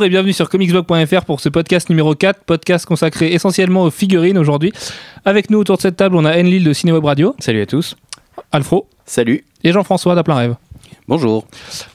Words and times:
Bonjour 0.00 0.06
et 0.06 0.10
bienvenue 0.12 0.32
sur 0.32 0.48
comicsblog.fr 0.48 1.26
pour 1.26 1.40
ce 1.40 1.50
podcast 1.50 1.90
numéro 1.90 2.14
4, 2.14 2.44
podcast 2.44 2.86
consacré 2.86 3.34
essentiellement 3.34 3.82
aux 3.82 3.90
figurines 3.90 4.38
aujourd'hui. 4.38 4.72
Avec 5.26 5.50
nous 5.50 5.58
autour 5.58 5.76
de 5.76 5.82
cette 5.82 5.96
table, 5.96 6.16
on 6.16 6.24
a 6.24 6.40
Enlil 6.40 6.64
de 6.64 6.72
Cinéweb 6.72 7.04
Radio. 7.04 7.36
Salut 7.38 7.60
à 7.60 7.66
tous. 7.66 7.96
Alfro. 8.50 8.88
Salut. 9.04 9.44
Et 9.62 9.72
Jean-François 9.72 10.14
d'Aplein 10.14 10.36
Rêve. 10.36 10.54
Bonjour. 11.06 11.46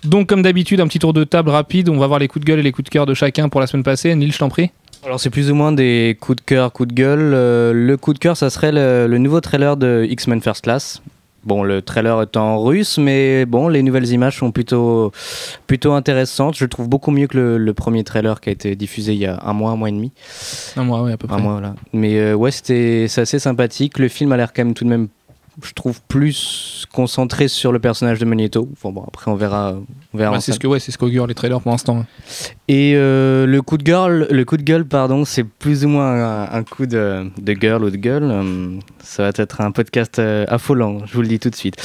Donc 0.03 0.29
comme 0.29 0.43
d'habitude, 0.43 0.81
un 0.81 0.87
petit 0.87 0.99
tour 0.99 1.13
de 1.13 1.23
table 1.23 1.49
rapide, 1.49 1.89
on 1.89 1.97
va 1.97 2.05
voir 2.05 2.19
les 2.19 2.27
coups 2.27 2.45
de 2.45 2.47
gueule 2.47 2.59
et 2.59 2.61
les 2.61 2.71
coups 2.71 2.85
de 2.85 2.89
cœur 2.91 3.07
de 3.07 3.15
chacun 3.15 3.49
pour 3.49 3.59
la 3.59 3.65
semaine 3.65 3.81
passée. 3.81 4.13
Enlil, 4.13 4.31
je 4.31 4.37
t'en 4.37 4.49
prie. 4.49 4.69
Alors 5.03 5.19
c'est 5.19 5.31
plus 5.31 5.49
ou 5.49 5.55
moins 5.55 5.71
des 5.71 6.15
coups 6.21 6.35
de 6.35 6.41
cœur, 6.45 6.71
coups 6.73 6.89
de 6.89 6.93
gueule. 6.93 7.31
Euh, 7.33 7.73
le 7.73 7.97
coup 7.97 8.13
de 8.13 8.19
cœur, 8.19 8.37
ça 8.37 8.51
serait 8.51 8.71
le, 8.71 9.07
le 9.07 9.17
nouveau 9.17 9.41
trailer 9.41 9.77
de 9.77 10.05
X-Men 10.07 10.41
First 10.41 10.61
Class. 10.61 11.01
Bon, 11.45 11.61
le 11.63 11.81
trailer 11.83 12.23
est 12.23 12.37
en 12.37 12.59
russe, 12.61 12.97
mais 12.97 13.45
bon, 13.45 13.67
les 13.67 13.83
nouvelles 13.83 14.09
images 14.09 14.39
sont 14.39 14.51
plutôt, 14.51 15.11
plutôt 15.67 15.93
intéressantes. 15.93 16.55
Je 16.57 16.65
le 16.65 16.69
trouve 16.69 16.89
beaucoup 16.89 17.11
mieux 17.11 17.27
que 17.27 17.37
le, 17.37 17.57
le 17.59 17.73
premier 17.75 18.03
trailer 18.03 18.41
qui 18.41 18.49
a 18.49 18.51
été 18.51 18.75
diffusé 18.75 19.13
il 19.13 19.19
y 19.19 19.27
a 19.27 19.39
un 19.43 19.53
mois, 19.53 19.71
un 19.71 19.75
mois 19.75 19.89
et 19.89 19.91
demi. 19.91 20.11
Un 20.75 20.83
mois, 20.83 21.03
oui, 21.03 21.11
à 21.11 21.17
peu 21.17 21.27
près. 21.27 21.37
Un 21.37 21.39
mois, 21.39 21.53
voilà. 21.53 21.75
Mais 21.93 22.17
euh, 22.17 22.33
ouais, 22.33 22.49
c'était 22.51 23.05
c'est 23.07 23.21
assez 23.21 23.37
sympathique. 23.39 23.99
Le 23.99 24.07
film 24.07 24.31
a 24.31 24.37
l'air 24.37 24.53
quand 24.53 24.63
même 24.65 24.73
tout 24.73 24.85
de 24.85 24.89
même, 24.89 25.07
je 25.63 25.73
trouve, 25.73 26.01
plus 26.07 26.85
concentré 26.91 27.47
sur 27.47 27.71
le 27.71 27.79
personnage 27.79 28.17
de 28.19 28.25
Magneto. 28.25 28.67
Enfin 28.73 28.91
bon, 28.91 29.03
après 29.07 29.29
on 29.29 29.35
verra. 29.35 29.75
On 30.13 30.17
verra 30.17 30.33
Ouais, 30.33 30.41
c'est 30.41 30.51
ce 30.51 30.59
que 30.59 30.67
ouais, 30.67 30.79
c'est 30.79 30.91
ce 30.91 30.97
qu'augurent 30.97 31.27
les 31.27 31.35
trailers 31.35 31.61
pour 31.61 31.71
l'instant. 31.71 32.05
Et 32.67 32.93
euh, 32.95 33.45
le 33.45 33.61
coup 33.61 33.77
de 33.77 33.83
gueule, 33.83 34.27
le 34.31 34.43
coup 34.43 34.57
de 34.57 34.63
gueule, 34.63 34.85
pardon, 34.85 35.23
c'est 35.23 35.43
plus 35.43 35.85
ou 35.85 35.89
moins 35.89 36.49
un, 36.51 36.63
coup 36.63 36.87
de, 36.87 37.29
de 37.39 37.53
girl 37.53 37.83
ou 37.83 37.91
de 37.91 37.97
gueule. 37.97 38.23
Hum, 38.23 38.79
ça 39.03 39.23
va 39.23 39.29
être 39.35 39.61
un 39.61 39.71
podcast 39.71 40.17
euh, 40.17 40.45
affolant, 40.47 41.05
je 41.05 41.13
vous 41.13 41.21
le 41.21 41.27
dis 41.27 41.39
tout 41.39 41.51
de 41.51 41.55
suite. 41.55 41.75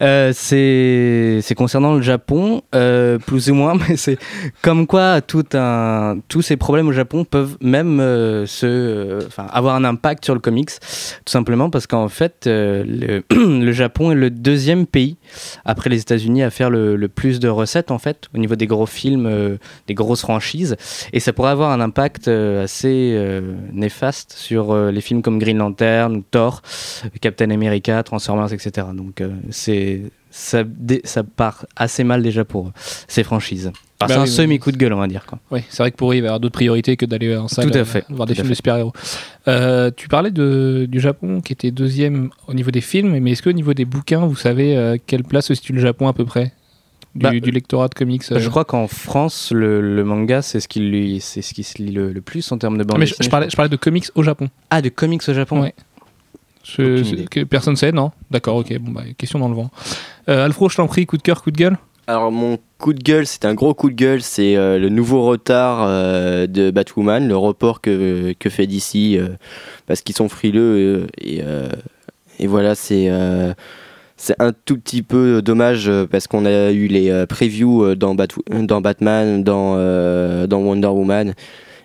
Euh, 0.00 0.32
c'est 0.34 1.54
concernant 1.54 1.94
le 1.94 2.00
Japon, 2.00 2.62
euh, 2.74 3.18
plus 3.18 3.50
ou 3.50 3.54
moins, 3.54 3.74
mais 3.88 3.96
c'est 3.96 4.18
comme 4.62 4.86
quoi 4.86 5.20
tout 5.20 5.44
un, 5.52 6.16
tous 6.28 6.40
ces 6.40 6.56
problèmes 6.56 6.88
au 6.88 6.92
Japon 6.92 7.24
peuvent 7.24 7.58
même 7.60 8.00
euh, 8.00 8.46
se, 8.46 8.66
euh, 8.66 9.20
avoir 9.36 9.74
un 9.74 9.84
impact 9.84 10.24
sur 10.24 10.32
le 10.32 10.40
comics, 10.40 10.70
tout 10.70 11.30
simplement 11.30 11.68
parce 11.68 11.86
qu'en 11.86 12.08
fait, 12.08 12.46
euh, 12.46 12.82
le, 12.86 13.22
le 13.64 13.72
Japon 13.72 14.12
est 14.12 14.16
le 14.16 14.30
deuxième 14.30 14.86
pays 14.86 15.18
après 15.64 15.90
les 15.90 16.00
États-Unis 16.00 16.42
à 16.42 16.50
faire 16.50 16.70
le, 16.70 17.08
plus 17.08 17.40
de 17.40 17.48
recettes 17.48 17.90
en 17.90 17.98
fait 17.98 18.28
au 18.34 18.38
niveau 18.38 18.54
des 18.56 18.66
gros 18.66 18.86
films, 18.86 19.26
euh, 19.26 19.56
des 19.86 19.94
grosses 19.94 20.20
franchises, 20.20 20.76
et 21.12 21.20
ça 21.20 21.32
pourrait 21.32 21.50
avoir 21.50 21.70
un 21.70 21.80
impact 21.80 22.28
euh, 22.28 22.64
assez 22.64 23.12
euh, 23.14 23.54
néfaste 23.72 24.32
sur 24.32 24.74
les 24.76 25.00
films 25.00 25.22
comme 25.22 25.38
Green 25.38 25.58
Lantern 25.58 26.22
Thor, 26.30 26.62
Captain 27.20 27.50
America, 27.50 28.02
Transformers, 28.02 28.52
etc. 28.52 28.86
Donc 28.94 29.22
c'est 29.50 30.02
ça, 30.30 30.64
part 31.36 31.66
assez 31.76 32.04
mal 32.04 32.22
déjà 32.22 32.44
pour 32.44 32.68
euh, 32.68 32.72
ces 33.08 33.22
franchises. 33.24 33.66
Enfin, 33.68 33.74
Bah 34.00 34.06
c'est 34.08 34.14
un 34.14 34.22
oui, 34.22 34.28
oui. 34.28 34.34
semi 34.34 34.58
coup 34.58 34.72
de 34.72 34.76
gueule 34.78 34.92
on 34.94 34.98
va 34.98 35.06
dire 35.06 35.26
quoi. 35.26 35.38
Oui, 35.50 35.60
c'est 35.68 35.82
vrai 35.82 35.90
que 35.90 35.96
pour 35.96 36.12
eux, 36.12 36.14
il 36.16 36.20
va 36.20 36.26
y 36.26 36.28
avoir 36.28 36.40
d'autres 36.40 36.54
priorités 36.54 36.96
que 36.96 37.04
d'aller 37.04 37.36
en 37.36 37.48
salle 37.48 37.70
Tout 37.70 37.76
à 37.76 37.80
euh, 37.80 37.84
fait, 37.84 38.04
voir 38.08 38.26
des 38.26 38.34
tout 38.34 38.40
films 38.40 38.50
de 38.50 38.54
super-héros. 38.54 38.92
Euh, 39.48 39.90
tu 39.94 40.08
parlais 40.08 40.30
de, 40.30 40.86
du 40.88 41.00
Japon 41.00 41.40
qui 41.40 41.52
était 41.52 41.70
deuxième 41.70 42.30
au 42.46 42.54
niveau 42.54 42.70
des 42.70 42.80
films, 42.80 43.18
mais 43.18 43.32
est-ce 43.32 43.42
qu'au 43.42 43.52
niveau 43.52 43.74
des 43.74 43.84
bouquins, 43.84 44.24
vous 44.26 44.36
savez 44.36 44.76
euh, 44.76 44.96
quelle 45.06 45.24
place 45.24 45.46
se 45.46 45.54
situe 45.54 45.72
le 45.74 45.80
Japon 45.80 46.08
à 46.08 46.12
peu 46.14 46.24
près? 46.24 46.52
Du, 47.14 47.24
Bah, 47.24 47.30
du 47.32 47.50
lectorat 47.50 47.88
de 47.88 47.94
comics 47.94 48.22
euh, 48.30 48.38
Je 48.38 48.48
crois 48.48 48.64
qu'en 48.64 48.86
France 48.86 49.50
le, 49.52 49.80
le 49.80 50.04
manga 50.04 50.42
c'est 50.42 50.60
ce 50.60 50.68
qui 50.68 50.78
lui 50.78 51.18
c'est 51.20 51.42
ce 51.42 51.52
qui 51.54 51.64
se 51.64 51.82
lit 51.82 51.90
le, 51.90 52.12
le 52.12 52.20
plus 52.20 52.52
en 52.52 52.56
termes 52.56 52.78
de 52.78 52.82
Ah, 52.82 52.84
bande 52.84 52.98
mais 53.00 53.06
je, 53.06 53.14
parlais, 53.28 53.46
crois. 53.46 53.48
je 53.50 53.56
parlais 53.56 53.68
de 53.68 53.74
comics 53.74 54.06
au 54.14 54.22
Japon. 54.22 54.48
Ah 54.70 54.80
de 54.80 54.90
comics 54.90 55.28
au 55.28 55.34
Japon? 55.34 55.60
Ouais. 55.62 55.74
Je- 56.62 57.02
je- 57.02 57.24
que 57.26 57.40
personne 57.42 57.74
sait, 57.74 57.90
non? 57.90 58.12
D'accord, 58.30 58.56
ok. 58.56 58.78
Bon, 58.78 58.92
bah, 58.92 59.02
question 59.18 59.38
dans 59.40 59.48
le 59.48 59.54
vent. 59.56 59.70
Euh, 60.30 60.44
Alfro, 60.44 60.68
je 60.68 60.76
t'en 60.76 60.86
prie, 60.86 61.06
coup 61.06 61.16
de 61.16 61.22
cœur, 61.22 61.42
coup 61.42 61.50
de 61.50 61.56
gueule. 61.56 61.76
Alors 62.06 62.30
mon 62.30 62.58
coup 62.78 62.92
de 62.92 63.02
gueule, 63.02 63.26
c'est 63.26 63.44
un 63.44 63.54
gros 63.54 63.74
coup 63.74 63.90
de 63.90 63.94
gueule, 63.94 64.22
c'est 64.22 64.56
euh, 64.56 64.78
le 64.78 64.88
nouveau 64.88 65.24
retard 65.24 65.82
euh, 65.82 66.46
de 66.46 66.70
Batwoman, 66.70 67.26
le 67.26 67.36
report 67.36 67.80
que, 67.80 68.34
fait 68.48 68.66
DC 68.66 69.20
parce 69.86 70.02
qu'ils 70.02 70.16
sont 70.16 70.28
frileux 70.28 71.06
et, 71.18 71.42
voilà, 72.46 72.74
c'est 72.74 73.08
un 73.10 74.52
tout 74.64 74.78
petit 74.78 75.02
peu 75.02 75.42
dommage 75.42 75.90
parce 76.10 76.26
qu'on 76.26 76.46
a 76.46 76.70
eu 76.72 76.86
les 76.86 77.26
previews 77.28 77.94
dans, 77.94 78.14
Bat- 78.14 78.38
dans 78.50 78.80
Batman, 78.80 79.44
dans 79.44 79.76
Wonder 80.50 80.88
Woman 80.88 81.34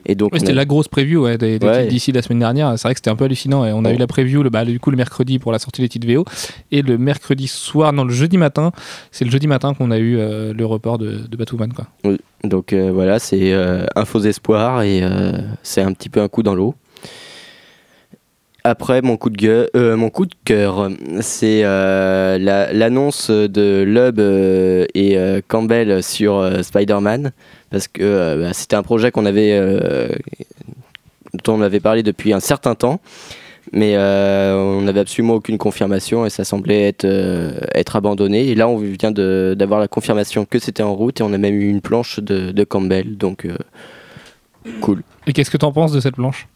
et 0.06 0.16
donc 0.16 0.32
Ouais, 0.34 0.38
on 0.38 0.40
C'était 0.40 0.52
a- 0.52 0.56
la 0.56 0.66
grosse 0.66 0.88
preview 0.88 1.24
ouais, 1.24 1.38
des, 1.38 1.58
des 1.60 1.66
Ouais. 1.68 1.88
d'ici 1.88 2.12
la 2.12 2.22
semaine 2.22 2.40
dernière. 2.40 2.74
C'est 2.78 2.88
vrai 2.88 2.94
que 2.94 3.00
c'était 3.00 3.10
un 3.10 3.16
peu 3.16 3.26
hallucinant. 3.26 3.66
Et 3.66 3.72
on 3.74 3.84
a 3.86 3.92
eu 3.92 3.98
la 3.98 4.08
preview 4.08 4.44
le, 4.44 4.50
bah, 4.50 4.64
du 4.66 4.80
coup, 4.80 4.92
le 4.92 4.98
mercredi 4.98 5.40
pour 5.40 5.52
la 5.52 5.60
sortie 5.60 5.82
des 5.82 5.90
titres 5.90 6.08
VO. 6.08 6.26
Et 6.72 6.82
le 6.82 6.98
mercredi 6.98 7.48
soir, 7.48 7.92
non, 7.94 8.04
le 8.04 8.14
jeudi 8.14 8.38
matin, 8.38 8.72
c'est 9.12 9.26
le 9.26 9.32
jeudi 9.32 9.48
matin 9.48 9.74
qu'on 9.74 9.92
a 9.92 9.98
eu 9.98 10.18
euh, 10.18 10.54
le 10.54 10.66
report 10.66 10.98
de, 10.98 11.20
de 11.28 11.38
Batwoman. 11.38 11.72
Quoi. 11.74 11.88
Donc 12.44 12.74
euh, 12.74 12.92
voilà, 12.94 13.20
c'est 13.20 13.54
euh, 13.54 13.86
un 13.96 14.06
faux 14.06 14.20
espoir 14.22 14.84
et 14.84 15.02
c'est 15.64 15.82
un 15.82 15.92
petit 15.94 16.10
peu 16.10 16.22
un 16.22 16.28
coup 16.28 16.44
dans 16.44 16.56
l'eau. 16.56 16.76
Après, 18.68 19.04
mon 19.04 19.16
coup 19.16 19.30
de, 19.30 19.38
gueule, 19.38 19.70
mon 19.96 20.10
coup 20.10 20.26
de 20.26 20.34
cœur, 20.44 20.90
c'est 21.22 21.62
la- 21.62 22.74
l'annonce 22.74 23.30
de 23.30 23.84
Lub 23.84 24.20
et 24.96 25.42
Campbell 25.48 26.02
sur 26.02 26.64
Spider-Man. 26.64 27.32
Parce 27.76 27.90
que 27.90 28.02
euh, 28.02 28.38
bah, 28.38 28.54
c'était 28.54 28.78
un 28.78 28.84
projet 28.84 29.12
qu'on 29.12 29.26
avait, 29.26 29.52
euh, 29.52 30.08
dont 31.44 31.56
on 31.56 31.62
avait 31.62 31.82
parlé 31.82 32.04
depuis 32.04 32.32
un 32.32 32.40
certain 32.40 32.74
temps. 32.74 33.02
Mais 33.74 33.98
euh, 33.98 34.56
on 34.56 34.84
n'avait 34.84 35.02
absolument 35.02 35.34
aucune 35.34 35.58
confirmation 35.58 36.26
et 36.26 36.30
ça 36.30 36.46
semblait 36.46 36.88
être, 36.88 37.06
être 37.74 37.98
abandonné. 37.98 38.48
Et 38.48 38.56
là, 38.56 38.70
on 38.70 38.78
vient 38.78 39.12
d'avoir 39.12 39.82
la 39.82 39.90
confirmation 39.90 40.46
que 40.46 40.58
c'était 40.58 40.84
en 40.84 40.96
route 40.96 41.20
et 41.20 41.24
on 41.24 41.34
a 41.34 41.38
même 41.38 41.56
eu 41.56 41.68
une 41.68 41.82
planche 41.82 42.22
de, 42.22 42.54
de 42.54 42.64
Campbell. 42.64 43.18
Donc, 43.18 43.46
cool. 44.80 45.04
Et 45.28 45.34
qu'est-ce 45.34 45.52
que 45.52 45.58
t'en 45.58 45.74
penses 45.74 45.92
de 45.92 46.00
cette 46.00 46.16
planche? 46.16 46.48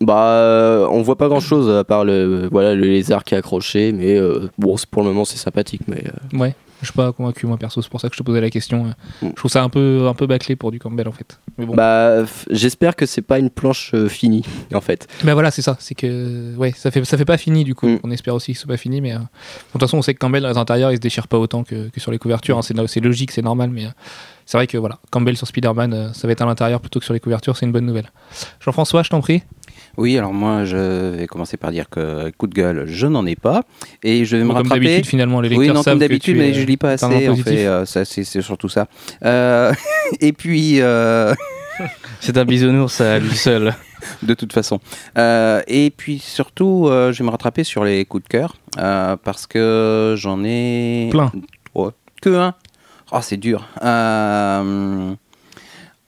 Bah, 0.00 0.38
euh, 0.38 0.86
on 0.90 1.02
voit 1.02 1.16
pas 1.16 1.28
grand 1.28 1.40
chose 1.40 1.70
à 1.70 1.84
part 1.84 2.06
le, 2.06 2.48
voilà, 2.50 2.74
le 2.74 2.84
lézard 2.86 3.24
qui 3.24 3.34
est 3.34 3.38
accroché. 3.38 3.92
Mais 3.92 4.16
euh, 4.16 4.48
bon, 4.56 4.76
pour 4.90 5.02
le 5.02 5.08
moment, 5.08 5.26
c'est 5.26 5.36
sympathique. 5.36 5.82
Mais 5.86 6.02
Ouais. 6.32 6.54
Je 6.84 6.90
suis 6.90 6.96
pas 6.96 7.12
convaincu, 7.12 7.46
moi, 7.46 7.56
perso. 7.56 7.82
C'est 7.82 7.88
pour 7.90 8.00
ça 8.00 8.08
que 8.08 8.14
je 8.14 8.20
te 8.20 8.22
posais 8.24 8.40
la 8.40 8.50
question. 8.50 8.84
Mm. 8.84 8.94
Je 9.22 9.32
trouve 9.34 9.50
ça 9.50 9.62
un 9.62 9.68
peu, 9.68 10.06
un 10.08 10.14
peu 10.14 10.26
bâclé 10.26 10.54
pour 10.54 10.70
du 10.70 10.78
Campbell, 10.78 11.08
en 11.08 11.12
fait. 11.12 11.40
Mais 11.58 11.66
bon. 11.66 11.74
bah, 11.74 12.24
j'espère 12.50 12.94
que 12.96 13.06
c'est 13.06 13.22
pas 13.22 13.38
une 13.38 13.50
planche 13.50 13.92
euh, 13.94 14.08
finie, 14.08 14.44
en 14.72 14.80
fait. 14.80 15.08
Bah 15.24 15.34
voilà, 15.34 15.50
c'est 15.50 15.62
ça. 15.62 15.76
C'est 15.80 15.94
que 15.94 16.54
ouais, 16.56 16.72
ça 16.76 16.90
fait 16.90 17.04
ça 17.04 17.16
fait 17.16 17.24
pas 17.24 17.36
fini 17.38 17.64
du 17.64 17.74
coup. 17.74 17.88
Mm. 17.88 17.98
On 18.04 18.10
espère 18.10 18.34
aussi 18.34 18.52
que 18.52 18.58
ce 18.58 18.64
soit 18.64 18.74
pas 18.74 18.76
fini, 18.78 19.00
mais 19.00 19.12
euh, 19.14 19.18
de 19.18 19.22
toute 19.72 19.80
façon, 19.80 19.98
on 19.98 20.02
sait 20.02 20.14
que 20.14 20.18
Campbell 20.18 20.42
dans 20.42 20.48
les 20.50 20.58
intérieurs, 20.58 20.92
il 20.92 20.96
se 20.96 21.00
déchire 21.00 21.26
pas 21.28 21.38
autant 21.38 21.64
que, 21.64 21.88
que 21.88 22.00
sur 22.00 22.12
les 22.12 22.18
couvertures. 22.18 22.58
hein. 22.58 22.62
C'est 22.62 22.74
c'est 22.86 23.00
logique, 23.00 23.30
c'est 23.32 23.42
normal, 23.42 23.70
mais 23.70 23.86
euh, 23.86 23.90
c'est 24.46 24.58
vrai 24.58 24.66
que 24.66 24.76
voilà, 24.76 24.98
Campbell 25.10 25.36
sur 25.36 25.46
Spider-Man, 25.46 26.12
ça 26.12 26.26
va 26.26 26.32
être 26.32 26.42
à 26.42 26.46
l'intérieur 26.46 26.80
plutôt 26.80 26.98
que 26.98 27.04
sur 27.04 27.14
les 27.14 27.20
couvertures. 27.20 27.56
C'est 27.56 27.64
une 27.66 27.72
bonne 27.72 27.86
nouvelle. 27.86 28.10
Jean-François, 28.60 29.02
je 29.02 29.10
t'en 29.10 29.20
prie. 29.20 29.42
Oui, 29.96 30.18
alors 30.18 30.32
moi, 30.32 30.64
je 30.64 31.16
vais 31.16 31.26
commencer 31.26 31.56
par 31.56 31.70
dire 31.70 31.88
que 31.88 32.30
coup 32.36 32.46
de 32.46 32.54
gueule, 32.54 32.84
je 32.86 33.06
n'en 33.06 33.26
ai 33.26 33.36
pas. 33.36 33.62
Et 34.02 34.24
je 34.24 34.36
vais 34.36 34.42
me 34.42 34.48
Comme 34.48 34.56
rattraper. 34.58 34.80
d'habitude, 34.80 35.06
finalement, 35.06 35.40
les 35.40 35.48
lecteurs 35.48 35.68
Oui, 35.68 35.74
non, 35.74 35.82
savent 35.82 35.94
comme 35.94 36.00
d'habitude, 36.00 36.36
mais 36.36 36.52
je 36.52 36.62
lis 36.64 36.76
pas 36.76 36.92
assez. 36.92 37.28
En 37.28 37.36
fait, 37.36 37.66
euh, 37.66 37.84
ça, 37.84 38.04
c'est 38.04 38.24
surtout 38.24 38.68
ça. 38.68 38.88
Euh, 39.24 39.72
et 40.20 40.32
puis, 40.32 40.80
euh, 40.80 41.34
C'est 42.20 42.36
un 42.36 42.44
bisounours 42.44 43.00
à 43.00 43.18
lui 43.18 43.34
seul. 43.34 43.74
de 44.22 44.34
toute 44.34 44.52
façon. 44.52 44.80
Euh, 45.16 45.62
et 45.66 45.90
puis 45.90 46.18
surtout, 46.18 46.88
je 46.88 47.16
vais 47.16 47.24
me 47.24 47.30
rattraper 47.30 47.64
sur 47.64 47.84
les 47.84 48.04
coups 48.04 48.24
de 48.24 48.28
cœur 48.28 48.56
parce 48.76 49.46
que 49.46 50.14
j'en 50.18 50.44
ai 50.44 51.08
Plein. 51.10 51.32
Que 52.20 52.30
un. 52.36 52.54
Oh, 53.12 53.18
c'est 53.20 53.36
dur. 53.36 53.68
Euh, 53.82 55.12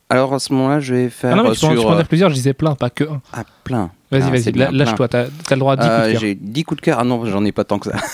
alors 0.08 0.34
à 0.34 0.38
ce 0.38 0.52
moment-là, 0.52 0.80
je 0.80 0.94
vais 0.94 1.08
faire 1.10 1.32
Ah 1.32 1.36
non, 1.36 1.44
mais 1.44 1.50
tu 1.52 1.56
sur 1.56 1.68
peux 1.70 1.78
en 1.80 1.92
euh, 1.92 1.96
dire 1.96 2.06
plusieurs. 2.08 2.30
Je 2.30 2.34
disais 2.34 2.52
plein, 2.54 2.74
pas 2.74 2.90
que 2.90 3.04
un. 3.04 3.20
ah, 3.32 3.44
plein. 3.64 3.90
Vas-y, 4.10 4.22
Ah, 4.22 4.30
vas-y, 4.30 4.52
lâche-toi. 4.76 5.08
T'as 5.08 5.24
le 5.50 5.56
droit 5.56 5.72
à 5.72 5.76
10 5.76 5.82
Euh, 5.86 5.88
coups 5.88 6.06
de 6.06 6.12
cœur. 6.12 6.20
J'ai 6.20 6.34
10 6.36 6.64
coups 6.64 6.80
de 6.80 6.84
cœur. 6.84 6.98
Ah 7.00 7.04
non, 7.04 7.24
j'en 7.26 7.44
ai 7.44 7.52
pas 7.52 7.64
tant 7.64 7.78
que 7.78 7.90
ça. 7.90 7.96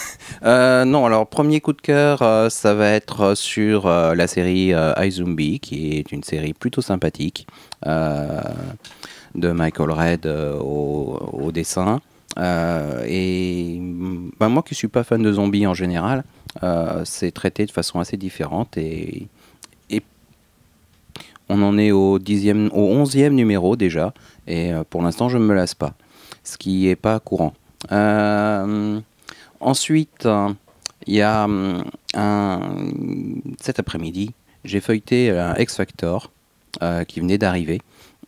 Euh, 0.44 0.84
non, 0.84 1.06
alors 1.06 1.28
premier 1.28 1.60
coup 1.60 1.72
de 1.72 1.80
cœur, 1.80 2.22
euh, 2.22 2.48
ça 2.48 2.74
va 2.74 2.88
être 2.88 3.36
sur 3.36 3.86
euh, 3.86 4.14
la 4.14 4.26
série 4.26 4.72
euh, 4.72 4.92
iZombie, 4.98 5.60
qui 5.60 5.96
est 5.98 6.10
une 6.10 6.24
série 6.24 6.52
plutôt 6.54 6.80
sympathique 6.80 7.46
euh, 7.86 8.40
de 9.36 9.52
Michael 9.52 9.90
Red 9.92 10.26
euh, 10.26 10.58
au, 10.58 11.18
au 11.32 11.52
dessin. 11.52 12.00
Euh, 12.38 13.04
et 13.06 13.78
bah, 14.40 14.48
moi 14.48 14.62
qui 14.62 14.74
suis 14.74 14.88
pas 14.88 15.04
fan 15.04 15.22
de 15.22 15.32
zombies 15.32 15.66
en 15.66 15.74
général, 15.74 16.24
euh, 16.64 17.02
c'est 17.04 17.30
traité 17.30 17.64
de 17.66 17.70
façon 17.70 18.00
assez 18.00 18.16
différente 18.16 18.76
et 18.78 19.28
on 21.52 21.62
en 21.62 21.76
est 21.78 21.92
au 21.92 22.18
dixième, 22.18 22.70
au 22.72 22.88
onzième 22.88 23.34
numéro 23.34 23.76
déjà, 23.76 24.14
et 24.46 24.72
euh, 24.72 24.84
pour 24.88 25.02
l'instant 25.02 25.28
je 25.28 25.38
ne 25.38 25.44
me 25.44 25.54
lasse 25.54 25.74
pas, 25.74 25.94
ce 26.44 26.56
qui 26.56 26.86
n'est 26.86 26.96
pas 26.96 27.20
courant. 27.20 27.52
Euh, 27.90 29.00
ensuite, 29.60 30.26
euh, 30.26 30.48
il 31.06 31.14
y 31.14 31.22
a 31.22 31.46
un, 32.14 32.60
cet 33.60 33.78
après-midi, 33.78 34.32
j'ai 34.64 34.80
feuilleté 34.80 35.30
un 35.30 35.54
X 35.56 35.76
Factor 35.76 36.30
euh, 36.80 37.04
qui 37.04 37.20
venait 37.20 37.38
d'arriver. 37.38 37.80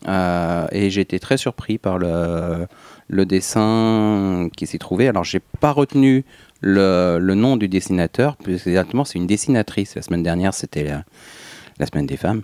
Euh, 0.07 0.67
et 0.71 0.87
été 0.87 1.19
très 1.19 1.39
surpris 1.39 1.79
par 1.79 1.97
le, 1.97 2.67
dessin 3.09 4.51
qui 4.55 4.67
s'y 4.67 4.79
trouvait. 4.79 5.09
Alors, 5.09 5.25
j'ai 5.25 5.41
pas 5.61 5.71
retenu 5.71 6.27
le, 6.61 7.19
nom 7.21 7.57
du 7.57 7.69
dessinateur, 7.69 8.37
plus 8.37 8.67
exactement, 8.67 9.07
c'est 9.07 9.19
une 9.19 9.27
dessinatrice. 9.27 9.95
La 9.95 10.03
semaine 10.03 10.23
dernière, 10.23 10.53
c'était 10.53 10.91
la 11.79 11.87
semaine 11.87 12.07
des 12.07 12.19
femmes. 12.19 12.43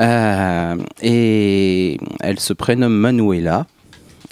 Euh, 0.00 0.76
et 1.02 1.98
elle 2.20 2.40
se 2.40 2.52
prénomme 2.52 2.94
Manuela. 2.94 3.66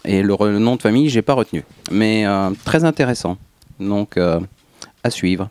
Et 0.04 0.22
le, 0.22 0.58
nom 0.58 0.76
de 0.76 0.82
famille, 0.82 1.10
j'ai 1.10 1.22
pas 1.22 1.34
retenu. 1.34 1.64
Mais 1.90 2.26
euh, 2.26 2.50
très 2.64 2.84
intéressant. 2.84 3.36
Donc, 3.78 4.16
euh, 4.16 4.40
à 5.04 5.10
suivre. 5.10 5.48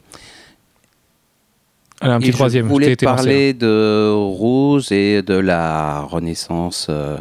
Allez, 2.02 2.14
un 2.14 2.20
Et 2.20 2.24
petit 2.24 2.32
troisième. 2.32 2.66
je 2.66 2.70
voulais 2.70 2.96
parler 2.96 3.54
de 3.54 4.12
Rose 4.12 4.92
et 4.92 5.22
de 5.22 5.34
la 5.34 6.02
renaissance 6.02 6.88
euh, 6.90 7.18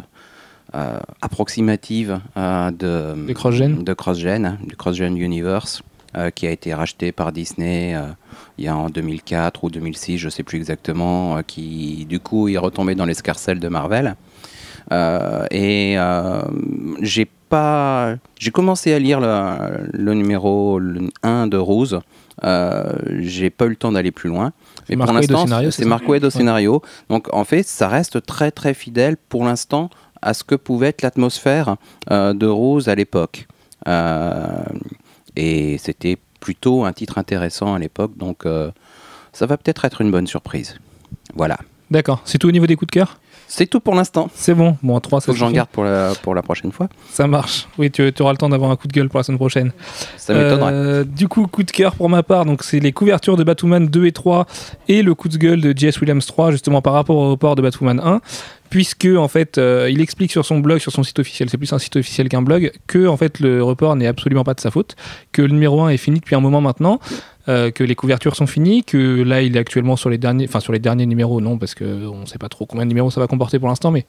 euh, 0.73 0.99
approximative 1.21 2.19
euh, 2.37 2.71
de, 2.71 3.25
Des 3.25 3.33
cross-gen 3.33 3.83
de 3.83 3.93
CrossGen, 3.93 4.57
du 4.65 4.75
CrossGen 4.75 5.17
Universe, 5.17 5.81
qui 6.33 6.47
a 6.47 6.51
été 6.51 6.73
racheté 6.73 7.11
par 7.11 7.31
Disney 7.31 7.95
il 8.59 8.65
y 8.65 8.67
a 8.67 8.75
en 8.75 8.89
2004 8.89 9.63
ou 9.63 9.69
2006, 9.69 10.17
je 10.17 10.25
ne 10.25 10.29
sais 10.29 10.43
plus 10.43 10.57
exactement, 10.57 11.37
euh, 11.37 11.41
qui 11.47 12.05
du 12.09 12.19
coup 12.19 12.49
est 12.49 12.57
retombé 12.57 12.93
dans 12.93 13.05
l'escarcelle 13.05 13.59
de 13.59 13.69
Marvel. 13.69 14.15
Euh, 14.91 15.45
et 15.49 15.95
euh, 15.97 16.41
j'ai 17.01 17.25
pas, 17.47 18.15
j'ai 18.37 18.51
commencé 18.51 18.91
à 18.93 18.99
lire 18.99 19.21
le, 19.21 19.87
le 19.93 20.13
numéro 20.13 20.79
1 21.23 21.47
de 21.47 21.55
Rose. 21.57 22.01
Euh, 22.43 22.91
j'ai 23.19 23.49
pas 23.49 23.65
eu 23.65 23.69
le 23.69 23.75
temps 23.77 23.93
d'aller 23.93 24.11
plus 24.11 24.29
loin. 24.29 24.51
Mais 24.89 24.97
pour 24.97 25.05
l'instant, 25.13 25.45
c'est 25.47 25.85
au 25.85 26.09
Ouais. 26.25 26.29
scénario. 26.29 26.81
Donc 27.09 27.33
en 27.33 27.45
fait, 27.45 27.63
ça 27.63 27.87
reste 27.87 28.25
très 28.25 28.51
très 28.51 28.73
fidèle 28.73 29.15
pour 29.15 29.45
l'instant 29.45 29.89
à 30.21 30.33
ce 30.33 30.43
que 30.43 30.55
pouvait 30.55 30.87
être 30.87 31.01
l'atmosphère 31.01 31.77
de 32.09 32.45
Rose 32.45 32.89
à 32.89 32.95
l'époque. 32.95 33.47
Et 35.35 35.77
c'était 35.77 36.17
plutôt 36.39 36.85
un 36.85 36.93
titre 36.93 37.17
intéressant 37.17 37.73
à 37.73 37.79
l'époque, 37.79 38.17
donc 38.17 38.45
euh, 38.45 38.71
ça 39.33 39.45
va 39.45 39.57
peut-être 39.57 39.85
être 39.85 40.01
une 40.01 40.11
bonne 40.11 40.27
surprise. 40.27 40.79
Voilà. 41.35 41.57
D'accord. 41.91 42.21
C'est 42.25 42.37
tout 42.37 42.47
au 42.47 42.51
niveau 42.51 42.67
des 42.67 42.75
coups 42.75 42.87
de 42.87 42.99
cœur? 42.99 43.19
C'est 43.51 43.65
tout 43.65 43.79
pour 43.79 43.95
l'instant. 43.95 44.29
C'est 44.35 44.53
bon. 44.53 44.77
Bon, 44.83 44.95
en 44.95 44.99
3, 44.99 45.21
ça 45.21 45.25
Faut 45.25 45.31
que 45.31 45.39
j'en 45.39 45.49
garde 45.49 45.69
pour 45.69 45.83
la, 45.83 46.13
pour 46.21 46.35
la 46.35 46.43
prochaine 46.43 46.71
fois. 46.71 46.87
Ça 47.09 47.25
marche. 47.25 47.67
Oui, 47.79 47.89
tu, 47.89 48.13
tu 48.13 48.21
auras 48.21 48.31
le 48.31 48.37
temps 48.37 48.47
d'avoir 48.47 48.69
un 48.69 48.75
coup 48.75 48.87
de 48.87 48.93
gueule 48.93 49.09
pour 49.09 49.17
la 49.17 49.23
semaine 49.23 49.39
prochaine. 49.39 49.71
Ça 50.17 50.35
m'étonnerait. 50.35 50.71
Euh, 50.71 51.03
du 51.03 51.27
coup, 51.27 51.47
coup 51.47 51.63
de 51.63 51.71
cœur 51.71 51.95
pour 51.95 52.09
ma 52.09 52.21
part, 52.21 52.45
donc 52.45 52.61
c'est 52.61 52.79
les 52.79 52.91
couvertures 52.91 53.37
de 53.37 53.43
Batwoman 53.43 53.87
2 53.87 54.05
et 54.05 54.11
3 54.11 54.45
et 54.87 55.01
le 55.01 55.15
coup 55.15 55.29
de 55.29 55.37
gueule 55.37 55.61
de 55.61 55.75
J.S. 55.75 55.99
Williams 55.99 56.27
3, 56.27 56.51
justement 56.51 56.83
par 56.83 56.93
rapport 56.93 57.15
au 57.15 57.31
report 57.31 57.55
de 57.55 57.63
Batwoman 57.63 57.99
1, 57.99 58.21
puisque 58.69 59.07
en 59.17 59.27
fait, 59.27 59.57
euh, 59.57 59.89
il 59.91 60.01
explique 60.01 60.31
sur 60.31 60.45
son 60.45 60.59
blog, 60.59 60.79
sur 60.79 60.91
son 60.91 61.03
site 61.03 61.19
officiel, 61.19 61.49
c'est 61.49 61.57
plus 61.57 61.73
un 61.73 61.79
site 61.79 61.95
officiel 61.95 62.29
qu'un 62.29 62.41
blog, 62.41 62.71
que 62.87 63.07
en 63.07 63.17
fait 63.17 63.39
le 63.39 63.63
report 63.63 63.95
n'est 63.95 64.07
absolument 64.07 64.43
pas 64.43 64.53
de 64.53 64.59
sa 64.59 64.71
faute, 64.71 64.95
que 65.31 65.41
le 65.41 65.49
numéro 65.49 65.81
1 65.81 65.89
est 65.89 65.97
fini 65.97 66.19
depuis 66.19 66.35
un 66.35 66.41
moment 66.41 66.61
maintenant. 66.61 66.99
euh, 67.47 67.71
que 67.71 67.83
les 67.83 67.95
couvertures 67.95 68.35
sont 68.35 68.45
finies, 68.47 68.83
que 68.83 69.23
là 69.23 69.41
il 69.41 69.55
est 69.55 69.59
actuellement 69.59 69.95
sur 69.95 70.09
les 70.09 70.19
derniers, 70.19 70.45
enfin 70.47 70.59
sur 70.59 70.71
les 70.71 70.79
derniers 70.79 71.07
numéros, 71.07 71.41
non, 71.41 71.57
parce 71.57 71.73
que 71.73 72.05
on 72.07 72.25
sait 72.27 72.37
pas 72.37 72.49
trop 72.49 72.65
combien 72.65 72.85
de 72.85 72.89
numéros 72.89 73.09
ça 73.09 73.19
va 73.19 73.27
comporter 73.27 73.57
pour 73.57 73.69
l'instant, 73.69 73.89
mais 73.89 74.05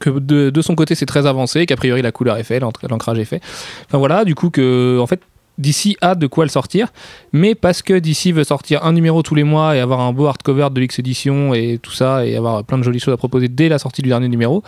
que 0.00 0.10
de, 0.10 0.50
de 0.50 0.62
son 0.62 0.74
côté 0.74 0.94
c'est 0.96 1.06
très 1.06 1.26
avancé, 1.26 1.66
qu'a 1.66 1.76
priori 1.76 2.02
la 2.02 2.10
couleur 2.10 2.36
est 2.38 2.42
faite, 2.42 2.62
l'ancrage 2.90 3.18
est 3.18 3.24
fait. 3.24 3.40
Enfin 3.86 3.98
voilà, 3.98 4.24
du 4.24 4.34
coup 4.34 4.50
que 4.50 4.98
en 5.00 5.06
fait 5.06 5.20
DC 5.62 5.96
a 6.00 6.14
de 6.14 6.26
quoi 6.26 6.44
le 6.44 6.50
sortir, 6.50 6.88
mais 7.32 7.54
parce 7.54 7.82
que 7.82 7.98
DC 7.98 8.34
veut 8.34 8.44
sortir 8.44 8.84
un 8.84 8.92
numéro 8.92 9.22
tous 9.22 9.34
les 9.34 9.44
mois 9.44 9.76
et 9.76 9.80
avoir 9.80 10.00
un 10.00 10.12
beau 10.12 10.26
hardcover 10.26 10.68
de 10.72 10.80
l'X 10.80 10.98
édition 10.98 11.54
et 11.54 11.78
tout 11.80 11.92
ça, 11.92 12.26
et 12.26 12.36
avoir 12.36 12.64
plein 12.64 12.78
de 12.78 12.82
jolies 12.82 13.00
choses 13.00 13.14
à 13.14 13.16
proposer 13.16 13.48
dès 13.48 13.68
la 13.68 13.78
sortie 13.78 14.02
du 14.02 14.08
dernier 14.08 14.28
numéro, 14.28 14.62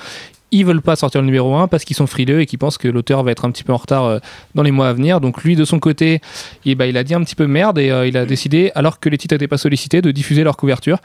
ils 0.51 0.65
veulent 0.65 0.83
pas 0.83 0.97
sortir 0.97 1.21
le 1.21 1.27
numéro 1.27 1.55
1 1.57 1.69
parce 1.69 1.85
qu'ils 1.85 1.97
sont 1.97 2.07
frileux 2.07 2.41
et 2.41 2.47
qu'ils 2.47 2.59
pensent 2.59 2.79
que 2.79 2.89
l'auteur 2.89 3.23
va 3.23 3.33
être 3.33 3.45
un 3.45 3.51
petit 3.51 3.65
peu 3.65 3.73
en 3.73 3.77
retard 3.77 4.05
euh, 4.05 4.19
dans 4.55 4.63
les 4.63 4.71
mois 4.71 4.89
à 4.89 4.93
venir. 4.93 5.21
Donc 5.21 5.43
lui, 5.43 5.57
de 5.57 5.65
son 5.65 5.81
côté, 5.81 6.21
eh 6.65 6.75
ben, 6.75 6.87
il 6.87 6.97
a 6.97 7.05
dit 7.05 7.15
un 7.15 7.23
petit 7.23 7.35
peu 7.35 7.47
merde 7.47 7.79
et 7.79 7.91
euh, 7.91 8.07
il 8.07 8.17
a 8.17 8.25
décidé, 8.25 8.71
alors 8.75 9.01
que 9.01 9.09
les 9.09 9.19
titres 9.19 9.35
n'étaient 9.35 9.49
pas 9.49 9.59
sollicités, 9.59 10.01
de 10.01 10.11
diffuser 10.11 10.45
leur 10.45 10.57
couverture 10.57 10.99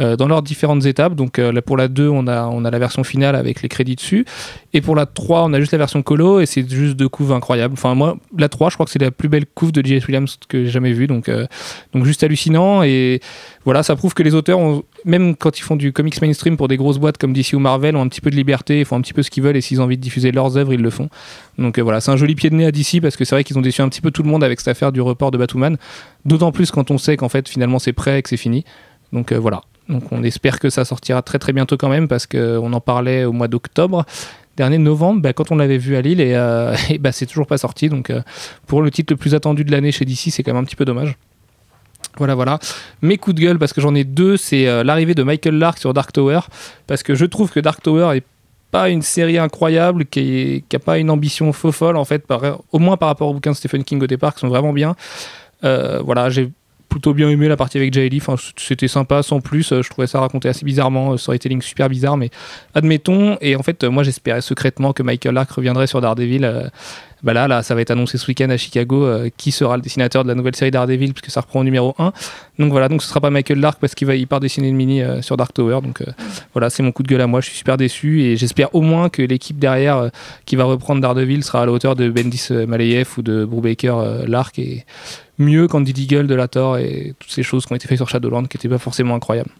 euh, 0.00 0.16
dans 0.16 0.26
leurs 0.26 0.42
différentes 0.42 0.86
étapes. 0.86 1.14
Donc 1.14 1.38
euh, 1.38 1.52
là, 1.52 1.62
pour 1.62 1.76
la 1.76 1.88
2, 1.88 2.08
on 2.08 2.26
a, 2.26 2.46
on 2.46 2.64
a 2.64 2.70
la 2.70 2.78
version 2.78 3.04
finale 3.04 3.36
avec 3.36 3.62
les 3.62 3.68
crédits 3.68 3.96
dessus. 3.96 4.24
Et 4.72 4.80
pour 4.80 4.96
la 4.96 5.06
3, 5.06 5.44
on 5.44 5.52
a 5.52 5.60
juste 5.60 5.72
la 5.72 5.78
version 5.78 6.02
colo 6.02 6.40
et 6.40 6.46
c'est 6.46 6.68
juste 6.68 6.96
deux 6.96 7.08
couves 7.08 7.32
incroyables. 7.32 7.74
Enfin, 7.74 7.94
moi, 7.94 8.16
la 8.36 8.48
3, 8.48 8.70
je 8.70 8.74
crois 8.74 8.86
que 8.86 8.92
c'est 8.92 8.98
la 8.98 9.10
plus 9.10 9.28
belle 9.28 9.46
couve 9.46 9.72
de 9.72 9.84
J.S. 9.84 10.06
Williams 10.06 10.38
que 10.48 10.64
j'ai 10.64 10.70
jamais 10.70 10.92
vue. 10.92 11.06
Donc, 11.06 11.30
donc 11.92 12.04
juste 12.04 12.22
hallucinant. 12.24 12.82
Et 12.82 13.20
voilà, 13.66 13.82
ça 13.82 13.96
prouve 13.96 14.14
que 14.14 14.22
les 14.22 14.34
auteurs, 14.34 14.58
ont, 14.58 14.84
même 15.04 15.36
quand 15.36 15.58
ils 15.58 15.62
font 15.62 15.76
du 15.76 15.92
comics 15.92 16.22
mainstream 16.22 16.56
pour 16.56 16.68
des 16.68 16.76
grosses 16.76 16.98
boîtes 16.98 17.18
comme 17.18 17.32
DC 17.32 17.52
ou 17.52 17.58
Marvel, 17.58 17.96
ont 17.96 18.00
un 18.00 18.08
petit 18.08 18.20
peu 18.22 18.30
de 18.30 18.36
liberté, 18.36 18.78
ils 18.78 18.84
font 18.86 18.96
un 18.96 19.00
petit 19.02 19.12
peu 19.12 19.22
ce 19.22 19.30
qu'ils 19.30 19.42
veulent 19.42 19.56
et 19.56 19.60
s'ils 19.60 19.80
ont 19.80 19.84
envie 19.84 19.98
de 19.98 20.02
diffuser 20.02 20.30
leurs 20.32 20.56
œuvres, 20.56 20.72
ils 20.72 20.80
le 20.80 20.90
font. 20.90 21.08
Donc 21.58 21.78
euh, 21.78 21.82
voilà, 21.82 22.00
c'est 22.00 22.12
un 22.12 22.16
joli 22.16 22.34
pied 22.34 22.48
de 22.48 22.54
nez 22.54 22.64
à 22.64 22.70
DC 22.70 23.02
parce 23.02 23.16
que 23.16 23.24
c'est 23.24 23.34
vrai 23.34 23.44
qu'ils 23.44 23.58
ont 23.58 23.62
déçu 23.62 23.82
un 23.82 23.88
petit 23.88 24.00
peu 24.00 24.10
tout 24.12 24.22
le 24.22 24.30
monde 24.30 24.44
avec 24.44 24.60
cette 24.60 24.68
affaire 24.68 24.92
du 24.92 25.00
report 25.00 25.32
de 25.32 25.38
Batwoman. 25.38 25.76
D'autant 26.24 26.52
plus 26.52 26.70
quand 26.70 26.90
on 26.90 26.98
sait 26.98 27.16
qu'en 27.16 27.28
fait, 27.28 27.48
finalement, 27.48 27.78
c'est 27.78 27.92
prêt 27.92 28.20
et 28.20 28.22
que 28.22 28.28
c'est 28.28 28.36
fini. 28.36 28.64
Donc 29.12 29.32
euh, 29.32 29.38
voilà. 29.38 29.62
Donc 29.88 30.12
on 30.12 30.22
espère 30.22 30.60
que 30.60 30.70
ça 30.70 30.84
sortira 30.84 31.22
très 31.22 31.38
très 31.40 31.52
bientôt 31.52 31.76
quand 31.76 31.88
même 31.88 32.08
parce 32.08 32.26
qu'on 32.26 32.72
en 32.72 32.80
parlait 32.80 33.24
au 33.24 33.32
mois 33.32 33.48
d'octobre 33.48 34.04
dernier 34.56 34.78
novembre 34.78 35.20
bah, 35.20 35.32
quand 35.32 35.52
on 35.52 35.56
l'avait 35.56 35.78
vu 35.78 35.96
à 35.96 36.00
Lille 36.00 36.20
et, 36.20 36.34
euh, 36.34 36.74
bah, 37.00 37.12
c'est 37.12 37.26
toujours 37.26 37.46
pas 37.46 37.58
sorti 37.58 37.88
donc 37.88 38.10
euh, 38.10 38.22
pour 38.66 38.82
le 38.82 38.90
titre 38.90 39.12
le 39.12 39.16
plus 39.16 39.34
attendu 39.34 39.64
de 39.64 39.70
l'année 39.70 39.92
chez 39.92 40.04
DC 40.04 40.30
c'est 40.30 40.42
quand 40.42 40.52
même 40.52 40.62
un 40.62 40.64
petit 40.64 40.76
peu 40.76 40.84
dommage 40.84 41.16
voilà 42.18 42.34
voilà 42.34 42.58
mes 43.02 43.18
coups 43.18 43.36
de 43.36 43.40
gueule 43.42 43.58
parce 43.58 43.72
que 43.72 43.80
j'en 43.80 43.94
ai 43.94 44.04
deux 44.04 44.36
c'est 44.36 44.66
euh, 44.66 44.84
l'arrivée 44.84 45.14
de 45.14 45.22
Michael 45.22 45.56
Lark 45.58 45.78
sur 45.78 45.92
Dark 45.94 46.12
Tower 46.12 46.40
parce 46.86 47.02
que 47.02 47.14
je 47.14 47.24
trouve 47.24 47.50
que 47.50 47.60
Dark 47.60 47.82
Tower 47.82 48.16
est 48.16 48.24
pas 48.70 48.88
une 48.88 49.02
série 49.02 49.38
incroyable 49.38 50.06
qui 50.06 50.64
n'a 50.72 50.78
pas 50.78 50.98
une 50.98 51.10
ambition 51.10 51.52
faux 51.52 51.72
folle 51.72 51.96
en 51.96 52.04
fait 52.04 52.24
au 52.72 52.78
moins 52.78 52.96
par 52.96 53.08
rapport 53.08 53.28
aux 53.28 53.34
bouquins 53.34 53.52
de 53.52 53.56
Stephen 53.56 53.84
King 53.84 54.02
au 54.02 54.06
départ 54.06 54.34
qui 54.34 54.40
sont 54.40 54.48
vraiment 54.48 54.72
bien 54.72 54.94
Euh, 55.64 56.00
voilà 56.04 56.28
j'ai 56.28 56.50
plutôt 56.88 57.12
bien 57.14 57.28
aimé 57.28 57.48
la 57.48 57.56
partie 57.56 57.78
avec 57.78 57.92
Jay 57.92 58.08
Lee. 58.08 58.22
C'était 58.56 58.88
sympa 58.88 59.22
sans 59.22 59.40
plus. 59.40 59.72
Euh, 59.72 59.82
Je 59.82 59.90
trouvais 59.90 60.06
ça 60.06 60.20
raconté 60.20 60.48
assez 60.48 60.64
bizarrement, 60.64 61.16
storytelling 61.16 61.60
super 61.60 61.88
bizarre, 61.88 62.16
mais 62.16 62.30
admettons. 62.74 63.36
Et 63.40 63.56
en 63.56 63.62
fait, 63.62 63.84
moi, 63.84 64.02
j'espérais 64.02 64.40
secrètement 64.40 64.92
que 64.92 65.02
Michael 65.02 65.34
Lark 65.34 65.50
reviendrait 65.50 65.86
sur 65.86 66.00
Daredevil. 66.00 66.44
Euh, 66.44 66.68
bah 67.26 67.32
là, 67.32 67.48
là, 67.48 67.64
ça 67.64 67.74
va 67.74 67.80
être 67.80 67.90
annoncé 67.90 68.18
ce 68.18 68.26
week-end 68.28 68.48
à 68.50 68.56
Chicago 68.56 69.04
euh, 69.04 69.30
qui 69.36 69.50
sera 69.50 69.76
le 69.76 69.82
dessinateur 69.82 70.22
de 70.22 70.28
la 70.28 70.36
nouvelle 70.36 70.54
série 70.54 70.70
Daredevil, 70.70 71.12
puisque 71.12 71.32
ça 71.32 71.40
reprend 71.40 71.58
au 71.58 71.64
numéro 71.64 71.92
1. 71.98 72.12
Donc 72.60 72.70
voilà, 72.70 72.88
donc 72.88 73.02
ce 73.02 73.08
sera 73.08 73.20
pas 73.20 73.30
Michael 73.30 73.58
Lark 73.58 73.80
parce 73.80 73.96
qu'il 73.96 74.06
va 74.06 74.14
il 74.14 74.28
part 74.28 74.38
dessiner 74.38 74.68
une 74.68 74.76
mini 74.76 75.02
euh, 75.02 75.20
sur 75.22 75.36
Dark 75.36 75.52
Tower. 75.52 75.80
Donc 75.82 76.02
euh, 76.02 76.04
voilà, 76.52 76.70
c'est 76.70 76.84
mon 76.84 76.92
coup 76.92 77.02
de 77.02 77.08
gueule 77.08 77.20
à 77.20 77.26
moi. 77.26 77.40
Je 77.40 77.46
suis 77.46 77.56
super 77.56 77.76
déçu 77.76 78.22
et 78.22 78.36
j'espère 78.36 78.72
au 78.76 78.80
moins 78.80 79.08
que 79.08 79.22
l'équipe 79.22 79.58
derrière 79.58 80.10
qui 80.44 80.54
va 80.54 80.62
reprendre 80.62 81.00
Daredevil 81.00 81.42
sera 81.42 81.62
à 81.62 81.66
la 81.66 81.72
hauteur 81.72 81.96
de 81.96 82.08
Bendis 82.08 82.46
Malayev 82.68 83.08
ou 83.18 83.22
de 83.22 83.44
Brubaker 83.44 84.24
Lark 84.28 84.60
et 84.60 84.84
mieux 85.38 85.66
qu'Andy 85.66 85.92
Deagle 85.92 86.28
de 86.28 86.34
la 86.36 86.46
Thor 86.46 86.78
et 86.78 87.14
toutes 87.18 87.32
ces 87.32 87.42
choses 87.42 87.66
qui 87.66 87.72
ont 87.72 87.76
été 87.76 87.88
faites 87.88 87.98
sur 87.98 88.08
Shadowland 88.08 88.44
qui 88.44 88.56
n'étaient 88.56 88.68
pas 88.68 88.78
forcément 88.78 89.16
incroyables. 89.16 89.50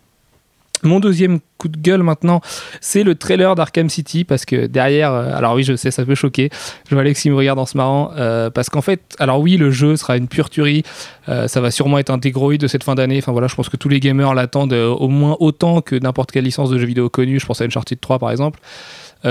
Mon 0.82 1.00
deuxième 1.00 1.40
coup 1.58 1.68
de 1.68 1.78
gueule 1.78 2.02
maintenant, 2.02 2.40
c'est 2.80 3.02
le 3.02 3.14
trailer 3.14 3.54
d'Arkham 3.54 3.88
City 3.88 4.24
parce 4.24 4.44
que 4.44 4.66
derrière, 4.66 5.12
euh, 5.12 5.34
alors 5.34 5.54
oui, 5.54 5.62
je 5.62 5.74
sais, 5.74 5.90
ça 5.90 6.04
peut 6.04 6.14
choquer. 6.14 6.50
Je 6.88 6.94
vois 6.94 7.00
Alex 7.02 7.22
qui 7.22 7.30
me 7.30 7.34
regarde 7.34 7.58
en 7.58 7.66
se 7.66 7.76
marrant 7.76 8.12
euh, 8.16 8.50
parce 8.50 8.68
qu'en 8.68 8.82
fait, 8.82 9.16
alors 9.18 9.40
oui, 9.40 9.56
le 9.56 9.70
jeu 9.70 9.96
sera 9.96 10.16
une 10.16 10.28
pure 10.28 10.50
tuerie. 10.50 10.82
Euh, 11.28 11.48
ça 11.48 11.60
va 11.60 11.70
sûrement 11.70 11.98
être 11.98 12.10
un 12.10 12.18
dégroïde 12.18 12.60
de 12.60 12.66
cette 12.66 12.84
fin 12.84 12.94
d'année. 12.94 13.18
Enfin 13.18 13.32
voilà, 13.32 13.48
je 13.48 13.54
pense 13.54 13.68
que 13.68 13.76
tous 13.76 13.88
les 13.88 14.00
gamers 14.00 14.34
l'attendent 14.34 14.74
au 14.74 15.08
moins 15.08 15.36
autant 15.40 15.80
que 15.80 15.96
n'importe 15.96 16.30
quelle 16.30 16.44
licence 16.44 16.70
de 16.70 16.78
jeu 16.78 16.86
vidéo 16.86 17.08
connue. 17.08 17.40
Je 17.40 17.46
pense 17.46 17.60
à 17.60 17.64
Uncharted 17.64 18.00
3 18.00 18.18
par 18.18 18.30
exemple. 18.30 18.60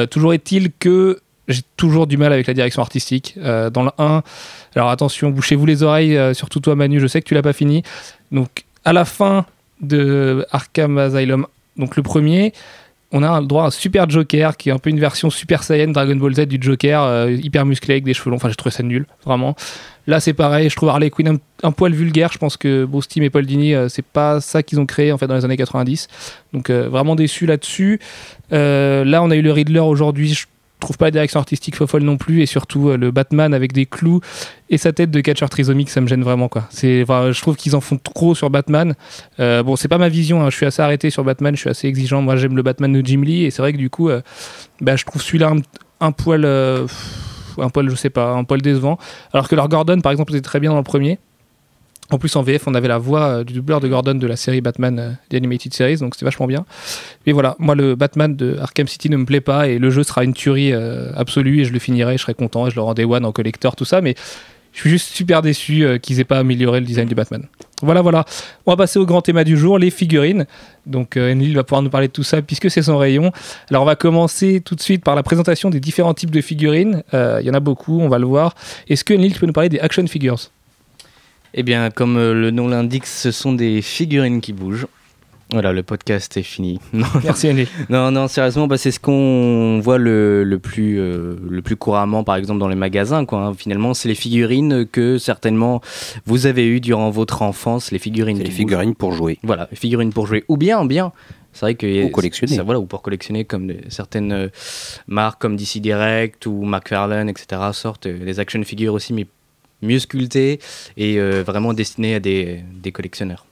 Toujours 0.10 0.34
est-il 0.34 0.72
que 0.74 1.20
j'ai 1.48 1.62
toujours 1.78 2.08
du 2.08 2.18
mal 2.18 2.34
avec 2.34 2.48
la 2.48 2.54
direction 2.54 2.82
artistique. 2.82 3.38
Dans 3.40 3.84
le 3.84 3.92
1, 3.98 4.24
alors 4.76 4.90
attention, 4.90 5.30
bouchez-vous 5.30 5.66
les 5.66 5.84
oreilles, 5.84 6.20
surtout 6.36 6.60
toi 6.60 6.76
Manu, 6.76 7.00
je 7.00 7.08
sais 7.08 7.22
que 7.22 7.28
tu 7.28 7.34
l'as 7.34 7.44
pas 7.44 7.54
fini. 7.54 7.84
Donc 8.32 8.66
à 8.84 8.92
la 8.92 9.06
fin 9.06 9.46
de 9.82 10.46
Arkham 10.52 10.98
Asylum, 10.98 11.48
donc 11.78 11.96
le 11.96 12.04
premier, 12.04 12.54
on 13.12 13.24
a 13.24 13.40
le 13.40 13.48
droit 13.48 13.64
à 13.64 13.68
un 13.68 13.72
super 13.72 14.10
Joker 14.10 14.58
qui 14.58 14.70
est 14.70 14.72
un 14.72 14.78
peu 14.78 14.90
une 14.90 15.00
version 15.00 15.30
Super 15.30 15.64
Saiyan 15.64 15.92
Dragon 15.92 16.16
Ball 16.16 16.34
Z 16.34 16.48
du 16.48 16.58
Joker, 16.60 17.02
euh, 17.02 17.32
hyper 17.32 17.66
musclé 17.66 17.96
avec 17.96 18.04
des 18.04 18.14
cheveux 18.14 18.30
longs. 18.30 18.38
Enfin, 18.38 18.50
j'ai 18.50 18.56
trouvé 18.56 18.74
ça 18.74 18.84
nul, 18.84 19.06
vraiment. 19.26 19.56
Là, 20.08 20.20
c'est 20.20 20.34
pareil. 20.34 20.70
Je 20.70 20.76
trouve 20.76 20.90
Harley 20.90 21.10
Quinn 21.10 21.40
un, 21.64 21.72
poil 21.72 21.94
vulgaire. 21.94 22.32
Je 22.32 22.38
pense 22.38 22.58
que 22.58 22.86
Bruce 22.86 23.08
et 23.16 23.30
Paul 23.30 23.46
Dini, 23.46 23.74
euh, 23.74 23.90
c'est 23.90 24.06
pas 24.06 24.42
ça 24.42 24.64
qu'ils 24.64 24.80
ont 24.80 24.86
créé 24.86 25.12
en 25.12 25.18
fait 25.18 25.28
dans 25.28 25.36
les 25.36 25.46
années 25.46 25.58
90. 25.58 26.08
Donc 26.54 26.70
euh, 26.70 26.90
vraiment 26.90 27.16
déçu 27.16 27.46
là-dessus. 27.46 28.00
Là, 28.52 29.24
on 29.24 29.32
a 29.32 29.36
eu 29.36 29.42
le 29.42 29.52
Riddler 29.52 29.80
aujourd'hui. 29.80 30.46
Trouve 30.80 30.98
pas 30.98 31.06
la 31.06 31.12
direction 31.12 31.40
artistique 31.40 31.76
folle 31.86 32.04
non 32.04 32.18
plus 32.18 32.42
et 32.42 32.46
surtout 32.46 32.90
euh, 32.90 32.98
le 32.98 33.12
Batman 33.12 33.54
avec 33.54 33.74
des 33.74 33.86
clous 33.86 34.22
et 34.70 34.78
sa 34.78 34.94
tête 34.94 35.12
de 35.12 35.22
catcher 35.22 35.48
trisomique 35.48 35.90
ça 35.90 36.02
me 36.02 36.08
gêne 36.08 36.24
vraiment 36.24 36.48
quoi. 36.48 36.66
C'est 36.70 37.06
je 37.06 37.42
trouve 37.42 37.56
qu'ils 37.56 37.76
en 37.76 37.82
font 37.82 37.98
trop 37.98 38.36
sur 38.36 38.50
Batman. 38.50 38.96
Euh, 39.40 39.64
bon 39.64 39.76
c'est 39.76 39.88
pas 39.88 39.98
ma 39.98 40.10
vision 40.10 40.42
hein. 40.42 40.50
je 40.50 40.56
suis 40.56 40.66
assez 40.66 40.82
arrêté 40.82 41.10
sur 41.10 41.24
Batman 41.24 41.56
je 41.56 41.62
suis 41.62 41.70
assez 41.70 41.88
exigeant. 41.88 42.22
Moi 42.22 42.36
j'aime 42.36 42.56
le 42.56 42.64
Batman 42.64 42.92
de 42.92 43.06
Jim 43.06 43.22
Lee 43.24 43.46
et 43.46 43.52
c'est 43.52 43.62
vrai 43.62 43.74
que 43.74 43.78
du 43.78 43.90
coup 43.90 44.10
euh, 44.10 44.22
bah, 44.82 44.96
je 44.96 45.06
trouve 45.06 45.22
celui-là 45.22 45.54
un, 46.02 46.12
poil 46.12 46.46
un 46.46 47.70
poil 47.70 47.90
je 47.90 47.96
sais 47.96 48.10
pas 48.10 48.32
un 48.32 48.44
poil 48.44 48.62
décevant. 48.62 48.98
Alors 49.34 49.48
que 49.48 49.56
leur 49.56 49.70
Gordon 49.70 50.02
par 50.02 50.12
exemple 50.12 50.34
était 50.34 50.42
très 50.42 50.60
bien 50.60 50.72
dans 50.72 50.78
le 50.78 50.84
premier 50.84 51.20
en 52.12 52.20
plus, 52.20 52.36
en 52.36 52.44
VF, 52.44 52.68
on 52.68 52.76
avait 52.76 52.88
la 52.88 53.00
voix 53.00 53.22
euh, 53.22 53.44
du 53.44 53.54
doubleur 53.54 53.80
de 53.80 53.88
Gordon 53.88 54.14
de 54.14 54.28
la 54.28 54.36
série 54.36 54.62
Batman 54.62 55.00
euh, 55.00 55.12
The 55.30 55.36
Animated 55.36 55.74
Series, 55.74 55.98
donc 55.98 56.14
c'était 56.14 56.26
vachement 56.26 56.46
bien. 56.46 56.66
Mais 57.26 57.34
voilà, 57.34 57.56
moi, 57.58 57.74
le 57.74 57.96
Batman 57.96 58.36
de 58.36 58.58
Arkham 58.60 58.88
City 58.88 59.10
ne 59.10 59.18
me 59.18 59.26
plaît 59.26 59.42
pas 59.42 59.68
et 59.68 59.80
le 59.80 59.90
jeu 59.90 60.04
sera 60.04 60.24
une 60.24 60.34
tuerie 60.34 60.72
euh, 60.72 61.12
absolue 61.16 61.62
et 61.62 61.66
je 61.66 61.74
le 61.74 61.80
finirai, 61.80 62.18
je 62.18 62.22
serai 62.22 62.36
content 62.36 62.68
et 62.68 62.70
je 62.70 62.76
le 62.76 62.82
rendrai 62.82 63.06
one 63.06 63.26
en 63.26 63.32
collector, 63.32 63.76
tout 63.76 63.86
ça. 63.86 64.02
Mais 64.02 64.14
Je 64.72 64.82
suis 64.82 64.90
juste 64.90 65.16
super 65.16 65.42
déçu 65.42 65.86
qu'ils 66.02 66.20
aient 66.20 66.26
pas 66.26 66.38
amélioré 66.38 66.82
le 66.82 66.86
design 66.86 67.08
du 67.08 67.16
Batman. 67.16 67.48
Voilà, 67.82 68.02
voilà. 68.02 68.26
On 68.66 68.72
va 68.72 68.78
passer 68.78 69.00
au 69.00 69.06
grand 69.06 69.22
thème 69.22 69.42
du 69.44 69.58
jour, 69.58 69.80
les 69.80 69.90
figurines. 69.90 70.46
Donc, 70.86 71.18
euh, 71.18 71.32
Enlil 71.32 71.56
va 71.56 71.64
pouvoir 71.64 71.82
nous 71.82 71.90
parler 71.90 72.08
de 72.08 72.14
tout 72.14 72.24
ça 72.24 72.42
puisque 72.42 72.70
c'est 72.70 72.84
son 72.84 72.98
rayon. 72.98 73.32
Alors, 73.70 73.84
on 73.84 73.86
va 73.86 73.96
commencer 73.96 74.62
tout 74.64 74.76
de 74.76 74.82
suite 74.82 75.04
par 75.04 75.16
la 75.16 75.24
présentation 75.24 75.70
des 75.70 75.80
différents 75.80 76.14
types 76.14 76.32
de 76.32 76.42
figurines. 76.42 77.04
Il 77.14 77.46
y 77.46 77.50
en 77.50 77.54
a 77.54 77.60
beaucoup, 77.62 78.00
on 78.00 78.10
va 78.10 78.20
le 78.20 78.26
voir. 78.26 78.54
Est-ce 78.90 79.04
que 79.04 79.14
Enlil, 79.14 79.34
tu 79.34 79.40
peux 79.40 79.48
nous 79.48 79.54
parler 79.54 79.70
des 79.70 79.80
action 79.80 80.06
figures? 80.08 80.52
Eh 81.58 81.64
bien, 81.64 81.90
comme 81.90 82.18
euh, 82.18 82.34
le 82.34 82.52
nom 82.52 82.68
l'indique, 82.68 83.06
ce 83.06 83.32
sont 83.32 83.54
des 83.54 83.82
figurines 83.82 84.42
qui 84.42 84.52
bougent. 84.52 84.88
Voilà, 85.52 85.72
le 85.72 85.84
podcast 85.84 86.36
est 86.36 86.44
fini. 86.44 86.82
Non, 86.94 87.06
Merci, 87.24 87.50
non, 87.90 88.12
non, 88.12 88.28
sérieusement, 88.28 88.68
bah, 88.68 88.78
c'est 88.78 88.92
ce 88.92 89.00
qu'on 89.00 89.80
voit 89.82 89.98
le, 89.98 90.44
le 90.44 90.60
plus, 90.60 91.00
euh, 91.00 91.36
le 91.50 91.62
plus 91.62 91.78
couramment, 91.78 92.26
par 92.26 92.36
exemple, 92.36 92.60
dans 92.60 92.68
les 92.68 92.76
magasins. 92.76 93.26
Quoi, 93.26 93.40
hein. 93.40 93.54
Finalement, 93.54 93.94
c'est 93.94 94.10
les 94.10 94.16
figurines 94.16 94.86
que 94.86 95.18
certainement 95.18 95.80
vous 96.26 96.46
avez 96.46 96.68
eues 96.68 96.82
durant 96.82 97.10
votre 97.10 97.42
enfance, 97.42 97.92
les 97.92 98.00
figurines. 98.00 98.38
Les 98.38 98.52
figurines 98.52 98.94
pour 98.94 99.14
jouer. 99.14 99.40
Voilà, 99.42 99.70
les 99.72 99.78
figurines 99.78 100.12
pour 100.12 100.28
jouer. 100.28 100.44
Ou 100.50 100.58
bien, 100.58 100.84
bien. 100.84 101.14
C'est 101.54 101.62
vrai 101.62 101.76
que 101.76 102.04
Ou 102.04 102.10
collectionner. 102.10 102.54
ça, 102.54 102.64
voilà, 102.64 102.82
ou 102.82 102.86
pour 102.86 103.02
collectionner, 103.02 103.46
comme 103.46 103.72
certaines 103.88 104.34
euh, 104.34 104.48
marques 105.08 105.40
comme 105.40 105.56
DC 105.56 105.78
Direct 105.78 106.46
ou 106.48 106.66
McFarlane, 106.66 107.30
etc., 107.30 107.62
sortent 107.72 108.08
euh, 108.08 108.26
des 108.26 108.42
action 108.42 108.62
figures 108.64 108.94
aussi, 108.94 109.14
mais 109.14 109.26
mieux 109.82 110.00
sculptées 110.00 110.60
et 110.98 111.20
euh, 111.20 111.44
vraiment 111.44 111.74
destinées 111.74 112.16
à 112.16 112.20
des, 112.20 112.64
des 112.74 112.92
collectionneurs. 112.92 113.46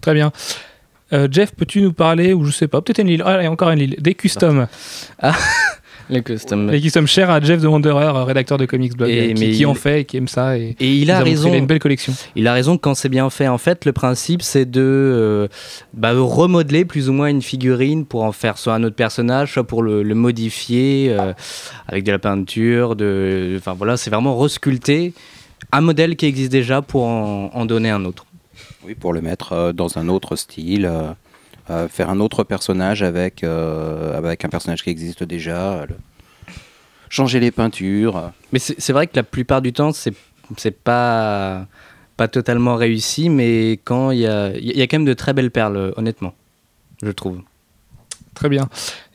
Très 0.00 0.14
bien. 0.14 0.32
Euh, 1.12 1.28
Jeff, 1.30 1.54
peux-tu 1.54 1.80
nous 1.80 1.92
parler, 1.92 2.32
ou 2.34 2.44
je 2.44 2.50
sais 2.50 2.68
pas, 2.68 2.82
peut-être 2.82 3.00
Enlil, 3.00 3.22
ah, 3.24 3.42
et 3.42 3.48
encore 3.48 3.68
Enlil, 3.68 3.96
des 3.98 4.14
customs. 4.14 4.68
Les 6.10 6.22
custom. 6.22 6.72
Et 6.72 6.80
qui 6.80 6.88
sommes 6.90 7.06
chers 7.06 7.28
à 7.30 7.38
Jeff 7.40 7.60
the 7.60 7.66
Wanderer, 7.66 8.24
rédacteur 8.24 8.56
de 8.56 8.64
Comics 8.64 8.96
Blog, 8.96 9.10
Et- 9.10 9.20
euh, 9.30 9.34
qui, 9.34 9.40
mais 9.40 9.50
qui 9.50 9.58
il- 9.60 9.66
en 9.66 9.74
fait 9.74 10.00
et 10.00 10.04
qui 10.06 10.16
aime 10.16 10.28
ça. 10.28 10.56
Et 10.56 10.74
Et 10.80 10.94
il 10.94 11.10
a 11.10 11.20
raison. 11.20 11.48
créé 11.48 11.58
une 11.60 11.66
belle 11.66 11.78
collection. 11.80 12.14
Il 12.34 12.46
a 12.48 12.52
raison 12.54 12.78
quand 12.78 12.94
c'est 12.94 13.08
bien 13.10 13.28
fait. 13.28 13.46
En 13.48 13.58
fait, 13.58 13.84
le 13.84 13.92
principe, 13.92 14.40
c'est 14.42 14.64
de 14.64 14.80
euh, 14.82 15.48
bah, 15.92 16.12
remodeler 16.14 16.84
plus 16.86 17.08
ou 17.10 17.12
moins 17.12 17.28
une 17.28 17.42
figurine 17.42 18.06
pour 18.06 18.22
en 18.24 18.32
faire 18.32 18.56
soit 18.56 18.74
un 18.74 18.82
autre 18.84 18.96
personnage, 18.96 19.52
soit 19.52 19.64
pour 19.64 19.82
le, 19.82 20.02
le 20.02 20.14
modifier 20.14 21.08
euh, 21.10 21.32
avec 21.88 22.04
de 22.04 22.12
la 22.12 22.18
peinture. 22.18 22.96
De... 22.96 23.54
Enfin 23.58 23.74
voilà, 23.74 23.96
c'est 23.98 24.08
vraiment 24.10 24.36
resculpter 24.36 25.12
un 25.72 25.80
modèle 25.82 26.16
qui 26.16 26.24
existe 26.26 26.52
déjà 26.52 26.80
pour 26.80 27.04
en, 27.04 27.50
en 27.52 27.66
donner 27.66 27.90
un 27.90 28.04
autre. 28.06 28.24
Oui, 28.86 28.94
pour 28.94 29.12
le 29.12 29.20
mettre 29.20 29.72
dans 29.72 29.98
un 29.98 30.08
autre 30.08 30.36
style, 30.36 30.90
euh, 31.70 31.88
faire 31.88 32.10
un 32.10 32.20
autre 32.20 32.44
personnage 32.44 33.02
avec, 33.02 33.44
euh, 33.44 34.16
avec 34.16 34.44
un 34.44 34.48
personnage 34.48 34.82
qui 34.82 34.90
existe 34.90 35.22
déjà, 35.24 35.84
le- 35.88 35.96
changer 37.08 37.40
les 37.40 37.50
peintures. 37.50 38.32
Mais 38.52 38.58
c'est 38.58 38.74
c'est 38.80 38.92
vrai 38.92 39.06
que 39.06 39.16
la 39.16 39.22
plupart 39.22 39.62
du 39.62 39.72
temps, 39.72 39.92
c'est 39.92 40.14
c'est 40.56 40.76
pas 40.78 41.66
pas 42.16 42.28
totalement 42.28 42.74
réussi, 42.76 43.28
mais 43.28 43.72
quand 43.84 44.10
il 44.10 44.20
y 44.20 44.26
a, 44.26 44.50
il 44.56 44.76
y 44.76 44.82
a 44.82 44.86
quand 44.86 44.98
même 44.98 45.04
de 45.06 45.14
très 45.14 45.32
belles 45.32 45.50
perles, 45.52 45.92
honnêtement, 45.96 46.34
je 47.02 47.10
trouve. 47.10 47.40
Très 48.34 48.48
bien. 48.48 48.68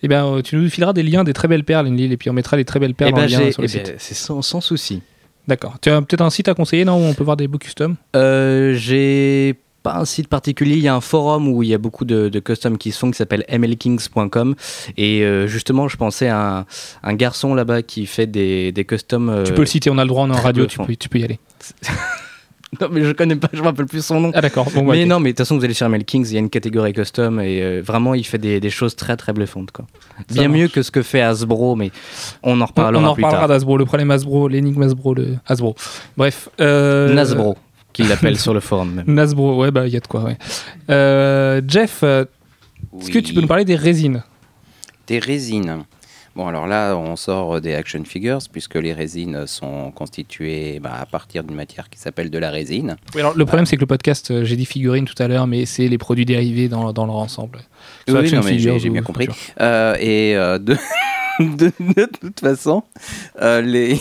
Eh 0.03 0.07
bien, 0.07 0.25
euh, 0.25 0.41
tu 0.41 0.55
nous 0.57 0.69
fileras 0.69 0.91
des 0.93 1.03
liens 1.03 1.23
des 1.23 1.33
très 1.33 1.47
belles 1.47 1.63
perles, 1.63 1.87
Enlil, 1.87 2.11
et 2.11 2.17
puis 2.17 2.29
on 2.29 2.33
mettra 2.33 2.57
les 2.57 2.65
très 2.65 2.79
belles 2.79 2.93
perles 2.95 3.11
Eh 3.11 3.13
en 3.13 3.17
ben, 3.17 3.27
lien 3.27 3.51
sur 3.51 3.61
le 3.61 3.69
eh 3.69 3.77
ben, 3.77 3.85
site. 3.85 3.95
c'est 3.97 4.13
sans, 4.13 4.41
sans 4.41 4.59
souci. 4.61 5.01
D'accord. 5.47 5.77
Tu 5.81 5.89
as 5.89 6.01
peut-être 6.01 6.21
un 6.21 6.29
site 6.29 6.47
à 6.49 6.53
conseiller, 6.53 6.85
non, 6.85 6.95
où 6.97 7.03
on 7.09 7.13
peut 7.13 7.23
voir 7.23 7.35
des 7.37 7.47
beaux 7.47 7.57
customs 7.57 7.95
Euh, 8.15 8.73
j'ai 8.75 9.55
pas 9.83 9.95
un 9.97 10.05
site 10.05 10.27
particulier, 10.29 10.75
il 10.77 10.81
y 10.83 10.87
a 10.87 10.95
un 10.95 11.01
forum 11.01 11.47
où 11.47 11.61
il 11.61 11.69
y 11.69 11.73
a 11.73 11.77
beaucoup 11.77 12.05
de, 12.05 12.29
de 12.29 12.39
customs 12.39 12.77
qui 12.77 12.91
se 12.91 12.97
font 12.99 13.11
qui 13.11 13.17
s'appelle 13.17 13.45
mlkings.com 13.49 14.55
et 14.97 15.21
euh, 15.23 15.45
justement 15.47 15.87
je 15.87 15.97
pensais 15.97 16.29
à 16.29 16.59
un, 16.59 16.65
un 17.03 17.13
garçon 17.13 17.53
là-bas 17.53 17.81
qui 17.83 18.05
fait 18.05 18.25
des, 18.27 18.71
des 18.71 18.85
customs. 18.85 19.29
euh, 19.29 19.43
Tu 19.43 19.53
peux 19.53 19.61
le 19.61 19.67
citer, 19.67 19.89
on 19.89 19.97
a 19.97 20.03
le 20.03 20.07
droit, 20.07 20.23
on 20.23 20.31
est 20.31 20.35
en 20.37 20.41
radio, 20.41 20.65
tu 20.65 20.79
peux, 20.79 20.95
tu 20.95 21.09
peux 21.09 21.19
y 21.19 21.23
aller. 21.25 21.39
Non 22.81 22.87
mais 22.91 23.03
je 23.03 23.11
connais 23.11 23.35
pas, 23.35 23.49
je 23.53 23.59
me 23.59 23.65
rappelle 23.65 23.85
plus 23.85 24.03
son 24.03 24.19
nom. 24.19 24.31
Ah 24.33 24.41
d'accord. 24.41 24.65
Bon, 24.73 24.83
mais 24.83 25.03
ok. 25.03 25.07
non, 25.07 25.19
mais 25.19 25.29
de 25.29 25.33
toute 25.33 25.45
façon 25.45 25.59
vous 25.59 25.63
allez 25.63 25.75
sur 25.75 25.87
mlkings, 25.87 26.25
il 26.29 26.33
y 26.33 26.37
a 26.37 26.39
une 26.39 26.49
catégorie 26.49 26.91
custom 26.91 27.39
et 27.39 27.61
euh, 27.61 27.83
vraiment 27.85 28.15
il 28.15 28.23
fait 28.25 28.39
des, 28.39 28.59
des 28.59 28.69
choses 28.71 28.95
très 28.95 29.15
très 29.15 29.31
bluffantes 29.31 29.69
quoi. 29.69 29.85
Ça 30.17 30.23
Bien 30.33 30.47
marche. 30.47 30.59
mieux 30.59 30.67
que 30.69 30.81
ce 30.81 30.89
que 30.89 31.03
fait 31.03 31.21
Hasbro, 31.21 31.75
mais 31.75 31.91
on 32.41 32.59
en 32.59 32.63
On, 32.63 32.65
reparlera 32.65 33.03
on 33.03 33.07
en 33.09 33.13
plus 33.13 33.21
reparlera 33.23 33.41
tard. 33.41 33.47
d'Asbro, 33.49 33.77
le 33.77 33.85
problème 33.85 34.09
Hasbro, 34.09 34.47
l'énigme 34.47 34.81
Hasbro, 34.81 35.13
le 35.13 35.35
Hasbro. 35.45 35.75
Bref. 36.17 36.49
Euh... 36.61 37.13
Nasbro, 37.13 37.57
qu'il 37.93 38.07
l'appelle 38.09 38.37
sur 38.39 38.53
le 38.53 38.59
forum 38.59 38.91
même. 38.91 39.05
Nasbro, 39.13 39.55
ouais, 39.61 39.71
bah 39.71 39.87
il 39.87 39.93
y 39.93 39.97
a 39.97 39.99
de 39.99 40.07
quoi, 40.07 40.23
ouais. 40.23 40.37
Euh, 40.89 41.61
Jeff, 41.67 41.99
euh, 42.03 42.25
est-ce 42.99 43.11
que 43.11 43.19
tu 43.19 43.33
peux 43.33 43.41
nous 43.41 43.47
parler 43.47 43.65
des 43.65 43.75
résines? 43.75 44.23
Des 45.07 45.19
résines. 45.19 45.83
Bon, 46.35 46.47
alors 46.47 46.65
là, 46.65 46.95
on 46.97 47.15
sort 47.15 47.61
des 47.61 47.75
action 47.75 48.03
figures, 48.05 48.39
puisque 48.51 48.73
les 48.73 48.91
résines 48.91 49.45
sont 49.45 49.91
constituées 49.91 50.79
bah, 50.79 50.93
à 50.99 51.05
partir 51.05 51.43
d'une 51.43 51.55
matière 51.55 51.91
qui 51.91 51.99
s'appelle 51.99 52.31
de 52.31 52.39
la 52.39 52.49
résine. 52.49 52.95
Oui, 53.13 53.21
alors, 53.21 53.35
le 53.37 53.45
problème, 53.45 53.67
c'est 53.67 53.75
que 53.75 53.81
le 53.81 53.85
podcast, 53.87 54.31
euh, 54.31 54.43
j'ai 54.43 54.55
dit 54.55 54.65
figurines 54.65 55.05
tout 55.05 55.21
à 55.21 55.27
l'heure, 55.27 55.45
mais 55.45 55.67
c'est 55.67 55.87
les 55.87 55.97
produits 55.99 56.25
dérivés 56.25 56.69
dans, 56.69 56.91
dans 56.91 57.05
leur 57.05 57.17
ensemble. 57.17 57.59
Soit 58.07 58.17
Oui, 58.17 58.25
action 58.25 58.37
non, 58.39 58.43
mais 58.45 58.51
j'ai 58.53 58.57
figures 58.57 58.79
j'ai 58.79 58.89
ou- 58.89 58.93
bien 58.93 59.03
compris. 59.03 59.27
Euh, 59.61 59.95
et 59.99 60.35
euh, 60.35 60.57
de, 60.57 60.75
de, 61.39 61.71
de 61.95 62.05
toute 62.19 62.39
façon, 62.39 62.81
euh, 63.39 63.61
les, 63.61 63.99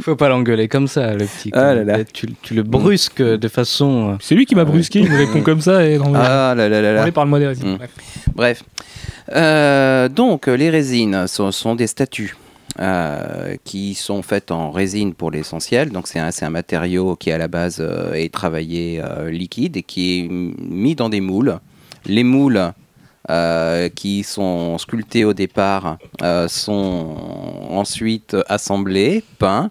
Faut 0.00 0.16
pas 0.16 0.28
l'engueuler 0.28 0.68
comme 0.68 0.88
ça, 0.88 1.12
le 1.14 1.24
petit. 1.24 1.50
Ah 1.54 1.74
là 1.74 1.82
là. 1.84 2.04
Tu, 2.04 2.26
tu 2.42 2.54
le 2.54 2.62
brusques 2.62 3.22
de 3.22 3.48
façon. 3.48 4.10
euh, 4.12 4.16
C'est 4.20 4.34
lui 4.34 4.44
qui 4.44 4.54
m'a 4.54 4.64
brusqué, 4.64 5.00
il 5.00 5.10
me 5.10 5.16
répond 5.16 5.40
comme 5.42 5.60
ça 5.62 5.86
et 5.86 5.96
non, 5.98 6.12
ah 6.14 6.54
là 6.54 6.68
là 6.68 6.82
là 6.82 6.92
là. 6.92 7.04
on 7.08 7.12
parle-moi 7.12 7.38
des 7.38 7.46
résines. 7.46 7.72
Mm. 7.72 7.76
Bref. 7.76 7.90
Bref. 8.34 8.62
Euh, 9.34 10.08
donc, 10.08 10.46
les 10.48 10.68
résines 10.70 11.26
sont, 11.26 11.50
sont 11.50 11.74
des 11.74 11.86
statues 11.86 12.36
euh, 12.78 13.56
qui 13.64 13.94
sont 13.94 14.20
faites 14.22 14.50
en 14.50 14.70
résine 14.70 15.14
pour 15.14 15.30
l'essentiel. 15.30 15.90
Donc, 15.90 16.06
c'est 16.08 16.18
un, 16.18 16.30
c'est 16.30 16.44
un 16.44 16.50
matériau 16.50 17.16
qui, 17.16 17.32
à 17.32 17.38
la 17.38 17.48
base, 17.48 17.78
euh, 17.80 18.12
est 18.12 18.32
travaillé 18.32 19.00
euh, 19.02 19.30
liquide 19.30 19.78
et 19.78 19.82
qui 19.82 20.20
est 20.20 20.28
mis 20.30 20.94
dans 20.94 21.08
des 21.08 21.20
moules. 21.22 21.58
Les 22.04 22.22
moules 22.22 22.72
euh, 23.30 23.88
qui 23.88 24.22
sont 24.22 24.76
sculptés 24.78 25.24
au 25.24 25.32
départ 25.32 25.96
euh, 26.22 26.46
sont 26.48 27.16
ensuite 27.70 28.36
assemblés, 28.48 29.24
peints, 29.38 29.70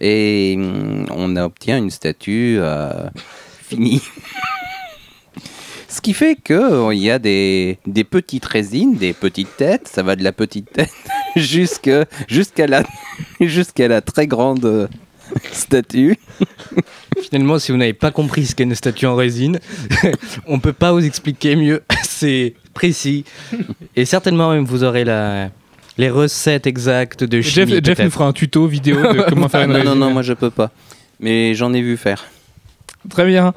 et 0.00 0.54
hum, 0.56 1.06
on 1.10 1.36
obtient 1.36 1.78
une 1.78 1.90
statue 1.90 2.56
euh, 2.58 3.08
finie. 3.62 4.02
Ce 5.88 6.00
qui 6.00 6.14
fait 6.14 6.36
qu'il 6.36 6.98
y 6.98 7.10
a 7.10 7.18
des, 7.18 7.78
des 7.86 8.04
petites 8.04 8.44
résines, 8.44 8.96
des 8.96 9.12
petites 9.12 9.56
têtes, 9.56 9.88
ça 9.88 10.02
va 10.02 10.16
de 10.16 10.24
la 10.24 10.32
petite 10.32 10.70
tête 10.70 10.92
jusqu'à 11.36 12.06
la, 12.66 12.82
la 13.78 14.00
très 14.02 14.26
grande 14.26 14.64
euh, 14.64 14.88
statue. 15.52 16.18
Finalement, 17.22 17.58
si 17.58 17.72
vous 17.72 17.78
n'avez 17.78 17.94
pas 17.94 18.10
compris 18.10 18.46
ce 18.46 18.54
qu'est 18.54 18.64
une 18.64 18.74
statue 18.74 19.06
en 19.06 19.14
résine, 19.14 19.58
on 20.46 20.60
peut 20.60 20.72
pas 20.72 20.92
vous 20.92 21.04
expliquer 21.04 21.56
mieux. 21.56 21.82
C'est 22.02 22.54
précis. 22.74 23.24
Et 23.94 24.04
certainement 24.04 24.50
même 24.50 24.64
vous 24.64 24.84
aurez 24.84 25.04
la, 25.04 25.50
les 25.98 26.10
recettes 26.10 26.66
exactes 26.66 27.24
de 27.24 27.40
Jeff, 27.40 27.68
chimie. 27.68 27.80
Jeff 27.82 27.88
nous 27.88 27.94
peut-être. 28.04 28.12
fera 28.12 28.26
un 28.26 28.32
tuto 28.32 28.66
vidéo 28.66 28.96
de 29.12 29.22
comment 29.28 29.48
faire 29.48 29.62
une 29.62 29.72
non, 29.72 29.84
non, 29.84 29.94
non, 29.96 30.10
moi 30.10 30.22
je 30.22 30.32
peux 30.32 30.50
pas. 30.50 30.70
Mais 31.20 31.54
j'en 31.54 31.72
ai 31.72 31.80
vu 31.80 31.96
faire. 31.96 32.24
Très 33.08 33.24
bien. 33.26 33.54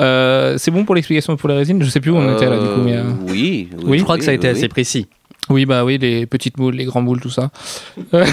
Euh, 0.00 0.56
c'est 0.58 0.70
bon 0.70 0.84
pour 0.84 0.94
l'explication 0.94 1.36
pour 1.36 1.48
les 1.48 1.56
résines? 1.56 1.82
Je 1.82 1.88
sais 1.90 2.00
plus 2.00 2.10
où 2.12 2.16
on 2.16 2.34
était 2.36 2.48
là 2.48 2.56
du 2.58 2.66
coup. 2.66 2.80
Mais, 2.84 2.96
euh, 2.96 3.02
Euh, 3.02 3.12
oui, 3.28 3.68
Oui, 3.82 3.98
Je 3.98 4.04
crois 4.04 4.16
que 4.16 4.24
ça 4.24 4.30
a 4.30 4.34
été 4.34 4.48
oui, 4.48 4.56
assez 4.56 4.68
précis. 4.68 5.08
Oui, 5.50 5.66
bah 5.66 5.84
oui, 5.84 5.98
les 5.98 6.24
petites 6.24 6.56
moules, 6.56 6.76
les 6.76 6.84
grands 6.84 7.02
moules, 7.02 7.20
tout 7.20 7.28
ça. 7.28 7.50
Euh, 8.14 8.24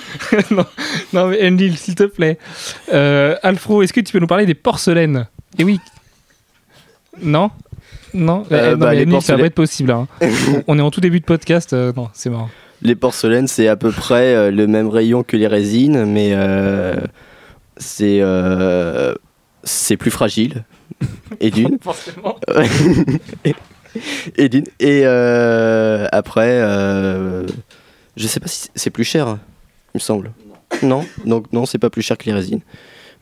non, 0.50 0.64
non, 1.12 1.28
mais 1.28 1.46
Endil, 1.46 1.76
s'il 1.76 1.94
te 1.94 2.04
plaît. 2.04 2.38
Euh, 2.92 3.36
Alfro, 3.42 3.82
est-ce 3.82 3.92
que 3.92 4.00
tu 4.00 4.12
peux 4.12 4.18
nous 4.18 4.26
parler 4.26 4.46
des 4.46 4.54
porcelaines? 4.54 5.26
Eh 5.58 5.64
oui. 5.64 5.78
Non? 7.22 7.50
Non, 8.14 8.44
Euh, 8.50 8.68
Eh, 8.68 8.70
non 8.72 8.76
bah, 8.78 8.90
mais 8.92 9.02
Endil, 9.02 9.20
ça 9.20 9.34
va 9.36 9.42
porcelaines- 9.42 9.44
être 9.46 9.54
possible. 9.54 9.90
hein. 9.90 10.08
on, 10.22 10.62
on 10.68 10.78
est 10.78 10.82
en 10.82 10.90
tout 10.90 11.00
début 11.02 11.20
de 11.20 11.24
podcast. 11.26 11.74
euh, 11.74 11.92
non, 11.94 12.08
c'est 12.14 12.30
marrant. 12.30 12.48
Les 12.84 12.94
porcelaines, 12.94 13.48
c'est 13.48 13.66
à 13.66 13.76
peu 13.76 13.90
près 13.90 14.34
euh, 14.34 14.50
le 14.50 14.66
même 14.66 14.88
rayon 14.88 15.22
que 15.22 15.38
les 15.38 15.46
résines, 15.46 16.04
mais 16.04 16.32
euh, 16.34 16.96
c'est 17.78 18.18
euh, 18.20 19.14
c'est 19.62 19.96
plus 19.96 20.10
fragile. 20.10 20.64
Et 21.40 21.50
d'une. 21.50 21.78
Forcément. 21.80 22.38
et 24.36 24.48
d'une. 24.50 24.66
Et 24.80 25.02
euh, 25.04 26.06
après, 26.12 26.60
je 28.16 28.26
sais 28.26 28.40
pas 28.40 28.48
si 28.48 28.68
c'est 28.74 28.90
plus 28.90 29.04
cher, 29.04 29.28
hein, 29.28 29.40
il 29.94 29.98
me 29.98 30.00
semble. 30.00 30.32
Non, 30.82 31.06
donc 31.24 31.52
non, 31.52 31.64
c'est 31.64 31.78
pas 31.78 31.90
plus 31.90 32.02
cher 32.02 32.18
que 32.18 32.24
les 32.26 32.34
résines. 32.34 32.60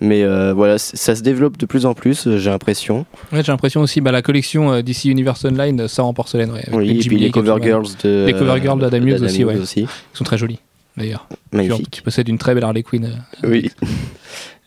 Mais 0.03 0.25
euh, 0.25 0.53
voilà, 0.53 0.79
ça 0.79 1.15
se 1.15 1.23
développe 1.23 1.57
de 1.57 1.65
plus 1.65 1.87
en 1.87 1.95
plus, 1.95 2.27
euh, 2.27 2.37
j'ai 2.37 2.51
l'impression. 2.51 3.07
Ouais, 3.33 3.45
j'ai 3.45 3.53
l'impression 3.53 3.81
aussi, 3.83 4.01
bah, 4.01 4.11
la 4.11 4.21
collection 4.21 4.73
euh, 4.73 4.83
DC 4.83 5.05
Universe 5.05 5.45
Online 5.45 5.83
euh, 5.83 5.89
sort 5.89 6.07
en 6.07 6.13
porcelaine. 6.13 6.51
Ouais, 6.51 6.65
Oui, 6.73 6.91
et 6.91 6.99
puis 6.99 7.19
les 7.19 7.31
cover 7.31 7.55
girls 7.63 7.87
de. 8.03 8.25
Les 8.27 8.33
cover 8.33 8.61
girls 8.61 8.81
d'Adam 8.81 8.97
Hughes 8.97 9.13
d'Adam 9.13 9.27
aussi, 9.27 9.45
ouais. 9.45 9.57
aussi. 9.57 9.81
Ils 9.83 10.17
sont 10.17 10.25
très 10.25 10.37
jolis, 10.37 10.59
d'ailleurs. 10.97 11.29
Magnifique. 11.53 11.93
tu 11.93 12.03
possèdes 12.03 12.29
une 12.29 12.39
très 12.39 12.53
belle 12.53 12.65
Harley 12.65 12.83
Quinn. 12.83 13.23
Oui. 13.45 13.71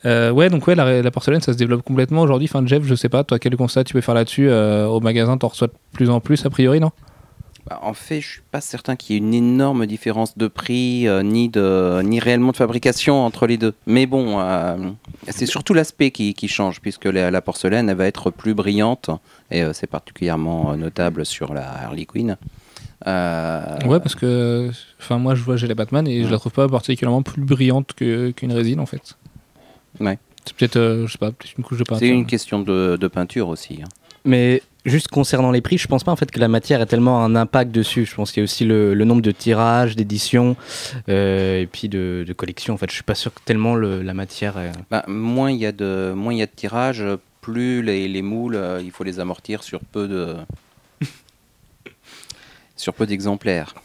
Euh, 0.05 0.31
ouais, 0.31 0.49
donc 0.49 0.67
ouais, 0.67 0.75
la, 0.75 1.01
la 1.01 1.11
porcelaine, 1.11 1.41
ça 1.41 1.51
se 1.51 1.57
développe 1.57 1.81
complètement 1.81 2.21
aujourd'hui. 2.21 2.47
Enfin, 2.49 2.65
Jeff, 2.65 2.83
je 2.85 2.95
sais 2.95 3.09
pas, 3.09 3.25
toi, 3.25 3.37
quel 3.37 3.57
constat 3.57 3.83
tu 3.83 3.93
peux 3.93 4.01
faire 4.01 4.15
là-dessus 4.15 4.49
Au 4.49 5.01
magasin, 5.01 5.37
t'en 5.37 5.49
reçois 5.49 5.67
de 5.67 5.73
plus 5.91 6.09
en 6.09 6.21
plus, 6.21 6.45
a 6.45 6.49
priori, 6.49 6.79
non? 6.79 6.91
Bah, 7.67 7.79
en 7.81 7.93
fait, 7.95 8.21
je 8.21 8.27
suis 8.29 8.41
pas 8.51 8.61
certain 8.61 8.95
qu'il 8.95 9.13
y 9.13 9.17
ait 9.17 9.21
une 9.21 9.33
énorme 9.33 9.87
différence 9.87 10.37
de 10.37 10.47
prix 10.47 11.07
euh, 11.07 11.23
ni 11.23 11.49
de 11.49 12.01
ni 12.03 12.19
réellement 12.19 12.51
de 12.51 12.57
fabrication 12.57 13.25
entre 13.25 13.47
les 13.47 13.57
deux. 13.57 13.73
Mais 13.87 14.05
bon, 14.05 14.39
euh, 14.39 14.77
c'est 15.29 15.47
surtout 15.47 15.73
l'aspect 15.73 16.11
qui, 16.11 16.35
qui 16.35 16.47
change 16.47 16.79
puisque 16.79 17.05
la, 17.05 17.31
la 17.31 17.41
porcelaine 17.41 17.89
elle 17.89 17.97
va 17.97 18.05
être 18.05 18.29
plus 18.29 18.53
brillante 18.53 19.09
et 19.49 19.63
euh, 19.63 19.73
c'est 19.73 19.87
particulièrement 19.87 20.71
euh, 20.71 20.75
notable 20.75 21.25
sur 21.25 21.55
la 21.55 21.67
Harley 21.85 22.05
Quinn. 22.05 22.37
Euh, 23.07 23.77
Ouais, 23.85 23.99
parce 23.99 24.15
que 24.15 24.69
enfin 24.99 25.17
moi 25.17 25.35
je 25.35 25.43
vois 25.43 25.57
j'ai 25.57 25.67
la 25.67 25.75
Batman 25.75 26.07
et 26.07 26.23
je 26.23 26.29
la 26.29 26.37
trouve 26.37 26.51
pas 26.53 26.67
particulièrement 26.67 27.21
plus 27.23 27.41
brillante 27.43 27.93
que- 27.95 28.31
qu'une 28.31 28.51
résine 28.53 28.79
en 28.79 28.85
fait. 28.85 29.17
Ouais. 29.99 30.17
C'est 30.45 30.55
peut-être 30.55 30.77
euh, 30.77 31.07
je 31.07 31.11
sais 31.13 31.17
pas, 31.17 31.31
peut-être 31.31 31.57
une 31.57 31.63
couche 31.63 31.79
de 31.79 31.83
peinture. 31.83 31.99
c'est 32.07 32.13
une 32.13 32.25
question 32.27 32.59
de, 32.59 32.97
de 32.99 33.07
peinture 33.07 33.47
aussi. 33.49 33.79
hein. 33.83 33.87
Mais 34.23 34.61
juste 34.85 35.07
concernant 35.09 35.51
les 35.51 35.61
prix, 35.61 35.77
je 35.77 35.87
pense 35.87 36.03
pas 36.03 36.11
en 36.11 36.15
fait 36.15 36.31
que 36.31 36.39
la 36.39 36.47
matière 36.47 36.81
ait 36.81 36.85
tellement 36.85 37.23
un 37.23 37.35
impact 37.35 37.71
dessus. 37.71 38.05
Je 38.05 38.15
pense 38.15 38.31
qu'il 38.31 38.41
y 38.41 38.43
a 38.43 38.45
aussi 38.45 38.65
le, 38.65 38.93
nombre 39.03 39.21
de 39.21 39.31
tirages, 39.31 39.95
d'éditions 39.95 40.55
euh, 41.09 41.61
et 41.61 41.67
puis 41.67 41.89
de, 41.89 42.25
collections. 42.35 42.73
En 42.73 42.77
fait, 42.77 42.89
je 42.89 42.95
suis 42.95 43.03
pas 43.03 43.15
sûr 43.15 43.33
que 43.33 43.39
tellement 43.43 43.75
le- 43.75 44.01
la 44.01 44.13
matière. 44.13 44.55
Bah, 44.89 45.03
moins 45.07 45.51
il 45.51 45.57
y 45.57 45.65
a 45.65 45.71
de 45.71 46.45
tirages, 46.45 47.03
plus 47.41 47.83
les, 47.83 48.07
les 48.07 48.21
moules, 48.23 48.55
euh, 48.55 48.81
il 48.83 48.89
faut 48.91 49.03
les 49.03 49.19
amortir 49.19 49.61
sur 49.61 49.79
peu 49.81 50.07
de 50.07 50.35
sur 52.75 52.93
peu 52.93 53.05
d'exemplaires. 53.05 53.75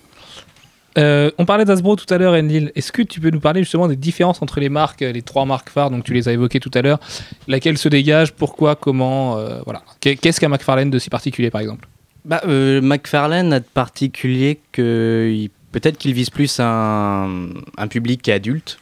Euh, 1.01 1.31
on 1.39 1.45
parlait 1.47 1.65
d'Asbro 1.65 1.97
tout 1.97 2.13
à 2.13 2.19
l'heure, 2.19 2.35
Enlil. 2.35 2.71
Est-ce 2.75 2.93
que 2.93 3.03
tu 3.03 3.21
peux 3.21 3.31
nous 3.31 3.41
parler 3.41 3.63
justement 3.63 3.89
des 3.89 3.97
différences 3.97 4.43
entre 4.43 4.61
les 4.61 4.69
marques, 4.69 5.03
euh, 5.03 5.13
les 5.13 5.23
trois 5.23 5.45
marques 5.47 5.71
phares, 5.71 5.91
donc 5.91 6.05
tu 6.05 6.13
les 6.13 6.29
as 6.29 6.33
évoquées 6.33 6.61
tout 6.61 6.71
à 6.75 6.83
l'heure, 6.83 7.01
laquelle 7.49 7.79
se 7.79 7.89
dégage, 7.89 8.33
pourquoi, 8.33 8.77
comment, 8.77 9.39
euh, 9.39 9.61
voilà. 9.65 9.83
Qu'est- 10.01 10.17
Qu'est-ce 10.17 10.41
qu'a 10.41 10.49
McFarlane 10.49 10.91
de 10.91 10.99
si 10.99 11.09
particulier 11.11 11.51
par 11.51 11.61
exemple? 11.63 11.89
Bah, 12.25 12.43
euh, 12.47 12.81
McFarlane 12.83 13.53
a 13.53 13.61
de 13.61 13.65
particulier 13.65 14.61
que 14.73 15.47
peut-être 15.73 15.97
qu'il 15.97 16.13
vise 16.13 16.29
plus 16.31 16.61
un, 16.61 17.49
un 17.79 17.89
public 17.89 18.29
adulte. 18.29 18.79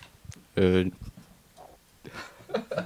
Euh, 0.58 0.84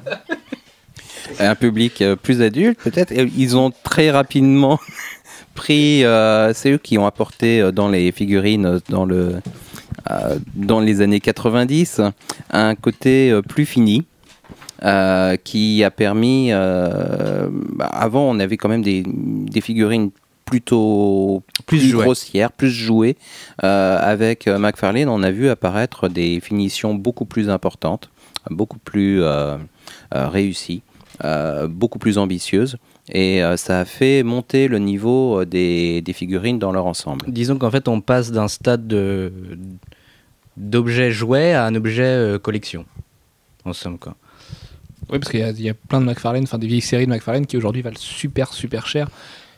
Un 1.39 1.55
public 1.55 2.03
plus 2.23 2.43
adulte 2.43 2.79
peut-être. 2.83 3.13
Ils 3.13 3.57
ont 3.57 3.73
très 3.85 4.11
rapidement 4.11 4.79
pris, 5.55 6.05
euh, 6.05 6.53
c'est 6.55 6.71
eux 6.73 6.79
qui 6.79 6.99
ont 6.99 7.07
apporté 7.07 7.61
euh, 7.61 7.73
dans 7.73 7.89
les 7.89 8.13
figurines 8.13 8.67
euh, 8.67 8.79
dans 8.89 9.05
le 9.05 9.37
euh, 10.11 10.39
dans 10.55 10.81
les 10.81 11.01
années 11.01 11.21
90 11.21 12.01
un 12.51 12.75
côté 12.75 13.39
plus 13.49 13.67
fini. 13.67 14.05
euh, 14.85 15.37
qui 15.37 15.85
a 15.85 15.91
permis. 15.93 16.51
bah, 16.51 17.87
avant, 17.87 18.29
on 18.29 18.41
avait 18.41 18.57
quand 18.57 18.69
même 18.69 18.83
des, 18.83 19.05
des 19.07 19.61
figurines 19.61 20.11
plutôt 20.45 21.43
Plus 21.67 21.79
plus, 21.79 21.93
plus 22.57 22.71
jouées. 22.71 23.17
Euh, 23.63 23.97
avec 24.01 24.49
McFarlane, 24.49 25.09
on 25.09 25.23
a 25.23 25.31
vu 25.31 25.49
apparaître 25.49 26.09
des 26.09 26.41
finitions 26.41 26.95
beaucoup 26.95 27.25
plus 27.27 27.49
importantes, 27.49 28.11
beaucoup 28.51 28.79
plus 28.79 29.23
euh, 29.23 29.57
réussies, 30.11 30.83
euh, 31.25 31.69
beaucoup 31.69 31.99
plus 31.99 32.19
ambitieuses. 32.19 32.77
Et 33.09 33.43
euh, 33.43 33.57
ça 33.57 33.81
a 33.81 33.85
fait 33.85 34.23
monter 34.23 34.69
le 34.69 34.79
niveau 34.79 35.41
euh, 35.41 35.45
des, 35.47 36.03
des 36.03 36.13
figurines 36.13 36.59
dans 36.59 36.71
leur 36.73 36.87
ensemble. 36.87 37.25
disons 37.29 37.59
qu'en 37.59 37.71
fait, 37.71 37.89
on 37.89 38.01
passe 38.01 38.31
d'un 38.31 38.49
stade 38.49 38.87
de 38.87 39.33
d'objet 40.57 41.11
jouet 41.11 41.53
à 41.55 41.65
un 41.65 41.75
objet 41.75 42.03
euh, 42.05 42.39
collection. 42.39 42.85
En 43.65 43.73
somme, 43.73 43.99
quoi. 43.99 44.15
Oui, 45.11 45.19
parce 45.19 45.31
qu'il 45.31 45.41
y, 45.41 45.43
a- 45.43 45.51
il 45.51 45.63
y 45.63 45.69
a 45.71 45.75
plein 45.75 46.01
de 46.01 46.07
McFarlane, 46.07 46.45
enfin 46.45 46.59
des 46.59 46.67
vieilles 46.67 46.81
séries 46.81 47.07
de 47.07 47.11
McFarlane 47.11 47.47
qui 47.47 47.57
aujourd'hui 47.57 47.83
valent 47.83 47.97
super 47.99 48.53
super 48.53 48.87
cher 48.87 49.09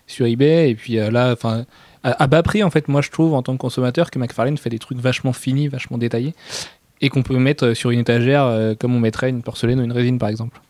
sur 0.06 0.26
eBay. 0.26 0.70
Et 0.70 0.74
puis 0.74 0.98
euh, 0.98 1.10
là, 1.10 1.32
enfin 1.32 1.66
à, 2.02 2.22
à 2.22 2.26
bas 2.26 2.42
prix 2.42 2.62
en 2.62 2.70
fait, 2.70 2.88
moi 2.88 3.02
je 3.02 3.10
trouve 3.10 3.34
en 3.34 3.42
tant 3.42 3.52
que 3.52 3.58
consommateur 3.58 4.10
que 4.10 4.18
McFarlane 4.18 4.56
fait 4.56 4.70
des 4.70 4.78
trucs 4.78 4.98
vachement 4.98 5.32
finis, 5.32 5.68
vachement 5.68 5.98
détaillés 5.98 6.34
et 7.00 7.08
qu'on 7.10 7.22
peut 7.22 7.36
mettre 7.38 7.74
sur 7.74 7.90
une 7.90 8.00
étagère 8.00 8.44
euh, 8.44 8.74
comme 8.78 8.94
on 8.94 9.00
mettrait 9.00 9.28
une 9.30 9.42
porcelaine 9.42 9.80
ou 9.80 9.84
une 9.84 9.92
résine 9.92 10.18
par 10.18 10.28
exemple. 10.28 10.60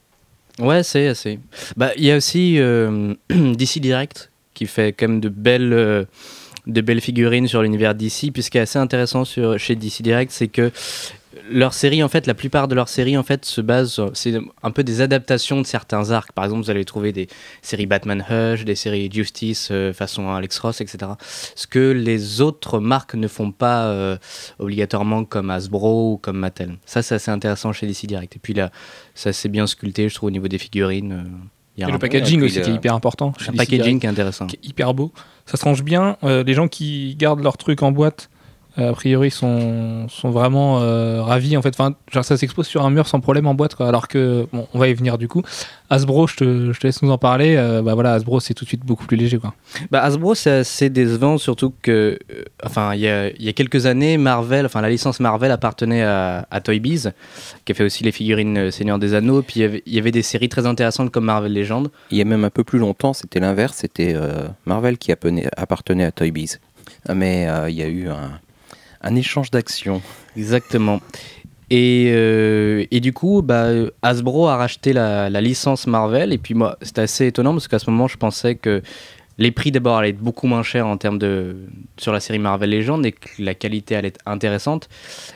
Ouais, 0.59 0.83
c'est 0.83 1.09
assez. 1.09 1.41
Bah, 1.77 1.93
il 1.97 2.05
y 2.05 2.11
a 2.11 2.17
aussi 2.17 2.59
euh, 2.59 3.15
DC 3.31 3.79
Direct 3.79 4.31
qui 4.55 4.67
fait 4.67 5.01
même 5.03 5.21
de 5.21 5.29
belles, 5.29 5.73
euh, 5.73 6.05
de 6.67 6.81
belles 6.81 7.01
figurines 7.01 7.49
sur 7.49 7.63
l'univers 7.63 7.95
DC. 7.95 8.31
Puis 8.33 8.43
ce 8.43 8.51
qui 8.51 8.59
est 8.59 8.63
assez 8.63 8.79
intéressant 8.79 9.25
sur, 9.25 9.59
chez 9.59 9.75
DC 9.75 10.03
Direct, 10.03 10.31
c'est 10.31 10.49
que 10.49 10.71
leur 11.51 11.75
série, 11.75 12.03
en 12.03 12.09
fait, 12.09 12.27
la 12.27 12.35
plupart 12.35 12.69
de 12.69 12.75
leurs 12.75 12.89
séries, 12.89 13.17
en 13.17 13.23
fait, 13.23 13.45
se 13.45 13.61
basent, 13.61 13.93
sur- 13.93 14.11
c'est 14.15 14.35
un 14.63 14.71
peu 14.71 14.85
des 14.85 15.01
adaptations 15.01 15.61
de 15.61 15.67
certains 15.67 16.11
arcs. 16.11 16.33
Par 16.33 16.45
exemple, 16.45 16.63
vous 16.65 16.71
allez 16.71 16.85
trouver 16.85 17.13
des 17.13 17.29
séries 17.63 17.87
Batman 17.87 18.25
Hush, 18.31 18.65
des 18.65 18.75
séries 18.75 19.11
Justice 19.13 19.69
euh, 19.71 19.93
façon 19.93 20.31
Alex 20.31 20.59
Ross, 20.59 20.81
etc. 20.81 21.13
Ce 21.55 21.67
que 21.67 21.91
les 21.91 22.41
autres 22.41 22.79
marques 22.81 23.15
ne 23.15 23.29
font 23.29 23.53
pas 23.53 23.85
euh, 23.87 24.17
obligatoirement 24.59 25.25
comme 25.25 25.51
Hasbro 25.51 26.13
ou 26.13 26.17
comme 26.19 26.39
Mattel. 26.39 26.77
Ça, 26.87 27.03
c'est 27.03 27.15
assez 27.17 27.31
intéressant 27.31 27.73
chez 27.73 27.87
DC 27.87 28.07
Direct. 28.07 28.37
Et 28.37 28.39
puis 28.39 28.55
là, 28.55 28.71
ça 29.15 29.33
c'est 29.33 29.49
bien 29.49 29.67
sculpté, 29.67 30.09
je 30.09 30.15
trouve, 30.15 30.29
au 30.29 30.33
niveau 30.33 30.49
des 30.49 30.59
figurines. 30.59 31.13
euh, 31.13 31.31
il 31.77 31.81
y 31.81 31.85
a 31.85 31.89
Et 31.89 31.91
un, 31.91 31.95
le 31.95 31.99
packaging 31.99 32.41
aussi 32.43 32.55
qui 32.55 32.61
est 32.61 32.69
le- 32.69 32.75
hyper 32.77 32.95
important. 32.95 33.33
DC 33.49 33.57
packaging 33.57 33.99
qui 33.99 34.07
est 34.07 34.09
intéressant. 34.11 34.47
qui 34.47 34.57
est 34.57 34.65
hyper 34.69 34.95
beau. 34.95 35.13
Ça 35.47 35.57
se 35.57 35.65
range 35.65 35.83
bien. 35.83 36.17
Euh, 36.23 36.45
les 36.45 36.55
gens 36.55 36.69
qui 36.69 37.17
gardent 37.17 37.43
leur 37.43 37.57
truc 37.59 37.83
en 37.83 37.91
boîte, 37.91 38.31
a 38.77 38.93
priori, 38.93 39.31
sont, 39.31 40.09
sont 40.09 40.31
vraiment 40.31 40.81
euh, 40.81 41.23
ravis. 41.23 41.57
En 41.57 41.63
fait, 41.63 41.75
enfin, 41.79 41.95
genre, 42.13 42.25
ça 42.25 42.37
s'expose 42.37 42.67
sur 42.67 42.85
un 42.85 42.91
mur 42.91 43.07
sans 43.07 43.21
problème 43.21 43.47
en 43.47 43.55
boîte. 43.55 43.75
Quoi. 43.75 43.87
Alors 43.89 44.09
que, 44.09 44.47
bon, 44.53 44.67
on 44.75 44.79
va 44.79 44.89
y 44.89 44.95
venir 44.95 45.17
du 45.19 45.29
coup. 45.29 45.43
Hasbro, 45.91 46.27
je 46.27 46.37
te, 46.37 46.73
je 46.73 46.81
te 46.81 46.87
laisse 46.87 47.01
nous 47.03 47.11
en 47.11 47.19
parler. 47.19 47.55
Euh, 47.57 47.83
bah 47.83 47.95
voilà, 47.95 48.15
Hasbro, 48.15 48.41
c'est 48.41 48.55
tout 48.55 48.65
de 48.65 48.69
suite 48.69 48.85
beaucoup 48.85 49.07
plus 49.07 49.17
léger. 49.17 49.39
Quoi. 49.39 49.55
Bah, 49.91 50.03
Hasbro, 50.03 50.35
c'est 50.35 50.51
assez 50.51 50.91
décevant, 50.91 51.39
surtout 51.39 51.73
que, 51.83 52.19
euh, 52.33 52.43
enfin, 52.65 52.95
il 52.95 53.01
y 53.01 53.09
a, 53.09 53.29
il 53.31 53.43
y 53.45 53.49
a 53.49 53.53
quelques 53.53 53.87
années, 53.87 54.17
Marvel, 54.19 54.67
enfin, 54.67 54.81
la 54.81 54.91
licence 54.91 55.21
Marvel 55.21 55.51
appartenait 55.53 56.03
à, 56.03 56.47
à 56.51 56.61
Toy 56.61 56.81
Biz, 56.81 57.13
qui 57.65 57.73
a 57.73 57.75
fait 57.75 57.85
aussi 57.85 58.03
les 58.03 58.13
figurines 58.13 58.57
euh, 58.59 58.71
Seigneur 58.71 58.99
des 58.99 59.15
Anneaux. 59.15 59.43
Puis 59.43 59.61
il 59.61 59.63
y 59.63 59.65
avait- 59.67 59.83
il 59.87 59.95
y 59.95 59.99
avait 59.99 60.11
des 60.11 60.23
séries 60.23 60.49
très 60.49 60.67
intéressantes 60.67 61.11
comme 61.11 61.25
Marvel 61.27 61.53
Legends. 61.53 61.85
Il 62.11 62.19
y 62.19 62.23
a 62.23 62.25
même 62.25 62.45
un 62.45 62.51
peu 62.51 62.65
plus 62.65 62.79
longtemps, 62.81 63.13
c'était 63.13 63.39
l'inverse, 63.41 63.77
c'était 63.83 64.15
euh, 64.17 64.49
Marvel 64.67 64.99
qui 64.99 65.13
appenait- 65.13 65.49
appartenait 65.57 66.05
à 66.05 66.11
Toy 66.13 66.31
Biz. 66.33 66.59
Mais 67.15 67.47
euh, 67.49 67.69
il 67.71 67.77
y 67.77 67.83
a 67.83 67.87
eu 67.89 68.09
un, 68.09 68.41
un 69.05 69.15
échange 69.15 69.51
d'actions. 69.51 70.03
Exactement. 70.37 71.01
Et, 71.71 72.11
euh, 72.15 72.85
et 72.91 73.01
du 73.01 73.13
coup, 73.13 73.43
bah, 73.43 73.69
Hasbro 74.03 74.49
a 74.49 74.57
racheté 74.57 74.93
la, 74.93 75.29
licence 75.41 75.87
Marvel. 75.87 76.33
Et 76.33 76.39
puis 76.39 76.55
moi, 76.55 76.77
c'était 76.83 77.03
assez 77.03 77.27
étonnant 77.27 77.53
parce 77.53 77.69
qu'à 77.69 77.79
ce 77.79 77.91
moment, 77.91 78.09
je 78.09 78.17
pensais 78.17 78.55
que 78.55 78.83
les 79.39 79.51
prix 79.51 79.73
d'abord 79.73 79.97
allaient 79.97 80.11
être 80.11 80.19
beaucoup 80.19 80.47
moins 80.47 80.63
chers 80.63 80.87
en 80.87 80.97
termes 80.97 81.19
de 81.19 81.57
sur 81.97 82.13
la 82.13 82.21
série 82.21 82.39
Marvel 82.39 82.71
Legends 82.71 83.03
et 83.03 83.11
que 83.11 83.29
la 83.41 83.55
qualité 83.55 83.97
allait 83.97 84.09
être 84.09 84.21
intéressante 84.27 84.89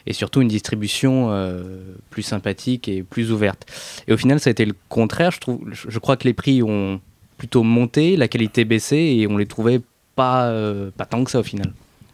et 0.07 0.13
surtout 0.13 0.41
une 0.41 0.49
distribution 0.49 1.33
euh, 1.33 1.81
plus 2.11 2.23
sympathique 2.23 2.89
et 2.89 3.03
plus 3.03 3.33
ouverte. 3.33 3.67
Et 4.07 4.13
au 4.13 4.17
final, 4.17 4.39
ça 4.39 4.51
a 4.51 4.53
été 4.53 4.65
le 4.65 4.75
contraire. 4.89 5.33
Je 5.33 5.41
trouve, 5.41 5.61
je 5.73 5.99
crois 5.99 6.17
que 6.17 6.25
les 6.25 6.35
prix 6.35 6.63
ont 6.63 7.01
plutôt 7.39 7.65
monté, 7.65 8.17
la 8.17 8.29
qualité 8.29 8.65
baissé 8.65 8.97
et 8.97 9.27
on 9.27 9.37
les 9.37 9.47
trouvait 9.47 9.81
pas 10.15 10.47
euh, 10.47 10.91
pas 10.97 11.05
tant 11.05 11.25
que 11.25 11.31
ça 11.31 11.41
au 11.41 11.45
final. 11.45 11.73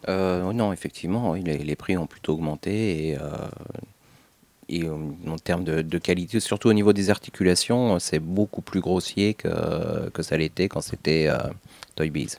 Euh, 0.09 0.53
non, 0.53 0.73
effectivement, 0.73 1.35
les, 1.35 1.77
prix 1.77 1.97
ont 1.97 2.07
plutôt 2.07 2.35
augmenté 2.35 3.09
et, 3.09 3.19
euh, 3.19 3.31
euh, 4.73 5.11
en 5.29 5.39
termes 5.39 5.65
de, 5.65 5.99
qualité, 5.99 6.41
surtout 6.41 6.69
au 6.69 6.73
niveau 6.73 6.93
des 6.93 7.11
articulations, 7.11 7.99
c'est 7.99 8.19
beaucoup 8.19 8.63
plus 8.63 8.81
grossier 8.81 9.35
que, 9.35 10.09
que 10.11 10.23
ça 10.23 10.37
l'était 10.37 10.69
quand 10.69 10.81
c'était 10.81 11.29
Toy 11.97 12.11
Biz. 12.11 12.39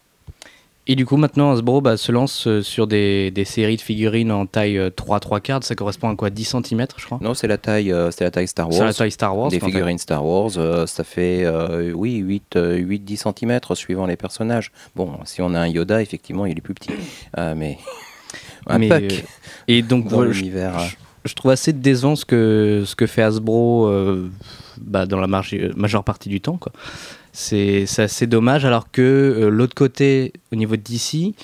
Et 0.88 0.96
du 0.96 1.06
coup, 1.06 1.18
maintenant, 1.18 1.52
Hasbro 1.52 1.82
bah, 1.82 1.98
se 1.98 2.12
lance 2.12 2.46
euh, 2.46 2.62
sur 2.62 2.86
des, 2.86 3.32
des 3.32 3.44
séries 3.44 3.76
de 3.78 3.82
figurines 3.82 4.32
en 4.32 4.46
taille 4.46 4.78
euh, 4.78 4.92
3 4.92 5.20
3 5.20 5.40
quarts. 5.40 5.64
Ça 5.64 5.74
correspond 5.74 6.10
à 6.10 6.16
quoi? 6.16 6.30
10 6.30 6.44
cm, 6.64 6.86
je 6.98 7.06
crois? 7.06 7.18
Non, 7.22 7.34
c'est 7.34 7.48
la 7.48 7.58
taille, 7.58 7.92
euh, 7.92 8.12
c'est 8.12 8.24
la 8.24 8.30
taille 8.30 8.48
Star 8.48 8.68
C'est 8.72 8.78
Wars. 8.78 8.88
la 8.88 8.94
taille 8.94 9.12
Star 9.12 9.36
Wars. 9.36 9.50
des 9.50 9.60
fait. 9.60 9.66
figurines 9.66 9.98
Star 9.98 10.24
Wars, 10.24 10.52
euh, 10.58 10.86
ça 10.86 11.04
fait 11.04 11.44
euh, 11.44 11.92
oui 11.94 12.18
8 12.18 12.56
euh, 12.58 12.76
8 12.76 13.00
10 13.00 13.18
cm 13.40 13.60
suivant 13.74 14.06
les 14.06 14.16
personnages. 14.16 14.72
Bon, 14.96 15.12
si 15.26 15.42
on 15.42 15.56
a 15.56 15.60
un 15.60 15.68
Yoda, 15.68 16.04
effectivement, 16.04 16.46
il 16.46 16.56
est 16.58 16.62
plus 16.62 16.76
petit. 16.76 16.92
Mais 17.56 17.80
un 18.68 18.78
Mais, 18.78 18.90
Puck 18.90 19.24
et 19.68 19.82
donc, 19.82 20.08
dans 20.08 20.18
voilà, 20.18 20.32
je, 20.34 20.38
l'univers. 20.40 20.78
euh, 20.78 20.84
je 21.26 21.34
trouve 21.34 21.50
assez 21.52 21.74
décevant 21.74 22.16
ce 22.16 22.26
que, 22.26 22.84
ce 22.86 22.96
que 22.96 23.08
fait 23.08 23.24
Hasbro 23.24 23.90
bah, 24.78 25.06
dans 25.08 25.20
la 25.20 25.28
marge- 25.28 25.56
majeure 25.76 26.04
partie 26.04 26.30
du 26.30 26.42
temps. 26.42 26.58
quoi. 26.58 26.72
C'est 27.38 27.86
c'est 27.86 28.04
assez 28.04 28.28
dommage, 28.28 28.64
alors 28.64 28.90
que 28.92 29.02
euh, 29.02 29.50
l'autre 29.50 29.76
côté, 29.76 30.32
au 30.54 30.56
niveau 30.56 30.76
de 30.78 30.82
DC, 30.82 31.36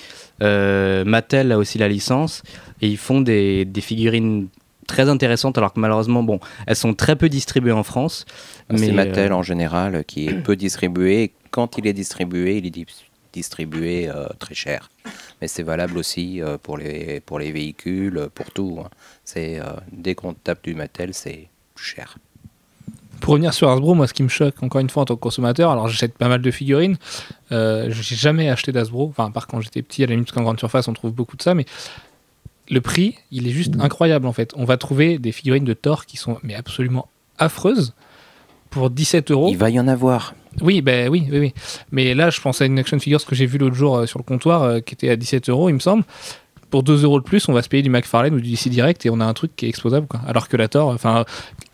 euh, 0.42 1.04
Mattel 1.04 1.52
a 1.52 1.58
aussi 1.58 1.76
la 1.78 1.86
licence 1.88 2.42
et 2.80 2.88
ils 2.88 2.96
font 2.96 3.20
des, 3.20 3.64
des 3.66 3.80
figurines 3.82 4.48
très 4.86 5.08
intéressantes, 5.10 5.58
alors 5.58 5.72
que 5.74 5.80
malheureusement, 5.80 6.22
bon, 6.22 6.40
elles 6.66 6.76
sont 6.76 6.94
très 6.94 7.14
peu 7.14 7.28
distribuées 7.28 7.72
en 7.72 7.82
France. 7.82 8.24
C'est 8.70 8.76
mais, 8.88 8.92
Mattel 8.92 9.32
euh, 9.32 9.36
en 9.36 9.42
général 9.42 10.04
qui 10.06 10.28
est 10.28 10.34
peu 10.34 10.56
distribué. 10.56 11.22
Et 11.24 11.32
Quand 11.50 11.76
il 11.76 11.86
est 11.86 11.92
distribué, 11.92 12.56
il 12.56 12.66
est 12.66 12.70
di- 12.70 12.86
distribué 13.32 14.08
euh, 14.08 14.26
très 14.38 14.54
cher. 14.54 14.90
Mais 15.40 15.48
c'est 15.48 15.62
valable 15.62 15.98
aussi 15.98 16.40
euh, 16.40 16.56
pour, 16.56 16.78
les, 16.78 17.20
pour 17.20 17.38
les 17.38 17.52
véhicules, 17.52 18.28
pour 18.34 18.50
tout. 18.50 18.80
hein. 18.82 18.88
C'est 19.24 19.60
euh, 19.60 19.64
dès 19.92 20.14
qu'on 20.14 20.32
tape 20.34 20.64
du 20.64 20.74
Mattel, 20.74 21.12
c'est 21.12 21.48
cher. 21.76 22.16
Pour 23.22 23.34
revenir 23.34 23.54
sur 23.54 23.70
Hasbro, 23.70 23.94
moi, 23.94 24.08
ce 24.08 24.14
qui 24.14 24.24
me 24.24 24.28
choque, 24.28 24.60
encore 24.64 24.80
une 24.80 24.90
fois, 24.90 25.04
en 25.04 25.06
tant 25.06 25.14
que 25.14 25.20
consommateur, 25.20 25.70
alors 25.70 25.86
j'achète 25.86 26.18
pas 26.18 26.26
mal 26.26 26.42
de 26.42 26.50
figurines. 26.50 26.96
Euh, 27.52 27.88
j'ai 27.88 28.16
jamais 28.16 28.50
acheté 28.50 28.72
d'Hasbro. 28.72 29.06
Enfin, 29.08 29.26
à 29.26 29.30
part 29.30 29.46
quand 29.46 29.60
j'étais 29.60 29.80
petit, 29.80 30.02
à 30.02 30.08
la 30.08 30.14
limite, 30.14 30.32
qu'en 30.32 30.42
grande 30.42 30.58
surface, 30.58 30.88
on 30.88 30.92
trouve 30.92 31.12
beaucoup 31.12 31.36
de 31.36 31.42
ça. 31.42 31.54
Mais 31.54 31.64
le 32.68 32.80
prix, 32.80 33.14
il 33.30 33.46
est 33.46 33.52
juste 33.52 33.74
incroyable, 33.78 34.26
en 34.26 34.32
fait. 34.32 34.52
On 34.56 34.64
va 34.64 34.76
trouver 34.76 35.20
des 35.20 35.30
figurines 35.30 35.64
de 35.64 35.72
Thor 35.72 36.04
qui 36.04 36.16
sont 36.16 36.38
mais 36.42 36.56
absolument 36.56 37.08
affreuses 37.38 37.94
pour 38.70 38.90
17 38.90 39.30
euros. 39.30 39.50
Il 39.50 39.56
va 39.56 39.70
y 39.70 39.78
en 39.78 39.86
avoir. 39.86 40.34
Oui, 40.60 40.82
ben 40.82 41.08
oui, 41.08 41.28
oui, 41.30 41.38
oui. 41.38 41.54
Mais 41.92 42.14
là, 42.14 42.30
je 42.30 42.40
pense 42.40 42.60
à 42.60 42.66
une 42.66 42.80
action 42.80 42.98
figure 42.98 43.24
que 43.24 43.36
j'ai 43.36 43.46
vu 43.46 43.56
l'autre 43.56 43.76
jour 43.76 43.98
euh, 43.98 44.06
sur 44.06 44.18
le 44.18 44.24
comptoir, 44.24 44.64
euh, 44.64 44.80
qui 44.80 44.94
était 44.94 45.10
à 45.10 45.16
17 45.16 45.48
euros, 45.48 45.68
il 45.68 45.74
me 45.74 45.78
semble. 45.78 46.02
Pour 46.72 46.82
2 46.82 47.04
euros 47.04 47.20
de 47.20 47.24
plus, 47.24 47.50
on 47.50 47.52
va 47.52 47.60
se 47.60 47.68
payer 47.68 47.82
du 47.82 47.90
McFarlane 47.90 48.32
ou 48.32 48.40
du 48.40 48.50
DC 48.50 48.70
Direct 48.70 49.04
et 49.04 49.10
on 49.10 49.20
a 49.20 49.26
un 49.26 49.34
truc 49.34 49.54
qui 49.54 49.66
est 49.66 49.68
exposable. 49.68 50.06
Quoi. 50.06 50.20
Alors 50.26 50.48
que 50.48 50.56
la 50.56 50.68
Thor, 50.68 50.88
enfin, 50.88 51.26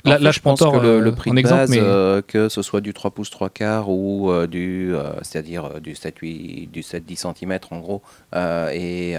là, 0.05 0.15
En 0.15 0.19
fait, 0.19 0.25
là, 0.25 0.31
je 0.33 0.41
prends 0.41 0.57
Thor 0.57 0.73
que 0.73 0.79
le, 0.79 0.89
euh, 0.89 1.01
le 1.01 1.13
prix 1.13 1.31
en 1.31 1.35
de 1.35 1.39
exemple, 1.39 1.61
base, 1.61 1.71
mais 1.71 1.79
euh, 1.81 2.21
que 2.21 2.49
ce 2.49 2.63
soit 2.63 2.81
du 2.81 2.93
3 2.93 3.13
pouces 3.13 3.31
3 3.31 3.49
quarts 3.49 3.91
ou 3.91 4.29
euh, 4.33 4.49
du, 4.49 4.93
euh, 4.93 5.13
c'est-à-dire 5.23 5.67
euh, 5.67 5.79
du 5.79 5.95
7 5.95 6.19
8, 6.19 6.71
du 6.73 6.83
7 6.83 7.07
10 7.07 7.27
cm 7.39 7.59
en 7.71 7.79
gros, 7.79 8.03
et 8.35 9.15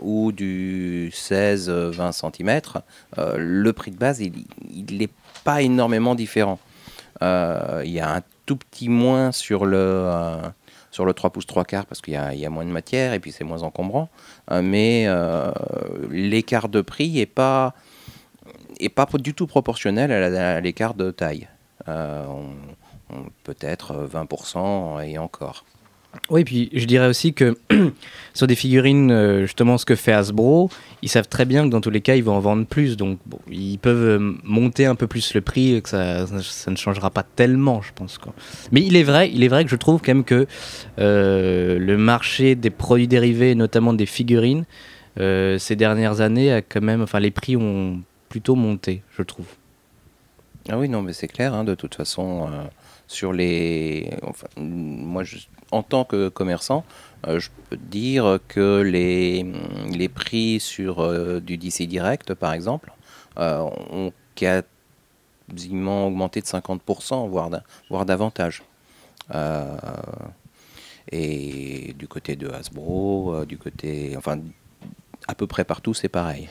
ou 0.00 0.32
du 0.32 1.12
16 1.14 1.68
euh, 1.68 1.92
20 1.92 2.10
cm, 2.10 2.60
le 3.36 3.70
prix 3.70 3.92
de 3.92 3.98
base 3.98 4.20
il 4.20 4.98
n'est 4.98 5.08
pas 5.44 5.62
énormément 5.62 6.16
différent. 6.16 6.58
Il 7.20 7.92
y 7.92 8.00
a 8.00 8.16
un 8.16 8.22
tout 8.44 8.56
petit 8.56 8.88
moins 8.88 9.30
sur 9.30 9.66
le 9.66 10.10
sur 10.92 11.04
le 11.04 11.12
3 11.14 11.30
pouces 11.30 11.46
3 11.46 11.64
quarts 11.64 11.86
parce 11.86 12.00
qu'il 12.00 12.14
y, 12.14 12.16
a- 12.46 12.50
moins 12.50 12.64
de 12.64 12.70
matière 12.70 13.12
et 13.14 13.18
puis 13.18 13.32
c'est 13.32 13.42
moins 13.44 13.62
encombrant, 13.64 14.08
Euh, 14.52 14.62
mais 14.62 15.06
euh, 15.08 15.50
l'écart 16.10 16.68
de 16.68 16.80
prix 16.82 17.18
est 17.18 17.26
pas 17.26 17.74
est 18.78 18.88
pas 18.88 19.06
du 19.14 19.34
tout 19.34 19.46
proportionnel 19.46 20.12
à 20.12 20.60
l'écart 20.60 20.94
de 20.94 21.10
taille. 21.10 21.48
Euh, 21.88 22.24
Peut-être 23.44 24.06
20% 24.06 25.00
et 25.06 25.18
encore. 25.18 25.64
Oui, 26.28 26.44
puis 26.44 26.68
je 26.74 26.84
dirais 26.84 27.06
aussi 27.06 27.32
que 27.32 27.56
sur 28.34 28.46
des 28.46 28.54
figurines, 28.54 29.10
euh, 29.10 29.42
justement, 29.42 29.78
ce 29.78 29.86
que 29.86 29.94
fait 29.94 30.12
Hasbro, 30.12 30.70
ils 31.02 31.08
savent 31.08 31.28
très 31.28 31.44
bien 31.44 31.64
que 31.64 31.70
dans 31.70 31.80
tous 31.80 31.90
les 31.90 32.00
cas, 32.02 32.14
ils 32.16 32.24
vont 32.24 32.34
en 32.34 32.40
vendre 32.40 32.66
plus. 32.66 32.96
Donc, 32.96 33.18
ils 33.50 33.78
peuvent 33.78 34.20
euh, 34.20 34.34
monter 34.44 34.84
un 34.86 34.94
peu 34.94 35.06
plus 35.06 35.34
le 35.34 35.40
prix 35.40 35.74
et 35.74 35.80
que 35.80 35.88
ça, 35.88 36.26
ne 36.68 36.76
changera 36.76 37.10
pas 37.10 37.22
tellement, 37.22 37.80
je 37.82 37.92
pense. 37.94 38.18
Quoi. 38.18 38.34
Mais 38.72 38.82
il 38.82 38.96
est 38.96 39.02
vrai, 39.02 39.30
il 39.32 39.42
est 39.42 39.48
vrai 39.48 39.64
que 39.64 39.70
je 39.70 39.76
trouve 39.76 40.00
quand 40.02 40.14
même 40.14 40.24
que 40.24 40.46
euh, 40.98 41.78
le 41.78 41.96
marché 41.96 42.54
des 42.54 42.70
produits 42.70 43.08
dérivés, 43.08 43.54
notamment 43.54 43.92
des 43.94 44.06
figurines, 44.06 44.64
ces 45.18 45.76
dernières 45.76 46.20
années, 46.22 46.52
a 46.52 46.62
quand 46.62 46.80
même, 46.80 47.02
enfin, 47.02 47.20
les 47.20 47.30
prix 47.30 47.56
ont 47.56 48.00
plutôt 48.30 48.54
monté, 48.54 49.02
je 49.16 49.22
trouve. 49.22 49.44
Ah 50.70 50.78
oui, 50.78 50.88
non, 50.88 51.02
mais 51.02 51.12
c'est 51.12 51.28
clair, 51.28 51.52
hein, 51.52 51.64
de 51.64 51.74
toute 51.74 51.94
façon, 51.94 52.48
sur 53.06 53.32
les. 53.32 54.08
Enfin, 54.22 54.46
moi, 54.56 55.22
je- 55.22 55.36
en 55.72 55.82
tant 55.82 56.04
que 56.04 56.28
commerçant, 56.28 56.84
euh, 57.26 57.40
je 57.40 57.48
peux 57.68 57.76
dire 57.76 58.38
que 58.48 58.80
les, 58.82 59.44
les 59.90 60.08
prix 60.08 60.60
sur 60.60 61.00
euh, 61.00 61.40
du 61.40 61.56
DC 61.56 61.82
Direct, 61.82 62.34
par 62.34 62.52
exemple, 62.52 62.92
euh, 63.38 63.68
ont 63.90 64.12
quasiment 64.34 66.06
augmenté 66.06 66.40
de 66.40 66.46
50%, 66.46 67.28
voire, 67.28 67.50
voire 67.88 68.06
davantage. 68.06 68.62
Et 71.10 71.94
du 71.98 72.06
côté 72.06 72.36
de 72.36 72.48
Hasbro, 72.48 73.44
du 73.46 73.56
côté. 73.58 74.14
Enfin, 74.16 74.38
à 75.26 75.34
peu 75.34 75.46
près 75.46 75.64
partout, 75.64 75.94
c'est 75.94 76.08
pareil. 76.08 76.48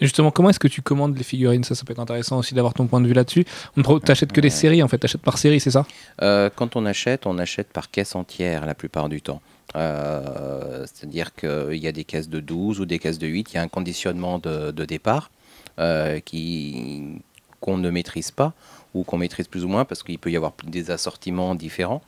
Justement, 0.00 0.30
comment 0.30 0.50
est-ce 0.50 0.58
que 0.58 0.68
tu 0.68 0.82
commandes 0.82 1.16
les 1.16 1.24
figurines? 1.24 1.64
Ça, 1.64 1.74
ça 1.74 1.84
peut 1.84 1.92
être 1.92 1.98
intéressant 2.00 2.38
aussi 2.38 2.54
d'avoir 2.54 2.74
ton 2.74 2.86
point 2.86 3.00
de 3.00 3.06
vue 3.06 3.14
là-dessus. 3.14 3.44
On 3.76 3.98
t'achètes 3.98 4.32
que 4.32 4.40
des 4.40 4.50
séries, 4.50 4.82
en 4.82 4.88
fait, 4.88 4.98
t'achètes 4.98 5.22
par 5.22 5.38
série, 5.38 5.60
c'est 5.60 5.70
ça? 5.70 5.86
Euh, 6.22 6.50
quand 6.54 6.76
on 6.76 6.84
achète, 6.86 7.26
on 7.26 7.38
achète 7.38 7.68
par 7.68 7.90
caisse 7.90 8.14
entière 8.14 8.66
la 8.66 8.74
plupart 8.74 9.08
du 9.08 9.20
temps. 9.22 9.40
Euh, 9.76 10.84
C'est-à-dire 10.86 11.34
qu'il 11.34 11.76
y 11.76 11.86
a 11.88 11.92
des 11.92 12.04
caisses 12.04 12.28
de 12.28 12.40
12 12.40 12.80
ou 12.80 12.84
des 12.86 12.98
caisses 12.98 13.18
de 13.18 13.26
8, 13.26 13.52
il 13.52 13.56
y 13.56 13.58
a 13.58 13.62
un 13.62 13.68
conditionnement 13.68 14.38
de, 14.38 14.70
de 14.70 14.84
départ 14.84 15.30
euh, 15.78 16.20
qui- 16.20 17.20
qu'on 17.60 17.76
ne 17.76 17.90
maîtrise 17.90 18.30
pas 18.30 18.52
ou 18.94 19.04
qu'on 19.04 19.18
maîtrise 19.18 19.48
plus 19.48 19.64
ou 19.64 19.68
moins 19.68 19.84
parce 19.84 20.02
qu'il 20.02 20.18
peut 20.18 20.30
y 20.30 20.36
avoir 20.36 20.52
des 20.66 20.90
assortiments 20.90 21.54
différents. 21.54 22.02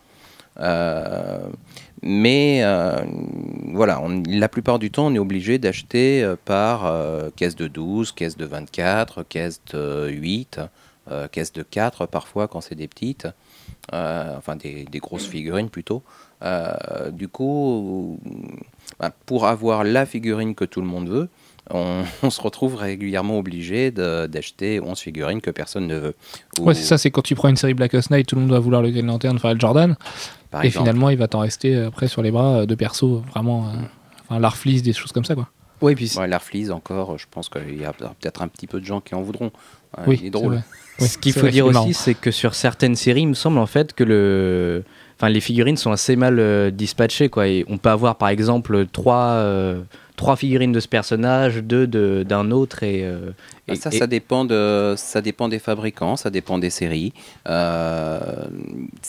Euh, 0.60 1.38
mais 2.02 2.60
euh, 2.62 3.04
voilà, 3.72 4.02
la 4.26 4.48
plupart 4.48 4.78
du 4.78 4.90
temps, 4.90 5.08
on 5.08 5.14
est 5.14 5.18
obligé 5.18 5.58
d'acheter 5.58 6.22
euh, 6.22 6.36
par 6.42 6.92
caisse 7.36 7.56
de 7.56 7.68
12, 7.68 8.12
caisse 8.12 8.36
de 8.36 8.46
24, 8.46 9.22
caisse 9.24 9.60
de 9.72 10.08
8, 10.08 10.60
euh, 11.10 11.28
caisse 11.28 11.52
de 11.52 11.62
4 11.62 12.06
parfois 12.06 12.48
quand 12.48 12.60
c'est 12.60 12.74
des 12.74 12.88
petites, 12.88 13.28
enfin 13.92 14.56
des, 14.56 14.86
grosses 14.94 15.26
figurines 15.26 15.68
plutôt. 15.68 16.02
Du 17.12 17.28
coup, 17.28 18.18
bah, 18.98 19.12
pour 19.26 19.46
avoir 19.46 19.84
la 19.84 20.06
figurine 20.06 20.54
que 20.54 20.64
tout 20.64 20.80
le 20.80 20.86
monde 20.86 21.08
veut, 21.08 21.28
on, 21.72 22.04
on 22.22 22.30
se 22.30 22.40
retrouve 22.40 22.76
régulièrement 22.76 23.38
obligé 23.38 23.90
d'acheter 23.90 24.80
11 24.80 24.98
figurines 24.98 25.40
que 25.40 25.50
personne 25.50 25.86
ne 25.86 25.96
veut. 25.96 26.14
Ou- 26.58 26.64
Ouais, 26.64 26.74
c'est 26.74 26.84
ça, 26.84 26.98
c'est 26.98 27.10
quand 27.10 27.22
tu 27.22 27.34
prends 27.34 27.48
une 27.48 27.56
série 27.56 27.74
Blackest 27.74 28.10
Night, 28.10 28.26
tout 28.26 28.36
le 28.36 28.42
monde 28.42 28.50
va 28.52 28.58
vouloir 28.58 28.82
le 28.82 28.90
Green 28.90 29.06
Lantern, 29.06 29.36
enfin 29.36 29.54
le 29.54 29.60
Jordan, 29.60 29.96
par 30.50 30.62
et 30.64 30.66
exemple. 30.68 30.84
finalement, 30.84 31.10
il 31.10 31.18
va 31.18 31.28
t'en 31.28 31.40
rester 31.40 31.74
euh, 31.74 31.88
après 31.88 32.08
sur 32.08 32.22
les 32.22 32.30
bras 32.30 32.60
euh, 32.60 32.66
de 32.66 32.74
perso, 32.74 33.22
vraiment, 33.30 33.68
euh, 33.68 33.72
enfin, 34.28 34.40
l'Arfleeze, 34.40 34.82
des 34.82 34.92
choses 34.92 35.12
comme 35.12 35.24
ça, 35.24 35.34
quoi. 35.34 35.48
Oui, 35.82 35.94
puis 35.94 36.12
Ouais, 36.18 36.70
encore, 36.70 37.16
je 37.18 37.26
pense 37.30 37.48
qu'il 37.48 37.80
y 37.80 37.84
a 37.84 37.92
peut-être 37.92 38.42
un 38.42 38.48
petit 38.48 38.66
peu 38.66 38.80
de 38.80 38.84
gens 38.84 39.00
qui 39.00 39.14
en 39.14 39.22
voudront. 39.22 39.50
Oui, 40.06 40.18
il 40.20 40.26
est 40.26 40.30
drôle. 40.30 40.62
Oui, 41.00 41.08
Ce 41.08 41.16
qu'il 41.16 41.32
faut 41.32 41.40
vrai, 41.40 41.50
dire 41.50 41.66
aussi, 41.66 41.94
c'est 41.94 42.14
que 42.14 42.30
sur 42.30 42.54
certaines 42.54 42.96
séries, 42.96 43.22
il 43.22 43.28
me 43.28 43.34
semble 43.34 43.58
en 43.58 43.66
fait 43.66 43.94
que 43.94 44.04
le, 44.04 44.84
enfin 45.20 45.28
les 45.28 45.40
figurines 45.40 45.76
sont 45.76 45.92
assez 45.92 46.16
mal 46.16 46.38
euh, 46.38 46.70
dispatchées 46.70 47.28
quoi. 47.28 47.46
Et 47.46 47.66
on 47.68 47.76
peut 47.76 47.90
avoir 47.90 48.16
par 48.16 48.30
exemple 48.30 48.86
trois, 48.90 49.32
euh, 49.34 49.82
trois 50.16 50.36
figurines 50.36 50.72
de 50.72 50.80
ce 50.80 50.88
personnage, 50.88 51.58
deux 51.62 51.86
de- 51.86 52.24
d'un 52.26 52.50
autre 52.50 52.82
et, 52.82 53.04
euh, 53.04 53.32
Bah, 53.68 53.74
et- 53.74 53.76
ça, 53.76 53.90
et- 53.92 53.98
ça 53.98 54.06
dépend 54.06 54.44
de, 54.46 54.94
ça 54.96 55.20
dépend 55.20 55.48
des 55.48 55.58
fabricants, 55.58 56.16
ça 56.16 56.30
dépend 56.30 56.56
des 56.58 56.70
séries. 56.70 57.12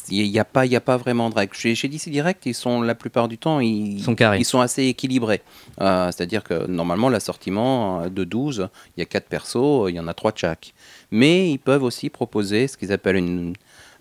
Il 0.09 0.29
n'y 0.31 0.39
a 0.39 0.45
pas, 0.45 0.65
il 0.65 0.71
y 0.71 0.75
a 0.75 0.81
pas 0.81 0.97
vraiment 0.97 1.29
de 1.29 1.35
règles. 1.35 1.53
Chez, 1.53 1.75
chez 1.75 1.87
DC 1.87 2.09
Direct, 2.09 2.45
ils 2.45 2.53
sont 2.53 2.81
la 2.81 2.95
plupart 2.95 3.27
du 3.27 3.37
temps, 3.37 3.59
ils, 3.59 4.01
sont 4.01 4.15
carrés. 4.15 4.39
ils 4.39 4.45
sont 4.45 4.59
assez 4.61 4.83
équilibrés. 4.85 5.41
Euh, 5.79 6.07
C'est-à-dire 6.11 6.43
que 6.43 6.67
normalement, 6.67 7.09
l'assortiment 7.09 8.07
de 8.09 8.23
12, 8.23 8.67
il 8.97 8.99
y 8.99 9.03
a 9.03 9.05
4 9.05 9.27
persos, 9.27 9.89
il 9.89 9.95
y 9.95 9.99
en 9.99 10.07
a 10.07 10.13
3 10.13 10.31
de 10.31 10.37
chaque. 10.37 10.73
Mais 11.11 11.49
ils 11.51 11.57
peuvent 11.59 11.83
aussi 11.83 12.09
proposer 12.09 12.67
ce 12.67 12.77
qu'ils 12.77 12.91
appellent 12.91 13.15
une 13.17 13.53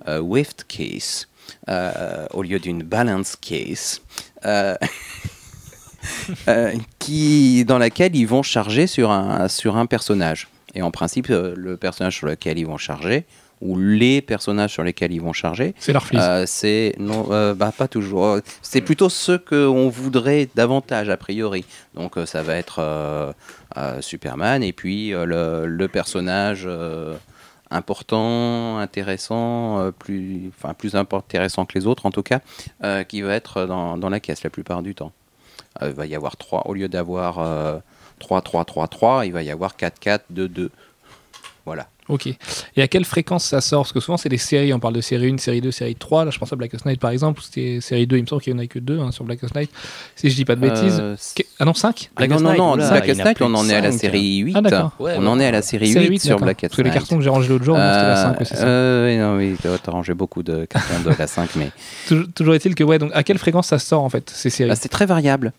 euh, 0.08 0.18
Wift 0.20 0.64
Case 0.66 1.26
euh, 1.68 2.26
au 2.32 2.42
lieu 2.42 2.58
d'une 2.58 2.82
Balance 2.82 3.36
Case. 3.40 4.00
Euh, 4.44 4.74
euh, 6.48 6.72
qui, 6.98 7.64
dans 7.64 7.78
laquelle 7.78 8.16
ils 8.16 8.26
vont 8.26 8.42
charger 8.42 8.86
sur 8.86 9.10
un, 9.10 9.48
sur 9.48 9.76
un 9.76 9.86
personnage. 9.86 10.48
Et 10.74 10.82
en 10.82 10.90
principe, 10.90 11.28
le 11.28 11.76
personnage 11.76 12.16
sur 12.16 12.26
lequel 12.26 12.58
ils 12.58 12.66
vont 12.66 12.78
charger, 12.78 13.26
ou 13.60 13.76
les 13.78 14.22
personnages 14.22 14.72
sur 14.72 14.82
lesquels 14.82 15.12
ils 15.12 15.20
vont 15.20 15.32
charger, 15.34 15.74
C'est 15.78 15.92
l'Arfleeze. 15.92 16.22
euh, 16.22 16.44
c'est 16.46 16.94
non, 16.98 17.26
euh, 17.30 17.54
bah, 17.54 17.72
pas 17.76 17.88
toujours. 17.88 18.38
C'est 18.62 18.80
plutôt 18.80 19.08
ceux 19.10 19.36
qu'on 19.36 19.88
voudrait 19.90 20.48
davantage 20.54 21.10
a 21.10 21.16
priori. 21.16 21.64
Donc 21.94 22.16
euh, 22.16 22.24
ça 22.24 22.42
va 22.42 22.56
être 22.56 23.34
Superman 24.00 24.62
et 24.62 24.72
puis 24.72 25.10
le, 25.10 25.66
le 25.66 25.88
personnage 25.88 26.66
important, 27.70 28.78
intéressant, 28.78 29.80
euh, 29.80 29.90
plus, 29.90 30.48
enfin 30.48 30.74
plus 30.74 30.94
intéressant 30.94 31.66
que 31.66 31.78
les 31.78 31.86
autres 31.86 32.06
en 32.06 32.10
tout 32.10 32.22
cas, 32.22 32.40
euh, 32.82 33.04
qui 33.04 33.22
va 33.22 33.34
être 33.34 33.66
dans, 33.66 33.96
dans 33.96 34.08
la 34.08 34.20
caisse 34.20 34.42
la 34.42 34.50
plupart 34.50 34.82
du 34.82 34.94
temps. 34.94 35.12
Euh, 35.82 35.88
il 35.90 35.94
va 35.94 36.06
y 36.06 36.14
avoir 36.14 36.36
trois 36.36 36.66
au 36.66 36.74
lieu 36.74 36.88
d'avoir 36.88 37.38
euh, 37.38 37.78
3 38.18 38.42
3 38.42 38.64
3 38.64 38.88
3, 38.88 39.26
il 39.26 39.32
va 39.32 39.42
y 39.42 39.50
avoir 39.50 39.76
4 39.76 39.98
4 39.98 40.24
2 40.30 40.48
2. 40.48 40.70
Voilà. 41.64 41.88
Ok. 42.10 42.26
Et 42.76 42.82
à 42.82 42.88
quelle 42.88 43.04
fréquence 43.04 43.44
ça 43.44 43.60
sort? 43.60 43.82
Parce 43.82 43.92
que 43.92 44.00
souvent, 44.00 44.16
c'est 44.16 44.28
des 44.28 44.36
séries. 44.36 44.74
On 44.74 44.80
parle 44.80 44.94
de 44.94 45.00
série 45.00 45.32
1, 45.32 45.38
série 45.38 45.60
2, 45.60 45.70
série 45.70 45.94
3. 45.94 46.24
Là, 46.24 46.30
je 46.30 46.38
pense 46.38 46.52
à 46.52 46.56
Blackest 46.56 46.84
Night, 46.84 47.00
par 47.00 47.10
exemple. 47.12 47.40
C'était 47.42 47.80
série 47.80 48.06
2. 48.06 48.16
Il 48.16 48.22
me 48.22 48.26
semble 48.26 48.42
qu'il 48.42 48.52
n'y 48.54 48.60
en 48.60 48.62
a 48.64 48.66
que 48.66 48.78
2 48.78 48.98
sur 49.12 49.24
Blackest 49.24 49.54
Night. 49.54 49.70
Si 50.16 50.28
je 50.28 50.34
dis 50.34 50.44
pas 50.44 50.56
de 50.56 50.60
bêtises. 50.60 50.98
Euh, 51.00 51.16
Ah 51.60 51.64
non, 51.64 51.72
5 51.74 52.10
Ah 52.16 52.26
non, 52.26 52.40
non, 52.40 52.48
Night, 52.50 52.58
non, 52.58 52.76
Blackest 52.76 53.24
Night, 53.24 53.40
on 53.42 53.54
en 53.54 53.68
est 53.68 53.74
à 53.74 53.80
la 53.80 53.92
série 53.92 54.38
8. 54.38 54.54
Ah, 54.56 54.60
d'accord. 54.60 54.92
Ouais, 54.98 55.14
on 55.18 55.26
en 55.26 55.38
ouais. 55.38 55.44
est 55.44 55.48
à 55.48 55.52
la 55.52 55.62
série 55.62 55.86
8 55.86 55.92
Série 55.92 56.08
8 56.08 56.18
sur. 56.20 56.38
Blackest 56.40 56.70
Parce 56.72 56.76
que 56.76 56.82
les 56.82 56.90
Night. 56.90 56.98
cartons 56.98 57.16
que 57.16 57.22
j'ai 57.22 57.30
rangés 57.30 57.48
l'autre 57.48 57.64
jour, 57.64 57.76
c'était 57.76 57.88
la 57.88 58.16
5. 58.16 58.38
ouais, 58.40 58.44
c'est 58.44 58.56
ça. 58.56 58.64
Euh, 58.66 59.06
oui, 59.06 59.18
non, 59.18 59.36
oui, 59.36 59.78
t'as 59.82 59.92
rangé 59.92 60.14
beaucoup 60.14 60.42
de 60.42 60.64
cartons 60.64 61.00
de 61.04 61.14
la 61.16 61.26
5, 61.26 61.50
mais 61.56 61.70
Toujours, 62.08 62.26
toujours 62.34 62.54
est-il 62.54 62.74
que, 62.74 62.82
ouais, 62.84 62.98
donc 62.98 63.10
à 63.14 63.22
quelle 63.22 63.38
fréquence 63.38 63.68
ça 63.68 63.78
sort 63.78 64.02
en 64.02 64.08
fait, 64.10 64.28
ces 64.34 64.50
séries? 64.50 64.70
Ah, 64.70 64.74
c'est 64.76 64.88
très 64.88 65.06
variable. 65.06 65.52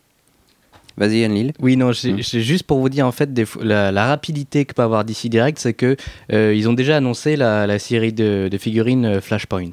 Vas-y, 1.02 1.24
Anne-Lille. 1.26 1.52
Oui, 1.60 1.76
non, 1.78 1.90
Hmm. 1.90 2.18
j'ai 2.20 2.42
juste 2.42 2.64
pour 2.64 2.80
vous 2.80 2.90
dire 2.90 3.06
en 3.08 3.12
fait 3.12 3.34
des 3.34 3.46
la, 3.62 3.92
la 3.92 4.06
rapidité 4.08 4.66
que 4.66 4.74
peut 4.74 4.84
avoir 4.84 5.04
DC 5.04 5.28
Direct, 5.30 5.58
c'est 5.60 5.74
que 5.74 5.96
euh, 6.32 6.54
ils 6.56 6.70
ont 6.70 6.74
déjà 6.74 6.98
annoncé 6.98 7.36
la, 7.36 7.66
la 7.68 7.80
série 7.80 8.14
de, 8.14 8.48
de 8.52 8.58
figurines 8.58 9.06
euh, 9.06 9.20
Flashpoint. 9.22 9.72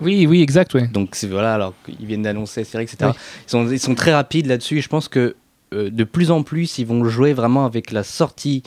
Oui, 0.00 0.26
oui, 0.26 0.42
exact, 0.42 0.74
ouais. 0.74 0.88
Donc 0.88 1.10
c'est 1.14 1.28
voilà, 1.28 1.54
alors 1.54 1.74
qu'ils 1.86 2.06
viennent 2.06 2.22
d'annoncer 2.22 2.60
la 2.62 2.64
série, 2.66 2.84
etc. 2.84 2.98
Oui. 3.04 3.10
Ils, 3.46 3.50
sont, 3.50 3.68
ils 3.70 3.78
sont 3.80 3.94
très 3.94 4.12
rapides 4.12 4.46
là-dessus. 4.46 4.78
et 4.78 4.80
Je 4.82 4.88
pense 4.88 5.08
que 5.08 5.36
euh, 5.74 5.90
de 5.90 6.04
plus 6.04 6.30
en 6.30 6.42
plus, 6.42 6.78
ils 6.78 6.86
vont 6.86 7.02
jouer 7.04 7.32
vraiment 7.32 7.64
avec 7.64 7.90
la 7.92 8.02
sortie 8.02 8.62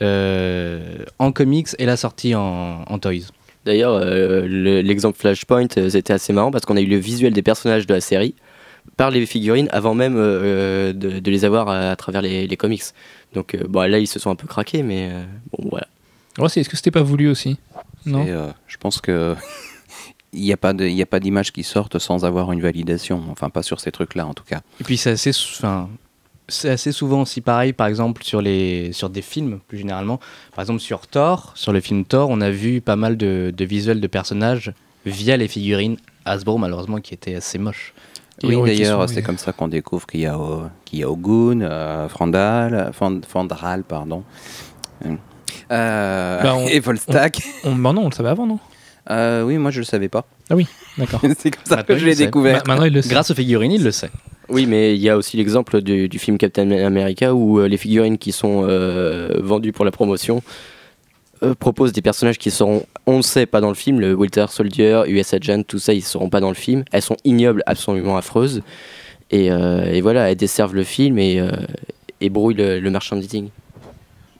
euh, 0.00 0.80
en 1.18 1.32
comics 1.32 1.68
et 1.78 1.86
la 1.86 1.96
sortie 1.96 2.34
en, 2.34 2.82
en 2.86 2.98
toys. 2.98 3.28
D'ailleurs, 3.64 3.92
euh, 3.94 4.46
le- 4.48 4.80
l'exemple 4.80 5.16
Flashpoint, 5.18 5.68
euh, 5.76 5.88
c'était 5.90 6.12
assez 6.14 6.32
marrant 6.32 6.50
parce 6.50 6.64
qu'on 6.64 6.76
a 6.76 6.80
eu 6.80 6.86
le 6.86 6.96
visuel 6.96 7.32
des 7.32 7.42
personnages 7.42 7.86
de 7.86 7.94
la 7.94 8.00
série 8.00 8.34
par 8.96 9.10
les 9.10 9.24
figurines 9.26 9.68
avant 9.72 9.94
même 9.94 10.16
euh, 10.16 10.92
de, 10.92 11.18
de 11.18 11.30
les 11.30 11.44
avoir 11.44 11.68
à, 11.68 11.90
à 11.90 11.96
travers 11.96 12.22
les, 12.22 12.46
les 12.46 12.56
comics. 12.56 12.82
Donc 13.34 13.54
euh, 13.54 13.64
bon, 13.68 13.80
là, 13.90 13.98
ils 13.98 14.06
se 14.06 14.18
sont 14.18 14.30
un 14.30 14.34
peu 14.36 14.46
craqués, 14.46 14.82
mais 14.82 15.08
euh, 15.10 15.24
bon, 15.56 15.68
voilà. 15.70 15.86
Ouais, 16.38 16.46
Est-ce 16.46 16.68
que 16.68 16.76
c'était 16.76 16.90
pas 16.90 17.02
voulu 17.02 17.28
aussi? 17.28 17.58
Non? 18.06 18.24
Euh, 18.26 18.50
je 18.66 18.76
pense 18.78 19.00
que 19.00 19.34
il 20.32 20.40
n'y 20.42 20.52
a 20.52 20.56
pas 20.56 20.72
de- 20.72 20.84
il 20.86 20.94
y 20.94 21.02
a 21.02 21.06
pas 21.06 21.20
d'image 21.20 21.52
qui 21.52 21.62
sortent 21.62 21.98
sans 21.98 22.24
avoir 22.24 22.52
une 22.52 22.60
validation. 22.60 23.22
Enfin, 23.30 23.50
pas 23.50 23.62
sur 23.62 23.80
ces 23.80 23.92
trucs-là, 23.92 24.26
en 24.26 24.34
tout 24.34 24.44
cas. 24.44 24.60
Et 24.80 24.84
puis 24.84 24.96
c'est 24.96 25.10
assez, 25.10 25.30
enfin, 25.30 25.88
assez 26.64 26.92
souvent 26.92 27.22
aussi 27.22 27.40
pareil, 27.40 27.72
par 27.72 27.86
exemple, 27.86 28.24
sur, 28.24 28.40
les, 28.42 28.92
sur 28.92 29.10
des 29.10 29.22
films, 29.22 29.60
plus 29.68 29.78
généralement. 29.78 30.20
Par 30.54 30.62
exemple, 30.62 30.80
sur 30.80 31.06
Thor, 31.06 31.52
sur 31.54 31.72
le 31.72 31.80
film 31.80 32.04
Thor, 32.04 32.28
on 32.30 32.40
a 32.40 32.50
vu 32.50 32.80
pas 32.80 32.96
mal 32.96 33.16
de, 33.16 33.52
de 33.56 33.64
visuels 33.64 34.00
de 34.00 34.06
personnages 34.06 34.72
via 35.06 35.36
les 35.36 35.48
figurines 35.48 35.96
Hasbro, 36.24 36.56
malheureusement, 36.58 37.00
qui 37.00 37.14
étaient 37.14 37.34
assez 37.34 37.58
moches. 37.58 37.92
Oui, 38.48 38.56
d'ailleurs, 38.66 39.08
c'est 39.08 39.16
oui. 39.16 39.22
comme 39.22 39.38
ça 39.38 39.52
qu'on 39.52 39.68
découvre 39.68 40.06
qu'il 40.06 40.20
y 40.20 40.26
a, 40.26 40.34
euh, 40.36 40.66
qu'il 40.84 40.98
y 41.00 41.02
a 41.04 41.10
Ogun, 41.10 41.60
euh, 41.62 42.08
Frandal, 42.08 42.90
Fand- 42.98 43.24
Fandral, 43.26 43.82
pardon. 43.84 44.24
Euh, 45.70 46.42
Bah, 46.42 46.54
on- 46.56 46.66
et 46.68 46.80
Volstagg. 46.80 47.36
On- 47.64 47.74
bah 47.74 47.92
non, 47.92 48.02
on 48.02 48.08
le 48.08 48.14
savait 48.14 48.28
avant, 48.28 48.46
non? 48.46 48.58
Euh, 49.10 49.42
oui, 49.42 49.58
moi 49.58 49.70
je 49.70 49.80
le 49.80 49.84
savais 49.84 50.08
pas. 50.08 50.24
D'accord. 50.98 51.20
c'est 51.38 51.50
comme 51.50 51.64
ça 51.64 51.76
Maintenant, 51.76 51.94
que 51.94 52.00
je 52.00 52.06
l'ai 52.06 52.14
découvert. 52.14 52.62
Ma- 52.66 52.74
Maintenant, 52.74 52.86
il 52.86 52.92
le 52.94 53.02
sait. 53.02 53.08
Grâce 53.10 53.30
aux 53.30 53.34
figurines, 53.34 53.72
il 53.72 53.82
le 53.82 53.90
sait. 53.90 54.10
Oui, 54.48 54.66
mais 54.66 54.94
il 54.94 55.00
y 55.00 55.08
a 55.08 55.16
aussi 55.16 55.36
l'exemple 55.36 55.80
du, 55.80 56.08
du 56.08 56.18
film 56.18 56.36
Captain 56.38 56.70
America 56.84 57.34
où 57.34 57.58
euh, 57.58 57.66
les 57.68 57.76
figurines 57.78 58.18
qui 58.18 58.32
sont 58.32 58.64
euh, 58.68 59.38
vendues 59.40 59.72
pour 59.72 59.84
la 59.84 59.90
promotion 59.90 60.42
euh, 61.42 61.54
proposent 61.54 61.92
des 61.92 62.02
personnages 62.02 62.38
qui 62.38 62.50
seront, 62.50 62.84
on 63.06 63.16
le 63.16 63.22
sait, 63.22 63.46
pas 63.46 63.60
dans 63.60 63.68
le 63.68 63.74
film. 63.74 64.00
Le 64.00 64.14
Winter 64.14 64.46
Soldier, 64.48 65.02
US 65.08 65.34
Agent, 65.34 65.62
tout 65.64 65.78
ça, 65.78 65.92
ils 65.92 66.02
seront 66.02 66.28
pas 66.28 66.40
dans 66.40 66.48
le 66.50 66.54
film. 66.54 66.84
Elles 66.92 67.02
sont 67.02 67.16
ignobles, 67.24 67.62
absolument 67.66 68.16
affreuses. 68.16 68.62
Et, 69.30 69.50
euh, 69.50 69.84
et 69.84 70.00
voilà, 70.00 70.30
elles 70.30 70.36
desservent 70.36 70.74
le 70.74 70.84
film 70.84 71.18
et, 71.18 71.40
euh, 71.40 71.50
et 72.20 72.28
brouillent 72.30 72.54
le, 72.54 72.80
le 72.80 72.90
merchandising. 72.90 73.48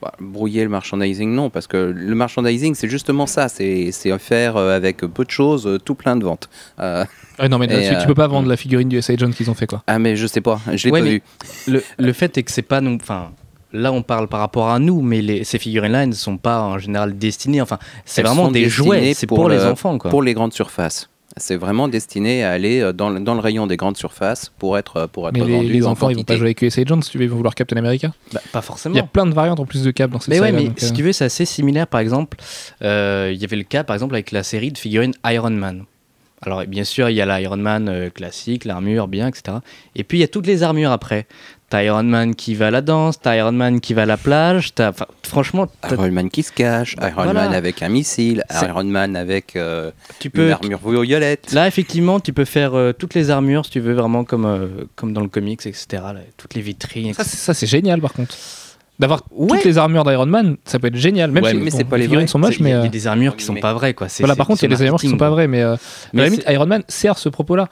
Bah, 0.01 0.13
brouiller 0.19 0.63
le 0.63 0.69
merchandising, 0.69 1.31
non, 1.33 1.49
parce 1.49 1.65
que 1.65 1.77
le 1.77 2.13
merchandising, 2.15 2.75
c'est 2.75 2.89
justement 2.89 3.25
ça. 3.25 3.47
C'est 3.47 3.91
faire 4.19 4.57
euh, 4.57 4.75
avec 4.75 4.97
peu 4.97 5.23
de 5.23 5.29
choses 5.31 5.79
tout 5.85 5.95
plein 5.95 6.15
de 6.17 6.23
ventes. 6.25 6.49
Euh, 6.79 7.05
non, 7.49 7.57
mais 7.57 7.65
Et, 7.65 7.69
là-dessus, 7.69 7.95
euh, 7.95 8.01
tu 8.01 8.07
peux 8.07 8.13
pas 8.13 8.27
vendre 8.27 8.47
la 8.49 8.57
figurine 8.57 8.89
du 8.89 9.01
SA 9.01 9.13
Agent 9.13 9.31
qu'ils 9.31 9.49
ont 9.49 9.53
fait, 9.53 9.65
quoi. 9.65 9.81
ah, 9.87 9.97
mais 9.99 10.15
je 10.17 10.27
sais 10.27 10.41
pas, 10.41 10.59
je 10.73 10.85
l'ai 10.87 10.91
Ouais, 10.91 10.99
pas 11.01 11.05
vu. 11.07 11.21
Le, 11.67 11.81
le 11.97 12.13
fait 12.13 12.37
est 12.37 12.43
que 12.43 12.51
c'est 12.51 12.61
pas 12.61 12.81
non. 12.81 12.97
Enfin, 13.01 13.31
là, 13.73 13.91
on 13.91 14.01
parle 14.01 14.27
par 14.27 14.39
rapport 14.39 14.69
à 14.69 14.79
nous, 14.79 15.01
mais 15.01 15.21
les, 15.21 15.43
ces 15.43 15.59
figurines-là, 15.59 16.03
elles 16.03 16.09
ne 16.09 16.13
sont 16.13 16.37
pas 16.37 16.61
en 16.61 16.77
général 16.77 17.17
destinées. 17.17 17.61
Enfin, 17.61 17.79
c'est 18.05 18.21
vraiment 18.23 18.49
des 18.51 18.69
jouets. 18.69 19.13
C'est 19.13 19.27
pour 19.27 19.37
pour, 19.39 19.49
les 19.49 19.57
le- 19.57 19.65
enfants, 19.65 19.97
quoi. 19.97 20.09
Pour 20.11 20.23
les 20.23 20.33
grandes 20.33 20.53
surfaces. 20.53 21.09
C'est 21.35 21.55
vraiment 21.55 21.87
destiné 21.87 22.43
à 22.43 22.51
aller 22.51 22.79
euh, 22.81 22.93
dans, 22.93 23.09
le- 23.09 23.19
dans 23.19 23.33
le 23.33 23.39
rayon 23.39 23.65
des 23.65 23.75
grandes 23.75 23.97
surfaces 23.97 24.51
pour 24.59 24.77
être, 24.77 25.07
pour 25.07 25.27
être 25.27 25.33
Mais 25.33 25.43
les, 25.43 25.51
vendu 25.55 25.67
les 25.73 25.87
en 25.87 25.91
enfants, 25.93 26.09
ils 26.09 26.15
vont 26.15 26.21
pas 26.21 26.33
quantité. 26.35 26.37
jouer 26.37 26.45
avec 26.49 26.61
USA 26.61 26.81
Agent 26.81 27.01
si 27.01 27.09
tu 27.09 27.17
veux, 27.17 27.23
ils 27.23 27.29
vont 27.29 27.37
vouloir 27.37 27.55
Captain 27.55 27.75
America. 27.77 28.11
Bah, 28.33 28.39
pas 28.51 28.59
Il 28.59 28.61
forcément. 28.61 28.95
y 28.95 28.99
a 28.99 29.03
plein 29.03 29.25
de 29.25 29.33
variantes 29.33 29.59
en 29.59 29.65
plus 29.65 29.81
de 29.83 29.89
Cap 29.89 30.11
dans 30.11 30.19
cette 30.19 30.27
Mais 30.29 30.39
ouais, 30.39 30.47
série-là, 30.49 30.61
mais 30.61 30.67
donc, 30.67 30.79
si 30.79 30.85
euh, 30.91 30.95
tu 30.95 31.01
veux, 31.01 31.11
c'est 31.11 31.25
assez 31.25 31.45
similaire. 31.45 31.87
Par 31.87 32.01
exemple, 32.01 32.37
euh, 32.83 33.31
il 33.33 33.41
y 33.41 33.45
avait 33.45 33.55
le 33.55 33.63
cas, 33.63 33.83
par 33.83 33.95
exemple, 33.95 34.13
avec 34.13 34.31
la 34.31 34.43
série 34.43 34.71
de 34.71 34.77
figurines 34.77 35.13
Iron 35.25 35.49
Man. 35.49 35.85
Alors, 36.45 36.65
bien 36.65 36.83
sûr, 36.83 37.09
il 37.09 37.15
y 37.15 37.21
a 37.21 37.39
l'Iron 37.39 37.55
Man 37.57 37.87
euh, 37.89 38.09
classique, 38.09 38.65
l'armure, 38.65 39.07
bien, 39.07 39.27
etc. 39.29 39.57
Et 39.95 40.03
puis, 40.03 40.17
il 40.17 40.21
y 40.21 40.25
a 40.25 40.27
toutes 40.27 40.45
les 40.45 40.61
armures 40.61 40.91
après. 40.91 41.25
T'as 41.73 41.81
Iron 41.85 42.03
Man 42.03 42.35
qui 42.35 42.53
va 42.53 42.67
à 42.67 42.69
la 42.69 42.81
danse, 42.81 43.19
t'as 43.19 43.35
Iron 43.35 43.51
Man 43.51 43.81
qui 43.81 43.95
va 43.95 44.03
à 44.03 44.05
la 44.05 44.15
plage. 44.15 44.75
T'as, 44.75 44.91
franchement, 45.25 45.65
t'as- 45.81 45.95
Iron 45.95 46.11
Man 46.11 46.29
qui 46.29 46.43
se 46.43 46.51
cache, 46.51 46.95
Iron 47.01 47.09
voilà. 47.23 47.33
Man 47.33 47.53
avec 47.55 47.81
un 47.81 47.89
missile, 47.89 48.43
C'est- 48.51 48.67
Iron 48.67 48.83
Man 48.83 49.15
avec 49.15 49.55
euh, 49.55 49.89
tu 50.19 50.27
une 50.27 50.31
peux. 50.33 50.51
armure 50.51 50.79
violette. 51.01 51.51
Là, 51.51 51.65
effectivement, 51.67 52.19
tu 52.19 52.31
peux 52.31 52.45
faire 52.45 52.75
euh, 52.77 52.93
toutes 52.93 53.15
les 53.15 53.31
armures, 53.31 53.65
si 53.65 53.71
tu 53.71 53.79
veux, 53.79 53.93
vraiment 53.93 54.23
comme, 54.23 54.45
euh, 54.45 54.67
comme 54.95 55.13
dans 55.13 55.21
le 55.21 55.29
comics, 55.29 55.65
etc. 55.65 55.85
là, 56.13 56.17
toutes 56.37 56.53
les 56.53 56.61
vitrines. 56.61 57.11
Ça, 57.15 57.23
etc. 57.23 57.29
c'est- 57.37 57.37
ça, 57.43 57.53
c'est 57.55 57.65
génial 57.65 57.99
par 57.99 58.13
contre. 58.13 58.35
D'avoir 58.99 59.23
Ouais. 59.31 59.47
toutes 59.57 59.65
les 59.65 59.79
armures 59.79 60.03
d'Iron 60.03 60.27
Man, 60.27 60.57
ça 60.65 60.77
peut 60.77 60.89
être 60.89 60.95
génial. 60.95 61.31
Même 61.31 61.43
Ouais, 61.43 61.49
si 61.53 61.57
mais 61.57 61.71
bon, 61.71 61.77
c'est 61.77 61.83
pas 61.85 61.97
les 61.97 62.03
figurines 62.03 62.27
sont 62.27 62.37
moches, 62.37 62.57
Il 62.57 62.61
y 62.61 62.63
mais. 62.65 62.73
a- 62.73 62.75
il 62.75 62.79
y 62.81 62.83
euh, 62.83 62.85
a 62.85 62.89
des 62.89 63.07
armures 63.07 63.35
qui 63.35 63.45
sont 63.45 63.53
Mais- 63.53 63.61
pas 63.61 63.73
vraies, 63.73 63.95
quoi. 63.95 64.09
C'est- 64.09 64.21
Voilà, 64.21 64.35
c'est- 64.35 64.37
par 64.37 64.45
contre, 64.45 64.61
il 64.63 64.69
y 64.69 64.71
a 64.71 64.77
c'est 64.77 64.83
des 64.83 64.87
armures 64.89 64.99
qui 65.01 65.09
sont 65.09 65.17
pas 65.17 65.31
vraies, 65.31 65.47
mais, 65.47 65.63
euh, 65.63 65.75
Mais 66.13 66.21
à 66.21 66.25
la 66.25 66.29
c'est- 66.29 66.35
limite, 66.37 66.51
Iron 66.53 66.67
Man 66.67 66.83
sert 66.87 67.17
ce 67.17 67.29
propos-là. 67.29 67.67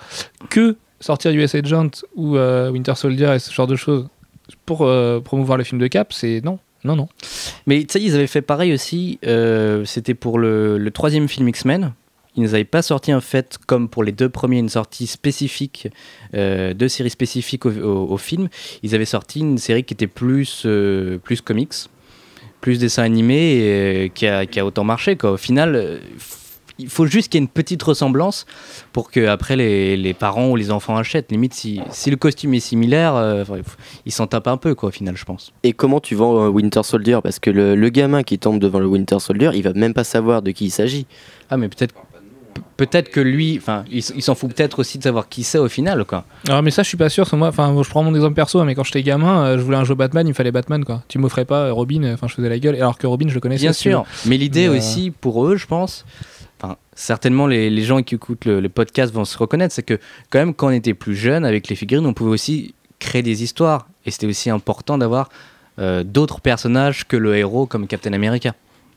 Que 0.49 0.75
sortir 1.01 1.31
US 1.31 1.53
Agent 1.55 2.05
ou 2.15 2.37
euh, 2.37 2.71
Winter 2.71 2.95
Soldier 2.95 3.33
et 3.35 3.39
ce 3.39 3.51
genre 3.51 3.67
de 3.67 3.75
choses 3.75 4.07
pour 4.65 4.83
euh, 4.83 5.19
promouvoir 5.19 5.57
le 5.57 5.63
film 5.63 5.79
de 5.81 5.87
Cap, 5.87 6.13
c'est 6.13 6.41
non. 6.43 6.59
Non, 6.83 6.95
non. 6.95 7.07
Mais 7.67 7.81
tu 7.81 7.87
sais, 7.91 8.01
ils 8.01 8.15
avaient 8.15 8.25
fait 8.27 8.41
pareil 8.41 8.73
aussi. 8.73 9.19
euh, 9.25 9.85
C'était 9.85 10.15
pour 10.15 10.39
le, 10.39 10.89
troisième 10.91 11.27
film 11.27 11.47
X-Men. 11.47 11.93
Ils 12.35 12.43
nous 12.43 12.53
avaient 12.55 12.63
pas 12.63 12.81
sorti 12.81 13.13
en 13.13 13.21
fait, 13.21 13.59
comme 13.67 13.87
pour 13.87 14.03
les 14.03 14.13
deux 14.13 14.29
premiers, 14.29 14.57
une 14.57 14.69
sortie 14.69 15.05
spécifique, 15.05 15.89
euh, 16.33 16.73
deux 16.73 16.87
séries 16.87 17.09
spécifiques 17.09 17.65
au, 17.65 18.17
film. 18.17 18.47
Ils 18.81 18.95
avaient 18.95 19.05
sorti 19.05 19.41
une 19.41 19.57
série 19.57 19.83
qui 19.83 19.93
était 19.93 20.07
plus, 20.07 20.65
plus 21.23 21.41
comics, 21.41 21.73
plus 22.61 22.79
dessin 22.79 23.03
animé, 23.03 24.11
qui, 24.15 24.25
a, 24.25 24.45
qui 24.45 24.59
a 24.59 24.65
autant 24.65 24.85
marché. 24.85 25.17
Quoi. 25.17 25.33
Au 25.33 25.37
final, 25.37 25.99
il 26.81 26.89
faut 26.89 27.05
juste 27.05 27.29
qu'il 27.29 27.39
y 27.39 27.41
ait 27.41 27.45
une 27.45 27.51
petite 27.51 27.81
ressemblance 27.83 28.45
pour 28.93 29.11
que 29.11 29.27
après 29.27 29.55
les, 29.55 29.97
les 29.97 30.13
parents 30.13 30.49
ou 30.49 30.55
les 30.55 30.71
enfants 30.71 30.97
achètent. 30.97 31.31
Limite, 31.31 31.53
si, 31.53 31.81
si 31.91 32.09
le 32.09 32.17
costume 32.17 32.53
est 32.53 32.59
similaire, 32.59 33.15
euh, 33.15 33.43
ils 34.05 34.11
s'en 34.11 34.27
tapent 34.27 34.47
un 34.47 34.57
peu, 34.57 34.75
quoi, 34.75 34.89
au 34.89 34.91
final, 34.91 35.15
je 35.17 35.25
pense. 35.25 35.53
Et 35.63 35.73
comment 35.73 35.99
tu 35.99 36.15
vends 36.15 36.45
euh, 36.45 36.49
Winter 36.49 36.83
Soldier? 36.83 37.19
Parce 37.23 37.39
que 37.39 37.49
le, 37.49 37.75
le 37.75 37.89
gamin 37.89 38.23
qui 38.23 38.39
tombe 38.39 38.59
devant 38.59 38.79
le 38.79 38.87
Winter 38.87 39.19
Soldier, 39.19 39.51
il 39.53 39.63
va 39.63 39.73
même 39.73 39.93
pas 39.93 40.03
savoir 40.03 40.41
de 40.41 40.51
qui 40.51 40.65
il 40.65 40.71
s'agit. 40.71 41.05
Ah, 41.49 41.57
mais 41.57 41.69
peut-être 41.69 41.93
peut-être 42.77 43.09
que 43.09 43.19
lui, 43.19 43.57
enfin, 43.57 43.83
il, 43.91 44.01
s'en 44.01 44.35
fout 44.35 44.53
peut-être 44.53 44.79
aussi 44.79 44.97
de 44.97 45.03
savoir 45.03 45.29
qui 45.29 45.43
c'est 45.43 45.57
au 45.57 45.69
final, 45.69 46.03
quoi. 46.05 46.25
Alors, 46.47 46.63
mais 46.63 46.71
ça, 46.71 46.83
je 46.83 46.87
suis 46.87 46.97
pas 46.97 47.09
sûr. 47.09 47.23
parce 47.23 47.31
que 47.31 47.35
moi, 47.35 47.49
enfin, 47.49 47.75
je 47.81 47.89
prends 47.89 48.03
mon 48.03 48.13
exemple 48.15 48.33
perso, 48.33 48.63
mais 48.63 48.75
quand 48.75 48.83
j'étais 48.83 49.03
gamin, 49.03 49.45
euh, 49.45 49.57
je 49.57 49.63
voulais 49.63 49.77
un 49.77 49.83
jeu 49.83 49.95
Batman, 49.95 50.25
il 50.25 50.31
me 50.31 50.33
fallait 50.33 50.51
Batman, 50.51 50.83
quoi. 50.83 51.03
Tu 51.07 51.19
m'offrais 51.19 51.45
pas 51.45 51.71
Robin, 51.71 52.13
enfin, 52.13 52.27
je 52.27 52.33
faisais 52.33 52.49
la 52.49 52.59
gueule, 52.59 52.75
alors 52.75 52.97
que 52.97 53.07
Robin, 53.07 53.27
je 53.29 53.35
le 53.35 53.39
connaissais. 53.39 53.61
Bien 53.61 53.73
sûr. 53.73 54.05
Mais 54.25 54.37
l'idée 54.37 54.67
euh, 54.67 54.77
aussi 54.77 55.11
pour 55.11 55.45
eux, 55.45 55.57
je 55.57 55.67
pense, 55.67 56.05
enfin, 56.61 56.77
certainement 56.93 57.47
les, 57.47 57.69
les 57.69 57.83
gens 57.83 58.03
qui 58.03 58.15
écoutent 58.15 58.45
le, 58.45 58.59
le 58.59 58.69
podcast 58.69 59.13
vont 59.13 59.25
se 59.25 59.37
reconnaître, 59.37 59.73
c'est 59.73 59.83
que 59.83 59.99
quand 60.29 60.39
même 60.39 60.53
quand 60.53 60.67
on 60.67 60.71
était 60.71 60.93
plus 60.93 61.15
jeune 61.15 61.45
avec 61.45 61.67
les 61.67 61.75
figurines, 61.75 62.05
on 62.05 62.13
pouvait 62.13 62.31
aussi 62.31 62.75
créer 62.99 63.23
des 63.23 63.43
histoires, 63.43 63.87
et 64.05 64.11
c'était 64.11 64.27
aussi 64.27 64.49
important 64.49 64.97
d'avoir 64.97 65.29
euh, 65.79 66.03
d'autres 66.03 66.39
personnages 66.41 67.07
que 67.07 67.17
le 67.17 67.35
héros 67.35 67.65
comme 67.65 67.87
Captain 67.87 68.13
America. 68.13 68.53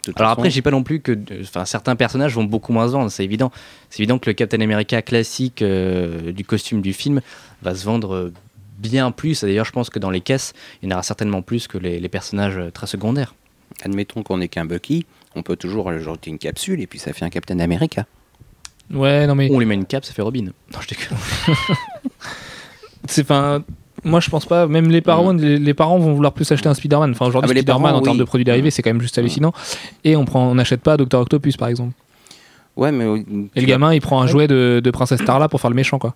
Alors 0.06 0.16
façon, 0.16 0.32
après, 0.32 0.50
je 0.50 0.54
dis 0.54 0.62
pas 0.62 0.70
non 0.70 0.82
plus 0.82 1.00
que, 1.00 1.18
enfin, 1.40 1.64
certains 1.64 1.96
personnages 1.96 2.34
vont 2.34 2.44
beaucoup 2.44 2.74
moins 2.74 2.88
se 2.88 2.92
vendre, 2.92 3.10
c'est 3.10 3.24
évident. 3.24 3.50
C'est 3.88 4.00
évident 4.00 4.18
que 4.18 4.28
le 4.28 4.34
Captain 4.34 4.60
America 4.60 5.00
classique 5.00 5.62
euh, 5.62 6.32
du 6.32 6.44
costume 6.44 6.82
du 6.82 6.92
film 6.92 7.22
va 7.62 7.74
se 7.74 7.86
vendre 7.86 8.14
euh, 8.14 8.32
bien 8.78 9.10
plus. 9.10 9.40
D'ailleurs, 9.40 9.64
je 9.64 9.72
pense 9.72 9.88
que 9.88 9.98
dans 9.98 10.10
les 10.10 10.20
caisses, 10.20 10.52
il 10.82 10.90
y 10.90 10.92
en 10.92 10.96
aura 10.96 11.02
certainement 11.02 11.40
plus 11.40 11.66
que 11.68 11.78
les, 11.78 12.00
les 12.00 12.08
personnages 12.10 12.60
très 12.74 12.86
secondaires. 12.86 13.34
admettons 13.82 14.22
qu'on 14.22 14.38
n'est 14.38 14.48
qu'un 14.48 14.64
Bucky, 14.64 15.06
on 15.36 15.42
peut 15.42 15.56
toujours 15.56 15.88
ajouter 15.88 16.30
une 16.30 16.38
capsule 16.38 16.80
et 16.80 16.86
puis 16.86 16.98
ça 16.98 17.12
fait 17.12 17.24
un 17.24 17.30
Captain 17.30 17.58
America. 17.60 18.06
Ouais, 18.92 19.26
non, 19.26 19.34
mais 19.34 19.48
On 19.50 19.58
lui 19.58 19.66
met 19.66 19.74
une 19.74 19.86
cape, 19.86 20.04
ça 20.04 20.12
fait 20.12 20.22
Robin. 20.22 20.44
Non, 20.72 20.80
je 20.80 20.88
déconne. 20.88 21.16
c'est 23.08 23.22
enfin. 23.22 23.62
Moi, 24.02 24.20
je 24.20 24.28
pense 24.28 24.44
pas. 24.44 24.66
Même 24.66 24.90
les 24.90 25.00
parents, 25.00 25.32
les, 25.32 25.58
les 25.58 25.72
parents 25.74 25.98
vont 25.98 26.12
vouloir 26.12 26.34
plus 26.34 26.50
acheter 26.52 26.68
un 26.68 26.74
Spider-Man. 26.74 27.12
Enfin, 27.12 27.26
aujourd'hui, 27.26 27.50
Ah, 27.52 27.56
Spider-Man 27.56 27.82
parents, 27.82 27.98
en 27.98 28.02
termes 28.02 28.18
de 28.18 28.24
produits 28.24 28.44
dérivés, 28.44 28.70
c'est 28.70 28.82
quand 28.82 28.90
même 28.90 29.00
juste 29.00 29.16
hallucinant. 29.16 29.52
Et 30.04 30.14
on 30.16 30.26
prend, 30.26 30.46
on 30.46 30.54
n'achète 30.56 30.82
pas 30.82 30.98
Docteur 30.98 31.22
Octopus, 31.22 31.56
par 31.56 31.68
exemple. 31.68 31.94
Ouais, 32.76 32.92
mais. 32.92 33.04
Et 33.54 33.60
le 33.60 33.66
gamin, 33.66 33.94
il 33.94 34.00
prend 34.02 34.20
un 34.20 34.26
jouet 34.26 34.46
de, 34.46 34.82
de 34.84 34.90
Princesse 34.90 35.20
Starla 35.22 35.48
pour 35.48 35.60
faire 35.60 35.70
le 35.70 35.76
méchant, 35.76 35.98
quoi. 35.98 36.14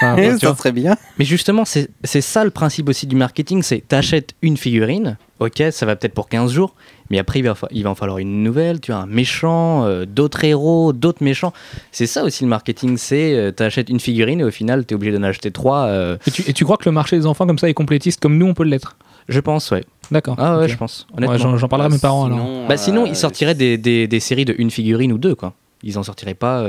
Enfin, 0.00 0.16
ça 0.38 0.54
serait 0.56 0.72
bien. 0.72 0.96
Mais 1.18 1.24
justement, 1.24 1.64
c'est 1.64 1.88
ça 2.20 2.44
le 2.44 2.50
principe 2.50 2.88
aussi 2.88 3.06
du 3.06 3.16
marketing, 3.16 3.62
c'est 3.62 3.80
t'achètes 3.86 4.34
une 4.42 4.56
figurine, 4.56 5.16
ok, 5.40 5.62
ça 5.70 5.86
va 5.86 5.96
peut-être 5.96 6.12
pour 6.14 6.28
15 6.28 6.52
jours, 6.52 6.74
mais 7.10 7.18
après 7.18 7.38
il 7.38 7.42
va, 7.42 7.54
fa- 7.54 7.68
il 7.70 7.82
va 7.84 7.90
en 7.90 7.94
falloir 7.94 8.18
une 8.18 8.42
nouvelle, 8.42 8.80
tu 8.80 8.92
as 8.92 8.98
un 8.98 9.06
méchant, 9.06 9.84
euh, 9.84 10.04
d'autres 10.04 10.44
héros, 10.44 10.92
d'autres 10.92 11.22
méchants. 11.24 11.52
C'est 11.92 12.06
ça 12.06 12.24
aussi 12.24 12.44
le 12.44 12.50
marketing, 12.50 12.96
c'est 12.98 13.34
euh, 13.34 13.50
t'achètes 13.52 13.88
une 13.88 14.00
figurine 14.00 14.40
et 14.40 14.44
au 14.44 14.50
final 14.50 14.84
t'es 14.84 14.94
obligé 14.94 15.16
d'en 15.16 15.22
acheter 15.22 15.50
trois. 15.50 15.86
euh, 15.86 16.18
Et 16.26 16.30
tu, 16.30 16.42
et 16.46 16.52
tu 16.52 16.64
crois 16.64 16.76
que 16.76 16.84
le 16.86 16.92
marché 16.92 17.16
des 17.18 17.24
enfants 17.26 17.46
comme 17.46 17.58
ça 17.58 17.68
est 17.68 17.74
complétiste 17.74 18.20
comme 18.20 18.36
nous 18.36 18.46
on 18.46 18.54
peut 18.54 18.64
l'être? 18.64 18.96
Je 19.28 19.40
pense, 19.40 19.70
ouais. 19.70 19.82
D'accord. 20.12 20.36
Ah 20.38 20.58
ouais, 20.58 20.68
je 20.68 20.76
pense. 20.76 21.06
Ouais, 21.10 21.24
Honnêtement. 21.26 21.38
J'en 21.38 21.56
j'en 21.56 21.68
parlerai 21.68 21.86
à 21.86 21.90
mes 21.90 21.98
parents 21.98 22.26
alors. 22.26 22.68
bah 22.68 22.76
sinon, 22.76 23.04
euh, 23.04 23.08
ils 23.08 23.16
sortiraient 23.16 23.56
des, 23.56 23.76
des, 23.78 24.06
des 24.06 24.20
séries 24.20 24.44
de 24.44 24.54
une 24.58 24.70
figurine 24.70 25.12
ou 25.12 25.18
deux, 25.18 25.34
quoi. 25.34 25.54
Ils 25.82 25.98
en 25.98 26.02
sortiraient 26.04 26.34
pas 26.34 26.64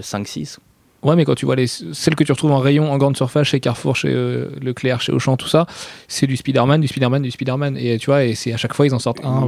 5-6. 0.00 0.58
Ouais, 1.02 1.14
mais 1.14 1.24
quand 1.24 1.34
tu 1.34 1.46
vois 1.46 1.56
les, 1.56 1.66
celles 1.66 2.16
que 2.16 2.24
tu 2.24 2.32
retrouves 2.32 2.52
en 2.52 2.58
rayon, 2.58 2.90
en 2.90 2.96
grande 2.98 3.16
surface, 3.16 3.46
chez 3.48 3.60
Carrefour, 3.60 3.94
chez 3.96 4.08
euh, 4.10 4.48
Leclerc, 4.60 5.00
chez 5.00 5.12
Auchan, 5.12 5.36
tout 5.36 5.46
ça, 5.46 5.66
c'est 6.08 6.26
du 6.26 6.36
Spider-Man, 6.36 6.80
du 6.80 6.88
Spider-Man, 6.88 7.22
du 7.22 7.30
Spider-Man. 7.30 7.76
Et 7.76 7.98
tu 7.98 8.06
vois, 8.06 8.24
et 8.24 8.34
c'est 8.34 8.52
à 8.52 8.56
chaque 8.56 8.74
fois 8.74 8.86
ils 8.86 8.94
en 8.94 8.98
sortent 8.98 9.24
un. 9.24 9.42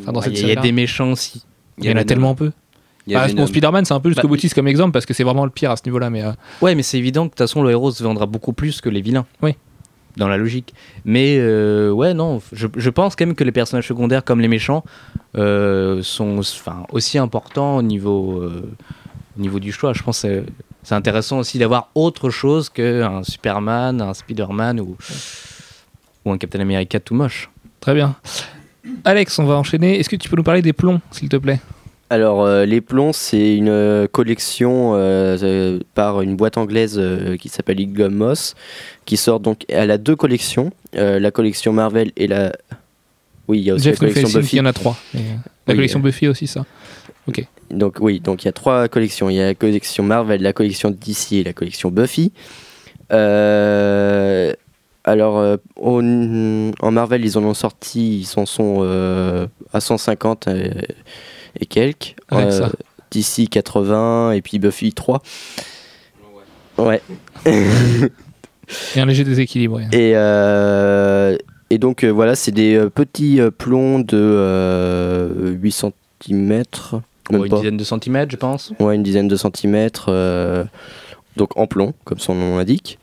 Enfin, 0.00 0.12
dans 0.12 0.20
Il 0.22 0.36
cette 0.36 0.46
y, 0.46 0.52
a 0.52 0.60
des 0.60 0.72
méchants 0.72 1.12
aussi. 1.12 1.44
Il 1.78 1.86
y 1.86 1.92
en 1.92 1.96
a 1.96 2.04
tellement 2.04 2.34
peu. 2.34 2.52
Y 3.06 3.16
a 3.16 3.26
Bah, 3.26 3.34
bon, 3.34 3.46
Spider-Man, 3.46 3.84
c'est 3.84 3.94
un 3.94 4.00
peu 4.00 4.10
jusqu'au 4.10 4.28
Bah, 4.28 4.34
boutiste 4.34 4.54
comme 4.54 4.68
exemple 4.68 4.92
parce 4.92 5.06
que 5.06 5.14
c'est 5.14 5.24
vraiment 5.24 5.44
le 5.44 5.50
pire 5.50 5.70
à 5.70 5.76
ce 5.76 5.82
niveau-là. 5.86 6.10
Mais 6.10 6.22
euh, 6.22 6.32
Ouais, 6.60 6.74
mais 6.74 6.82
c'est 6.82 6.98
évident 6.98 7.22
que 7.22 7.28
de 7.28 7.30
toute 7.30 7.38
façon, 7.38 7.62
le 7.62 7.70
héros 7.70 7.90
se 7.90 8.02
vendra 8.04 8.26
beaucoup 8.26 8.52
plus 8.52 8.80
que 8.80 8.88
les 8.88 9.00
vilains. 9.00 9.26
dans 10.16 10.28
la 10.28 10.36
logique. 10.36 10.74
Mais 11.04 11.36
euh, 11.38 11.90
ouais, 11.90 12.12
non, 12.14 12.40
je, 12.52 12.68
je 12.76 12.90
pense 12.90 13.16
quand 13.16 13.26
même 13.26 13.34
que 13.34 13.44
les 13.44 13.50
personnages 13.50 13.88
secondaires 13.88 14.22
comme 14.24 14.40
les 14.40 14.48
méchants 14.48 14.84
euh, 15.36 16.02
sont 16.02 16.42
aussi 16.92 17.16
importants 17.18 17.78
au 17.78 17.82
niveau, 17.82 18.44
au 18.44 19.40
niveau 19.40 19.58
du 19.58 19.72
choix. 19.72 19.94
Je 19.94 20.02
pense 20.02 20.22
que 20.22 20.44
c'est- 20.82 20.94
intéressant 20.94 21.38
aussi 21.38 21.58
d'avoir 21.58 21.88
autre 21.94 22.30
chose 22.30 22.68
qu'un 22.68 23.22
Superman, 23.24 24.00
un 24.00 24.14
Spider-Man 24.14 24.80
ou, 24.80 24.96
ou 26.24 26.32
un 26.32 26.38
Captain 26.38 26.60
America 26.60 27.00
tout 27.00 27.14
moche. 27.14 27.50
Très 27.80 27.94
bien. 27.94 28.14
Alex, 29.04 29.38
on 29.38 29.44
va 29.44 29.54
enchaîner. 29.54 29.98
Est-ce 29.98 30.08
que 30.08 30.16
tu 30.16 30.28
peux 30.28 30.36
nous 30.36 30.42
parler 30.42 30.62
des 30.62 30.72
plombs, 30.72 31.00
s'il 31.10 31.28
te 31.28 31.36
plaît? 31.36 31.60
Alors, 32.10 32.42
euh, 32.44 32.66
les 32.66 32.80
plombs, 32.82 33.12
c'est 33.14 33.56
une 33.56 33.70
euh, 33.70 34.06
collection 34.06 34.92
euh, 34.96 35.78
par 35.94 36.20
une 36.20 36.36
boîte 36.36 36.58
anglaise 36.58 36.96
euh, 36.98 37.36
qui 37.38 37.48
s'appelle 37.48 37.80
Igum 37.80 38.14
Moss, 38.14 38.54
qui 39.06 39.16
sort 39.16 39.40
donc. 39.40 39.64
Elle 39.68 39.90
a 39.90 39.96
deux 39.98 40.14
collections, 40.14 40.72
euh, 40.96 41.18
la 41.18 41.30
collection 41.30 41.72
Marvel 41.72 42.12
et 42.16 42.26
la. 42.26 42.52
Oui, 43.48 43.60
il 43.60 43.64
y 43.64 43.70
a 43.70 43.74
aussi 43.74 43.84
Jeff 43.84 43.94
la 44.00 44.08
collection 44.10 44.40
Buffy. 44.40 44.56
y 44.56 44.60
en 44.60 44.66
a 44.66 44.72
trois. 44.74 44.96
la 45.14 45.20
Oui, 45.68 45.74
collection 45.74 46.00
euh. 46.00 46.02
Buffy 46.02 46.28
aussi, 46.28 46.46
ça. 46.46 46.66
Donc 47.70 47.96
oui, 48.00 48.20
donc 48.20 48.42
il 48.42 48.46
y 48.46 48.48
a 48.48 48.52
trois 48.52 48.88
collections. 48.88 49.30
Il 49.30 49.36
y 49.36 49.40
a 49.40 49.46
la 49.46 49.54
collection 49.54 50.02
Marvel, 50.04 50.42
la 50.42 50.52
collection 50.52 50.90
DC 50.90 51.32
et 51.32 51.44
la 51.44 51.52
collection 51.52 51.90
Buffy. 51.90 52.32
Euh, 53.12 54.52
alors 55.04 55.38
euh, 55.38 55.56
au- 55.76 56.00
en 56.00 56.90
Marvel, 56.90 57.24
ils 57.24 57.38
en 57.38 57.44
ont 57.44 57.54
sorti, 57.54 58.20
ils 58.20 58.38
en 58.40 58.46
sont 58.46 58.78
euh, 58.80 59.46
à 59.72 59.80
150 59.80 60.48
euh, 60.48 60.70
et 61.60 61.66
quelques. 61.66 62.14
Ça. 62.50 62.70
DC 63.10 63.48
80 63.50 64.32
et 64.32 64.42
puis 64.42 64.58
Buffy 64.58 64.92
3. 64.92 65.22
Ouais. 66.78 67.02
Il 67.46 68.10
y 68.96 69.00
a 69.00 69.02
un 69.02 69.06
léger 69.06 69.24
déséquilibre. 69.24 69.76
ouais. 69.76 69.88
Et, 69.92 70.12
et 71.74 71.78
donc 71.78 72.04
voilà, 72.04 72.34
c'est 72.34 72.52
des 72.52 72.86
petits 72.94 73.40
plombs 73.58 73.98
de 74.00 74.16
euh, 74.18 75.50
8 75.52 75.72
cm. 76.24 76.62
Une 77.30 77.38
dizaine 77.58 77.76
de 77.76 77.84
centimètres, 77.84 78.30
je 78.32 78.36
pense. 78.36 78.72
Ouais, 78.80 78.94
une 78.96 79.02
dizaine 79.02 79.28
de 79.28 79.36
centimètres, 79.36 80.06
euh, 80.08 80.64
donc 81.36 81.56
en 81.56 81.66
plomb, 81.66 81.94
comme 82.04 82.18
son 82.18 82.34
nom 82.34 82.56
l'indique. 82.58 82.98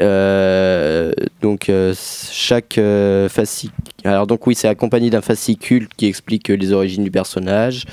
Euh, 0.00 1.12
donc 1.42 1.68
euh, 1.68 1.94
chaque 2.30 2.80
fascicule. 3.28 3.74
Alors 4.04 4.26
donc 4.26 4.46
oui, 4.46 4.54
c'est 4.54 4.68
accompagné 4.68 5.10
d'un 5.10 5.20
fascicule 5.20 5.88
qui 5.96 6.06
explique 6.06 6.48
les 6.48 6.72
origines 6.72 7.04
du 7.04 7.10
personnage. 7.10 7.84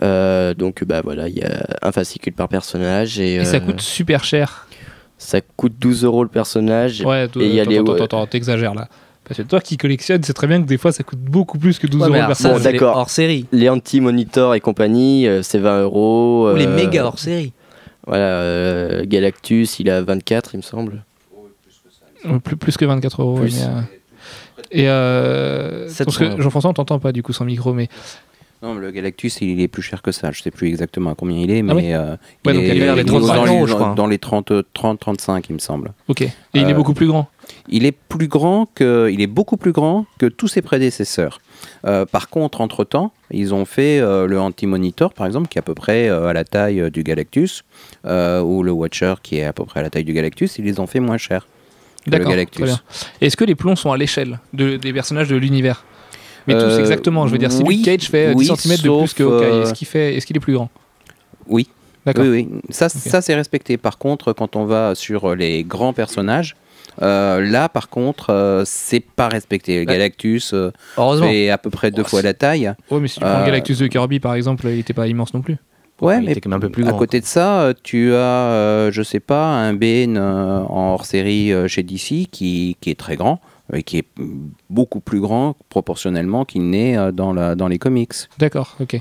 Donc 0.00 0.84
bah 0.84 1.00
voilà, 1.02 1.28
il 1.28 1.36
y 1.38 1.42
a 1.42 1.64
un 1.82 1.92
fascicule 1.92 2.32
par 2.32 2.48
personnage 2.48 3.18
et, 3.18 3.36
Et 3.36 3.44
ça 3.44 3.60
coûte 3.60 3.80
super 3.80 4.24
cher. 4.24 4.66
ça 5.18 5.40
coûte 5.40 5.74
12 5.78 6.04
euros 6.04 6.22
le 6.24 6.28
personnage. 6.30 7.02
Ouais, 7.02 7.24
et 7.24 7.28
il 7.46 7.54
y 7.54 7.58
a 7.58 7.62
attends, 7.62 7.70
les- 7.70 7.78
attends, 7.78 7.92
attends, 7.94 8.04
attends, 8.04 8.26
t'exagères 8.26 8.74
là. 8.74 8.88
Parce 9.24 9.38
que 9.38 9.42
toi 9.46 9.60
qui 9.60 9.76
collectionnes, 9.76 10.22
c'est 10.22 10.32
très 10.32 10.46
bien 10.46 10.60
que 10.60 10.66
des 10.66 10.78
fois 10.78 10.90
ça 10.92 11.04
coûte 11.04 11.20
beaucoup 11.20 11.58
plus 11.58 11.78
que 11.78 11.86
12 11.86 12.02
Ouais, 12.02 12.18
euros 12.18 12.26
personnage. 12.26 12.58
Bon, 12.58 12.64
d'accord. 12.64 12.96
hors 12.96 13.10
série. 13.10 13.46
Les 13.52 13.68
anti-monitors 13.68 14.54
et 14.54 14.60
compagnie, 14.60 15.28
euh, 15.28 15.42
c'est 15.42 15.58
20 15.58 15.82
euros. 15.82 16.50
Ou 16.52 16.56
les 16.56 16.66
euh, 16.66 16.74
méga 16.74 17.04
hors 17.04 17.18
série. 17.18 17.52
Voilà, 18.06 18.24
euh, 18.24 19.04
Galactus, 19.06 19.78
il 19.78 19.88
a 19.90 20.02
24, 20.02 20.54
il 20.54 20.58
me 20.58 20.62
semble. 20.62 21.04
Plus, 22.44 22.56
plus 22.56 22.76
que 22.76 22.84
24 22.84 23.22
euros. 23.22 23.34
Plus. 23.34 23.56
mais, 23.60 23.66
euh, 23.66 23.80
Et 24.72 24.88
euh, 24.88 25.88
700 25.88 26.04
parce 26.04 26.18
que 26.18 26.24
euros. 26.24 26.42
Jean-François, 26.42 26.70
on 26.70 26.74
t'entend 26.74 26.98
pas 26.98 27.12
du 27.12 27.22
coup 27.22 27.32
sans 27.32 27.44
micro, 27.44 27.72
mais 27.72 27.88
Non, 28.62 28.74
le 28.76 28.92
Galactus, 28.92 29.40
il 29.40 29.60
est 29.60 29.66
plus 29.66 29.82
cher 29.82 30.02
que 30.02 30.12
ça. 30.12 30.30
Je 30.30 30.40
sais 30.40 30.52
plus 30.52 30.68
exactement 30.68 31.10
à 31.10 31.14
combien 31.16 31.36
il 31.36 31.50
est, 31.50 31.62
mais 31.62 31.72
Ah 31.72 31.74
oui 31.76 31.92
euh, 31.92 32.12
Ouais, 32.12 32.16
il 32.46 32.52
donc 32.54 32.62
est- 32.62 32.68
il 32.68 32.76
est 32.82 32.84
vers 32.84 32.94
les 32.94 33.02
il 33.02 33.08
est 33.08 33.10
35 33.10 33.34
dans, 33.34 33.46
euros, 33.46 33.66
je 33.66 33.74
crois. 33.74 33.94
dans 33.96 34.06
les 34.06 34.18
30, 34.18 34.52
30, 34.72 35.00
35, 35.00 35.46
il 35.48 35.54
me 35.54 35.58
semble. 35.58 35.92
ok. 36.06 36.22
Et 36.22 36.30
il 36.54 36.60
est 36.68 36.72
Euh, 36.72 36.74
beaucoup 36.74 36.94
plus 36.94 37.08
grand. 37.08 37.28
Il 37.68 37.84
est 37.84 37.90
plus 38.08 38.28
grand 38.28 38.66
que, 38.72 39.10
il 39.12 39.20
est 39.20 39.26
beaucoup 39.26 39.56
plus 39.56 39.72
grand 39.72 40.06
que 40.18 40.26
tous 40.26 40.46
ses 40.46 40.62
prédécesseurs. 40.62 41.40
Euh, 41.86 42.06
par 42.06 42.28
contre, 42.30 42.60
entre 42.60 42.84
temps, 42.84 43.12
ils 43.32 43.52
ont 43.52 43.64
fait 43.64 43.98
le 44.00 44.38
Anti-Monitor, 44.40 45.12
par 45.12 45.26
exemple, 45.26 45.48
qui 45.48 45.58
est 45.58 45.60
à 45.60 45.62
peu 45.62 45.74
près 45.74 46.08
à 46.08 46.32
la 46.32 46.44
taille 46.44 46.88
du 46.92 47.02
Galactus, 47.02 47.64
ou 48.04 48.62
le 48.62 48.70
Watcher, 48.70 49.14
qui 49.24 49.38
est 49.38 49.44
à 49.44 49.52
peu 49.52 49.64
près 49.64 49.80
à 49.80 49.82
la 49.82 49.90
taille 49.90 50.04
du 50.04 50.12
Galactus. 50.12 50.56
Ils 50.58 50.64
les 50.66 50.78
ont 50.78 50.86
fait 50.86 51.00
moins 51.00 51.18
cher. 51.18 51.48
que 52.04 52.10
le 52.10 52.18
D'accord. 52.18 52.78
Est-ce 53.20 53.36
que 53.36 53.44
les 53.44 53.54
plombs 53.56 53.76
sont 53.76 53.90
à 53.92 53.96
l'échelle 53.96 54.38
de, 54.52 54.76
des 54.76 54.92
personnages 54.92 55.28
de 55.28 55.36
l'univers? 55.36 55.84
Mais 56.46 56.54
tous 56.54 56.60
Euh, 56.60 56.78
exactement. 56.80 57.26
Je 57.26 57.32
veux 57.32 57.38
dire, 57.38 57.52
si 57.52 57.62
oui, 57.62 57.76
Luke 57.76 57.84
Cage 57.84 58.08
fait 58.10 58.26
euh, 58.28 58.34
10 58.34 58.50
oui, 58.50 58.56
cm 58.56 58.76
de 58.78 58.98
plus 59.00 59.14
que 59.14 59.22
Hawkeye, 59.22 59.44
euh, 59.46 59.62
est-ce 59.62 59.74
qu'il 59.74 59.86
fait, 59.86 60.14
est-ce 60.16 60.26
qu'il 60.26 60.36
est 60.36 60.40
plus 60.40 60.54
grand? 60.54 60.70
Oui. 61.48 61.68
D'accord. 62.04 62.24
Oui, 62.24 62.30
oui. 62.30 62.60
Ça, 62.70 62.88
ça 62.88 63.20
c'est 63.22 63.34
respecté. 63.34 63.76
Par 63.76 63.98
contre, 63.98 64.32
quand 64.32 64.56
on 64.56 64.64
va 64.64 64.94
sur 64.94 65.34
les 65.36 65.62
grands 65.62 65.92
personnages, 65.92 66.56
euh, 67.00 67.40
là, 67.40 67.68
par 67.68 67.88
contre, 67.88 68.30
euh, 68.30 68.64
c'est 68.66 69.00
pas 69.00 69.28
respecté. 69.28 69.74
Le 69.76 69.80
Ouais. 69.80 69.86
Galactus 69.94 70.52
euh, 70.52 70.70
fait 71.20 71.48
à 71.50 71.58
peu 71.58 71.70
près 71.70 71.90
deux 71.90 72.02
Oh, 72.04 72.08
fois 72.08 72.22
la 72.22 72.34
taille. 72.34 72.72
Ouais, 72.90 72.98
mais 73.00 73.08
si 73.08 73.14
tu 73.14 73.20
prends 73.20 73.30
Euh, 73.30 73.38
le 73.40 73.46
Galactus 73.46 73.78
de 73.78 73.86
Kirby 73.86 74.18
par 74.20 74.34
exemple, 74.34 74.66
il 74.66 74.80
était 74.80 74.92
pas 74.92 75.06
immense 75.06 75.32
non 75.32 75.40
plus. 75.42 75.56
Ouais, 76.00 76.18
il 76.18 76.24
mais 76.24 76.32
était 76.32 76.40
quand 76.40 76.50
même 76.50 76.56
un 76.56 76.60
peu 76.60 76.68
plus 76.70 76.82
à 76.84 76.88
grand. 76.88 76.98
côté 76.98 77.20
de 77.20 77.24
ça, 77.24 77.60
euh, 77.62 77.74
tu 77.84 78.12
as, 78.12 78.16
euh, 78.16 78.90
je 78.90 79.02
sais 79.04 79.20
pas, 79.20 79.46
un 79.46 79.72
Bane 79.72 80.16
euh, 80.18 80.58
en 80.64 80.94
hors 80.94 81.06
série 81.06 81.52
euh, 81.52 81.68
chez 81.68 81.84
DC 81.84 82.26
qui, 82.30 82.76
qui 82.80 82.90
est 82.90 82.98
très 82.98 83.14
grand, 83.14 83.40
qui 83.86 83.98
est 83.98 84.06
beaucoup 84.68 85.00
plus 85.00 85.20
grand 85.20 85.56
proportionnellement 85.68 86.44
qu'il 86.44 86.68
n'est 86.70 86.96
euh, 86.96 87.12
dans, 87.12 87.32
la, 87.32 87.54
dans 87.54 87.68
les 87.68 87.78
comics. 87.78 88.12
D'accord, 88.38 88.76
ok. 88.80 89.00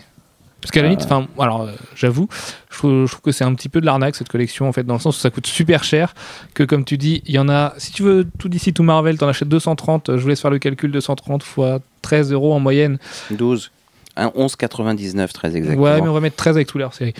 Parce 0.61 0.69
qu'à 0.71 0.83
la 0.83 0.89
limite, 0.89 1.03
enfin, 1.05 1.27
alors 1.39 1.63
euh, 1.63 1.71
j'avoue, 1.95 2.27
je 2.69 2.77
trouve, 2.77 3.05
je 3.07 3.11
trouve 3.11 3.21
que 3.21 3.31
c'est 3.31 3.43
un 3.43 3.53
petit 3.55 3.67
peu 3.67 3.81
de 3.81 3.85
l'arnaque 3.87 4.15
cette 4.15 4.29
collection 4.29 4.69
en 4.69 4.71
fait, 4.71 4.83
dans 4.83 4.93
le 4.93 4.99
sens 4.99 5.17
où 5.17 5.19
ça 5.19 5.31
coûte 5.31 5.47
super 5.47 5.83
cher. 5.83 6.13
Que 6.53 6.63
comme 6.63 6.85
tu 6.85 6.99
dis, 6.99 7.23
il 7.25 7.33
y 7.33 7.39
en 7.39 7.49
a. 7.49 7.73
Si 7.79 7.91
tu 7.91 8.03
veux 8.03 8.27
tout 8.37 8.47
d'ici, 8.47 8.71
tout 8.71 8.83
Marvel, 8.83 9.17
t'en 9.17 9.27
achètes 9.27 9.49
230. 9.49 10.09
euh, 10.09 10.17
Je 10.17 10.21
vous 10.21 10.27
laisse 10.29 10.39
faire 10.39 10.51
le 10.51 10.59
calcul 10.59 10.91
230 10.91 11.41
fois 11.41 11.79
13 12.03 12.31
euros 12.31 12.53
en 12.53 12.59
moyenne. 12.59 12.99
12. 13.31 13.71
Un 14.17 14.27
11,99 14.27 15.31
très 15.31 15.55
exactement. 15.57 15.83
Ouais, 15.83 15.99
mais 15.99 16.07
on 16.07 16.13
va 16.13 16.19
mettre 16.19 16.35
13 16.35 16.57
avec 16.57 16.67
tous 16.67 16.77
leurs 16.77 16.93
séries. 16.93 17.15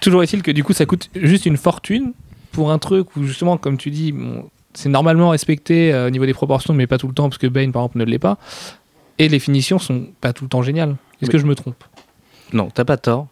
Toujours 0.00 0.22
est-il 0.24 0.42
que 0.42 0.50
du 0.50 0.64
coup, 0.64 0.72
ça 0.72 0.84
coûte 0.86 1.10
juste 1.14 1.46
une 1.46 1.56
fortune 1.56 2.12
pour 2.50 2.72
un 2.72 2.78
truc 2.78 3.14
où 3.16 3.22
justement, 3.22 3.56
comme 3.56 3.76
tu 3.76 3.90
dis, 3.90 4.10
bon, 4.10 4.48
c'est 4.74 4.88
normalement 4.88 5.30
respecté 5.30 5.92
euh, 5.92 6.06
au 6.06 6.10
niveau 6.10 6.26
des 6.26 6.34
proportions, 6.34 6.74
mais 6.74 6.86
pas 6.86 6.98
tout 6.98 7.08
le 7.08 7.14
temps, 7.14 7.28
parce 7.28 7.38
que 7.38 7.46
Bane 7.46 7.72
par 7.72 7.82
exemple 7.82 7.98
ne 7.98 8.04
l'est 8.04 8.18
pas. 8.18 8.38
Et 9.18 9.28
les 9.28 9.38
finitions 9.40 9.78
sont 9.78 10.06
pas 10.20 10.32
tout 10.32 10.44
le 10.44 10.48
temps 10.48 10.62
géniales. 10.62 10.90
Est-ce 11.20 11.26
Oui. 11.28 11.32
que 11.32 11.38
je 11.38 11.46
me 11.46 11.54
trompe? 11.54 11.82
Non, 12.52 12.68
t'as 12.72 12.84
pas 12.84 12.96
tort. 12.96 13.26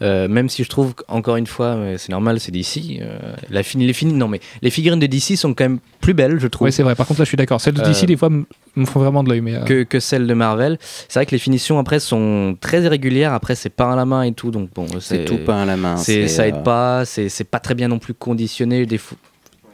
Euh, 0.00 0.26
même 0.26 0.48
si 0.48 0.64
je 0.64 0.68
trouve 0.68 0.94
encore 1.06 1.36
une 1.36 1.46
fois, 1.46 1.66
euh, 1.66 1.94
c'est 1.96 2.10
normal, 2.10 2.40
c'est 2.40 2.50
DC. 2.50 2.98
euh, 3.00 3.18
la 3.50 3.62
fini, 3.62 3.86
les 3.86 3.92
fini, 3.92 4.12
non 4.14 4.26
mais 4.26 4.40
les 4.60 4.70
figurines 4.70 4.98
de 4.98 5.06
DC 5.06 5.36
sont 5.36 5.54
quand 5.54 5.62
même 5.62 5.78
plus 6.00 6.12
belles, 6.12 6.40
je 6.40 6.48
trouve, 6.48 6.64
Ouais, 6.64 6.70
c'est 6.72 6.82
vrai. 6.82 6.96
Par 6.96 7.06
contre, 7.06 7.20
là, 7.20 7.24
je 7.24 7.28
suis 7.28 7.36
d'accord. 7.36 7.60
Celles 7.60 7.74
de 7.74 7.82
Euh, 7.82 7.84
DC, 7.88 8.06
des 8.06 8.16
fois, 8.16 8.28
me 8.28 8.84
font 8.84 8.98
vraiment 8.98 9.22
de 9.22 9.28
l'œil. 9.28 9.40
Mais 9.42 9.54
euh, 9.54 9.60
que, 9.62 9.84
que 9.84 10.00
celles 10.00 10.26
de 10.26 10.34
Marvel. 10.34 10.76
C'est 11.08 11.20
vrai 11.20 11.26
que 11.26 11.30
les 11.30 11.38
finitions 11.38 11.78
après 11.78 12.00
sont 12.00 12.56
très 12.60 12.82
irrégulières. 12.82 13.32
Après, 13.32 13.54
c'est 13.54 13.70
peint 13.70 13.92
à 13.92 13.96
la 13.96 14.04
main 14.04 14.22
et 14.24 14.32
tout, 14.32 14.50
donc 14.50 14.70
bon, 14.74 14.86
C'est 14.98 15.24
tout 15.24 15.38
peint 15.38 15.62
à 15.62 15.66
la 15.66 15.76
main. 15.76 15.96
c'est- 15.96 16.26
ça 16.26 16.48
aide 16.48 16.56
euh, 16.56 16.62
pas. 16.62 17.04
C'est 17.04 17.28
c'est 17.28 17.44
pas 17.44 17.60
très 17.60 17.76
bien 17.76 17.86
non 17.86 18.00
plus 18.00 18.12
conditionné. 18.14 18.86
Des 18.86 18.98
fois, 18.98 19.16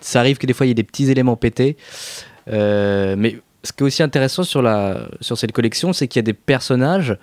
ça 0.09 0.21
arrive 0.21 0.39
que 0.39 0.47
des 0.47 0.53
fois 0.53 0.67
il 0.67 0.71
y 0.71 0.73
ait 0.73 0.75
des 0.75 0.85
petits 0.85 1.11
éléments 1.11 1.37
pétés. 1.37 1.77
Euh, 2.51 3.15
mais 3.19 3.39
ce 3.63 3.73
qui 3.73 3.83
est 3.83 3.87
aussi 3.87 4.03
intéressant 4.03 4.43
sur, 4.43 4.63
la, 4.63 5.09
sur 5.21 5.37
cette 5.37 5.53
collection, 5.53 5.93
c'est 5.93 6.09
qu'il 6.09 6.19
y 6.19 6.25
a 6.25 6.29
des 6.31 6.33
personnages 6.33 7.17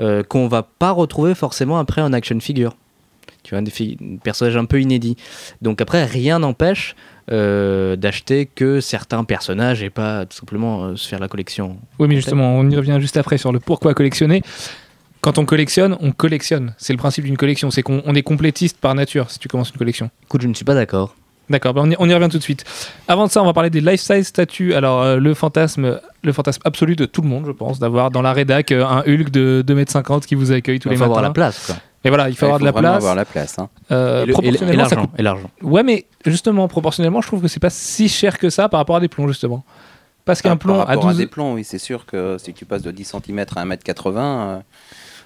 euh, 0.00 0.22
qu'on 0.22 0.48
va 0.48 0.62
pas 0.62 0.90
retrouver 0.90 1.34
forcément 1.34 1.78
après 1.78 2.02
en 2.02 2.12
action 2.12 2.38
figure. 2.40 2.76
Tu 3.44 3.54
vois, 3.54 3.62
des, 3.62 3.70
des 3.70 4.18
personnages 4.22 4.56
un 4.56 4.64
peu 4.64 4.80
inédits. 4.80 5.16
Donc 5.62 5.80
après, 5.80 6.04
rien 6.04 6.38
n'empêche 6.38 6.94
euh, 7.30 7.96
d'acheter 7.96 8.46
que 8.46 8.80
certains 8.80 9.24
personnages 9.24 9.82
et 9.82 9.90
pas 9.90 10.26
tout 10.26 10.36
simplement 10.36 10.84
euh, 10.84 10.96
se 10.96 11.08
faire 11.08 11.18
la 11.18 11.28
collection. 11.28 11.76
Oui, 11.98 12.08
mais 12.08 12.16
justement, 12.16 12.56
on 12.56 12.68
y 12.68 12.76
revient 12.76 12.98
juste 13.00 13.16
après 13.16 13.38
sur 13.38 13.52
le 13.52 13.60
pourquoi 13.60 13.94
collectionner. 13.94 14.42
Quand 15.20 15.38
on 15.38 15.44
collectionne, 15.44 15.96
on 16.00 16.10
collectionne. 16.10 16.74
C'est 16.78 16.92
le 16.92 16.98
principe 16.98 17.24
d'une 17.24 17.36
collection. 17.36 17.70
C'est 17.70 17.82
qu'on 17.82 18.02
on 18.04 18.14
est 18.14 18.22
complétiste 18.22 18.78
par 18.78 18.94
nature 18.94 19.30
si 19.30 19.38
tu 19.38 19.48
commences 19.48 19.70
une 19.70 19.78
collection. 19.78 20.10
Écoute, 20.24 20.42
je 20.42 20.48
ne 20.48 20.54
suis 20.54 20.64
pas 20.64 20.74
d'accord. 20.74 21.14
D'accord, 21.52 21.74
ben 21.74 21.82
on, 21.84 21.90
y, 21.90 21.96
on 21.98 22.08
y 22.08 22.14
revient 22.14 22.28
tout 22.30 22.38
de 22.38 22.42
suite. 22.42 22.64
Avant 23.06 23.26
de 23.26 23.30
ça, 23.30 23.42
on 23.42 23.46
va 23.46 23.52
parler 23.52 23.70
des 23.70 23.80
life-size 23.80 24.26
statues. 24.26 24.74
Alors, 24.74 25.02
euh, 25.02 25.16
le 25.18 25.34
fantasme 25.34 26.00
le 26.24 26.32
fantasme 26.32 26.62
absolu 26.64 26.96
de 26.96 27.04
tout 27.04 27.20
le 27.22 27.28
monde, 27.28 27.44
je 27.46 27.52
pense, 27.52 27.78
d'avoir 27.78 28.10
dans 28.10 28.22
la 28.22 28.32
rédac 28.32 28.72
euh, 28.72 28.84
un 28.86 29.00
Hulk 29.00 29.30
de 29.30 29.62
2m50 29.66 30.24
qui 30.24 30.34
vous 30.34 30.50
accueille 30.52 30.78
tous 30.78 30.88
Il 30.88 30.92
les 30.92 30.96
faut 30.96 31.02
matins. 31.04 31.10
avoir 31.10 31.22
la 31.22 31.30
place. 31.30 31.66
Quoi. 31.66 31.76
Et 32.04 32.08
voilà, 32.08 32.28
il 32.28 32.36
faut 32.36 32.46
avoir 32.46 32.58
de 32.60 32.64
la 32.64 32.72
place. 32.72 32.94
avoir 32.96 33.14
la 33.14 33.24
place. 33.24 33.58
hein. 33.58 33.68
Euh, 33.90 34.24
Et 34.24 34.76
l'argent. 34.76 34.96
coûte- 35.02 35.10
Et 35.18 35.22
l'argent. 35.22 35.50
Ouais, 35.62 35.82
mais 35.82 36.06
justement, 36.26 36.66
proportionnellement, 36.68 37.20
je 37.20 37.26
trouve 37.28 37.42
que 37.42 37.48
c'est 37.48 37.60
pas 37.60 37.70
si 37.70 38.08
cher 38.08 38.38
que 38.38 38.50
ça 38.50 38.68
par 38.68 38.78
rapport 38.78 38.96
à 38.96 39.00
des 39.00 39.08
plombs, 39.08 39.28
justement. 39.28 39.64
Parce 40.24 40.40
qu'un 40.42 40.52
Ah, 40.52 40.56
plomb 40.56 40.74
par 40.74 40.82
à 40.82 40.84
rapport 40.94 41.06
12 41.08 41.16
des 41.18 41.26
plombs, 41.26 41.54
oui, 41.54 41.64
c'est 41.64 41.78
sûr 41.78 42.06
que 42.06 42.38
si 42.38 42.54
tu 42.54 42.64
passes 42.64 42.82
de 42.82 42.90
10 42.92 43.04
cm 43.04 43.44
à 43.56 43.64
1m80, 43.64 44.16
euh, 44.18 44.58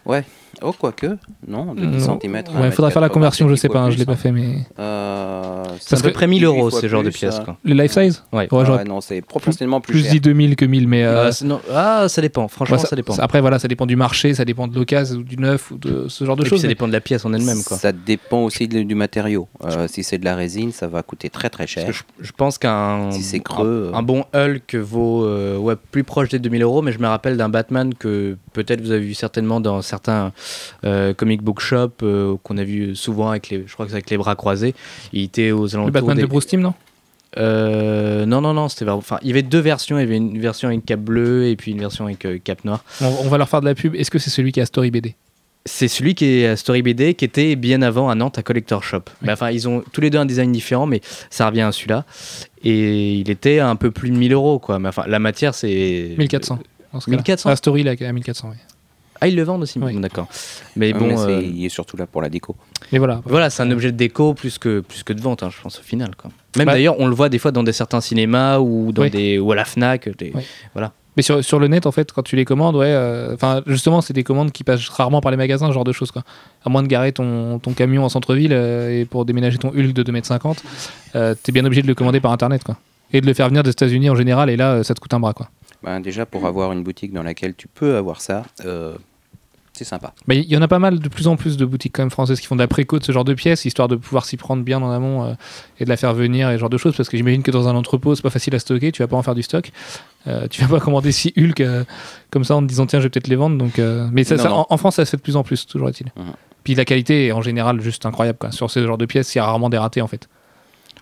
ouais. 0.06 0.24
Oh, 0.62 0.72
quoique, 0.72 1.18
non, 1.46 1.74
de 1.74 1.84
10 1.84 2.08
Non. 2.08 2.18
cm 2.20 2.34
à 2.36 2.60
Ouais, 2.60 2.70
faudrait 2.70 2.90
faire 2.90 3.02
la 3.02 3.08
1m80, 3.08 3.12
conversion, 3.12 3.48
je 3.48 3.54
sais 3.56 3.68
pas, 3.68 3.80
hein, 3.80 3.90
je 3.90 3.94
plus, 3.96 4.00
l'ai 4.00 4.06
pas 4.06 4.12
hein. 4.12 4.16
fait, 4.16 4.32
mais. 4.32 4.66
Euh, 4.78 5.62
C'est 5.80 5.98
à 5.98 6.00
peu 6.02 6.12
près 6.12 6.26
1000 6.26 6.40
huit 6.40 6.44
euros 6.46 6.70
ce 6.70 6.88
genre 6.88 7.02
de 7.02 7.10
pièces. 7.10 7.38
euh, 7.40 7.44
Quoi. 7.44 7.56
Les 7.64 7.74
life 7.74 7.92
size 7.92 8.24
Ouais. 8.32 8.48
Ouais, 8.50 8.64
Ah 8.66 8.76
ouais, 8.76 8.84
non, 8.84 9.00
c'est 9.00 9.20
proportionnellement 9.20 9.80
plus, 9.80 9.92
plus 9.92 10.02
cher. 10.04 10.12
dit 10.12 10.20
2000 10.20 10.56
que 10.56 10.64
1000, 10.64 10.88
mais. 10.88 11.04
euh, 11.04 11.30
Ah, 11.30 11.44
non, 11.44 11.60
ah, 11.72 12.08
ça 12.08 12.22
dépend. 12.22 12.48
Franchement, 12.48 12.78
ça, 12.78 12.96
dépend. 12.96 13.14
Après, 13.18 13.40
voilà, 13.40 13.58
ça 13.58 13.68
dépend 13.68 13.86
du 13.86 13.96
marché, 13.96 14.34
ça 14.34 14.44
dépend 14.44 14.66
de 14.66 14.74
l'occasion 14.74 15.18
ou 15.18 15.22
du 15.22 15.36
neuf 15.36 15.70
ou 15.70 15.76
de 15.78 16.06
ce 16.08 16.24
genre 16.24 16.36
de 16.36 16.44
choses. 16.44 16.62
ça 16.62 16.68
dépend 16.68 16.88
de 16.88 16.92
la 16.92 17.00
pièce 17.00 17.24
en 17.24 17.32
elle-même. 17.32 17.62
Quoi. 17.62 17.76
Ça 17.76 17.92
dépend 17.92 18.42
aussi 18.44 18.66
de- 18.68 18.82
du 18.82 18.94
matériau. 18.94 19.48
Euh, 19.64 19.86
si 19.88 20.02
c'est 20.04 20.18
de 20.18 20.24
la 20.24 20.36
résine, 20.36 20.72
ça 20.72 20.86
va 20.86 21.02
coûter 21.02 21.28
très 21.28 21.50
très 21.50 21.66
cher. 21.66 21.92
Je, 21.92 22.02
je 22.20 22.32
pense 22.32 22.56
qu'un 22.58 23.10
Si 23.10 23.22
c'est 23.22 23.40
creux, 23.40 23.90
un, 23.92 23.96
euh. 23.96 23.98
un 23.98 24.02
bon 24.02 24.24
Hulk 24.34 24.74
vaut 24.76 25.24
euh, 25.24 25.58
ouais, 25.58 25.74
plus 25.90 26.04
proche 26.04 26.30
des 26.30 26.38
2000 26.38 26.62
euros, 26.62 26.80
mais 26.82 26.92
je 26.92 26.98
me 26.98 27.06
rappelle 27.06 27.36
d'un 27.36 27.48
Batman 27.50 27.92
que 27.94 28.36
peut-être 28.52 28.80
vous 28.80 28.90
avez 28.92 29.00
vu 29.04 29.14
certainement 29.14 29.60
dans 29.60 29.82
certains 29.82 30.32
euh, 30.84 31.14
comic 31.14 31.42
book 31.42 31.60
shops 31.60 32.02
euh, 32.02 32.36
qu'on 32.42 32.58
a 32.58 32.64
vu 32.64 32.94
souvent 32.96 33.30
avec 33.30 33.48
les, 33.50 33.64
je 33.66 33.72
crois 33.74 33.86
que 33.86 33.92
avec 33.92 34.10
les 34.10 34.16
bras 34.16 34.34
croisés. 34.36 34.74
Il 35.12 35.22
était 35.22 35.50
aux 35.50 35.74
alentours 35.74 35.86
Le 35.86 35.92
Batman 35.92 36.16
des- 36.16 36.22
de 36.22 36.26
Bruce 36.26 36.46
Timm, 36.46 36.60
non? 36.60 36.74
Euh, 37.38 38.24
non, 38.24 38.40
non, 38.40 38.54
non, 38.54 38.68
c'était 38.68 38.88
enfin, 38.88 39.18
il 39.22 39.28
y 39.28 39.30
avait 39.30 39.42
deux 39.42 39.58
versions. 39.58 39.98
Il 39.98 40.02
y 40.02 40.04
avait 40.04 40.16
une 40.16 40.38
version 40.40 40.68
avec 40.68 40.84
cap 40.86 41.00
bleu 41.00 41.48
et 41.48 41.56
puis 41.56 41.72
une 41.72 41.80
version 41.80 42.06
avec 42.06 42.24
euh, 42.24 42.38
cap 42.42 42.64
noir. 42.64 42.82
on, 43.02 43.06
on 43.24 43.28
va 43.28 43.36
leur 43.38 43.48
faire 43.48 43.60
de 43.60 43.66
la 43.66 43.74
pub. 43.74 43.94
Est-ce 43.94 44.10
que 44.10 44.18
c'est 44.18 44.30
celui 44.30 44.52
qui 44.52 44.60
a 44.60 44.66
Story 44.66 44.90
BD 44.90 45.14
C'est 45.66 45.88
celui 45.88 46.14
qui 46.14 46.24
est 46.26 46.46
à 46.46 46.56
Story 46.56 46.80
BD 46.82 47.12
qui 47.14 47.24
était 47.26 47.54
bien 47.56 47.82
avant 47.82 48.08
à 48.08 48.14
Nantes 48.14 48.38
à 48.38 48.42
Collector 48.42 48.82
Shop. 48.82 49.02
Mais 49.20 49.32
enfin, 49.32 49.50
ils 49.50 49.68
ont 49.68 49.82
tous 49.92 50.00
les 50.00 50.08
deux 50.08 50.18
un 50.18 50.24
design 50.24 50.50
différent, 50.50 50.86
mais 50.86 51.02
ça 51.28 51.46
revient 51.46 51.60
à 51.62 51.72
celui-là. 51.72 52.04
Et 52.64 53.14
il 53.14 53.28
était 53.30 53.58
à 53.58 53.68
un 53.68 53.76
peu 53.76 53.90
plus 53.90 54.10
de 54.10 54.16
1000 54.16 54.32
euros, 54.32 54.58
quoi. 54.58 54.78
Mais 54.78 54.88
enfin, 54.88 55.04
la 55.06 55.18
matière, 55.18 55.54
c'est 55.54 56.14
1400. 56.16 56.58
dans 56.92 57.00
ce 57.00 57.06
cas-là. 57.06 57.16
1400? 57.18 57.50
Ah, 57.50 57.56
Story, 57.56 57.82
là, 57.82 57.92
à 58.00 58.12
1400, 58.12 58.48
oui. 58.50 58.56
Ah, 59.20 59.28
ils 59.28 59.36
le 59.36 59.42
vendent 59.42 59.62
aussi 59.62 59.78
Oui. 59.78 59.92
Bon, 59.94 60.00
D'accord. 60.00 60.28
Mais 60.76 60.92
Ah, 60.94 60.98
bon, 60.98 61.06
mais 61.06 61.18
euh, 61.18 61.42
il 61.42 61.64
est 61.64 61.68
surtout 61.68 61.96
là 61.96 62.06
pour 62.06 62.22
la 62.22 62.28
déco. 62.28 62.54
Mais 62.92 62.98
voilà. 62.98 63.20
voilà, 63.24 63.50
c'est 63.50 63.62
un 63.62 63.70
objet 63.70 63.92
de 63.92 63.96
déco 63.96 64.34
plus 64.34 64.58
que, 64.58 64.80
plus 64.80 65.02
que 65.02 65.12
de 65.12 65.20
vente, 65.20 65.42
hein, 65.42 65.50
je 65.54 65.60
pense, 65.62 65.78
au 65.78 65.82
final. 65.82 66.14
Quoi. 66.16 66.30
Même 66.56 66.66
Bah- 66.66 66.72
d'ailleurs, 66.74 66.98
on 67.00 67.06
le 67.06 67.14
voit 67.14 67.28
des 67.28 67.38
fois 67.38 67.50
dans 67.52 67.62
des 67.62 67.72
certains 67.72 68.00
cinémas 68.00 68.58
ou, 68.58 68.92
dans 68.92 69.02
Oui. 69.02 69.10
des, 69.10 69.38
ou 69.38 69.52
à 69.52 69.54
la 69.54 69.64
Fnac. 69.64 70.08
des- 70.18 70.32
Oui. 70.34 70.42
Voilà. 70.74 70.92
Mais 71.16 71.22
sur, 71.22 71.42
sur 71.42 71.58
le 71.58 71.66
net, 71.68 71.86
en 71.86 71.92
fait, 71.92 72.12
quand 72.12 72.22
tu 72.22 72.36
les 72.36 72.44
commandes, 72.44 72.76
ouais, 72.76 72.88
euh, 72.90 73.32
enfin, 73.34 73.62
justement, 73.66 74.02
c'est 74.02 74.12
des 74.12 74.22
commandes 74.22 74.52
qui 74.52 74.64
passent 74.64 74.86
rarement 74.90 75.22
par 75.22 75.30
les 75.30 75.38
magasins, 75.38 75.66
ce 75.68 75.72
genre 75.72 75.84
de 75.84 75.92
choses, 75.92 76.10
quoi. 76.10 76.22
À 76.62 76.68
moins 76.68 76.82
de 76.82 76.88
garer 76.88 77.12
ton, 77.12 77.58
ton 77.58 77.72
camion 77.72 78.04
en 78.04 78.10
centre-ville 78.10 78.52
euh, 78.52 79.00
et 79.00 79.06
pour 79.06 79.24
déménager 79.24 79.56
ton 79.56 79.68
Hulk 79.70 79.94
de 79.94 80.02
2m50, 80.02 80.58
euh, 81.14 81.34
t'es 81.42 81.52
bien 81.52 81.64
obligé 81.64 81.80
de 81.80 81.86
le 81.86 81.94
commander 81.94 82.20
par 82.20 82.32
internet, 82.32 82.62
quoi. 82.64 82.76
Et 83.14 83.22
de 83.22 83.26
le 83.26 83.32
faire 83.32 83.48
venir 83.48 83.62
des 83.62 83.70
États-Unis 83.70 84.10
en 84.10 84.14
général, 84.14 84.50
et 84.50 84.56
là, 84.56 84.72
euh, 84.72 84.82
ça 84.82 84.92
te 84.92 85.00
coûte 85.00 85.14
un 85.14 85.20
bras, 85.20 85.32
quoi. 85.32 85.48
Ben, 85.86 86.00
déjà, 86.00 86.26
pour 86.26 86.44
avoir 86.46 86.72
une 86.72 86.82
boutique 86.82 87.12
dans 87.14 87.22
laquelle 87.22 87.54
tu 87.54 87.68
peux 87.68 87.96
avoir 87.96 88.20
ça, 88.20 88.42
euh, 88.64 88.94
c'est 89.72 89.84
sympa. 89.84 90.12
Mais 90.26 90.38
il 90.38 90.46
y 90.50 90.56
en 90.56 90.62
a 90.62 90.66
pas 90.68 90.78
mal, 90.80 90.98
de 90.98 91.08
plus 91.08 91.28
en 91.28 91.36
plus 91.36 91.56
de 91.56 91.64
boutiques 91.64 91.92
quand 91.94 92.02
même 92.02 92.10
françaises 92.10 92.40
qui 92.40 92.46
font 92.48 92.56
de 92.56 92.60
la 92.60 92.66
préco 92.66 92.98
de 92.98 93.04
ce 93.04 93.12
genre 93.12 93.24
de 93.24 93.34
pièces, 93.34 93.64
histoire 93.64 93.86
de 93.86 93.94
pouvoir 93.96 94.24
s'y 94.24 94.36
prendre 94.36 94.62
bien 94.64 94.82
en 94.82 94.90
amont 94.90 95.24
euh, 95.24 95.34
et 95.78 95.84
de 95.84 95.88
la 95.88 95.96
faire 95.96 96.12
venir 96.12 96.50
et 96.50 96.54
ce 96.54 96.58
genre 96.58 96.70
de 96.70 96.76
choses, 96.78 96.96
parce 96.96 97.08
que 97.08 97.16
j'imagine 97.16 97.42
que 97.44 97.50
dans 97.52 97.68
un 97.68 97.76
entrepôt, 97.76 98.14
c'est 98.16 98.22
pas 98.22 98.30
facile 98.30 98.54
à 98.56 98.58
stocker, 98.58 98.90
tu 98.90 99.00
vas 99.02 99.06
pas 99.08 99.16
en 99.16 99.22
faire 99.22 99.36
du 99.36 99.42
stock. 99.44 99.70
Euh, 100.26 100.48
tu 100.48 100.60
vas 100.62 100.66
pas 100.66 100.80
commander 100.84 101.12
6 101.12 101.32
Hulk 101.38 101.60
euh, 101.60 101.84
comme 102.30 102.42
ça 102.42 102.56
en 102.56 102.62
te 102.62 102.66
disant 102.66 102.86
tiens, 102.86 102.98
je 102.98 103.04
vais 103.04 103.10
peut-être 103.10 103.28
les 103.28 103.36
vendre. 103.36 103.56
Donc, 103.56 103.78
Mais 104.12 104.24
ça, 104.24 104.34
Non, 104.36 104.42
ça- 104.42 104.48
non. 104.48 104.54
En, 104.56 104.66
en 104.70 104.76
France, 104.78 104.96
ça 104.96 105.04
se 105.04 105.10
fait 105.12 105.16
de 105.18 105.22
plus 105.22 105.36
en 105.36 105.44
plus, 105.44 105.66
toujours 105.66 105.88
est-il. 105.88 106.06
Mhm. 106.16 106.32
Puis 106.64 106.74
la 106.74 106.84
qualité 106.84 107.26
est 107.28 107.32
en 107.32 107.42
général 107.42 107.80
juste 107.80 108.06
incroyable. 108.06 108.38
Quoi. 108.40 108.50
Sur 108.50 108.72
ce 108.72 108.84
genre 108.84 108.98
de 108.98 109.06
pièces, 109.06 109.32
il 109.36 109.38
y 109.38 109.40
a 109.40 109.44
rarement 109.44 109.70
des 109.70 109.78
ratés 109.78 110.02
en 110.02 110.08
fait. 110.08 110.28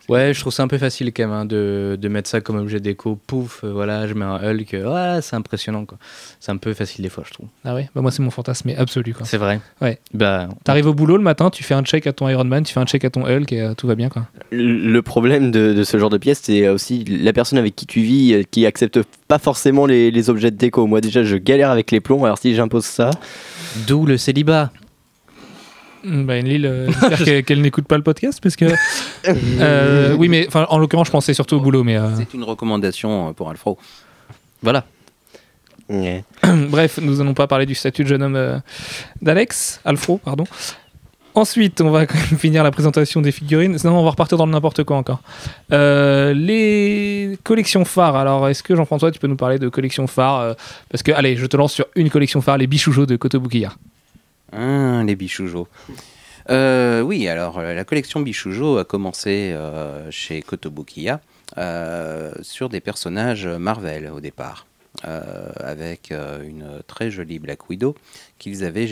Ouais, 0.08 0.34
je 0.34 0.40
trouve 0.40 0.52
ça 0.52 0.62
un 0.62 0.68
peu 0.68 0.76
facile 0.78 1.12
quand 1.14 1.22
même 1.22 1.32
hein, 1.32 1.44
de, 1.46 1.96
de 2.00 2.08
mettre 2.08 2.28
ça 2.28 2.40
comme 2.40 2.56
objet 2.56 2.78
déco. 2.80 3.18
Pouf, 3.26 3.62
euh, 3.64 3.72
voilà, 3.72 4.06
je 4.06 4.14
mets 4.14 4.24
un 4.24 4.36
Hulk. 4.36 4.74
euh, 4.74 5.14
ouais, 5.16 5.22
c'est 5.22 5.34
impressionnant. 5.36 5.84
quoi. 5.86 5.96
C'est 6.40 6.52
un 6.52 6.58
peu 6.58 6.74
facile 6.74 7.02
des 7.02 7.08
fois, 7.08 7.24
je 7.26 7.32
trouve. 7.32 7.46
Ah 7.64 7.74
ouais? 7.74 7.88
Bah 7.94 8.02
Moi, 8.02 8.10
c'est 8.10 8.22
mon 8.22 8.30
fantasme 8.30 8.68
mais 8.68 8.76
absolu. 8.76 9.14
Quoi. 9.14 9.24
C'est 9.26 9.38
vrai. 9.38 9.60
Ouais. 9.80 9.98
Bah, 10.12 10.48
T'arrives 10.64 10.86
au 10.88 10.94
boulot 10.94 11.16
le 11.16 11.22
matin, 11.22 11.48
tu 11.50 11.64
fais 11.64 11.74
un 11.74 11.82
check 11.82 12.06
à 12.06 12.12
ton 12.12 12.28
Iron 12.28 12.44
Man, 12.44 12.64
tu 12.64 12.72
fais 12.74 12.80
un 12.80 12.86
check 12.86 13.04
à 13.04 13.10
ton 13.10 13.24
Hulk 13.26 13.50
et 13.52 13.60
euh, 13.62 13.74
tout 13.74 13.86
va 13.86 13.94
bien. 13.94 14.08
Quoi. 14.10 14.26
Le 14.50 15.00
problème 15.00 15.50
de, 15.50 15.72
de 15.72 15.84
ce 15.84 15.96
genre 15.98 16.10
de 16.10 16.18
pièce, 16.18 16.40
c'est 16.42 16.68
aussi 16.68 17.04
la 17.04 17.32
personne 17.32 17.58
avec 17.58 17.74
qui 17.74 17.86
tu 17.86 18.00
vis 18.00 18.34
euh, 18.34 18.42
qui 18.50 18.66
accepte 18.66 19.00
pas 19.26 19.38
forcément 19.38 19.86
les, 19.86 20.10
les 20.10 20.28
objets 20.30 20.50
de 20.50 20.56
déco. 20.56 20.86
Moi, 20.86 21.00
déjà, 21.00 21.24
je 21.24 21.36
galère 21.36 21.70
avec 21.70 21.90
les 21.90 22.00
plombs, 22.00 22.24
alors 22.24 22.38
si 22.38 22.54
j'impose 22.54 22.84
ça. 22.84 23.10
d'où 23.86 24.04
le 24.06 24.16
célibat. 24.18 24.70
Mm, 26.04 26.24
Bah, 26.26 26.34
Enlil, 26.34 26.66
euh, 26.66 26.86
j'espère 27.00 27.18
qu'elle- 27.24 27.44
qu'elle 27.44 27.60
n'écoute 27.60 27.86
pas 27.86 27.96
le 27.96 28.02
podcast 28.02 28.40
parce 28.42 28.56
que. 28.56 28.66
Euh, 29.60 30.14
oui, 30.18 30.28
mais 30.28 30.48
en 30.54 30.78
l'occurrence, 30.78 31.06
je 31.06 31.12
pensais 31.12 31.32
surtout 31.34 31.56
au 31.56 31.60
boulot. 31.60 31.82
Mais 31.84 31.96
euh, 31.96 32.14
C'est 32.16 32.34
une 32.34 32.44
recommandation 32.44 33.28
euh, 33.28 33.32
pour 33.32 33.48
Alfro. 33.50 33.78
Voilà. 34.62 34.84
Ouais. 35.88 36.24
bref, 36.68 36.98
nous 37.02 37.16
n'allons 37.16 37.34
pas 37.34 37.46
parler 37.46 37.66
du 37.66 37.74
statut 37.74 38.02
de 38.04 38.08
jeune 38.08 38.22
homme 38.22 38.36
euh, 38.36 38.58
d'Alex, 39.22 39.80
Alfro, 39.84 40.18
pardon. 40.18 40.44
Ensuite, 41.36 41.80
on 41.80 41.90
va 41.90 42.06
quand 42.06 42.14
même 42.30 42.38
finir 42.38 42.62
la 42.62 42.70
présentation 42.70 43.20
des 43.20 43.32
figurines. 43.32 43.76
Sinon, 43.78 43.98
on 43.98 44.04
va 44.04 44.10
repartir 44.10 44.38
dans 44.38 44.46
le 44.46 44.52
n'importe 44.52 44.84
quoi 44.84 44.96
encore. 44.98 45.20
Euh, 45.72 46.32
les 46.32 47.36
collections 47.42 47.84
phares. 47.84 48.14
Alors, 48.16 48.48
est-ce 48.48 48.62
que 48.62 48.76
Jean-François, 48.76 49.10
tu 49.10 49.18
peux 49.18 49.26
nous 49.26 49.36
parler 49.36 49.58
de 49.58 49.68
collections 49.68 50.06
phares 50.06 50.54
Parce 50.90 51.02
que, 51.02 51.10
allez, 51.12 51.36
je 51.36 51.46
te 51.46 51.56
lance 51.56 51.72
sur 51.72 51.86
une 51.96 52.08
collection 52.10 52.40
phare, 52.40 52.58
les 52.58 52.66
Bichoujo 52.68 53.04
de 53.06 53.16
Kotobukiya. 53.16 53.72
Ah, 54.56 55.02
les 55.04 55.16
bichoujo. 55.16 55.68
Euh, 56.50 57.00
oui, 57.00 57.26
alors 57.28 57.58
euh, 57.58 57.72
la 57.72 57.84
collection 57.84 58.20
Bichoujo 58.20 58.76
a 58.76 58.84
commencé 58.84 59.52
euh, 59.52 60.10
chez 60.10 60.42
Kotobukiya 60.42 61.20
euh, 61.56 62.32
sur 62.42 62.68
des 62.68 62.80
personnages 62.80 63.46
Marvel 63.46 64.10
au 64.14 64.20
départ, 64.20 64.66
euh, 65.06 65.48
avec 65.60 66.12
euh, 66.12 66.46
une 66.46 66.82
très 66.86 67.10
jolie 67.10 67.38
Black 67.38 67.70
Widow 67.70 67.94
qu'ils 68.38 68.62
avaient 68.62 68.86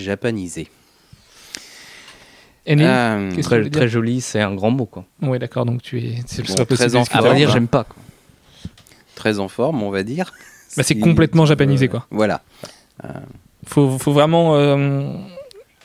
Euh, 2.68 3.34
tu 3.34 3.40
Très, 3.42 3.68
très 3.68 3.88
joli, 3.88 4.20
c'est 4.22 4.40
un 4.40 4.54
grand 4.54 4.70
mot. 4.70 4.86
Quoi. 4.86 5.04
Oui, 5.20 5.38
d'accord, 5.38 5.66
donc 5.66 5.82
tu 5.82 5.98
es. 5.98 6.22
C'est 6.26 6.46
Bon, 6.46 6.54
pas 6.54 6.64
possible 6.64 6.90
très 6.90 6.96
en. 6.96 7.02
À 7.02 7.04
forme, 7.04 7.26
vrai 7.26 7.36
dire, 7.36 7.50
hein. 7.50 7.52
j'aime 7.52 7.68
pas. 7.68 7.84
quoi. 7.84 7.96
très 9.14 9.40
en 9.40 9.48
forme, 9.48 9.82
on 9.82 9.90
va 9.90 10.04
dire. 10.04 10.32
Bah, 10.76 10.82
c'est 10.84 10.94
Si- 10.94 11.00
complètement 11.00 11.44
japanisé, 11.44 11.88
quoi. 11.88 12.06
Voilà. 12.10 12.40
Faut, 13.66 13.98
faut 13.98 14.12
vraiment. 14.12 14.56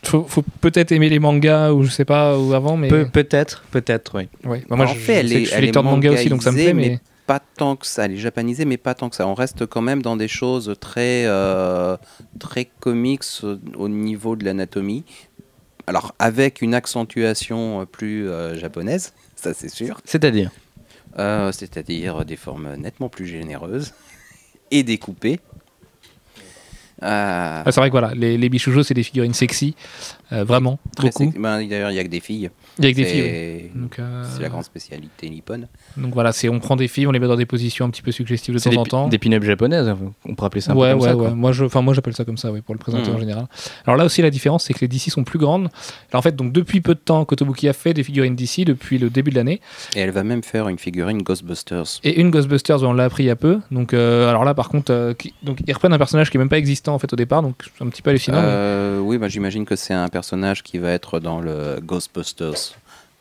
Faut, 0.04 0.24
faut 0.24 0.44
peut-être 0.62 0.92
aimer 0.92 1.10
les 1.10 1.20
mangas 1.20 1.72
ou 1.74 1.84
je 1.84 1.90
sais 1.92 2.06
pas, 2.06 2.38
ou 2.38 2.54
avant, 2.54 2.78
mais. 2.78 2.88
Pe- 2.90 3.06
peut-être, 3.06 3.64
peut-être, 3.72 4.16
oui. 4.18 4.28
Ouais. 4.44 4.64
Bah, 4.70 4.76
moi, 4.76 4.86
En 4.86 4.90
je, 4.94 5.00
fait, 5.00 5.14
elle 5.16 5.28
je 5.28 5.34
sais 5.34 5.36
que 5.36 5.40
est- 5.42 5.44
je 5.46 5.50
suis 5.50 5.58
elle 5.58 5.64
lecteur 5.66 5.84
de 5.84 5.90
manga 5.90 6.12
aussi, 6.12 6.30
donc 6.30 6.44
ça 6.44 6.52
me 6.52 6.58
plaît, 6.58 6.74
mais. 6.74 7.00
Pas 7.26 7.42
tant 7.58 7.76
que 7.76 7.86
ça, 7.86 8.06
elle 8.06 8.14
est 8.14 8.18
japanisée, 8.18 8.64
mais 8.64 8.78
pas 8.78 8.94
tant 8.94 9.10
que 9.10 9.16
ça. 9.18 9.28
On 9.28 9.34
reste 9.34 9.66
quand 9.66 9.82
même 9.82 10.02
dans 10.02 10.16
des 10.16 10.30
choses 10.30 10.74
très, 10.80 11.26
euh, 11.26 11.98
très 12.40 12.66
comics 12.80 13.24
au, 13.44 13.58
au 13.78 13.90
niveau 13.90 14.38
de 14.38 14.46
l'anatomie. 14.46 15.04
Alors, 15.88 16.16
avec 16.20 16.62
une 16.62 16.74
accentuation 16.74 17.82
euh, 17.82 17.86
plus 17.86 18.30
euh, 18.30 18.58
japonaise, 18.58 19.12
ça 19.36 19.54
c'est 19.54 19.70
sûr. 19.70 20.00
C'est-à-dire? 20.06 20.52
Euh, 21.20 21.52
C'est-à-dire 21.52 22.24
des 22.24 22.38
formes 22.38 22.76
nettement 22.78 23.10
plus 23.10 23.26
généreuses 23.28 23.94
et 24.72 24.84
découpées. 24.84 25.40
Euh, 27.04 27.64
Ah, 27.66 27.72
c'est 27.72 27.80
vrai 27.80 27.90
que 27.90 27.94
voilà, 27.94 28.12
les, 28.16 28.38
les 28.38 28.50
bichoujo, 28.50 28.84
c'est 28.84 28.94
des 28.94 29.04
figurines 29.04 29.34
sexy, 29.34 29.76
euh, 30.32 30.44
vraiment, 30.44 30.80
très 30.96 31.08
beaucoup. 31.10 31.26
sexy. 31.26 31.40
Ben, 31.40 31.68
D'ailleurs, 31.68 31.92
il 31.92 31.94
n'y 31.94 32.00
a 32.00 32.04
que 32.04 32.10
des 32.10 32.20
filles. 32.20 32.50
Il 32.80 32.86
y 32.86 32.88
a 32.88 32.92
que 32.92 32.96
des 32.98 33.04
C'est- 33.06 33.10
filles. 33.12 33.72
oui. 33.76 33.90
Euh, 34.00 34.24
C'est 34.36 34.42
la 34.42 34.50
grande 34.50 34.64
spécialité 34.64 35.30
nippone. 35.30 35.68
donc 35.98 36.14
voilà, 36.14 36.32
c'est 36.32 36.50
on 36.50 36.60
prend 36.60 36.76
des 36.76 36.88
filles, 36.88 37.08
on 37.08 37.12
les 37.12 37.20
met 37.20 37.28
dans 37.28 37.36
des 37.36 37.46
positions 37.46 37.86
un 37.86 37.90
petit 37.90 38.02
peu 38.02 38.12
suggestives 38.12 38.54
de 38.54 38.60
temps 38.60 38.70
des, 38.70 38.78
en 38.78 38.84
temps. 38.84 39.08
des 39.08 39.18
pin-up 39.18 39.44
japonaises, 39.44 39.88
hein, 39.88 39.98
on 40.26 40.36
pourrait 40.36 40.48
appeler 40.48 40.62
ça 40.62 40.74
un 40.74 40.76
ouais, 40.76 40.88
peu 40.94 40.98
comme 40.98 41.02
ouais, 41.02 41.08
ça. 41.10 41.16
ouais. 41.16 41.26
quoi. 41.28 41.36
Moi, 41.36 41.52
je, 41.52 41.66
enfin, 41.66 41.82
moi, 41.82 41.94
j'appelle 41.94 42.16
ça 42.16 42.26
comme 42.26 42.38
ça, 42.38 42.52
oui, 42.52 42.62
pour 42.62 42.74
le 42.76 42.80
présenter 42.80 43.10
en 43.12 43.18
général. 43.20 43.48
Alors 43.86 43.98
là 43.98 44.06
aussi, 44.06 44.22
la 44.22 44.30
différence, 44.30 44.66
c'est 44.66 44.74
que 44.74 44.80
les 44.82 44.88
DC 44.88 45.10
sont 45.10 45.24
plus 45.24 45.40
grandes. 45.40 45.70
Alors 46.12 46.20
en 46.20 46.22
fait, 46.22 46.36
donc 46.36 46.52
depuis 46.54 46.82
peu 46.82 46.94
de 46.96 47.00
temps, 47.00 47.24
Kotobuki 47.26 47.68
a 47.68 47.74
fait 47.74 47.94
des 47.94 48.04
figurines 48.04 48.36
DC 48.36 48.66
depuis 48.66 48.98
le 48.98 49.10
début 49.10 49.32
de 49.32 49.36
l'année. 49.36 49.62
Et 49.96 50.00
elle 50.00 50.12
va 50.12 50.24
même 50.24 50.44
faire 50.44 50.68
une 50.70 50.78
figurine 50.80 51.22
Ghostbusters. 51.24 52.00
Et 52.04 52.20
une 52.20 52.30
Ghostbusters, 52.32 52.84
on 52.84 52.94
l'a 52.94 53.06
appris 53.06 53.24
il 53.24 53.28
y 53.28 53.32
a 53.32 53.36
peu. 53.36 53.60
Donc, 53.72 53.94
euh, 53.94 54.30
alors 54.30 54.44
là, 54.46 54.54
par 54.54 54.70
contre, 54.70 54.92
euh, 54.94 55.14
qui- 55.14 55.34
donc, 55.44 55.60
ils 55.66 55.74
reprennent 55.74 55.94
un 55.94 55.98
personnage 55.98 56.30
qui 56.30 56.38
est 56.38 56.40
même 56.40 56.50
pas 56.50 56.58
existant 56.58 56.94
en 56.94 57.00
fait 57.00 57.12
au 57.12 57.16
départ, 57.16 57.42
donc 57.42 57.56
c'est 57.78 57.84
un 57.84 57.90
petit 57.90 58.02
peu 58.02 58.10
hallucinant. 58.12 58.42
mais- 58.42 59.00
oui, 59.00 59.18
bah, 59.18 59.28
j'imagine 59.28 59.66
que 59.66 59.76
c'est 59.76 59.94
un 59.94 60.08
personnage 60.10 60.64
qui 60.64 60.78
va 60.78 60.92
être 60.92 61.20
dans 61.20 61.40
le 61.40 61.80
Ghostbusters 61.82 62.67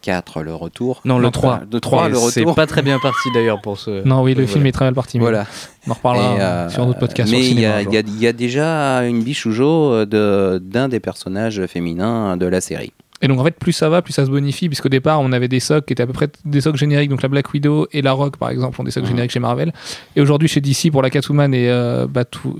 4, 0.06 0.42
le 0.44 0.54
retour. 0.54 1.00
Non, 1.04 1.18
le 1.18 1.24
Non, 1.24 1.30
3. 1.32 1.62
de 1.68 1.78
3, 1.80 2.08
le 2.08 2.14
C'est 2.14 2.40
retour. 2.40 2.54
pas 2.54 2.66
très 2.66 2.82
bien 2.82 2.98
parti 3.00 3.28
d'ailleurs 3.34 3.60
pour 3.60 3.76
ce. 3.78 4.06
Non, 4.06 4.22
oui, 4.22 4.30
le 4.34 4.42
Voilà. 4.42 4.52
film 4.52 4.66
est 4.66 4.72
très 4.72 4.84
mal 4.84 4.94
parti. 4.94 5.18
Voilà. 5.18 5.46
On 5.86 5.90
en 5.90 5.94
reparlera 5.94 6.34
euh, 6.38 6.68
sur 6.70 6.86
notre 6.86 7.00
podcast. 7.00 7.28
Mais 7.30 7.42
sur 7.42 7.54
le 7.56 7.60
il 7.60 7.64
y, 7.64 8.04
cinéma, 8.06 8.28
a- 8.28 8.32
déjà 8.32 8.98
une 9.04 9.24
bichoujo 9.24 10.04
de- 10.04 10.62
d'un 10.64 10.88
des 10.88 11.00
personnages 11.00 11.66
féminins 11.66 12.36
de 12.36 12.46
la 12.46 12.60
série. 12.60 12.92
Et 13.22 13.28
donc 13.28 13.40
en 13.40 13.44
fait, 13.44 13.58
plus 13.58 13.72
ça 13.72 13.88
va, 13.88 14.02
plus 14.02 14.12
ça 14.12 14.26
se 14.26 14.30
bonifie, 14.30 14.68
puisqu'au 14.68 14.90
départ, 14.90 15.20
on 15.22 15.32
avait 15.32 15.48
des 15.48 15.58
socs 15.58 15.86
qui 15.86 15.94
étaient 15.94 16.02
à 16.02 16.06
peu 16.06 16.12
près 16.12 16.28
des 16.44 16.60
socs 16.60 16.76
génériques. 16.76 17.08
Donc 17.10 17.22
la 17.22 17.28
Black 17.30 17.52
Widow 17.52 17.86
et 17.90 18.02
la 18.02 18.12
Rock, 18.12 18.36
par 18.36 18.50
exemple, 18.50 18.80
ont 18.80 18.84
des 18.84 18.90
socs 18.90 19.04
Mhm. 19.04 19.08
génériques 19.08 19.30
chez 19.32 19.40
Marvel. 19.40 19.72
Et 20.14 20.20
aujourd'hui, 20.20 20.48
chez 20.48 20.60
DC, 20.60 20.90
pour 20.92 21.02
la 21.02 21.08
Catwoman 21.10 21.52
et 21.54 21.68
euh, 21.68 22.06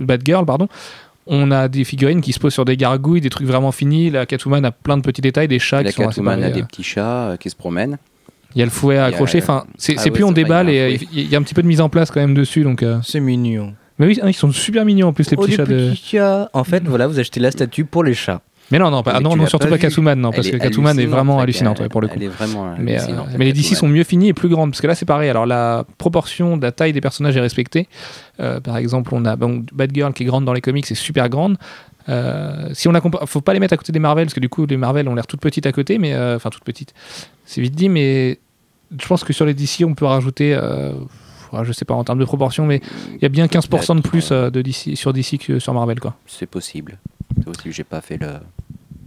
Batgirl, 0.01 0.47
pardon, 0.47 0.67
on 1.27 1.51
a 1.51 1.69
des 1.69 1.85
figurines 1.85 2.21
qui 2.21 2.33
se 2.33 2.39
posent 2.39 2.55
sur 2.55 2.65
des 2.65 2.77
gargouilles, 2.77 3.21
des 3.21 3.31
trucs 3.31 3.47
vraiment 3.47 3.73
finis. 3.73 4.11
La 4.11 4.27
Catwoman 4.27 4.65
a 4.65 4.71
plein 4.71 4.97
de 4.97 5.03
petits 5.03 5.21
détails, 5.23 5.49
des 5.49 5.59
chats 5.59 5.83
la 5.83 5.91
qui 5.91 5.97
sont 5.97 6.03
assez 6.03 6.21
Catwoman 6.21 6.43
a 6.45 6.51
des 6.51 6.63
petits 6.63 6.83
chats 6.85 7.31
euh, 7.31 7.37
qui 7.37 7.51
se 7.51 7.57
promènent. 7.57 7.99
Il 8.55 8.61
y 8.61 8.63
a 8.63 8.65
le 8.65 8.71
fouet 8.71 8.97
à 8.97 8.99
Il 8.99 9.01
y 9.01 9.05
a- 9.05 9.07
accrocher. 9.09 9.39
Enfin, 9.43 9.65
c'est 9.77 9.97
Ah 9.99 10.03
ouais, 10.05 10.11
plus 10.11 10.25
on 10.25 10.33
déballe 10.33 10.71
et 10.71 10.99
il 11.13 11.29
y 11.31 11.35
a 11.35 11.39
un 11.39 11.43
petit 11.43 11.53
peu 11.55 11.63
de 11.63 11.67
mise 11.67 11.81
en 11.81 11.89
place 11.89 12.11
quand 12.11 12.21
même 12.21 12.35
dessus. 12.35 12.63
Donc, 12.63 12.83
euh. 12.83 12.99
C'est 13.03 13.21
mignon. 13.21 13.75
Mais 13.99 14.07
oui, 14.07 14.19
hein, 14.23 14.29
ils 14.29 14.35
sont 14.35 14.51
super 14.53 14.85
mignons 14.85 15.09
en 15.09 15.13
plus, 15.13 15.31
les 15.31 15.37
Oh, 15.37 15.43
petits 15.43 15.51
les 15.53 15.57
chats 15.57 15.65
de. 15.67 15.93
chats. 15.95 16.51
En 16.53 16.65
fait, 16.65 16.83
voilà, 16.85 17.07
vous 17.07 17.19
achetez 17.19 17.41
la 17.41 17.51
statue 17.51 17.85
pour 17.85 18.05
les 18.05 18.15
chats. 18.15 18.41
Mais 18.71 18.79
non, 18.79 18.91
non, 18.91 19.03
pas, 19.03 19.13
Mais 19.13 19.19
ah 19.19 19.37
non, 19.37 19.47
surtout 19.47 19.69
pas. 19.69 19.79
Catwoman, 19.79 20.19
non, 20.19 20.33
parce 20.33 20.49
que 20.49 20.57
Catwoman 20.57 20.99
est 20.99 21.07
vraiment 21.07 21.39
hallucinante 21.41 21.81
ouais, 21.81 21.89
pour 21.89 22.01
le 22.01 22.09
coup. 22.09 22.15
Elle 22.17 22.25
est 22.25 22.29
vraiment 22.29 22.75
Mais, 22.79 23.01
euh, 23.01 23.15
mais 23.39 23.45
les 23.45 23.53
DC 23.53 23.77
sont 23.77 23.89
mieux 23.89 24.05
finis 24.05 24.29
et 24.29 24.33
plus 24.33 24.49
grandes 24.49 24.71
parce 24.71 24.81
que 24.81 24.87
là 24.87 24.95
c'est 24.95 25.07
pareil. 25.07 25.29
Alors 25.29 25.47
la 25.47 25.85
proportion 25.99 26.57
de 26.57 26.63
la 26.63 26.73
taille 26.73 26.93
des 26.93 27.01
personnages 27.01 27.37
est 27.37 27.41
respectée. 27.41 27.89
Euh, 28.41 28.61
par 28.61 28.77
exemple, 28.77 29.11
on 29.15 29.25
a 29.25 29.37
bon, 29.37 29.65
Batgirl 29.73 30.13
qui 30.13 30.25
est 30.25 30.27
grande 30.27 30.45
dans 30.45 30.53
les 30.53 30.61
comics, 30.61 30.87
c'est 30.87 30.95
super 30.95 31.29
grande. 31.29 31.57
Euh, 32.09 32.69
si 32.73 32.87
on 32.89 32.93
la 32.93 33.01
faut 33.27 33.41
pas 33.41 33.53
les 33.53 33.61
mettre 33.61 33.75
à 33.75 33.77
côté 33.77 33.91
des 33.91 33.99
Marvel 33.99 34.27
parce 34.27 34.35
que 34.35 34.41
du 34.41 34.49
coup 34.49 34.65
les 34.67 34.77
Marvel 34.77 35.09
ont 35.09 35.15
l'air 35.15 35.27
toutes 35.27 35.41
petites 35.41 35.67
à 35.67 35.73
côté, 35.73 35.99
mais 35.99 36.15
euh, 36.15 36.37
enfin 36.37 36.51
toutes 36.51 36.65
petites. 36.65 36.95
C'est 37.45 37.61
vite 37.61 37.75
dit, 37.75 37.89
mais 37.89 38.39
je 38.97 39.07
pense 39.07 39.25
que 39.25 39.33
sur 39.33 39.45
les 39.45 39.55
DC 39.55 39.85
on 39.85 39.95
peut 39.95 40.07
rajouter, 40.07 40.59
je 41.63 41.73
sais 41.73 41.85
pas 41.85 41.95
en 41.95 42.05
termes 42.05 42.19
de 42.19 42.25
proportion, 42.25 42.67
mais 42.67 42.81
il 43.15 43.23
y 43.23 43.25
a 43.25 43.29
bien 43.29 43.47
15% 43.47 43.97
de 43.97 44.01
plus 44.01 44.31
euh, 44.33 44.51
de 44.51 44.63
DC 44.63 44.97
sur 44.97 45.13
DC 45.13 45.39
que 45.39 45.59
sur 45.59 45.75
Marvel 45.75 46.01
quoi. 46.01 46.17
C'est 46.27 46.47
possible. 46.47 46.99
C'est 47.37 47.45
possible, 47.45 47.75
j'ai 47.75 47.85
pas 47.85 48.01
fait 48.01 48.19
le. 48.19 48.29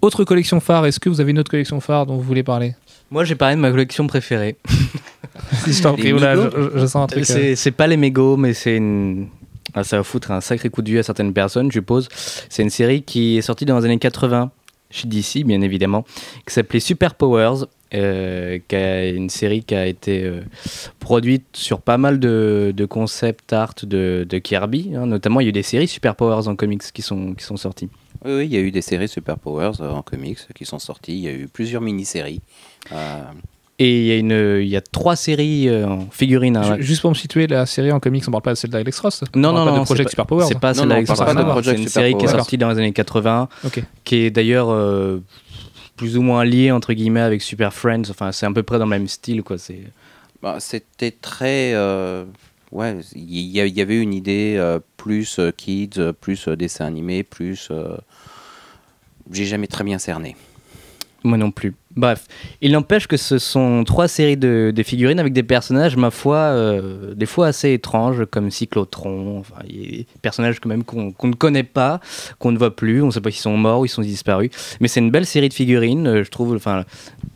Autre 0.01 0.23
collection 0.23 0.59
phare, 0.61 0.85
est-ce 0.85 0.99
que 0.99 1.09
vous 1.09 1.19
avez 1.19 1.31
une 1.31 1.39
autre 1.39 1.51
collection 1.51 1.79
phare 1.81 2.05
dont 2.05 2.15
vous 2.15 2.21
voulez 2.21 2.43
parler? 2.43 2.75
Moi, 3.11 3.23
j'ai 3.23 3.35
parlé 3.35 3.55
de 3.55 3.61
ma 3.61 3.71
collection 3.71 4.07
préférée. 4.07 4.57
Si 5.63 5.73
je 5.73 5.81
t'en 5.81 5.93
prie, 5.93 6.09
je, 6.09 6.85
sens 6.85 6.95
un 6.95 7.07
truc. 7.07 7.21
euh, 7.21 7.23
C'est 7.23 7.55
c'est 7.55 7.71
pas 7.71 7.87
les 7.87 7.97
mégots, 7.97 8.35
mais 8.35 8.53
c'est 8.53 8.75
une. 8.75 9.27
Ah, 9.73 9.83
ça 9.83 9.97
va 9.97 10.03
foutre 10.03 10.31
un 10.31 10.41
sacré 10.41 10.69
coup 10.69 10.81
de 10.81 10.89
vieux 10.89 10.99
à 10.99 11.03
certaines 11.03 11.33
personnes, 11.33 11.71
je 11.71 11.79
suppose. 11.79 12.09
C'est 12.49 12.63
une 12.63 12.69
série 12.69 13.03
qui 13.03 13.37
est 13.37 13.41
sortie 13.41 13.65
dans 13.65 13.77
les 13.79 13.85
années 13.85 13.99
80, 13.99 14.51
chez 14.89 15.07
DC, 15.07 15.45
bien 15.45 15.61
évidemment, 15.61 16.03
qui 16.45 16.53
s'appelait 16.53 16.79
Super 16.79 17.15
Powers. 17.15 17.65
Euh, 17.93 18.59
qui 18.67 18.75
a 18.75 19.07
une 19.09 19.29
série 19.29 19.63
qui 19.63 19.73
a 19.75 19.85
été 19.87 20.23
euh, 20.23 20.41
produite 20.99 21.45
sur 21.53 21.81
pas 21.81 21.97
mal 21.97 22.19
de, 22.19 22.73
de 22.75 22.85
concept 22.85 23.53
art 23.53 23.73
de, 23.83 24.25
de 24.29 24.37
Kirby. 24.39 24.91
hein. 24.95 25.05
Notamment, 25.07 25.39
il 25.39 25.45
y 25.45 25.47
a 25.47 25.49
eu 25.49 25.53
des 25.53 25.63
séries 25.63 25.87
Super 25.87 26.15
Powers 26.15 26.47
en 26.47 26.55
comics 26.55 26.83
qui 26.93 27.01
sont, 27.01 27.33
qui 27.33 27.43
sont 27.43 27.57
sorties. 27.57 27.89
Oui, 28.25 28.31
oui, 28.37 28.45
il 28.45 28.53
y 28.53 28.57
a 28.57 28.59
eu 28.59 28.71
des 28.71 28.81
séries 28.81 29.07
Super 29.07 29.37
Powers 29.37 29.81
euh, 29.81 29.91
en 29.91 30.01
comics 30.01 30.39
qui 30.55 30.65
sont 30.65 30.79
sorties. 30.79 31.13
Il 31.17 31.23
y 31.23 31.27
a 31.27 31.31
eu 31.33 31.47
plusieurs 31.51 31.81
mini-séries. 31.81 32.41
Euh, 32.91 33.21
Et 33.79 33.99
il 34.01 34.05
y 34.07 34.11
a, 34.11 34.17
une, 34.17 34.59
il 34.61 34.67
y 34.67 34.75
a 34.75 34.81
trois 34.81 35.15
séries 35.15 35.69
en 35.83 36.07
figurines. 36.11 36.57
hein. 36.57 36.75
Ju- 36.77 36.83
Juste 36.83 37.01
pour 37.01 37.11
me 37.11 37.15
situer, 37.15 37.47
la 37.47 37.65
série 37.65 37.91
en 37.93 37.99
comics, 38.01 38.23
on 38.27 38.31
parle 38.31 38.43
pas 38.43 38.51
de 38.51 38.57
celle 38.57 38.71
d'Alex 38.71 38.99
Ross? 38.99 39.23
Non, 39.35 39.49
on 39.49 39.51
non, 39.51 39.53
parle 39.55 39.65
pas 39.69 39.71
non, 39.75 39.79
de 39.81 39.85
Project 39.85 40.09
c'est 40.09 40.11
Super 40.11 40.25
Powers. 40.25 40.45
C'est 40.47 40.59
pas 40.59 40.73
Non, 40.73 40.79
celle 40.81 40.87
non, 40.89 40.95
pas 40.95 41.01
de 41.01 41.05
C'est 41.07 41.43
Project 41.45 41.79
une 41.79 41.87
série 41.87 42.17
qui 42.17 42.25
est 42.25 42.27
sortie 42.27 42.57
dans 42.57 42.69
les 42.69 42.77
années 42.77 42.91
80, 42.91 43.47
Ok. 43.65 43.81
qui 44.03 44.15
est 44.17 44.31
d'ailleurs 44.31 44.67
euh, 44.69 45.19
plus 45.99 46.15
ou 46.15 46.21
moins 46.21 46.45
liée 46.45 46.71
entre 46.71 46.93
guillemets 46.93 47.19
avec 47.19 47.41
Super 47.41 47.73
Friends. 47.73 48.09
Enfin, 48.09 48.31
c'est 48.31 48.45
à 48.45 48.51
peu 48.53 48.63
près 48.63 48.79
dans 48.79 48.85
le 48.85 48.89
même 48.89 49.09
style, 49.09 49.43
quoi. 49.43 49.57
C'est 49.57 49.81
bah, 50.41 50.55
C'était 50.61 51.11
très. 51.11 51.73
euh, 51.73 52.23
ouais, 52.71 52.99
il 53.13 53.49
y, 53.49 53.81
avait 53.81 54.01
une 54.01 54.13
idée 54.13 54.55
euh, 54.57 54.79
plus 54.95 55.39
euh, 55.39 55.51
kids, 55.51 56.13
plus 56.21 56.47
dessin 56.47 56.85
animé, 56.85 57.23
plus. 57.23 57.69
J'ai 59.29 59.43
jamais 59.43 59.67
très 59.67 59.83
bien 59.83 59.99
cerné. 59.99 60.37
Moi 61.23 61.37
non 61.37 61.51
plus. 61.51 61.73
Bref, 61.95 62.27
il 62.61 62.71
n'empêche 62.71 63.07
que 63.07 63.17
ce 63.17 63.39
sont 63.39 63.83
trois 63.83 64.07
séries 64.07 64.37
de, 64.37 64.73
figurines 64.85 65.19
avec 65.19 65.33
des 65.33 65.43
personnages, 65.43 65.97
ma 65.97 66.11
foi, 66.11 66.37
euh, 66.37 67.13
des 67.15 67.25
fois 67.25 67.47
assez 67.47 67.73
étranges, 67.73 68.25
comme 68.25 68.51
Cyclotron. 68.51 69.39
Enfin, 69.39 69.55
des 69.67 70.05
personnages 70.21 70.59
quand 70.59 70.69
même 70.69 70.83
qu'on 70.83 71.13
ne 71.23 71.33
connaît 71.33 71.63
pas, 71.63 71.99
qu'on 72.37 72.51
ne 72.51 72.57
voit 72.57 72.75
plus. 72.75 73.01
On 73.01 73.07
ne 73.07 73.11
sait 73.11 73.21
pas 73.21 73.31
s'ils 73.31 73.41
sont 73.41 73.57
morts 73.57 73.81
ou 73.81 73.85
ils 73.85 73.89
sont 73.89 74.01
disparus. 74.01 74.51
Mais 74.79 74.87
c'est 74.87 74.99
une 74.99 75.11
belle 75.11 75.25
série 75.25 75.49
de 75.49 75.53
figurines, 75.53 76.07
euh, 76.07 76.23
je 76.23 76.29
trouve. 76.29 76.55
Enfin, 76.55 76.85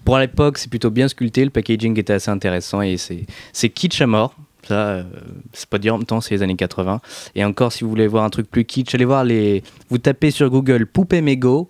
pour 0.05 0.17
l'époque, 0.17 0.57
c'est 0.57 0.69
plutôt 0.69 0.91
bien 0.91 1.07
sculpté. 1.07 1.43
Le 1.43 1.49
packaging 1.49 1.99
était 1.99 2.13
assez 2.13 2.31
intéressant 2.31 2.81
et 2.81 2.97
c'est 2.97 3.25
c'est 3.51 3.69
kitsch 3.69 4.01
à 4.01 4.07
mort. 4.07 4.35
Ça, 4.67 4.75
euh, 4.75 5.03
c'est 5.51 5.67
pas 5.67 5.77
dire 5.77 5.95
en 5.95 5.97
même 5.97 6.07
temps, 6.07 6.21
c'est 6.21 6.35
les 6.35 6.43
années 6.43 6.55
80. 6.55 7.01
Et 7.35 7.43
encore, 7.43 7.71
si 7.71 7.83
vous 7.83 7.89
voulez 7.89 8.07
voir 8.07 8.23
un 8.23 8.29
truc 8.29 8.49
plus 8.49 8.65
kitsch, 8.65 8.95
allez 8.95 9.05
voir 9.05 9.23
les. 9.23 9.63
Vous 9.89 9.97
tapez 9.97 10.31
sur 10.31 10.49
Google 10.49 10.85
Poupée 10.85 11.21
Mégo, 11.21 11.69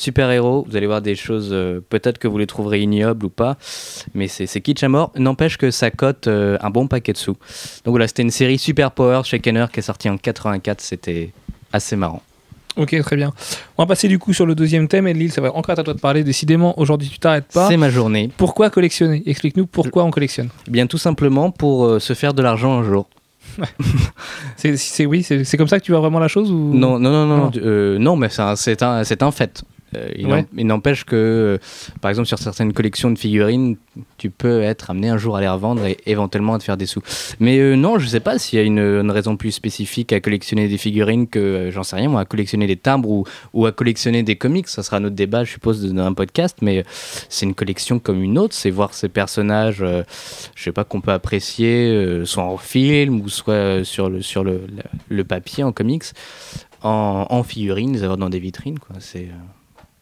super-héros, 0.00 0.66
vous 0.68 0.76
allez 0.76 0.86
voir 0.86 1.02
des 1.02 1.14
choses, 1.14 1.50
euh, 1.52 1.80
peut-être 1.88 2.18
que 2.18 2.26
vous 2.28 2.38
les 2.38 2.46
trouverez 2.46 2.80
ignobles 2.80 3.26
ou 3.26 3.30
pas, 3.30 3.56
mais 4.14 4.28
c'est 4.28 4.60
kitsch 4.60 4.82
à 4.82 4.88
mort. 4.88 5.12
N'empêche 5.16 5.56
que 5.58 5.70
ça 5.70 5.90
cote 5.90 6.26
euh, 6.26 6.58
un 6.60 6.70
bon 6.70 6.86
paquet 6.86 7.12
de 7.12 7.18
sous. 7.18 7.36
Donc 7.84 7.92
voilà, 7.92 8.08
c'était 8.08 8.22
une 8.22 8.30
série 8.30 8.58
Super 8.58 8.90
Power 8.92 9.20
chez 9.24 9.40
Kenner 9.40 9.66
qui 9.72 9.80
est 9.80 9.82
sortie 9.82 10.08
en 10.08 10.16
84, 10.16 10.80
c'était 10.80 11.30
assez 11.72 11.96
marrant. 11.96 12.22
Ok, 12.76 12.96
très 13.02 13.16
bien. 13.16 13.32
On 13.76 13.82
va 13.82 13.86
passer 13.86 14.06
du 14.08 14.18
coup 14.18 14.32
sur 14.32 14.46
le 14.46 14.54
deuxième 14.54 14.86
thème. 14.86 15.06
Et 15.08 15.12
Lille, 15.12 15.32
ça 15.32 15.40
va 15.40 15.52
encore 15.54 15.76
à 15.78 15.82
toi 15.82 15.92
de 15.92 15.98
parler. 15.98 16.22
Décidément, 16.22 16.78
aujourd'hui, 16.78 17.08
tu 17.08 17.18
t'arrêtes 17.18 17.48
pas. 17.52 17.68
C'est 17.68 17.76
ma 17.76 17.90
journée. 17.90 18.30
Pourquoi 18.36 18.70
collectionner? 18.70 19.22
Explique-nous 19.26 19.66
pourquoi 19.66 20.04
on 20.04 20.10
collectionne. 20.10 20.50
Eh 20.68 20.70
Bien 20.70 20.86
tout 20.86 20.96
simplement 20.96 21.50
pour 21.50 21.84
euh, 21.84 21.98
se 21.98 22.14
faire 22.14 22.32
de 22.32 22.42
l'argent 22.42 22.78
un 22.78 22.84
jour. 22.84 23.08
C'est, 24.56 25.06
oui, 25.06 25.22
c'est, 25.22 25.56
comme 25.56 25.66
ça 25.66 25.80
que 25.80 25.84
tu 25.84 25.92
vois 25.92 26.00
vraiment 26.00 26.18
la 26.20 26.28
chose 26.28 26.52
ou? 26.52 26.72
Non, 26.74 26.98
non, 26.98 27.10
non, 27.10 27.26
non, 27.26 27.36
Non. 27.36 27.50
euh, 27.56 27.98
non, 27.98 28.14
mais 28.14 28.28
c'est 28.28 28.42
un, 28.42 28.88
un, 28.88 29.04
c'est 29.04 29.22
un 29.22 29.30
fait. 29.32 29.64
Euh, 29.96 30.08
il 30.16 30.26
Ouais. 30.26 30.46
n'empêche 30.52 31.04
que, 31.04 31.16
euh, 31.16 31.58
par 32.00 32.10
exemple, 32.10 32.28
sur 32.28 32.38
certaines 32.38 32.72
collections 32.72 33.10
de 33.10 33.18
figurines, 33.18 33.76
tu 34.18 34.30
peux 34.30 34.62
être 34.62 34.90
amené 34.90 35.08
un 35.08 35.18
jour 35.18 35.36
à 35.36 35.40
les 35.40 35.48
revendre 35.48 35.84
et 35.84 35.96
éventuellement 36.06 36.54
à 36.54 36.58
te 36.58 36.64
faire 36.64 36.76
des 36.76 36.86
sous. 36.86 37.02
Mais 37.40 37.58
euh, 37.58 37.74
non, 37.74 37.98
je 37.98 38.06
sais 38.06 38.20
pas 38.20 38.38
s'il 38.38 38.58
y 38.58 38.62
a 38.62 38.64
une, 38.64 38.78
une 38.78 39.10
raison 39.10 39.36
plus 39.36 39.50
spécifique 39.50 40.12
à 40.12 40.20
collectionner 40.20 40.68
des 40.68 40.78
figurines 40.78 41.26
que, 41.26 41.70
j'en 41.72 41.82
sais 41.82 41.96
rien, 41.96 42.08
moi, 42.08 42.20
à 42.20 42.24
collectionner 42.24 42.66
des 42.66 42.76
timbres 42.76 43.08
ou, 43.08 43.24
ou 43.52 43.66
à 43.66 43.72
collectionner 43.72 44.22
des 44.22 44.36
comics. 44.36 44.68
Ça 44.68 44.82
sera 44.82 45.00
notre 45.00 45.16
débat, 45.16 45.42
je 45.44 45.52
suppose, 45.52 45.84
dans 45.92 46.04
un 46.04 46.12
podcast, 46.14 46.58
mais 46.62 46.84
c'est 47.28 47.46
une 47.46 47.54
collection 47.54 47.98
comme 47.98 48.22
une 48.22 48.38
autre. 48.38 48.54
C'est 48.54 48.70
voir 48.70 48.94
ces 48.94 49.08
personnages, 49.08 49.84
je 50.54 50.62
sais 50.62 50.72
pas, 50.72 50.84
qu'on 50.84 51.00
peut 51.00 51.12
apprécier, 51.12 52.22
soit 52.24 52.44
en 52.44 52.56
film 52.58 53.20
ou 53.22 53.28
soit 53.28 53.84
sur 53.84 54.08
le, 54.08 54.22
sur 54.22 54.44
le, 54.44 54.52
le- 54.52 54.82
le 55.08 55.24
papier 55.24 55.64
en 55.64 55.72
comics 55.72 56.04
en, 56.82 57.26
en 57.28 57.42
figurines, 57.42 57.92
les 57.92 58.02
avoir 58.04 58.16
dans 58.18 58.30
des 58.30 58.38
vitrines. 58.38 58.78
Quoi. 58.78 58.96
C'est, 59.00 59.28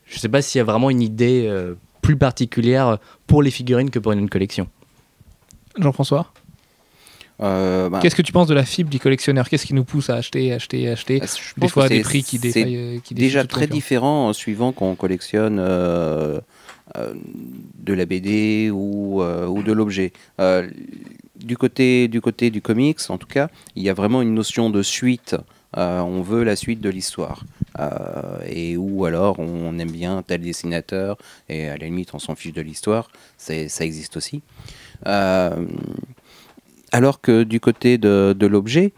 je 0.09 0.18
sais 0.18 0.28
pas 0.28 0.42
s'il 0.42 0.59
y 0.59 0.62
a 0.62 0.64
vraiment 0.64 0.90
une 0.90 1.02
idée 1.02 1.46
euh, 1.48 1.74
plus 2.02 2.16
particulière 2.16 2.98
pour 3.26 3.42
les 3.42 3.50
figurines 3.50 3.90
que 3.90 3.98
pour 3.98 4.12
une 4.12 4.28
collection. 4.30 4.68
Jean-François 5.78 6.32
Euh, 7.40 7.88
bah, 7.88 8.00
Qu'est-ce 8.02 8.16
que 8.16 8.22
tu 8.22 8.32
penses 8.32 8.48
de 8.48 8.54
la 8.54 8.64
fibre 8.64 8.90
du 8.90 8.98
collectionneur? 8.98 9.48
Qu'est-ce 9.48 9.64
qui 9.66 9.74
nous 9.74 9.84
pousse 9.84 10.11
à 10.11 10.16
acheter, 10.16 10.52
acheter, 10.52 10.88
acheter? 10.88 11.20
Je 11.22 11.61
Des 11.61 11.68
fois, 11.68 11.88
des 11.88 12.00
prix 12.00 12.24
qui 12.24 12.38
défaillent. 12.40 12.76
euh, 12.76 12.98
qui 12.98 13.14
déjà 13.14 13.44
très 13.44 13.61
confiance. 13.66 13.70
différent 13.74 14.32
suivant 14.32 14.72
qu'on 14.72 14.96
collectionne 14.96 15.59
euh, 15.61 16.40
euh, 16.96 17.14
de 17.78 17.92
la 17.92 18.06
BD 18.06 18.70
ou, 18.72 19.22
euh, 19.22 19.46
ou 19.46 19.62
de 19.62 19.70
l'objet. 19.72 20.12
Euh, 20.40 20.68
du, 21.36 21.56
côté, 21.56 22.09
du 22.09 22.20
côté 22.20 22.50
du 22.50 22.61
comics, 22.61 22.98
en 23.09 23.18
tout 23.18 23.28
cas, 23.28 23.50
il 23.76 23.84
y 23.84 23.88
a 23.88 23.94
vraiment 23.94 24.20
une 24.20 24.34
notion 24.34 24.68
de 24.70 24.82
suite. 24.82 25.36
Euh, 25.76 26.00
on 26.00 26.22
veut 26.22 26.44
la 26.44 26.56
suite 26.56 26.80
de 26.80 26.88
l'histoire. 26.88 27.44
Euh, 27.78 28.38
et 28.46 28.76
ou 28.76 29.04
alors 29.04 29.38
on 29.38 29.78
aime 29.78 29.90
bien 29.90 30.22
tel 30.26 30.40
dessinateur 30.40 31.16
et 31.48 31.68
à 31.68 31.76
la 31.76 31.84
limite 31.84 32.14
on 32.14 32.18
s'en 32.18 32.34
fiche 32.34 32.54
de 32.54 32.62
l'histoire. 32.62 33.10
Ça 33.36 33.54
existe 33.84 34.16
aussi. 34.16 34.42
Euh, 35.06 35.66
alors 36.90 37.20
que 37.20 37.42
du 37.42 37.60
côté 37.60 37.98
de, 37.98 38.46
l'objet, 38.46 38.92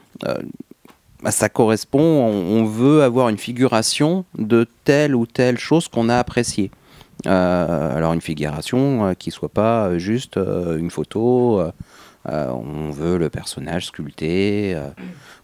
bah, 1.23 1.33
ça 1.33 1.49
correspond, 1.49 2.01
on, 2.01 2.61
on 2.61 2.65
veut 2.65 3.03
avoir 3.03 3.29
une 3.29 3.39
figuration 3.39 4.25
de 4.39 4.67
telle 4.85 5.17
ou 5.17 5.27
telle 5.27 5.59
chose 5.59 5.89
qu'on 5.89 6.09
a 6.09 6.17
appréciée. 6.17 6.71
Alors 7.27 8.15
une 8.15 8.23
figuration 8.23 9.15
qui 9.19 9.31
soit 9.31 9.51
pas 9.51 9.99
juste 9.99 10.37
une 10.37 10.91
photo, 10.91 11.61
on 12.27 12.91
veut 12.91 13.19
le 13.19 13.31
personnage 13.31 13.87
sculpté, 13.87 14.75
euh, 14.75 14.89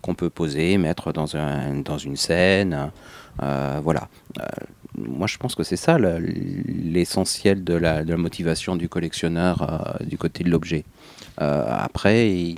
qu'on 0.03 0.15
peut 0.15 0.31
poser, 0.31 0.79
mettre 0.79 1.13
dans, 1.13 1.37
un, 1.37 1.75
dans 1.77 1.99
une 1.99 2.17
scène, 2.17 2.91
euh, 3.43 3.81
voilà. 3.83 4.09
Euh, 4.41 4.43
moi 4.99 5.27
je 5.27 5.37
pense 5.37 5.55
que 5.55 5.63
c'est 5.63 5.77
ça 5.77 5.99
le- 5.99 6.19
l'essentiel 6.19 7.65
de 7.65 7.75
la, 7.75 8.03
motivation 8.17 8.77
du 8.77 8.89
collectionneur 8.89 9.63
euh, 10.01 10.05
du 10.05 10.17
côté 10.19 10.45
de 10.45 10.51
l'objet. 10.51 10.85
Euh, 11.41 11.65
après, 11.69 12.55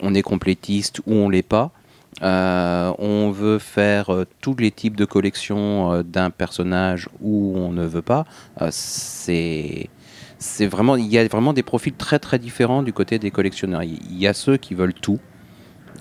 on 0.00 0.14
est 0.14 0.22
complétiste 0.22 1.00
ou 1.06 1.14
on 1.14 1.28
l'est 1.28 1.42
pas. 1.42 1.70
Euh, 2.22 2.92
on 2.98 3.30
veut 3.30 3.58
faire 3.58 4.10
euh, 4.10 4.24
tous 4.40 4.56
les 4.56 4.70
types 4.70 4.96
de 4.96 5.04
collections 5.04 5.92
euh, 5.92 6.02
d'un 6.02 6.30
personnage 6.30 7.08
ou 7.20 7.52
on 7.56 7.72
ne 7.72 7.84
veut 7.84 8.02
pas. 8.02 8.24
Euh, 8.62 8.68
c'est 8.72 9.88
c'est 10.38 10.66
vraiment 10.66 10.96
il 10.96 11.06
y 11.06 11.18
a 11.18 11.26
vraiment 11.28 11.52
des 11.52 11.62
profils 11.62 11.94
très 11.94 12.18
très 12.18 12.38
différents 12.38 12.82
du 12.82 12.92
côté 12.92 13.18
des 13.18 13.30
collectionneurs. 13.30 13.82
Il 13.82 14.18
y 14.18 14.26
a 14.26 14.34
ceux 14.34 14.56
qui 14.56 14.74
veulent 14.74 14.94
tout. 14.94 15.18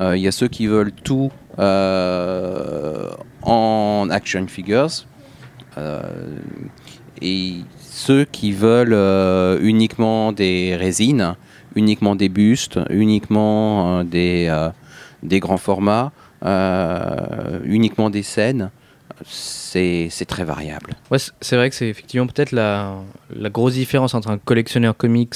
Euh, 0.02 0.18
il 0.18 0.24
y 0.24 0.28
a 0.28 0.32
ceux 0.32 0.48
qui 0.48 0.68
veulent 0.68 0.92
tout 0.92 1.32
euh, 1.60 3.10
en 3.42 4.08
action 4.10 4.46
figures. 4.48 4.90
Euh, 5.78 6.02
et 7.22 7.56
ceux 7.80 8.26
qui 8.26 8.52
veulent 8.52 8.94
euh, 8.94 9.58
uniquement 9.62 10.32
des 10.34 10.76
résines, 10.76 11.36
uniquement 11.76 12.16
des 12.16 12.30
bustes, 12.30 12.80
uniquement 12.90 14.00
euh, 14.00 14.04
des, 14.04 14.48
euh, 14.50 14.70
des 15.24 15.40
grands 15.40 15.58
formats, 15.58 16.12
euh, 16.44 17.60
uniquement 17.64 18.10
des 18.10 18.24
scènes, 18.24 18.70
c'est 19.26 20.08
c'est 20.10 20.26
très 20.26 20.44
variable. 20.44 20.96
Ouais, 21.12 21.18
c'est 21.42 21.56
vrai 21.56 21.70
que 21.70 21.76
c'est 21.76 21.88
effectivement 21.88 22.28
peut-être 22.28 22.52
la, 22.52 22.96
la 23.36 23.50
grosse 23.50 23.74
différence 23.74 24.14
entre 24.14 24.30
un 24.30 24.38
collectionneur 24.38 24.96
comics 24.96 25.36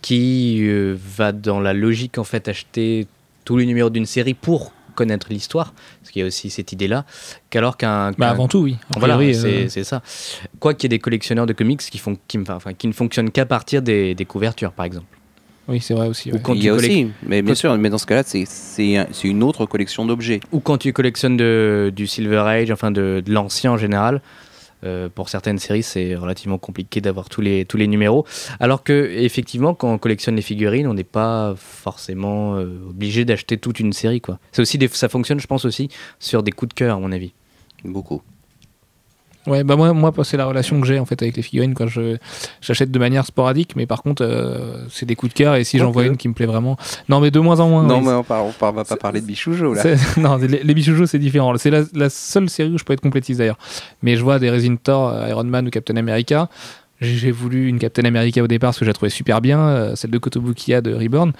qui 0.00 0.58
euh, 0.62 0.96
va 0.98 1.32
dans 1.32 1.60
la 1.60 1.72
logique 1.72 2.18
en 2.18 2.24
fait 2.24 2.48
acheter 2.48 3.06
tous 3.44 3.56
les 3.56 3.66
numéros 3.66 3.90
d'une 3.90 4.06
série 4.06 4.34
pour 4.34 4.72
connaître 4.94 5.28
l'histoire, 5.30 5.72
parce 6.00 6.10
qu'il 6.10 6.20
y 6.20 6.22
a 6.22 6.26
aussi 6.26 6.50
cette 6.50 6.72
idée-là, 6.72 7.04
qu'alors 7.50 7.76
qu'un. 7.76 8.12
Bah, 8.12 8.28
avant 8.28 8.46
tout, 8.46 8.58
oui. 8.58 8.76
Voilà, 8.96 9.18
c'est 9.32 9.46
euh, 9.46 9.68
c'est 9.68 9.84
ça. 9.84 10.02
Quoi 10.60 10.74
qu'il 10.74 10.84
y 10.84 10.86
ait 10.86 10.96
des 10.96 10.98
collectionneurs 10.98 11.46
de 11.46 11.54
comics 11.54 11.80
qui, 11.80 11.98
font, 11.98 12.18
qui, 12.28 12.38
enfin, 12.48 12.74
qui 12.74 12.88
ne 12.88 12.92
fonctionnent 12.92 13.30
qu'à 13.30 13.46
partir 13.46 13.80
des, 13.80 14.14
des 14.14 14.24
couvertures, 14.26 14.72
par 14.72 14.84
exemple. 14.84 15.06
Oui, 15.68 15.80
c'est 15.80 15.94
vrai 15.94 16.08
aussi. 16.08 16.30
Ou 16.30 16.34
ouais. 16.34 16.40
quand 16.42 16.54
Il 16.54 16.64
y 16.64 16.68
a 16.68 16.74
aussi, 16.74 17.08
mais 17.26 17.40
bien 17.42 17.54
sûr, 17.54 17.76
mais 17.78 17.88
dans 17.90 17.98
ce 17.98 18.06
cas-là, 18.06 18.22
c'est- 18.24 18.46
c'est 18.48 18.96
un- 18.96 19.06
c'est 19.12 19.28
une 19.28 19.42
autre 19.42 19.64
collection 19.66 20.04
d'objets. 20.04 20.40
Ou 20.50 20.60
quand 20.60 20.76
tu 20.78 20.92
collectionnes 20.92 21.36
de, 21.36 21.92
du 21.94 22.06
Silver 22.06 22.38
Age, 22.38 22.70
enfin 22.72 22.90
de, 22.90 23.22
de 23.24 23.32
l'ancien 23.32 23.72
en 23.72 23.76
général. 23.78 24.20
Euh, 24.84 25.08
pour 25.08 25.28
certaines 25.28 25.58
séries, 25.58 25.84
c'est 25.84 26.16
relativement 26.16 26.58
compliqué 26.58 27.00
d'avoir 27.00 27.28
tous 27.28 27.40
les, 27.40 27.64
tous 27.64 27.76
les 27.76 27.86
numéros. 27.86 28.26
Alors 28.58 28.82
que, 28.82 29.12
effectivement, 29.16 29.74
quand 29.74 29.92
on 29.92 29.96
collectionne 29.98 30.34
les 30.34 30.42
figurines, 30.42 30.88
on 30.88 30.94
n'est 30.94 31.04
pas 31.04 31.54
forcément 31.56 32.56
euh, 32.56 32.66
obligé 32.90 33.24
d'acheter 33.24 33.58
toute 33.58 33.78
une 33.78 33.92
série. 33.92 34.20
quoi. 34.20 34.40
C'est 34.50 34.60
aussi 34.60 34.78
des- 34.78 34.88
ça 34.88 35.08
fonctionne, 35.08 35.38
je 35.38 35.46
pense, 35.46 35.64
aussi 35.64 35.88
sur 36.18 36.42
des 36.42 36.50
coups 36.50 36.70
de 36.70 36.74
cœur, 36.74 36.96
à 36.96 36.98
mon 36.98 37.12
avis. 37.12 37.32
Beaucoup. 37.84 38.22
Ouais, 39.48 39.64
bah 39.64 39.74
moi, 39.74 39.92
moi 39.92 40.12
c'est 40.22 40.36
la 40.36 40.46
relation 40.46 40.80
que 40.80 40.86
j'ai 40.86 41.00
en 41.00 41.04
fait 41.04 41.20
avec 41.20 41.36
les 41.36 41.42
figurines 41.42 41.74
quand 41.74 41.88
je 41.88 42.16
j'achète 42.60 42.92
de 42.92 42.98
manière 43.00 43.26
sporadique, 43.26 43.74
mais 43.74 43.86
par 43.86 44.02
contre 44.04 44.22
euh, 44.24 44.86
c'est 44.88 45.04
des 45.04 45.16
coups 45.16 45.32
de 45.32 45.36
cœur 45.38 45.56
et 45.56 45.64
si 45.64 45.78
j'en 45.78 45.90
vois 45.90 46.04
une 46.04 46.16
qui 46.16 46.28
me 46.28 46.32
plaît 46.34 46.46
vraiment, 46.46 46.76
non 47.08 47.18
mais 47.20 47.32
de 47.32 47.40
moins 47.40 47.58
en 47.58 47.68
moins. 47.68 47.82
non, 47.82 47.98
oui. 47.98 48.04
mais 48.06 48.12
on, 48.12 48.22
par- 48.22 48.44
on 48.46 48.52
par- 48.52 48.72
va 48.72 48.84
pas 48.84 48.96
parler 48.96 49.20
de 49.20 49.26
Bichoujo 49.26 49.74
là. 49.74 49.82
Non, 50.16 50.36
les, 50.36 50.46
les 50.62 50.74
Bichoujo, 50.74 51.06
c'est 51.06 51.18
différent. 51.18 51.52
C'est 51.58 51.70
la, 51.70 51.82
la 51.92 52.08
seule 52.08 52.48
série 52.48 52.70
où 52.70 52.78
je 52.78 52.84
peux 52.84 52.92
être 52.92 53.00
complétiste 53.00 53.38
d'ailleurs. 53.40 53.58
Mais 54.02 54.14
je 54.14 54.22
vois 54.22 54.38
des 54.38 54.48
Resin 54.48 54.76
Thor, 54.76 55.08
euh, 55.08 55.28
Iron 55.28 55.42
Man 55.44 55.66
ou 55.66 55.70
Captain 55.70 55.96
America. 55.96 56.48
J'ai 57.00 57.14
j'ai 57.16 57.30
voulu 57.32 57.66
une 57.68 57.80
Captain 57.80 58.04
America 58.04 58.40
au 58.44 58.46
départ 58.46 58.68
parce 58.68 58.78
que 58.78 58.84
je 58.84 58.90
la 58.90 58.94
trouvais 58.94 59.10
super 59.10 59.40
bien, 59.40 59.58
euh, 59.58 59.96
celle 59.96 60.12
de 60.12 60.18
Kotobukiya 60.18 60.82
de 60.82 60.94
Reborn. 60.94 61.32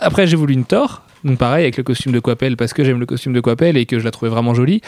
Après, 0.00 0.26
j'ai 0.26 0.36
voulu 0.36 0.54
une 0.54 0.64
Thor, 0.64 1.02
donc 1.24 1.38
pareil 1.38 1.64
avec 1.64 1.76
le 1.76 1.82
costume 1.82 2.12
de 2.12 2.20
Coppel 2.20 2.56
parce 2.56 2.72
que 2.72 2.84
j'aime 2.84 3.00
le 3.00 3.06
costume 3.06 3.32
de 3.32 3.40
Coppel 3.40 3.76
et 3.76 3.86
que 3.86 3.98
je 3.98 4.04
la 4.04 4.10
trouvais 4.10 4.30
vraiment 4.30 4.54
jolie. 4.54 4.80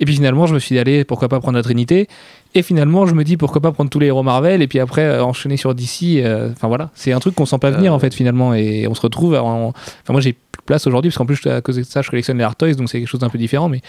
Et 0.00 0.04
puis 0.04 0.14
finalement, 0.14 0.46
je 0.46 0.54
me 0.54 0.58
suis 0.58 0.74
dit, 0.74 0.78
allez, 0.80 1.04
pourquoi 1.04 1.28
pas 1.28 1.38
prendre 1.38 1.56
la 1.56 1.62
Trinité? 1.62 2.08
Et 2.54 2.62
finalement, 2.62 3.06
je 3.06 3.14
me 3.14 3.22
dis, 3.24 3.36
pourquoi 3.36 3.60
pas 3.60 3.70
prendre 3.72 3.88
tous 3.90 3.98
les 4.00 4.06
héros 4.06 4.22
Marvel 4.24 4.60
et 4.62 4.66
puis 4.66 4.80
après 4.80 5.02
euh, 5.02 5.22
enchaîner 5.24 5.56
sur 5.56 5.74
DC. 5.74 6.02
euh, 6.24 6.50
Enfin 6.52 6.66
voilà, 6.68 6.90
c'est 6.94 7.12
un 7.12 7.20
truc 7.20 7.34
qu'on 7.34 7.46
sent 7.46 7.58
pas 7.58 7.70
venir 7.70 7.92
Euh. 7.92 7.96
en 7.96 7.98
fait 7.98 8.12
finalement. 8.14 8.52
Et 8.54 8.86
on 8.88 8.94
se 8.94 9.00
retrouve 9.02 9.34
en. 9.34 9.68
Enfin, 9.68 10.12
moi, 10.12 10.20
j'ai 10.20 10.32
plus 10.32 10.58
de 10.60 10.64
place 10.66 10.86
aujourd'hui 10.86 11.10
parce 11.10 11.18
qu'en 11.18 11.26
plus, 11.26 11.46
à 11.46 11.60
cause 11.60 11.76
de 11.76 11.82
ça, 11.82 12.02
je 12.02 12.10
collectionne 12.10 12.38
les 12.38 12.44
Art 12.44 12.56
Toys, 12.56 12.74
donc 12.74 12.88
c'est 12.88 12.98
quelque 12.98 13.08
chose 13.08 13.20
d'un 13.20 13.28
peu 13.28 13.38
différent. 13.38 13.68
Mais 13.68 13.80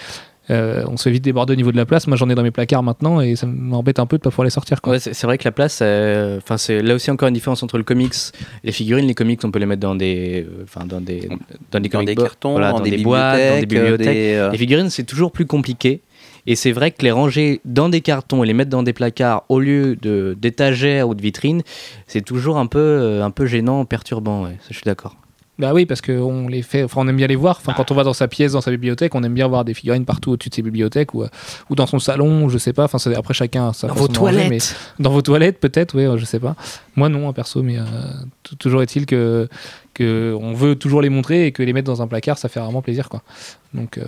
euh, 0.50 0.84
on 0.88 0.98
se 0.98 1.04
fait 1.04 1.12
vite 1.12 1.24
déborder 1.24 1.54
au 1.54 1.56
niveau 1.56 1.72
de 1.72 1.78
la 1.78 1.86
place. 1.86 2.08
Moi, 2.08 2.18
j'en 2.18 2.30
ai 2.30 2.36
dans 2.36 2.44
mes 2.44 2.52
placards 2.52 2.84
maintenant 2.84 3.22
et 3.22 3.36
ça 3.36 3.48
m'embête 3.48 4.00
un 4.00 4.06
peu 4.06 4.18
de 4.18 4.22
pas 4.22 4.30
pouvoir 4.30 4.44
les 4.44 4.50
sortir. 4.50 4.82
Quoi. 4.82 4.94
Ouais, 4.94 5.00
c'est 5.00 5.24
vrai 5.24 5.38
que 5.38 5.46
la 5.46 5.52
place, 5.52 5.80
euh, 5.82 6.38
enfin 6.38 6.58
c'est 6.58 6.82
là 6.82 6.96
aussi 6.96 7.12
encore 7.12 7.28
une 7.28 7.34
différence 7.34 7.64
entre 7.64 7.78
le 7.78 7.84
comics 7.84 8.14
les 8.64 8.72
figurines. 8.72 9.08
Les 9.08 9.14
comics, 9.14 9.39
on 9.44 9.52
peut 9.52 9.60
les 9.60 9.66
mettre 9.66 9.82
dans 9.82 9.96
des, 9.96 10.46
euh, 10.48 10.64
enfin 10.64 10.86
dans 10.86 11.00
des, 11.02 11.30
dans 11.72 11.80
des 11.80 11.89
Dans 11.89 12.04
des 12.04 12.16
cartons, 12.16 12.52
voilà, 12.52 12.72
dans, 12.72 12.78
dans 12.80 12.84
des, 12.84 12.91
des 12.91 13.04
boîtes, 13.04 13.39
dans 13.39 13.60
des 13.60 13.66
bibliothèques. 13.66 14.08
des, 14.08 14.34
euh, 14.36 14.52
Les 14.52 14.58
figurines, 14.58 14.89
c'est 14.89 15.06
toujours 15.06 15.32
plus 15.32 15.46
compliqué. 15.46 16.02
Et 16.46 16.56
c'est 16.58 16.74
vrai 16.74 16.91
que 16.91 17.02
les 17.04 17.12
ranger 17.12 17.62
dans 17.64 17.88
des 17.88 18.02
cartons 18.02 18.44
et 18.44 18.48
les 18.48 18.54
mettre 18.54 18.70
dans 18.70 18.84
des 18.84 18.91
placards 18.91 19.46
au 19.48 19.62
lieu 19.62 19.96
de 19.96 20.36
d'étagères 20.38 21.08
ou 21.08 21.16
de 21.16 21.22
vitrines, 21.22 21.62
c'est 22.06 22.22
toujours 22.22 22.58
un 22.58 22.66
peu, 22.66 23.22
un 23.24 23.32
peu 23.32 23.46
gênant, 23.46 23.86
perturbant. 23.86 24.44
Ouais, 24.44 24.58
ça, 24.60 24.68
je 24.72 24.76
suis 24.76 24.84
d'accord. 24.84 25.16
Bah 25.60 25.72
oui, 25.72 25.86
parce 25.86 26.01
qu'on 26.01 26.47
les 26.47 26.64
fait, 26.64 26.84
enfin, 26.84 27.01
on 27.01 27.08
aime 27.08 27.16
bien 27.16 27.28
les 27.28 27.36
voir. 27.36 27.58
Enfin, 27.60 27.74
quand 27.78 27.91
on 27.91 27.93
va 27.95 28.04
dans 28.04 28.14
sa 28.14 28.28
pièce, 28.28 28.54
dans 28.54 28.62
sa 28.62 28.72
bibliothèque, 28.72 29.14
on 29.14 29.22
aime 29.24 29.36
bien 29.36 29.47
voir 29.47 29.64
des 29.64 29.76
figurines 29.76 30.04
partout 30.04 30.32
au-dessus 30.32 30.49
de 30.49 30.56
ses 30.56 30.64
bibliothèques 30.64 31.14
ou, 31.14 31.22
euh, 31.24 31.28
ou 31.70 31.76
dans 31.76 31.86
son 31.86 31.99
salon, 31.99 32.49
je 32.49 32.58
sais 32.58 32.74
pas. 32.74 32.86
Enfin, 32.86 32.97
c'est- 32.97 33.16
après 33.16 33.36
chacun 33.36 33.70
a 33.70 33.74
sa 33.74 33.86
Dans 33.88 33.93
façon 33.93 34.08
vos 34.08 34.12
de 34.14 34.18
ranger, 34.18 34.36
mais- 34.36 34.58
toilettes. 34.58 34.76
Dans 34.99 35.12
vos 35.12 35.22
toilettes, 35.22 35.60
peut-être, 35.60 35.95
oui, 35.95 36.18
je 36.20 36.26
sais 36.26 36.39
pas. 36.39 36.56
Moi, 36.95 37.08
non, 37.10 37.30
hein, 37.30 37.34
perso, 37.34 37.62
mais 37.62 37.78
euh, 37.78 37.84
toujours 38.58 38.82
est-il 38.82 39.06
que, 39.06 39.47
que 39.93 40.36
on 40.41 40.54
veut 40.54 40.76
toujours 40.76 41.04
les 41.04 41.10
montrer 41.10 41.45
et 41.45 41.51
que 41.51 41.62
les 41.62 41.72
mettre 41.72 41.86
dans 41.86 42.01
un 42.01 42.08
placard, 42.08 42.39
ça 42.39 42.49
fait 42.49 42.60
vraiment 42.60 42.82
plaisir, 42.82 43.08
quoi. 43.08 43.22
Donc, 43.76 43.99
euh, 43.99 44.06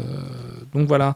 donc 0.73 0.87
voilà. 0.87 1.13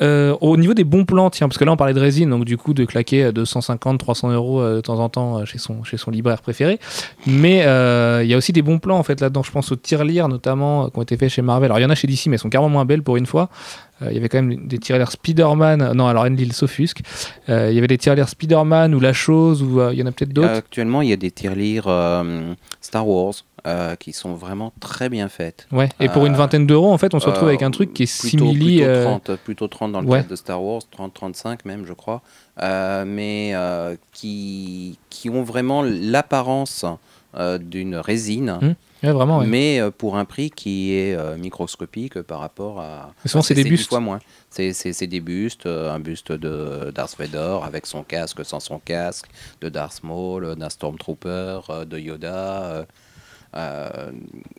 Euh, 0.00 0.34
au 0.40 0.56
niveau 0.56 0.72
des 0.74 0.84
bons 0.84 1.04
plans, 1.04 1.28
tiens, 1.28 1.48
parce 1.48 1.58
que 1.58 1.64
là 1.64 1.72
on 1.72 1.76
parlait 1.76 1.92
de 1.92 2.00
résine, 2.00 2.30
donc 2.30 2.44
du 2.46 2.56
coup 2.56 2.72
de 2.72 2.84
claquer 2.86 3.24
euh, 3.24 3.32
250, 3.32 3.98
300 3.98 4.30
euros 4.32 4.60
euh, 4.60 4.76
de 4.76 4.80
temps 4.80 4.98
en 4.98 5.08
temps 5.10 5.38
euh, 5.38 5.44
chez 5.44 5.58
son, 5.58 5.84
chez 5.84 5.96
son 5.98 6.10
libraire 6.10 6.40
préféré. 6.40 6.78
Mais 7.26 7.62
euh, 7.66 8.22
il 8.24 8.30
y 8.30 8.34
a 8.34 8.36
aussi 8.38 8.52
des 8.52 8.62
bons 8.62 8.78
plans 8.78 8.98
en 8.98 9.02
fait 9.02 9.20
là-dedans. 9.20 9.42
Je 9.42 9.50
pense 9.52 9.70
aux 9.70 9.76
tirelires 9.76 10.28
notamment 10.28 10.84
euh, 10.84 10.88
qui 10.88 10.98
ont 10.98 11.02
été 11.02 11.16
faits 11.16 11.28
chez 11.30 11.42
Marvel. 11.42 11.66
Alors 11.66 11.78
il 11.78 11.82
y 11.82 11.84
en 11.84 11.90
a 11.90 11.94
chez 11.94 12.06
DC, 12.06 12.26
mais 12.26 12.34
elles 12.34 12.38
sont 12.40 12.48
carrément 12.48 12.70
moins 12.70 12.84
belles 12.86 13.02
pour 13.02 13.16
une 13.16 13.26
fois. 13.26 13.50
Euh, 14.00 14.06
Il 14.10 14.14
y 14.14 14.18
avait 14.18 14.28
quand 14.30 14.42
même 14.42 14.66
des 14.66 14.78
tirelires 14.78 15.10
Spider-Man. 15.10 15.82
euh, 15.82 15.92
Non, 15.94 16.06
alors 16.06 16.24
Enlil 16.24 16.52
s'offusque. 16.54 17.02
Euh, 17.48 17.68
Il 17.70 17.74
y 17.74 17.78
avait 17.78 17.86
des 17.86 17.98
tirelires 17.98 18.28
Spider-Man 18.30 18.94
ou 18.94 19.00
La 19.00 19.12
Chose, 19.12 19.62
ou 19.62 19.80
euh, 19.80 19.90
il 19.92 19.98
y 19.98 20.02
en 20.02 20.06
a 20.06 20.12
peut-être 20.12 20.32
d'autres. 20.32 20.48
Actuellement, 20.48 21.02
il 21.02 21.10
y 21.10 21.12
a 21.12 21.16
des 21.16 21.30
tirelires 21.30 21.84
euh, 21.88 22.54
Star 22.80 23.06
Wars 23.06 23.34
euh, 23.64 23.94
qui 23.94 24.12
sont 24.12 24.34
vraiment 24.34 24.72
très 24.80 25.08
bien 25.08 25.28
faites. 25.28 25.68
Ouais. 25.70 25.88
Et 26.00 26.08
pour 26.08 26.26
une 26.26 26.34
euh, 26.34 26.36
vingtaine 26.36 26.66
d'euros, 26.66 26.92
en 26.92 26.98
fait, 26.98 27.14
on 27.14 27.20
se 27.20 27.26
retrouve 27.26 27.44
Euh, 27.44 27.50
avec 27.50 27.62
un 27.62 27.70
truc 27.70 27.94
qui 27.94 28.02
est 28.02 28.20
plutôt, 28.20 28.46
simili. 28.46 28.78
plutôt 28.78 28.90
euh, 28.90 29.04
30, 29.04 29.36
plutôt 29.36 29.68
30 29.68 29.92
dans 29.92 30.00
le 30.00 30.08
ouais. 30.08 30.18
cadre 30.18 30.30
de 30.30 30.34
Star 30.36 30.60
Wars, 30.60 30.82
30-35 30.98 31.58
même, 31.64 31.86
je 31.86 31.92
crois, 31.92 32.22
mais 32.60 33.54
qui, 34.12 34.98
qui 35.10 35.30
ont 35.30 35.44
vraiment 35.44 35.82
l'apparence 35.82 36.84
d'une 37.60 37.94
résine, 37.96 38.58
ouais, 39.04 39.12
vraiment. 39.12 39.38
ouais. 39.38 39.46
mais 39.46 39.80
pour 39.96 40.16
un 40.16 40.24
prix 40.24 40.50
qui 40.50 40.94
est 40.94 41.16
microscopique 41.38 42.20
par 42.22 42.40
rapport 42.40 42.80
à. 42.80 43.12
Mais 43.24 43.28
souvent, 43.30 43.42
c'est 43.42 43.54
des 43.54 43.62
bustes. 43.62 43.92
moins. 43.92 44.18
C'est 44.50 45.06
des 45.06 45.20
bustes, 45.20 45.66
un 45.66 46.00
buste 46.00 46.32
de 46.32 46.90
Darth 46.92 47.16
Vader 47.16 47.58
avec 47.64 47.86
son 47.86 48.02
casque, 48.02 48.44
sans 48.44 48.58
son 48.58 48.80
casque, 48.80 49.26
de 49.60 49.68
Darth 49.68 50.02
Maul, 50.02 50.56
d'un 50.56 50.68
Stormtrooper, 50.68 51.60
de 51.86 51.98
Yoda. 51.98 52.86
Euh, 53.54 54.10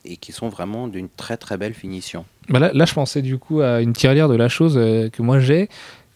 et 0.06 0.18
qui 0.18 0.32
sont 0.32 0.50
vraiment 0.50 0.88
d'une 0.88 1.10
très 1.10 1.38
très 1.38 1.58
belle 1.58 1.74
finition. 1.74 2.26
Bah 2.50 2.60
là, 2.60 2.72
là, 2.74 2.86
je 2.86 2.94
pensais 2.94 3.22
du 3.22 3.38
coup 3.38 3.62
à 3.62 3.82
une 3.82 3.94
tirelire 3.94 4.28
de 4.28 4.36
la 4.36 4.50
chose 4.50 4.78
euh, 4.78 5.10
que 5.10 5.22
moi 5.22 5.40
j'ai. 5.40 5.70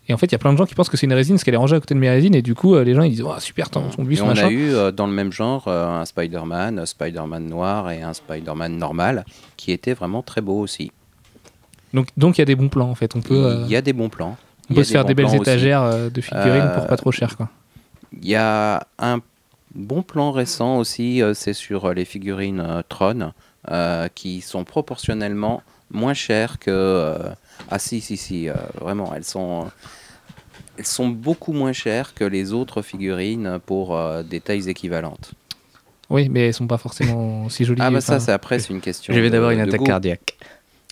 Et 0.09 0.13
en 0.13 0.17
fait, 0.17 0.27
il 0.27 0.31
y 0.31 0.35
a 0.35 0.37
plein 0.37 0.53
de 0.53 0.57
gens 0.57 0.65
qui 0.65 0.73
pensent 0.73 0.89
que 0.89 0.95
c'est 0.95 1.05
une 1.05 1.13
résine 1.13 1.35
parce 1.35 1.43
qu'elle 1.43 1.53
est 1.53 1.57
rangée 1.57 1.75
à 1.75 1.79
côté 1.79 1.93
de 1.93 1.99
mes 1.99 2.09
résines. 2.09 2.33
Et 2.33 2.41
du 2.41 2.55
coup, 2.55 2.75
euh, 2.75 2.83
les 2.83 2.95
gens 2.95 3.01
ils 3.03 3.11
disent 3.11 3.23
oh, 3.25 3.33
super, 3.39 3.69
ton, 3.69 3.83
Et 3.99 4.03
buste, 4.03 4.21
on 4.21 4.27
machin. 4.27 4.47
a 4.47 4.51
eu 4.51 4.73
euh, 4.73 4.91
dans 4.91 5.05
le 5.05 5.13
même 5.13 5.33
genre 5.33 5.67
euh, 5.67 6.01
un 6.01 6.05
Spider-Man, 6.05 6.79
un 6.79 6.85
Spider-Man 6.85 7.45
noir 7.45 7.91
et 7.91 8.01
un 8.01 8.13
Spider-Man 8.13 8.77
normal 8.77 9.25
qui 9.57 9.71
étaient 9.73 9.93
vraiment 9.93 10.21
très 10.21 10.39
beaux 10.39 10.59
aussi. 10.59 10.91
Donc, 11.93 12.07
donc 12.15 12.37
il 12.37 12.41
y 12.41 12.43
a 12.43 12.45
des 12.45 12.55
bons 12.55 12.69
plans 12.69 12.89
en 12.89 12.95
fait. 12.95 13.15
On 13.15 13.21
peut, 13.21 13.63
Il 13.65 13.71
y 13.71 13.75
a 13.75 13.81
des 13.81 13.93
bons 13.93 14.09
plans. 14.09 14.37
on 14.69 14.73
peut 14.75 14.83
se 14.83 14.91
faire 14.91 15.03
des 15.05 15.13
belles 15.13 15.25
aussi. 15.25 15.37
étagères 15.37 16.09
de 16.09 16.21
figurines 16.21 16.71
pour 16.75 16.87
pas 16.87 16.97
trop 16.97 17.11
cher. 17.11 17.35
Quoi. 17.35 17.49
Il 18.21 18.27
y 18.27 18.35
a 18.35 18.87
un 18.99 19.19
bon 19.77 20.01
plan 20.03 20.31
récent 20.31 20.77
aussi, 20.77 21.21
euh, 21.21 21.33
c'est 21.33 21.53
sur 21.53 21.85
euh, 21.85 21.93
les 21.93 22.03
figurines 22.05 22.59
euh, 22.59 22.81
Tron 22.89 23.31
euh, 23.69 24.07
qui 24.13 24.41
sont 24.41 24.65
proportionnellement 24.65 25.63
moins 25.91 26.13
chères 26.13 26.59
que. 26.59 26.69
euh, 26.71 27.29
ah 27.69 27.79
si, 27.79 28.01
si, 28.01 28.17
si, 28.17 28.49
euh, 28.49 28.53
vraiment, 28.81 29.13
elles 29.15 29.23
sont. 29.23 29.67
Elles 30.77 30.85
sont 30.85 31.07
beaucoup 31.07 31.53
moins 31.53 31.73
chères 31.73 32.13
que 32.13 32.23
les 32.23 32.53
autres 32.53 32.81
figurines 32.83 33.59
pour 33.65 33.95
euh, 33.97 34.21
des 34.21 34.39
tailles 34.41 34.69
équivalentes. 34.69 35.31
Oui, 36.09 36.29
mais 36.29 36.47
elles 36.47 36.53
sont 36.53 36.67
pas 36.67 36.77
forcément 36.77 37.45
aussi 37.45 37.65
jolies. 37.65 37.81
Ah 37.83 37.89
bah 37.89 37.99
ça, 37.99 38.19
c'est 38.19 38.31
après, 38.31 38.59
c'est 38.59 38.71
une 38.73 38.79
question. 38.81 39.13
Je 39.13 39.19
vais 39.19 39.29
d'avoir 39.29 39.51
une 39.51 39.59
attaque 39.59 39.79
goût. 39.79 39.85
cardiaque. 39.85 40.37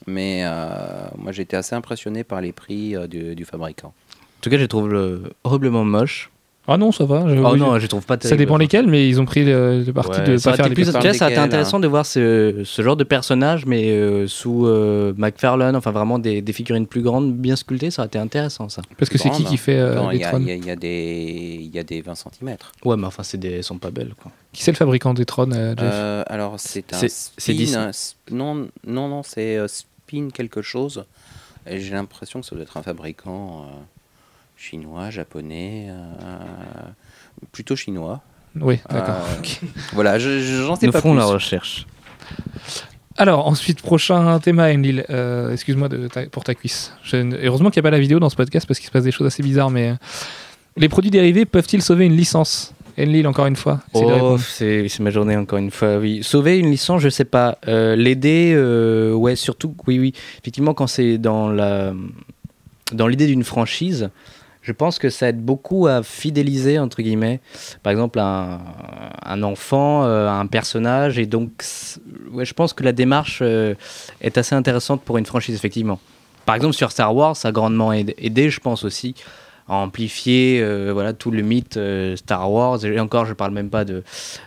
Mais 0.07 0.41
euh, 0.43 1.07
moi, 1.17 1.31
j'étais 1.31 1.55
assez 1.55 1.75
impressionné 1.75 2.23
par 2.23 2.41
les 2.41 2.51
prix 2.51 2.95
euh, 2.95 3.07
du, 3.07 3.35
du 3.35 3.45
fabricant. 3.45 3.89
En 3.89 4.41
tout 4.41 4.49
cas, 4.49 4.57
je 4.57 4.63
les 4.63 4.67
trouve 4.67 5.31
horriblement 5.43 5.85
moches. 5.85 6.31
Ah 6.67 6.77
non, 6.77 6.91
ça 6.91 7.05
va. 7.05 7.25
je- 7.27 7.39
Oh 7.39 7.51
oui, 7.53 7.59
non, 7.59 7.77
je 7.77 7.85
trouve 7.87 8.05
pas 8.05 8.17
ça 8.19 8.35
dépend 8.35 8.57
lesquels, 8.57 8.87
mais 8.87 9.07
ils 9.07 9.21
ont 9.21 9.25
pris 9.25 9.45
le, 9.45 9.83
le 9.85 9.93
parti 9.93 10.19
Ouais, 10.19 10.25
de 10.25 10.37
ça 10.37 10.51
pas 10.51 10.57
faire 10.57 10.67
les 10.69 10.73
plus, 10.73 10.85
déjà, 10.85 10.93
ça 11.13 11.25
aurait 11.25 11.33
été 11.33 11.37
intéressant 11.39 11.79
de 11.79 11.87
voir 11.87 12.05
ce, 12.05 12.63
ce 12.65 12.81
genre 12.81 12.95
de 12.95 13.03
personnage, 13.03 13.65
mais 13.67 13.91
euh, 13.91 14.27
sous 14.27 14.65
euh, 14.65 15.13
McFarlane, 15.17 15.75
enfin 15.75 15.91
vraiment 15.91 16.17
des, 16.17 16.41
des 16.41 16.53
figurines 16.53 16.87
plus 16.87 17.01
grandes, 17.03 17.33
bien 17.35 17.55
sculptées, 17.55 17.91
ça 17.91 18.01
aurait 18.01 18.07
été 18.07 18.17
intéressant 18.17 18.67
ça. 18.69 18.81
Parce 18.97 19.09
que 19.09 19.17
c'est 19.19 19.29
qui 19.29 19.43
qui 19.43 19.57
fait 19.57 19.77
euh, 19.77 19.95
Non, 19.95 20.09
les 20.09 20.17
Il 20.17 20.21
y, 20.21 20.23
a- 20.23 20.29
trônes 20.29 20.43
il 20.43 20.49
y 20.49 20.51
a- 20.51 20.55
y 20.65 20.71
a 20.71 20.75
des- 20.75 21.59
il 21.61 21.75
y 21.75 21.79
a 21.79 21.83
des 21.83 22.01
20 22.01 22.15
cm. 22.15 22.55
Ouais, 22.83 22.97
mais 22.97 23.05
enfin, 23.05 23.21
c'est 23.23 23.37
des, 23.37 23.51
elles 23.51 23.63
sont 23.63 23.77
pas 23.77 23.91
belles 23.91 24.13
quoi. 24.21 24.31
Qui 24.51 24.63
c'est 24.63 24.71
le 24.71 24.77
fabricant 24.77 25.13
des 25.13 25.25
trônes, 25.25 25.53
euh, 25.53 25.75
Jeff 25.77 25.89
Euh, 25.93 26.23
alors, 26.27 26.55
c'est 26.59 26.93
un 26.93 26.97
C'est- 27.07 27.75
un 27.75 27.91
non, 28.31 28.67
non, 28.87 29.07
non, 29.07 29.21
c'est 29.23 29.57
euh, 29.57 29.67
spin 29.67 30.29
quelque 30.33 30.61
chose. 30.61 31.05
Et 31.67 31.79
j'ai 31.79 31.93
l'impression 31.93 32.41
que 32.41 32.45
ça 32.45 32.55
doit 32.55 32.63
être 32.63 32.77
un 32.77 32.83
fabricant 32.83 33.65
euh, 33.67 33.81
chinois, 34.57 35.09
japonais, 35.09 35.87
euh, 35.89 36.37
plutôt 37.51 37.75
chinois. 37.75 38.21
Oui, 38.59 38.79
d'accord. 38.89 39.15
Euh, 39.15 39.39
ok. 39.39 39.59
Voilà, 39.93 40.17
je- 40.19 40.39
je- 40.39 40.63
j'en 40.63 40.75
sais 40.75 40.85
Nous 40.85 40.91
pas 40.93 41.01
ferons 41.01 41.11
plus. 41.13 41.19
la 41.19 41.25
recherche. 41.25 41.85
Alors, 43.17 43.47
ensuite, 43.47 43.81
prochain 43.81 44.39
thème 44.39 44.59
Enlil. 44.59 45.05
Euh, 45.09 45.51
Excuse-moi 45.53 45.89
pour 46.31 46.43
ta 46.43 46.53
cuisse. 46.55 46.93
Je- 47.03 47.17
Heureusement 47.45 47.69
qu'il 47.69 47.81
n'y 47.81 47.87
a 47.87 47.89
pas 47.89 47.95
la 47.95 47.99
vidéo 47.99 48.19
dans 48.19 48.29
ce 48.29 48.35
podcast 48.35 48.67
parce 48.67 48.79
qu'il 48.79 48.87
se 48.87 48.91
passe 48.91 49.03
des 49.03 49.11
choses 49.11 49.27
assez 49.27 49.43
bizarres, 49.43 49.69
mais. 49.69 49.89
euh, 49.89 49.95
Les 50.77 50.89
produits 50.89 51.11
dérivés 51.11 51.45
peuvent-ils 51.45 51.81
sauver 51.81 52.05
une 52.05 52.15
licence? 52.15 52.73
Enlil, 52.97 53.27
encore 53.27 53.45
une 53.47 53.55
fois. 53.57 53.81
Oh, 53.93 54.37
c'est 54.37 54.87
ma 55.01 55.09
journée 55.09 55.35
encore 55.35 55.59
une 55.59 55.71
fois. 55.71 55.97
Oui, 55.97 56.23
sauver 56.23 56.57
une 56.59 56.71
licence, 56.71 57.01
je 57.01 57.09
sais 57.09 57.25
pas. 57.25 57.57
Euh, 57.67 57.93
L'aider, 57.95 58.53
euh, 58.55 59.13
ouais, 59.13 59.35
surtout, 59.35 59.75
oui, 59.87 59.99
oui. 59.99 60.13
Effectivement, 60.41 60.73
quand 60.73 60.87
c'est 60.87 61.17
dans 61.17 61.49
la 61.49 61.93
dans 62.93 63.07
l'idée 63.07 63.27
d'une 63.27 63.43
franchise, 63.43 64.09
je 64.65 64.71
pense 64.71 64.97
que 64.97 65.11
ça 65.11 65.29
aide 65.29 65.39
beaucoup 65.39 65.85
à 65.85 66.01
fidéliser, 66.01 66.79
entre 66.79 67.03
guillemets, 67.03 67.39
par 67.83 67.91
exemple, 67.91 68.19
un, 68.19 69.43
enfant, 69.43 70.05
euh, 70.05 70.27
un 70.27 70.47
personnage. 70.47 71.19
Et 71.19 71.27
donc, 71.27 71.63
je 71.63 72.53
pense 72.53 72.73
que 72.73 72.83
la 72.83 72.91
démarche 72.91 73.39
euh, 73.43 73.75
est 74.21 74.39
assez 74.39 74.55
intéressante 74.55 75.03
pour 75.03 75.19
une 75.19 75.25
franchise, 75.27 75.53
effectivement. 75.53 75.99
Par 76.47 76.55
exemple, 76.55 76.73
sur 76.73 76.91
Star 76.91 77.15
Wars, 77.15 77.37
ça 77.37 77.49
a 77.49 77.51
grandement 77.51 77.93
aidé, 77.93 78.49
je 78.49 78.59
pense 78.59 78.83
aussi, 78.83 79.13
à 79.69 79.75
amplifier 79.75 80.61
euh, 80.61 80.91
voilà, 80.91 81.13
tout 81.13 81.29
le 81.29 81.43
mythe 81.43 81.79
Star 82.15 82.51
Wars. 82.51 82.83
Et 82.83 82.99
encore, 82.99 83.25
je 83.25 83.31
ne 83.31 83.35
parle 83.35 83.53
même 83.53 83.69
pas 83.69 83.85
de, 83.85 84.03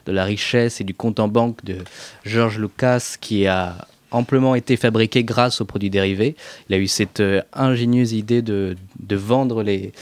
de 0.06 0.12
la 0.12 0.24
richesse 0.24 0.80
et 0.80 0.84
du 0.84 0.94
compte 0.94 1.20
en 1.20 1.28
banque 1.28 1.64
de 1.64 1.76
George 2.24 2.58
Lucas 2.58 3.14
qui 3.20 3.46
a 3.46 3.76
amplement 4.11 4.54
été 4.54 4.76
fabriqué 4.76 5.24
grâce 5.24 5.61
aux 5.61 5.64
produits 5.64 5.90
dérivés. 5.90 6.36
Il 6.68 6.74
a 6.74 6.78
eu 6.78 6.86
cette 6.86 7.20
euh, 7.20 7.42
ingénieuse 7.52 8.12
idée 8.12 8.42
de, 8.42 8.76
de 9.00 9.16
vendre 9.16 9.62
les, 9.62 9.92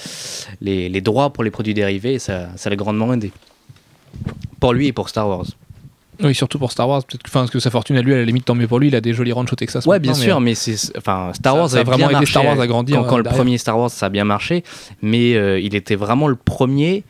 les, 0.60 0.88
les 0.88 1.00
droits 1.00 1.30
pour 1.30 1.44
les 1.44 1.50
produits 1.50 1.74
dérivés 1.74 2.14
et 2.14 2.18
ça, 2.18 2.48
ça 2.56 2.70
l'a 2.70 2.76
grandement 2.76 3.12
aidé. 3.12 3.32
Pour 4.60 4.72
lui 4.72 4.86
et 4.86 4.92
pour 4.92 5.08
Star 5.08 5.28
Wars. 5.28 5.46
Oui, 6.22 6.34
surtout 6.34 6.58
pour 6.58 6.72
Star 6.72 6.88
Wars. 6.88 7.04
Peut-être 7.04 7.22
que, 7.22 7.28
enfin, 7.28 7.40
parce 7.40 7.50
que 7.50 7.58
sa 7.58 7.70
fortune 7.70 7.96
à 7.96 8.02
lui, 8.02 8.14
à 8.14 8.16
la 8.16 8.24
limite, 8.24 8.46
tant 8.46 8.54
mieux 8.54 8.66
pour 8.66 8.78
lui. 8.78 8.88
Il 8.88 8.96
a 8.96 9.02
des 9.02 9.12
jolis 9.12 9.32
ranchs 9.32 9.52
au 9.52 9.56
Texas. 9.56 9.84
Ouais, 9.84 9.98
bien 9.98 10.14
sûr, 10.14 10.40
mais, 10.40 10.52
mais 10.52 10.54
c'est, 10.54 10.96
enfin, 10.96 11.32
Star 11.34 11.54
Wars 11.56 11.68
ça 11.68 11.80
a 11.80 11.82
vraiment 11.82 12.08
aidé 12.08 12.24
Star 12.24 12.44
Wars 12.44 12.58
à 12.58 12.66
grandir, 12.66 12.96
Quand, 12.96 13.04
quand 13.04 13.14
euh, 13.14 13.18
le 13.18 13.22
derrière. 13.24 13.38
premier 13.38 13.58
Star 13.58 13.78
Wars, 13.78 13.90
ça 13.90 14.06
a 14.06 14.08
bien 14.08 14.24
marché, 14.24 14.64
mais 15.02 15.34
euh, 15.34 15.60
il 15.60 15.74
était 15.74 15.94
vraiment 15.94 16.28
le 16.28 16.36
premier 16.36 17.04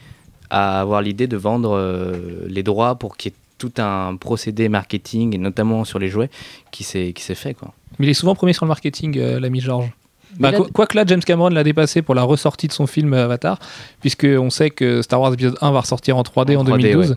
à 0.50 0.80
avoir 0.80 1.02
l'idée 1.02 1.28
de 1.28 1.36
vendre 1.36 1.76
euh, 1.76 2.16
les 2.48 2.64
droits 2.64 2.96
pour 2.96 3.16
qu'il 3.16 3.30
y 3.30 3.34
ait 3.34 3.38
tout 3.58 3.72
un 3.78 4.16
procédé 4.16 4.68
marketing, 4.68 5.34
et 5.34 5.38
notamment 5.38 5.84
sur 5.84 5.98
les 5.98 6.08
jouets, 6.08 6.30
qui 6.70 6.84
s'est, 6.84 7.12
qui 7.14 7.22
s'est 7.22 7.34
fait. 7.34 7.54
Quoi. 7.54 7.72
mais 7.98 8.06
il 8.06 8.10
est 8.10 8.14
souvent 8.14 8.34
premier 8.34 8.52
sur 8.52 8.64
le 8.64 8.68
marketing, 8.68 9.18
euh, 9.18 9.40
l'ami 9.40 9.60
George. 9.60 9.90
Mais 10.38 10.42
Bah, 10.42 10.50
là- 10.50 10.56
quoi- 10.58 10.68
Quoique 10.74 10.96
là, 10.96 11.04
James 11.06 11.20
Cameron 11.22 11.48
l'a 11.48 11.64
dépassé 11.64 12.02
pour 12.02 12.14
la 12.14 12.22
ressortie 12.22 12.66
de 12.68 12.72
son 12.72 12.86
film 12.86 13.14
euh, 13.14 13.24
Avatar, 13.24 13.58
puisqu'on 14.00 14.50
sait 14.50 14.70
que 14.70 15.00
Star 15.00 15.20
Wars 15.20 15.32
épisode 15.32 15.56
1 15.62 15.70
va 15.72 15.80
ressortir 15.80 16.16
en 16.18 16.22
3D 16.22 16.56
en, 16.56 16.60
En 16.60 16.64
3D, 16.64 16.82
2012. 16.82 17.10
ouais. 17.10 17.16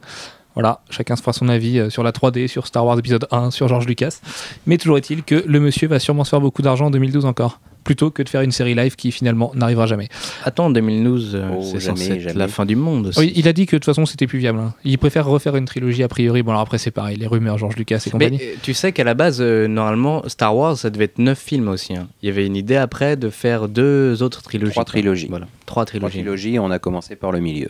Voilà, 0.61 0.81
chacun 0.89 1.15
se 1.15 1.21
fera 1.21 1.33
son 1.33 1.49
avis 1.49 1.79
euh, 1.79 1.89
sur 1.89 2.03
la 2.03 2.11
3D, 2.11 2.47
sur 2.47 2.67
Star 2.67 2.85
Wars 2.85 2.97
épisode 2.99 3.27
1, 3.31 3.51
sur 3.51 3.67
George 3.67 3.85
Lucas. 3.87 4.19
Mais 4.67 4.77
toujours 4.77 4.97
est-il 4.97 5.23
que 5.23 5.43
le 5.47 5.59
monsieur 5.59 5.87
va 5.87 5.99
sûrement 5.99 6.23
se 6.23 6.29
faire 6.29 6.41
beaucoup 6.41 6.61
d'argent 6.61 6.87
en 6.87 6.91
2012 6.91 7.25
encore, 7.25 7.59
plutôt 7.83 8.11
que 8.11 8.21
de 8.23 8.29
faire 8.29 8.41
une 8.41 8.51
série 8.51 8.75
live 8.75 8.95
qui 8.95 9.11
finalement 9.11 9.51
n'arrivera 9.55 9.85
jamais. 9.87 10.09
Attends, 10.43 10.69
2012, 10.69 11.35
euh, 11.35 11.49
Oh, 11.57 11.61
c'est 11.63 11.79
jamais, 11.79 11.97
censé 11.97 12.11
être 12.11 12.19
jamais. 12.21 12.37
la 12.39 12.47
fin 12.47 12.65
du 12.65 12.75
monde. 12.75 13.07
aussi. 13.07 13.19
Oui, 13.19 13.33
il 13.35 13.47
a 13.47 13.53
dit 13.53 13.65
que 13.65 13.75
de 13.75 13.79
toute 13.79 13.85
façon 13.85 14.05
c'était 14.05 14.27
plus 14.27 14.39
viable. 14.39 14.59
hein. 14.59 14.73
Il 14.83 14.97
préfère 14.97 15.25
refaire 15.25 15.55
une 15.55 15.65
trilogie 15.65 16.03
a 16.03 16.07
priori. 16.07 16.43
Bon 16.43 16.51
alors 16.51 16.61
après 16.61 16.77
c'est 16.77 16.91
pareil, 16.91 17.15
les 17.17 17.27
rumeurs 17.27 17.57
George 17.57 17.75
Lucas 17.77 18.03
et 18.05 18.09
compagnie. 18.09 18.39
euh, 18.41 18.55
tu 18.61 18.73
sais 18.73 18.91
qu'à 18.91 19.03
la 19.03 19.13
base, 19.13 19.37
euh, 19.41 19.67
normalement, 19.67 20.23
Star 20.27 20.55
Wars, 20.55 20.77
ça 20.77 20.89
devait 20.89 21.05
être 21.05 21.19
9 21.19 21.39
films 21.39 21.67
aussi. 21.69 21.95
hein. 21.95 22.07
Il 22.21 22.27
y 22.27 22.31
avait 22.31 22.45
une 22.45 22.55
idée 22.55 22.75
après 22.75 23.15
de 23.17 23.29
faire 23.29 23.67
deux 23.69 24.21
autres 24.23 24.41
trilogies. 24.43 24.71
Trois 24.73 24.85
trilogies. 24.85 25.27
Voilà, 25.29 25.45
trois 25.65 25.85
Trois 25.85 25.85
trilogies. 25.85 26.19
trilogies, 26.19 26.59
on 26.59 26.69
a 26.71 26.79
commencé 26.79 27.15
par 27.15 27.31
le 27.31 27.39
milieu. 27.39 27.69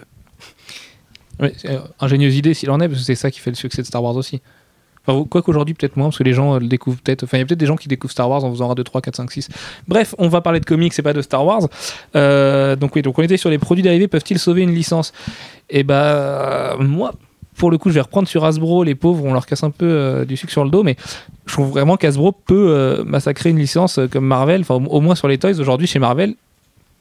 C'est, 1.40 1.70
euh, 1.70 1.80
ingénieuse 2.00 2.36
idée 2.36 2.54
s'il 2.54 2.70
en 2.72 2.80
est, 2.80 2.88
parce 2.88 3.00
que 3.00 3.06
c'est 3.06 3.16
ça 3.16 3.32
qui 3.32 3.40
fait 3.40 3.50
le 3.50 3.56
succès 3.56 3.82
de 3.82 3.88
Star 3.88 4.04
Wars 4.04 4.16
aussi. 4.16 4.42
Enfin, 5.06 5.26
quoi 5.30 5.42
qu'aujourd'hui, 5.42 5.74
peut-être 5.74 5.96
moins, 5.96 6.08
parce 6.08 6.18
que 6.18 6.24
les 6.24 6.34
gens 6.34 6.56
euh, 6.56 6.60
le 6.60 6.68
découvrent 6.68 7.00
peut-être. 7.02 7.24
Enfin, 7.24 7.38
il 7.38 7.42
y 7.42 7.44
a 7.44 7.46
peut-être 7.46 7.60
des 7.60 7.66
gens 7.66 7.78
qui 7.78 7.88
découvrent 7.88 8.12
Star 8.12 8.30
Wars 8.30 8.44
en 8.44 8.52
faisant 8.52 8.70
1, 8.72 8.76
2, 8.76 8.84
3, 8.84 9.02
4, 9.02 9.16
5, 9.16 9.32
6. 9.32 9.50
Bref, 9.88 10.14
on 10.18 10.28
va 10.28 10.42
parler 10.42 10.60
de 10.60 10.66
comics 10.66 10.98
et 10.98 11.02
pas 11.02 11.14
de 11.14 11.22
Star 11.22 11.46
Wars. 11.46 11.68
Euh, 12.16 12.76
donc, 12.76 12.96
oui, 12.96 13.02
donc 13.02 13.18
on 13.18 13.22
était 13.22 13.38
sur 13.38 13.50
les 13.50 13.58
produits 13.58 13.84
dérivés, 13.84 14.08
peuvent-ils 14.08 14.40
sauver 14.40 14.62
une 14.62 14.74
licence? 14.74 15.14
Et 15.70 15.84
bah, 15.84 16.76
moi, 16.80 17.14
pour 17.60 17.70
le 17.70 17.78
coup, 17.78 17.90
je 17.90 17.96
vais 17.96 18.02
reprendre 18.02 18.28
sur 18.28 18.46
Hasbro. 18.46 18.84
Les 18.84 18.96
pauvres, 18.96 19.26
on 19.26 19.34
leur 19.34 19.46
casse 19.46 19.64
un 19.64 19.70
peu 19.70 19.86
euh, 19.86 20.26
du 20.26 20.38
sucre 20.38 20.52
sur 20.52 20.64
le 20.64 20.72
dos, 20.72 20.82
mais 20.82 20.96
je 21.46 21.54
trouve 21.54 21.70
vraiment 21.70 21.98
qu'Hasbro 21.98 22.32
peut 22.32 22.70
euh, 22.70 23.04
massacrer 23.04 23.50
une 23.50 23.60
licence 23.60 24.00
euh, 24.00 24.08
comme 24.08 24.26
Marvel. 24.26 24.62
Enfin, 24.62 24.76
au 24.76 25.02
moins 25.02 25.14
sur 25.14 25.28
les 25.28 25.38
toys, 25.38 25.60
aujourd'hui, 25.60 25.86
chez 25.86 26.00
Marvel. 26.00 26.36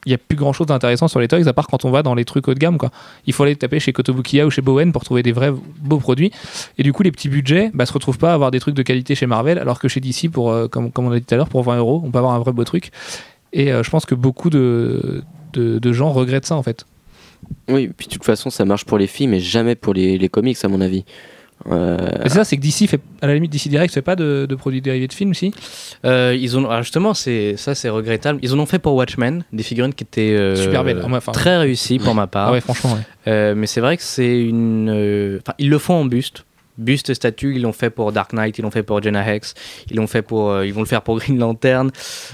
Il 0.05 0.09
n'y 0.09 0.15
a 0.15 0.17
plus 0.17 0.37
grand 0.37 0.53
chose 0.53 0.67
d'intéressant 0.67 1.07
sur 1.07 1.19
les 1.19 1.27
toys 1.27 1.47
à 1.47 1.53
part 1.53 1.67
quand 1.67 1.83
on 1.83 1.91
va 1.91 2.03
dans 2.03 2.15
les 2.15 2.23
trucs 2.23 2.47
haut 2.47 2.53
de 2.53 2.59
gamme 2.59 2.77
quoi. 2.77 2.89
Il 3.25 3.33
faut 3.33 3.43
aller 3.43 3.55
taper 3.55 3.79
chez 3.79 3.91
Kotobukiya 3.91 4.45
ou 4.45 4.49
chez 4.49 4.61
Bowen 4.61 4.91
pour 4.91 5.03
trouver 5.03 5.23
des 5.23 5.33
vrais 5.33 5.51
beaux 5.51 5.99
produits. 5.99 6.31
Et 6.77 6.83
du 6.83 6.93
coup, 6.93 7.03
les 7.03 7.11
petits 7.11 7.29
budgets 7.29 7.69
bah, 7.73 7.85
se 7.85 7.93
retrouvent 7.93 8.17
pas 8.17 8.31
à 8.31 8.33
avoir 8.33 8.51
des 8.51 8.59
trucs 8.59 8.75
de 8.75 8.81
qualité 8.81 9.15
chez 9.15 9.25
Marvel, 9.25 9.57
alors 9.57 9.79
que 9.79 9.87
chez 9.87 9.99
DC, 9.99 10.29
pour, 10.31 10.51
euh, 10.51 10.67
comme, 10.67 10.91
comme 10.91 11.05
on 11.05 11.11
a 11.11 11.19
dit 11.19 11.25
tout 11.25 11.33
à 11.33 11.37
l'heure, 11.37 11.49
pour 11.49 11.63
20 11.63 11.77
euros, 11.77 12.01
on 12.05 12.11
peut 12.11 12.17
avoir 12.17 12.33
un 12.33 12.39
vrai 12.39 12.53
beau 12.53 12.63
truc. 12.63 12.91
Et 13.51 13.71
euh, 13.71 13.83
je 13.83 13.89
pense 13.89 14.05
que 14.05 14.15
beaucoup 14.15 14.49
de, 14.49 15.23
de, 15.53 15.93
gens 15.93 16.11
regrettent 16.11 16.45
ça 16.45 16.55
en 16.55 16.63
fait. 16.63 16.85
Oui, 17.67 17.89
puis 17.95 18.07
de 18.07 18.13
toute 18.13 18.23
façon, 18.23 18.49
ça 18.49 18.63
marche 18.65 18.85
pour 18.85 18.97
les 18.97 19.07
films 19.07 19.33
et 19.33 19.39
jamais 19.39 19.75
pour 19.75 19.93
les, 19.93 20.17
les 20.17 20.29
comics, 20.29 20.57
à 20.63 20.67
mon 20.67 20.81
avis. 20.81 21.03
Euh, 21.69 21.97
Mais 22.23 22.29
c'est 22.29 22.35
ça, 22.35 22.43
c'est 22.45 22.57
que 22.57 22.61
DC 22.61 22.87
fait, 22.89 23.01
à 23.21 23.27
la 23.27 23.33
limite, 23.33 23.51
DC 23.51 23.67
Direct 23.67 23.93
fait 23.93 24.01
pas 24.01 24.15
de, 24.15 24.45
de 24.47 24.55
produits 24.55 24.81
dérivés 24.81 25.07
de 25.07 25.13
films, 25.13 25.33
si 25.33 25.53
Euh, 26.05 26.35
ils 26.39 26.57
ont, 26.57 26.69
alors 26.69 26.83
justement, 26.83 27.13
c'est 27.13 27.57
ça, 27.57 27.75
c'est 27.75 27.89
regrettable. 27.89 28.39
Ils 28.41 28.53
en 28.53 28.59
ont 28.59 28.65
fait 28.65 28.79
pour 28.79 28.95
Watchmen, 28.95 29.43
des 29.51 29.63
figurines 29.63 29.93
qui 29.93 30.03
étaient 30.03 30.31
euh, 30.35 30.55
Super 30.55 30.83
belles. 30.83 31.01
Ah, 31.03 31.07
enfin, 31.11 31.31
très 31.31 31.57
réussies 31.57 31.99
pour 31.99 32.15
ma 32.15 32.27
part. 32.27 32.49
Ah 32.49 32.51
ouais, 32.53 32.61
franchement, 32.61 32.93
ouais. 32.93 33.01
Euh, 33.27 33.55
mais 33.55 33.67
c'est 33.67 33.81
vrai 33.81 33.97
que 33.97 34.03
c'est 34.03 34.39
une. 34.41 34.89
euh, 34.89 35.39
Enfin, 35.41 35.53
ils 35.59 35.69
le 35.69 35.77
font 35.77 35.95
en 35.95 36.05
buste. 36.05 36.45
Buste 36.77 37.13
statue, 37.13 37.55
ils 37.55 37.61
l'ont 37.61 37.73
fait 37.73 37.89
pour 37.89 38.13
Dark 38.13 38.31
Knight, 38.31 38.57
ils 38.57 38.61
l'ont 38.61 38.71
fait 38.71 38.83
pour 38.83 39.01
Jenna 39.03 39.29
Hex, 39.35 39.53
ils 39.91 39.97
l'ont 39.97 40.07
fait 40.07 40.21
pour, 40.21 40.49
euh, 40.49 40.65
ils 40.65 40.73
vont 40.73 40.79
le 40.79 40.85
faire 40.85 41.01
pour 41.01 41.17
Green 41.19 41.37
Lantern, 41.37 41.91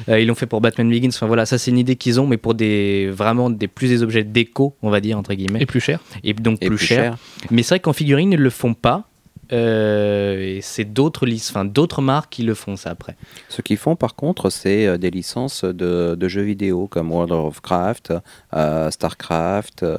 euh, 0.07 0.19
ils 0.19 0.27
l'ont 0.27 0.35
fait 0.35 0.45
pour 0.45 0.61
Batman 0.61 0.87
Begins. 0.87 1.09
Enfin 1.09 1.25
voilà, 1.25 1.47
ça 1.47 1.57
c'est 1.57 1.71
une 1.71 1.79
idée 1.79 1.95
qu'ils 1.95 2.19
ont, 2.21 2.27
mais 2.27 2.37
pour 2.37 2.53
des 2.53 3.09
vraiment 3.11 3.49
des 3.49 3.67
plus 3.67 3.87
des 3.87 4.03
objets 4.03 4.23
déco, 4.23 4.75
on 4.83 4.91
va 4.91 4.99
dire 4.99 5.17
entre 5.17 5.33
guillemets, 5.33 5.61
Et 5.61 5.65
plus 5.65 5.79
cher. 5.79 5.99
et 6.23 6.33
donc 6.35 6.59
Et 6.61 6.67
plus, 6.67 6.77
cher. 6.77 7.17
Mais 7.49 7.63
c'est 7.63 7.69
vrai 7.73 7.79
qu'en 7.79 7.93
figurine 7.93 8.33
ils 8.33 8.39
le 8.39 8.51
font 8.51 8.75
pas. 8.75 9.07
Euh, 9.51 10.39
et 10.57 10.61
c'est 10.61 10.85
d'autres 10.85 11.27
enfin 11.49 11.65
d'autres 11.65 12.01
marques 12.01 12.31
qui 12.31 12.43
le 12.43 12.55
font 12.55 12.75
ça 12.77 12.89
après. 12.91 13.15
Ce 13.49 13.61
qu'ils 13.61 13.77
font 13.77 13.95
par 13.95 14.15
contre, 14.15 14.49
c'est 14.49 14.87
euh, 14.87 14.97
des 14.97 15.11
licences 15.11 15.63
de, 15.63 16.15
de 16.19 16.27
jeux 16.27 16.41
vidéo 16.41 16.87
comme 16.87 17.11
World 17.11 17.31
of 17.31 17.61
Craft, 17.61 18.13
euh, 18.55 18.89
Starcraft, 18.89 19.83
euh, 19.83 19.97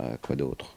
euh, 0.00 0.14
quoi 0.22 0.36
d'autre 0.36 0.74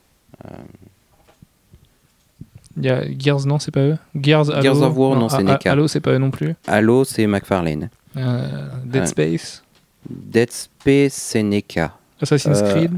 Il 2.77 2.85
y 2.85 2.89
a 2.89 3.03
Gears, 3.17 3.45
non, 3.45 3.59
c'est 3.59 3.71
pas 3.71 3.81
eux? 3.81 3.97
Gears, 4.19 4.49
Halo, 4.49 4.61
Gears 4.61 4.81
of 4.81 4.97
War, 4.97 5.15
non, 5.15 5.29
c'est 5.29 5.37
Ha- 5.37 5.43
NECA. 5.43 5.71
Halo, 5.71 5.87
c'est 5.87 5.99
pas 6.01 6.11
eux 6.11 6.17
non 6.17 6.31
plus. 6.31 6.55
Halo, 6.67 7.03
c'est 7.05 7.27
McFarlane. 7.27 7.89
Euh, 8.17 8.67
Dead. 8.83 9.07
Space, 9.07 9.63
Dead 10.09 10.51
Space, 10.51 11.13
c'est 11.13 11.43
NECA. 11.43 11.93
Assassin's 12.21 12.61
Euh, 12.61 12.71
Creed. 12.73 12.91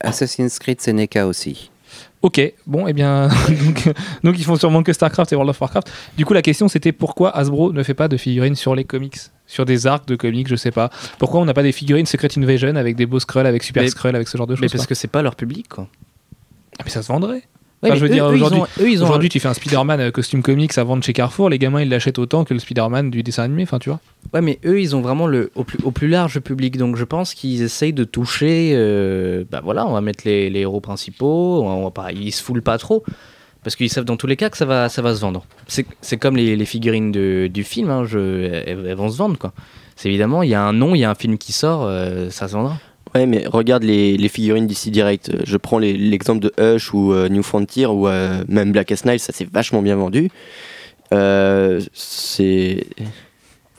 Assassin's 0.00 0.58
Creed, 0.58 0.80
c'est 0.80 0.92
NECA 0.92 1.26
aussi. 1.26 1.70
Ok, 2.20 2.40
bon, 2.66 2.88
et 2.88 2.92
bien, 2.92 3.28
donc, 3.64 3.88
donc 4.24 4.38
ils 4.38 4.44
font 4.44 4.56
sûrement 4.56 4.82
que 4.82 4.92
StarCraft 4.92 5.32
et 5.32 5.36
World 5.36 5.50
of 5.50 5.60
Warcraft. 5.60 5.90
Du 6.16 6.24
coup, 6.24 6.34
la 6.34 6.42
question 6.42 6.66
c'était 6.66 6.90
pourquoi 6.92 7.36
Hasbro 7.36 7.72
ne 7.72 7.82
fait 7.84 7.94
pas 7.94 8.08
de 8.08 8.16
figurines 8.16 8.56
sur 8.56 8.74
les 8.74 8.84
comics 8.84 9.16
Sur 9.46 9.64
des 9.64 9.86
arcs 9.86 10.08
de 10.08 10.16
comics, 10.16 10.48
je 10.48 10.56
sais 10.56 10.72
pas. 10.72 10.90
Pourquoi 11.18 11.40
on 11.40 11.44
n'a 11.44 11.54
pas 11.54 11.62
des 11.62 11.72
figurines 11.72 12.06
Secret 12.06 12.28
Invasion 12.36 12.74
avec 12.74 12.96
des 12.96 13.06
beaux 13.06 13.20
Skrulls, 13.20 13.46
avec 13.46 13.62
Super 13.62 13.88
Skrull, 13.88 14.16
avec 14.16 14.26
ce 14.26 14.36
genre 14.36 14.48
de 14.48 14.54
choses 14.56 14.62
Mais 14.62 14.68
parce 14.68 14.82
quoi. 14.82 14.88
que 14.88 14.94
c'est 14.94 15.08
pas 15.08 15.22
leur 15.22 15.36
public 15.36 15.68
quoi. 15.68 15.86
Ah, 16.78 16.82
mais 16.84 16.90
ça 16.90 17.02
se 17.02 17.08
vendrait. 17.08 17.42
Ouais, 17.80 17.90
Enfin, 17.90 17.94
mais 17.94 18.00
je 18.00 18.04
veux 18.06 18.10
eux- 18.10 18.14
dire, 18.14 18.24
aujourd'hui- 19.04 19.28
tu 19.28 19.38
fais 19.38 19.46
un 19.48 19.54
Spider-Man 19.54 20.00
euh, 20.00 20.10
costume 20.10 20.42
comics 20.42 20.76
à 20.76 20.82
vendre 20.82 21.04
chez 21.04 21.12
Carrefour, 21.12 21.48
les 21.48 21.58
gamins 21.58 21.80
ils 21.80 21.88
l'achètent 21.88 22.18
autant 22.18 22.42
que 22.44 22.52
le 22.52 22.58
Spider-Man 22.58 23.10
du 23.10 23.22
dessin 23.22 23.44
animé, 23.44 23.62
enfin 23.62 23.78
tu 23.78 23.88
vois. 23.88 24.00
Ouais, 24.34 24.40
mais 24.40 24.58
eux, 24.64 24.80
ils 24.80 24.96
ont 24.96 25.00
vraiment 25.00 25.28
le 25.28 25.52
au 25.54 25.62
plus, 25.62 25.78
au 25.84 25.92
plus 25.92 26.08
large 26.08 26.40
public. 26.40 26.76
Donc, 26.76 26.96
je 26.96 27.04
pense 27.04 27.34
qu'ils 27.34 27.62
essayent 27.62 27.92
de 27.92 28.02
toucher. 28.04 28.72
euh, 28.74 29.44
bah 29.48 29.60
voilà, 29.62 29.86
on 29.86 29.92
va 29.92 30.00
mettre 30.00 30.24
les, 30.24 30.50
les 30.50 30.60
héros 30.60 30.80
principaux. 30.80 31.62
On 31.64 31.84
va 31.84 31.90
pas, 31.92 32.10
ils 32.12 32.32
se 32.32 32.42
foulent 32.42 32.62
pas 32.62 32.78
trop. 32.78 33.04
Parce 33.62 33.76
qu'ils 33.76 33.90
savent 33.90 34.04
dans 34.04 34.16
tous 34.16 34.26
les 34.26 34.36
cas 34.36 34.50
que 34.50 34.56
ça 34.56 34.64
va, 34.64 34.88
ça 34.88 35.02
va 35.02 35.14
se 35.14 35.20
vendre. 35.20 35.44
C'est 35.66 35.86
c'est 36.00 36.16
comme 36.16 36.36
les, 36.36 36.56
les 36.56 36.64
figurines 36.64 37.12
de- 37.12 37.48
du 37.52 37.62
film. 37.64 37.90
hein, 37.90 38.04
je- 38.06 38.44
elles, 38.66 38.86
elles 38.88 38.94
vont 38.96 39.08
se 39.10 39.16
vendre, 39.18 39.36
quoi. 39.38 39.52
C'est 39.96 40.08
évidemment, 40.08 40.42
il 40.42 40.50
y 40.50 40.54
a 40.54 40.62
un 40.62 40.72
nom, 40.72 40.94
il 40.94 40.98
y 41.00 41.04
a 41.04 41.10
un 41.10 41.14
film 41.16 41.38
qui 41.38 41.52
sort, 41.52 41.82
euh, 41.84 42.30
ça 42.30 42.46
se 42.48 42.52
vendra. 42.54 42.76
Ouais, 43.14 43.26
mais 43.26 43.44
regarde 43.46 43.82
les, 43.84 44.16
les 44.16 44.28
figurines 44.28 44.66
d'ici 44.66 44.90
direct. 44.90 45.30
Je 45.44 45.56
prends 45.56 45.78
l'exemple 45.78 46.40
de 46.40 46.52
Hush 46.60 46.92
ou 46.92 47.12
euh, 47.12 47.28
New 47.28 47.42
Frontier 47.42 47.86
ou 47.86 48.06
euh, 48.08 48.44
même 48.48 48.72
Black 48.72 48.90
Nile, 49.04 49.18
ça 49.20 49.32
s'est 49.32 49.48
vachement 49.50 49.82
bien 49.82 49.96
vendu. 49.96 50.30
Euh, 51.14 51.80
c'est. 51.94 52.84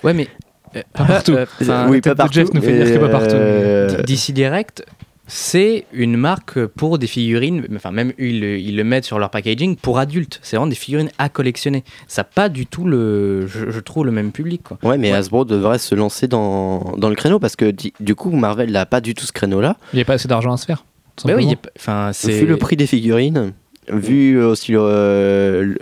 Ouais, 0.03 0.13
mais. 0.13 0.27
euh, 0.75 0.81
Pas 0.93 1.05
partout. 1.05 1.33
euh, 1.33 1.45
enfin, 1.61 1.87
oui, 1.89 2.01
pas 2.01 2.15
partout. 2.15 2.33
Jeff 2.33 2.53
nous 2.53 2.61
fait 2.61 2.83
dire 2.83 2.93
que 2.93 2.99
pas 3.05 3.09
partout, 3.09 4.03
DC 4.03 4.31
Direct, 4.31 4.83
c'est 5.31 5.85
une 5.93 6.17
marque 6.17 6.65
pour 6.65 6.97
des 6.97 7.05
figurines, 7.07 7.65
enfin 7.75 7.91
même 7.91 8.11
ils 8.17 8.41
le, 8.41 8.57
ils 8.57 8.75
le 8.75 8.83
mettent 8.83 9.05
sur 9.05 9.19
leur 9.19 9.29
packaging 9.29 9.75
pour 9.77 9.99
adultes. 9.99 10.39
C'est 10.43 10.57
vraiment 10.57 10.69
des 10.69 10.75
figurines 10.75 11.11
à 11.19 11.29
collectionner. 11.29 11.83
Ça 12.07 12.21
n'a 12.21 12.25
pas 12.25 12.49
du 12.49 12.65
tout 12.65 12.83
le, 12.85 13.45
je, 13.47 13.69
je 13.69 13.79
trouve, 13.79 14.05
le 14.05 14.11
même 14.11 14.31
public. 14.31 14.63
Quoi. 14.63 14.77
Ouais, 14.83 14.97
mais 14.97 15.11
Ouais. 15.11 15.17
Hasbro 15.17 15.45
devrait 15.45 15.77
se 15.77 15.93
lancer 15.95 16.27
dans, 16.27 16.95
dans 16.97 17.09
le 17.09 17.15
créneau 17.15 17.37
parce 17.39 17.55
que 17.55 17.71
du 17.99 18.15
coup, 18.15 18.31
Marvel 18.31 18.71
n'a 18.71 18.85
pas 18.85 19.01
du 19.01 19.13
tout 19.13 19.25
ce 19.25 19.31
créneau-là. 19.31 19.77
Il 19.93 19.97
n'y 19.97 20.01
a 20.01 20.05
pas 20.05 20.13
assez 20.13 20.27
d'argent 20.27 20.51
à 20.53 20.57
se 20.57 20.65
faire. 20.65 20.83
Bah 21.25 21.33
oui, 21.35 21.55
enfin 21.77 22.11
c'est. 22.13 22.39
Vu 22.39 22.45
le 22.47 22.57
prix 22.57 22.75
des 22.77 22.87
figurines, 22.87 23.53
vu 23.89 24.41
aussi 24.41 24.71
euh, 24.75 25.63
le- 25.63 25.79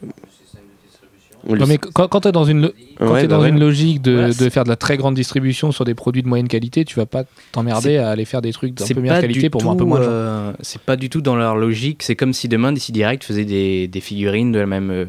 Non, 1.48 1.66
mais 1.68 1.78
quand, 1.78 2.08
quand 2.08 2.22
tu 2.22 2.28
es 2.28 2.32
dans 2.32 2.44
une, 2.44 2.62
lo- 2.64 2.72
quand 2.98 3.14
Ouais, 3.14 3.22
bah 3.24 3.38
dans 3.38 3.42
ouais. 3.42 3.50
une 3.50 3.60
logique 3.60 4.02
de, 4.02 4.12
Voilà, 4.12 4.34
de 4.34 4.50
faire 4.50 4.64
de 4.64 4.70
la 4.70 4.76
très 4.76 4.98
grande 4.98 5.16
distribution 5.16 5.72
sur 5.72 5.86
des 5.86 5.94
produits 5.96 6.22
de 6.24 6.28
moyenne 6.28 6.48
qualité, 6.48 6.84
tu 6.86 6.96
vas 6.96 7.06
pas 7.06 7.24
t'emmerder 7.52 7.98
à 7.98 8.10
aller 8.10 8.26
faire 8.26 8.42
des 8.42 8.52
trucs 8.52 8.74
d'un 8.74 8.86
peu 8.86 9.00
meilleure 9.02 9.22
qualité 9.22 9.50
pour 9.50 9.62
tout, 9.62 9.70
un 9.70 9.76
peu 9.76 9.86
moins 9.86 10.02
euh, 10.02 10.52
c'est 10.62 10.82
pas 10.82 10.96
du 10.98 11.10
tout 11.10 11.22
dans 11.22 11.36
leur 11.36 11.56
logique. 11.56 12.04
C'est 12.04 12.16
comme 12.16 12.34
si 12.34 12.48
demain 12.48 12.72
DC 12.74 12.92
Direct 12.92 13.24
faisait 13.24 13.46
des, 13.46 13.88
des 13.88 14.02
figurines 14.02 14.52
de 14.52 14.60
la 14.60 14.66
même 14.66 14.90
euh, 14.92 15.06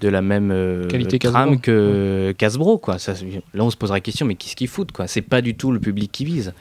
de 0.00 0.08
la 0.08 0.22
même 0.22 0.50
euh, 0.52 0.86
Qualité 0.86 1.18
trame 1.18 1.60
que 1.60 2.32
qu'Hasbro 2.38 2.78
quoi. 2.78 2.98
Ça, 2.98 3.14
là 3.52 3.64
on 3.64 3.70
se 3.70 3.76
poserait 3.76 3.96
la 3.96 4.00
question 4.00 4.26
mais 4.26 4.36
qu'est-ce 4.36 4.54
qu'ils 4.54 4.68
foutent 4.68 4.92
quoi? 4.92 5.06
C'est 5.08 5.22
pas 5.22 5.40
du 5.42 5.54
tout 5.56 5.72
le 5.72 5.80
public 5.80 6.10
qui 6.12 6.24
vise. 6.24 6.52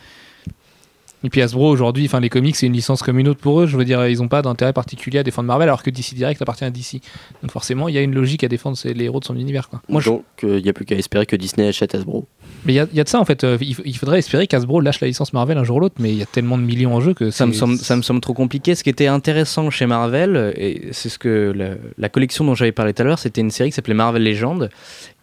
Et 1.24 1.30
puis 1.30 1.42
Hasbro 1.42 1.68
aujourd'hui, 1.70 2.06
enfin 2.06 2.20
les 2.20 2.30
comics 2.30 2.56
c'est 2.56 2.68
une 2.68 2.74
licence 2.74 3.02
comme 3.02 3.18
une 3.18 3.28
autre 3.28 3.40
pour 3.40 3.62
eux. 3.62 3.66
Je 3.68 3.76
veux 3.76 3.86
dire, 3.86 4.06
ils 4.08 4.20
n'ont 4.20 4.28
pas 4.28 4.42
d'intérêt 4.44 4.72
particulier 4.74 5.18
à 5.20 5.24
défendre 5.24 5.48
Marvel 5.48 5.68
alors 5.68 5.82
que 5.82 5.90
DC 5.90 6.14
Direct 6.14 6.40
appartient 6.42 6.64
à 6.64 6.70
DC. 6.70 7.02
Donc 7.42 7.52
forcément, 7.52 7.88
il 7.90 7.96
y 7.96 7.98
a 7.98 8.02
une 8.02 8.14
logique 8.14 8.44
à 8.44 8.48
défendre 8.48 8.78
les 8.86 9.06
héros 9.06 9.20
de 9.20 9.26
son 9.26 9.36
univers. 9.36 9.68
Quoi. 9.70 9.82
Moi, 9.90 10.00
je- 10.02 10.10
Donc, 10.10 10.24
il 10.44 10.62
n'y 10.62 10.70
a 10.70 10.74
plus 10.74 10.86
qu'à 10.86 10.96
espérer 10.96 11.26
que 11.26 11.36
Disney 11.36 11.68
achète 11.68 11.96
Hasbro. 11.96 12.28
Mais 12.66 12.74
il 12.74 12.76
y, 12.76 12.80
a- 12.80 12.88
il 12.92 12.98
y 12.98 13.00
a 13.00 13.04
de 13.04 13.10
ça 13.10 13.20
en 13.20 13.26
fait. 13.26 13.44
Euh, 13.44 13.58
il, 13.62 13.98
faudrait 13.98 14.20
espérer 14.20 14.46
qu'Hasbro 14.48 14.80
lâche 14.80 15.00
la 15.02 15.08
licence 15.08 15.34
Marvel 15.34 15.58
un 15.58 15.64
jour 15.64 15.78
ou 15.78 15.80
l'autre, 15.80 15.96
mais 16.00 16.12
il 16.12 16.18
y 16.18 16.22
a 16.24 16.26
tellement 16.28 16.58
de 16.58 16.64
millions 16.64 16.94
en 16.96 17.02
jeu 17.02 17.14
que 17.16 17.32
Ça 17.32 17.46
me, 17.48 17.52
c'est- 17.52 17.60
semble, 17.60 17.78
ça 17.78 17.96
me 17.96 18.02
semble 18.04 18.22
trop 18.22 18.34
compliqué. 18.34 18.76
Ce 18.76 18.84
qui 18.84 18.90
était 18.92 19.08
intéressant 19.08 19.70
chez 19.72 19.88
Marvel, 19.88 20.54
et 20.56 20.90
c'est 20.92 21.10
ce 21.10 21.18
que 21.18 21.52
la, 21.56 21.70
la 21.98 22.10
collection 22.10 22.46
dont 22.46 22.54
j'avais 22.56 22.72
parlé 22.72 22.94
tout 22.94 23.02
à 23.02 23.06
l'heure, 23.06 23.20
c'était 23.20 23.42
une 23.42 23.52
série 23.52 23.70
qui 23.70 23.76
s'appelait 23.76 23.94
Marvel 23.96 24.24
Legends, 24.24 24.60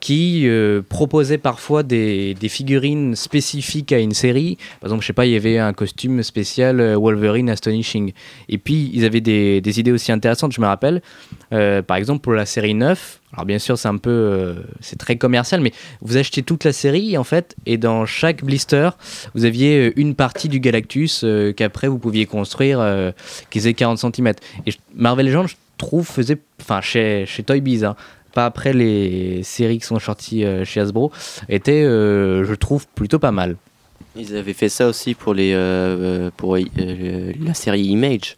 qui 0.04 0.42
euh, 0.44 0.82
proposait 0.86 1.38
parfois 1.38 1.82
des, 1.82 2.36
figurines 2.50 3.16
spécifiques 3.16 3.90
à 3.90 3.98
une 3.98 4.12
série. 4.12 4.58
Par 4.80 4.88
exemple, 4.88 5.00
je 5.00 5.06
sais 5.06 5.12
pas, 5.14 5.24
il 5.24 5.32
y 5.32 5.36
avait 5.36 5.58
un 5.58 5.72
costume 5.72 6.22
spécial 6.22 6.78
euh, 6.78 6.98
Wolverine 6.98 7.48
Astonishing. 7.48 8.12
Et 8.50 8.58
puis, 8.58 8.90
ils 8.92 9.06
avaient 9.06 9.22
des, 9.22 9.80
idées 9.80 9.92
aussi 9.92 10.12
intéressantes, 10.12 10.52
je 10.52 10.60
me 10.60 10.66
rappelle. 10.66 11.00
Euh, 11.54 11.80
par 11.80 11.96
exemple, 11.96 12.20
pour 12.20 12.34
la 12.34 12.44
série 12.44 12.74
9, 12.74 13.20
alors 13.32 13.46
bien 13.46 13.58
sûr, 13.58 13.78
c'est 13.78 13.88
un 13.88 13.96
peu. 13.96 14.10
euh, 14.10 14.54
c'est 14.80 14.98
très 14.98 15.16
commercial, 15.16 15.62
mais 15.62 15.72
vous 16.02 16.18
achetez 16.18 16.42
toute 16.42 16.64
la 16.64 16.74
série, 16.74 17.16
en 17.16 17.24
fait, 17.24 17.56
et 17.64 17.78
dans 17.78 18.04
chaque 18.04 18.44
blister, 18.44 18.90
vous 19.34 19.46
aviez 19.46 19.90
une 19.96 20.14
partie 20.14 20.50
du 20.50 20.60
Galactus 20.60 21.24
qu'après 21.56 21.88
vous 21.88 21.98
pouviez 21.98 22.26
construire 22.26 22.78
euh, 22.78 23.10
qui 23.48 23.58
faisait 23.58 23.72
40 23.72 24.00
cm. 24.00 24.34
Et 24.66 24.74
Marvel 24.94 25.28
Legends, 25.28 25.46
je 25.46 25.56
trouve, 25.78 26.06
faisait. 26.06 26.36
Enfin, 26.60 26.82
chez, 26.82 27.24
chez 27.26 27.42
Toy 27.42 27.62
Biz, 27.62 27.84
hein, 27.84 27.96
pas 28.34 28.46
après 28.46 28.72
les 28.72 29.42
séries 29.42 29.78
qui 29.78 29.86
sont 29.86 29.98
sorties 29.98 30.44
euh, 30.44 30.64
chez 30.64 30.80
Hasbro, 30.80 31.12
était, 31.48 31.84
euh, 31.84 32.44
je 32.44 32.54
trouve, 32.54 32.86
plutôt 32.94 33.18
pas 33.18 33.32
mal. 33.32 33.56
Ils 34.16 34.36
avaient 34.36 34.52
fait 34.52 34.68
ça 34.68 34.86
aussi 34.88 35.14
pour, 35.14 35.34
les, 35.34 35.52
euh, 35.54 36.30
pour 36.36 36.56
la 36.56 37.54
série 37.54 37.82
Image. 37.82 38.36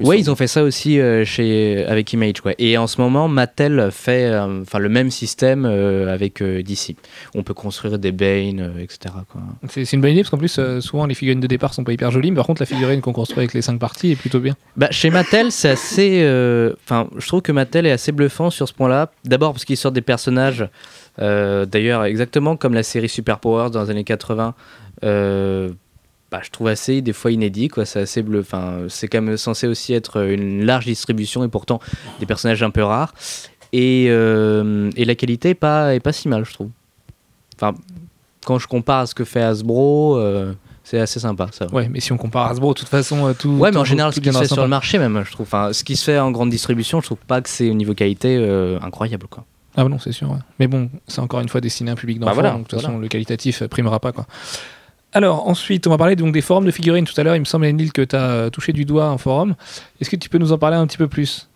Semble. 0.00 0.16
ils 0.18 0.30
ont 0.30 0.36
fait 0.36 0.46
ça 0.46 0.62
aussi 0.62 0.98
euh, 1.00 1.24
chez, 1.24 1.84
avec 1.86 2.12
Image. 2.12 2.40
Quoi. 2.40 2.52
Et 2.58 2.76
en 2.78 2.86
ce 2.86 3.00
moment, 3.00 3.28
Mattel 3.28 3.88
fait 3.92 4.24
euh, 4.24 4.62
enfin 4.62 4.78
le 4.78 4.88
même 4.88 5.10
système 5.10 5.64
euh, 5.66 6.12
avec 6.12 6.40
euh, 6.42 6.62
DC. 6.62 6.96
On 7.34 7.42
peut 7.42 7.54
construire 7.54 7.98
des 7.98 8.12
Bane, 8.12 8.60
euh, 8.60 8.82
etc. 8.82 9.14
Quoi. 9.30 9.40
c'est 9.68 9.84
c'est 9.84 9.96
une 9.96 10.00
bonne 10.02 10.12
idée 10.12 10.22
parce 10.22 10.30
qu'en 10.30 10.38
plus, 10.38 10.56
euh, 10.58 10.80
souvent 10.80 11.06
les 11.06 11.14
figurines 11.14 11.40
de 11.40 11.46
départ 11.46 11.74
sont 11.74 11.84
pas 11.84 11.92
hyper 11.92 12.10
jolies, 12.10 12.30
mais 12.30 12.36
par 12.36 12.46
contre, 12.46 12.62
la 12.62 12.66
figurine 12.66 13.00
qu'on 13.00 13.12
construit 13.12 13.38
avec 13.40 13.54
les 13.54 13.62
5 13.62 13.78
parties 13.78 14.12
est 14.12 14.16
plutôt 14.16 14.40
bien. 14.40 14.54
Bah, 14.76 14.88
chez 14.90 15.10
Mattel, 15.10 15.52
c'est 15.52 15.70
assez. 15.70 16.22
euh, 16.22 16.72
Enfin, 16.84 17.08
je 17.16 17.26
trouve 17.26 17.42
que 17.42 17.52
Mattel 17.52 17.86
est 17.86 17.90
assez 17.92 18.12
bluffant 18.12 18.50
sur 18.50 18.68
ce 18.68 18.72
point-là. 18.74 19.10
D'abord 19.24 19.52
parce 19.52 19.64
qu'ils 19.64 19.76
sortent 19.76 19.94
des 19.94 20.00
personnages, 20.00 20.66
euh, 21.20 21.66
d'ailleurs, 21.66 22.04
exactement 22.04 22.56
comme 22.56 22.74
la 22.74 22.82
série 22.82 23.08
Super 23.08 23.38
Powers 23.38 23.70
dans 23.70 23.82
les 23.84 23.90
années 23.90 24.04
80. 24.04 24.54
euh, 25.04 25.70
bah, 26.34 26.40
je 26.42 26.50
trouve 26.50 26.66
assez 26.68 27.00
des 27.02 27.12
fois 27.12 27.30
inédit 27.30 27.68
quoi 27.68 27.84
c'est 27.84 28.00
assez 28.00 28.22
bleu 28.22 28.40
enfin 28.40 28.78
c'est 28.88 29.06
quand 29.08 29.22
même 29.22 29.36
censé 29.36 29.66
aussi 29.68 29.92
être 29.94 30.24
une 30.28 30.64
large 30.64 30.84
distribution 30.86 31.44
et 31.44 31.48
pourtant 31.48 31.78
des 32.20 32.26
personnages 32.26 32.62
un 32.62 32.70
peu 32.70 32.82
rares 32.82 33.14
et, 33.72 34.06
euh, 34.08 34.90
et 34.96 35.04
la 35.04 35.14
qualité 35.14 35.50
est 35.50 35.54
pas 35.54 35.94
est 35.94 36.00
pas 36.00 36.12
si 36.12 36.28
mal 36.28 36.44
je 36.44 36.52
trouve 36.52 36.70
enfin 37.56 37.74
quand 38.44 38.58
je 38.58 38.66
compare 38.66 39.00
à 39.00 39.06
ce 39.06 39.14
que 39.14 39.24
fait 39.24 39.42
Hasbro 39.42 40.16
euh, 40.18 40.52
c'est 40.82 40.98
assez 40.98 41.20
sympa 41.20 41.48
ça 41.52 41.66
Ouais, 41.72 41.88
mais 41.88 42.00
si 42.00 42.12
on 42.12 42.18
compare 42.18 42.50
Hasbro, 42.50 42.74
de 42.74 42.78
toute 42.80 42.88
façon, 42.90 43.26
euh, 43.28 43.32
tout. 43.32 43.48
Ouais, 43.52 43.70
mais 43.70 43.78
en 43.78 43.80
tout- 43.84 43.86
général, 43.88 44.12
tout 44.12 44.16
ce 44.16 44.20
qui 44.20 44.30
se 44.30 44.38
fait 44.38 44.46
sur 44.48 44.60
le 44.60 44.68
marché, 44.68 44.98
même, 44.98 45.22
je 45.24 45.32
trouve. 45.32 45.46
Enfin, 45.46 45.72
ce 45.72 45.82
qui 45.82 45.96
se 45.96 46.04
fait 46.04 46.18
en 46.18 46.30
grande 46.30 46.50
distribution, 46.50 47.00
je 47.00 47.06
trouve 47.06 47.16
pas 47.26 47.40
que 47.40 47.48
c'est 47.48 47.70
au 47.70 47.72
niveau 47.72 47.94
qualité 47.94 48.36
euh, 48.38 48.78
incroyable, 48.82 49.26
quoi. 49.28 49.46
Ah 49.78 49.84
non, 49.84 49.98
c'est 49.98 50.12
sûr. 50.12 50.30
ouais. 50.30 50.36
Mais 50.60 50.66
bon, 50.66 50.90
c'est 51.08 51.20
encore 51.22 51.40
une 51.40 51.48
fois 51.48 51.62
destiné 51.62 51.88
à 51.88 51.94
un 51.94 51.96
public 51.96 52.18
d'enfants, 52.18 52.32
Bah 52.32 52.34
voilà, 52.34 52.50
donc 52.50 52.58
de 52.58 52.62
toute 52.64 52.72
voilà. 52.74 52.88
façon, 52.88 52.98
le 53.00 53.08
qualitatif 53.08 53.64
primera 53.68 53.98
pas. 53.98 54.12
Quoi. 54.12 54.26
Alors, 55.14 55.48
ensuite, 55.48 55.86
on 55.86 55.90
va 55.90 55.98
parler 55.98 56.16
donc 56.16 56.32
des 56.32 56.40
forums 56.40 56.66
de 56.66 56.70
figurines. 56.70 57.04
Tout 57.04 57.18
à 57.18 57.22
l'heure, 57.22 57.36
il 57.36 57.40
me 57.40 57.44
semble, 57.44 57.66
Neil, 57.66 57.90
que 57.92 58.02
tu 58.02 58.16
as 58.16 58.50
touché 58.50 58.72
du 58.72 58.84
doigt 58.84 59.06
un 59.06 59.18
forum. 59.18 59.54
Est-ce 60.00 60.10
que 60.10 60.16
tu 60.16 60.28
peux 60.28 60.38
nous 60.38 60.52
en 60.52 60.58
parler 60.58 60.76
un 60.76 60.86
petit 60.86 60.98
peu 60.98 61.08
plus? 61.08 61.48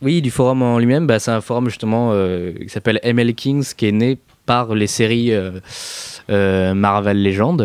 Oui, 0.00 0.20
du 0.20 0.32
forum 0.32 0.62
en 0.62 0.78
lui-même, 0.78 1.06
bah, 1.06 1.20
c'est 1.20 1.30
un 1.30 1.40
forum 1.40 1.68
justement 1.68 2.10
euh, 2.12 2.52
qui 2.54 2.68
s'appelle 2.68 2.98
ML 3.04 3.34
Kings, 3.34 3.72
qui 3.76 3.86
est 3.86 3.92
né 3.92 4.18
par 4.46 4.74
les 4.74 4.88
séries 4.88 5.32
euh, 5.32 5.52
euh, 6.30 6.74
Marvel 6.74 7.22
Legends. 7.22 7.56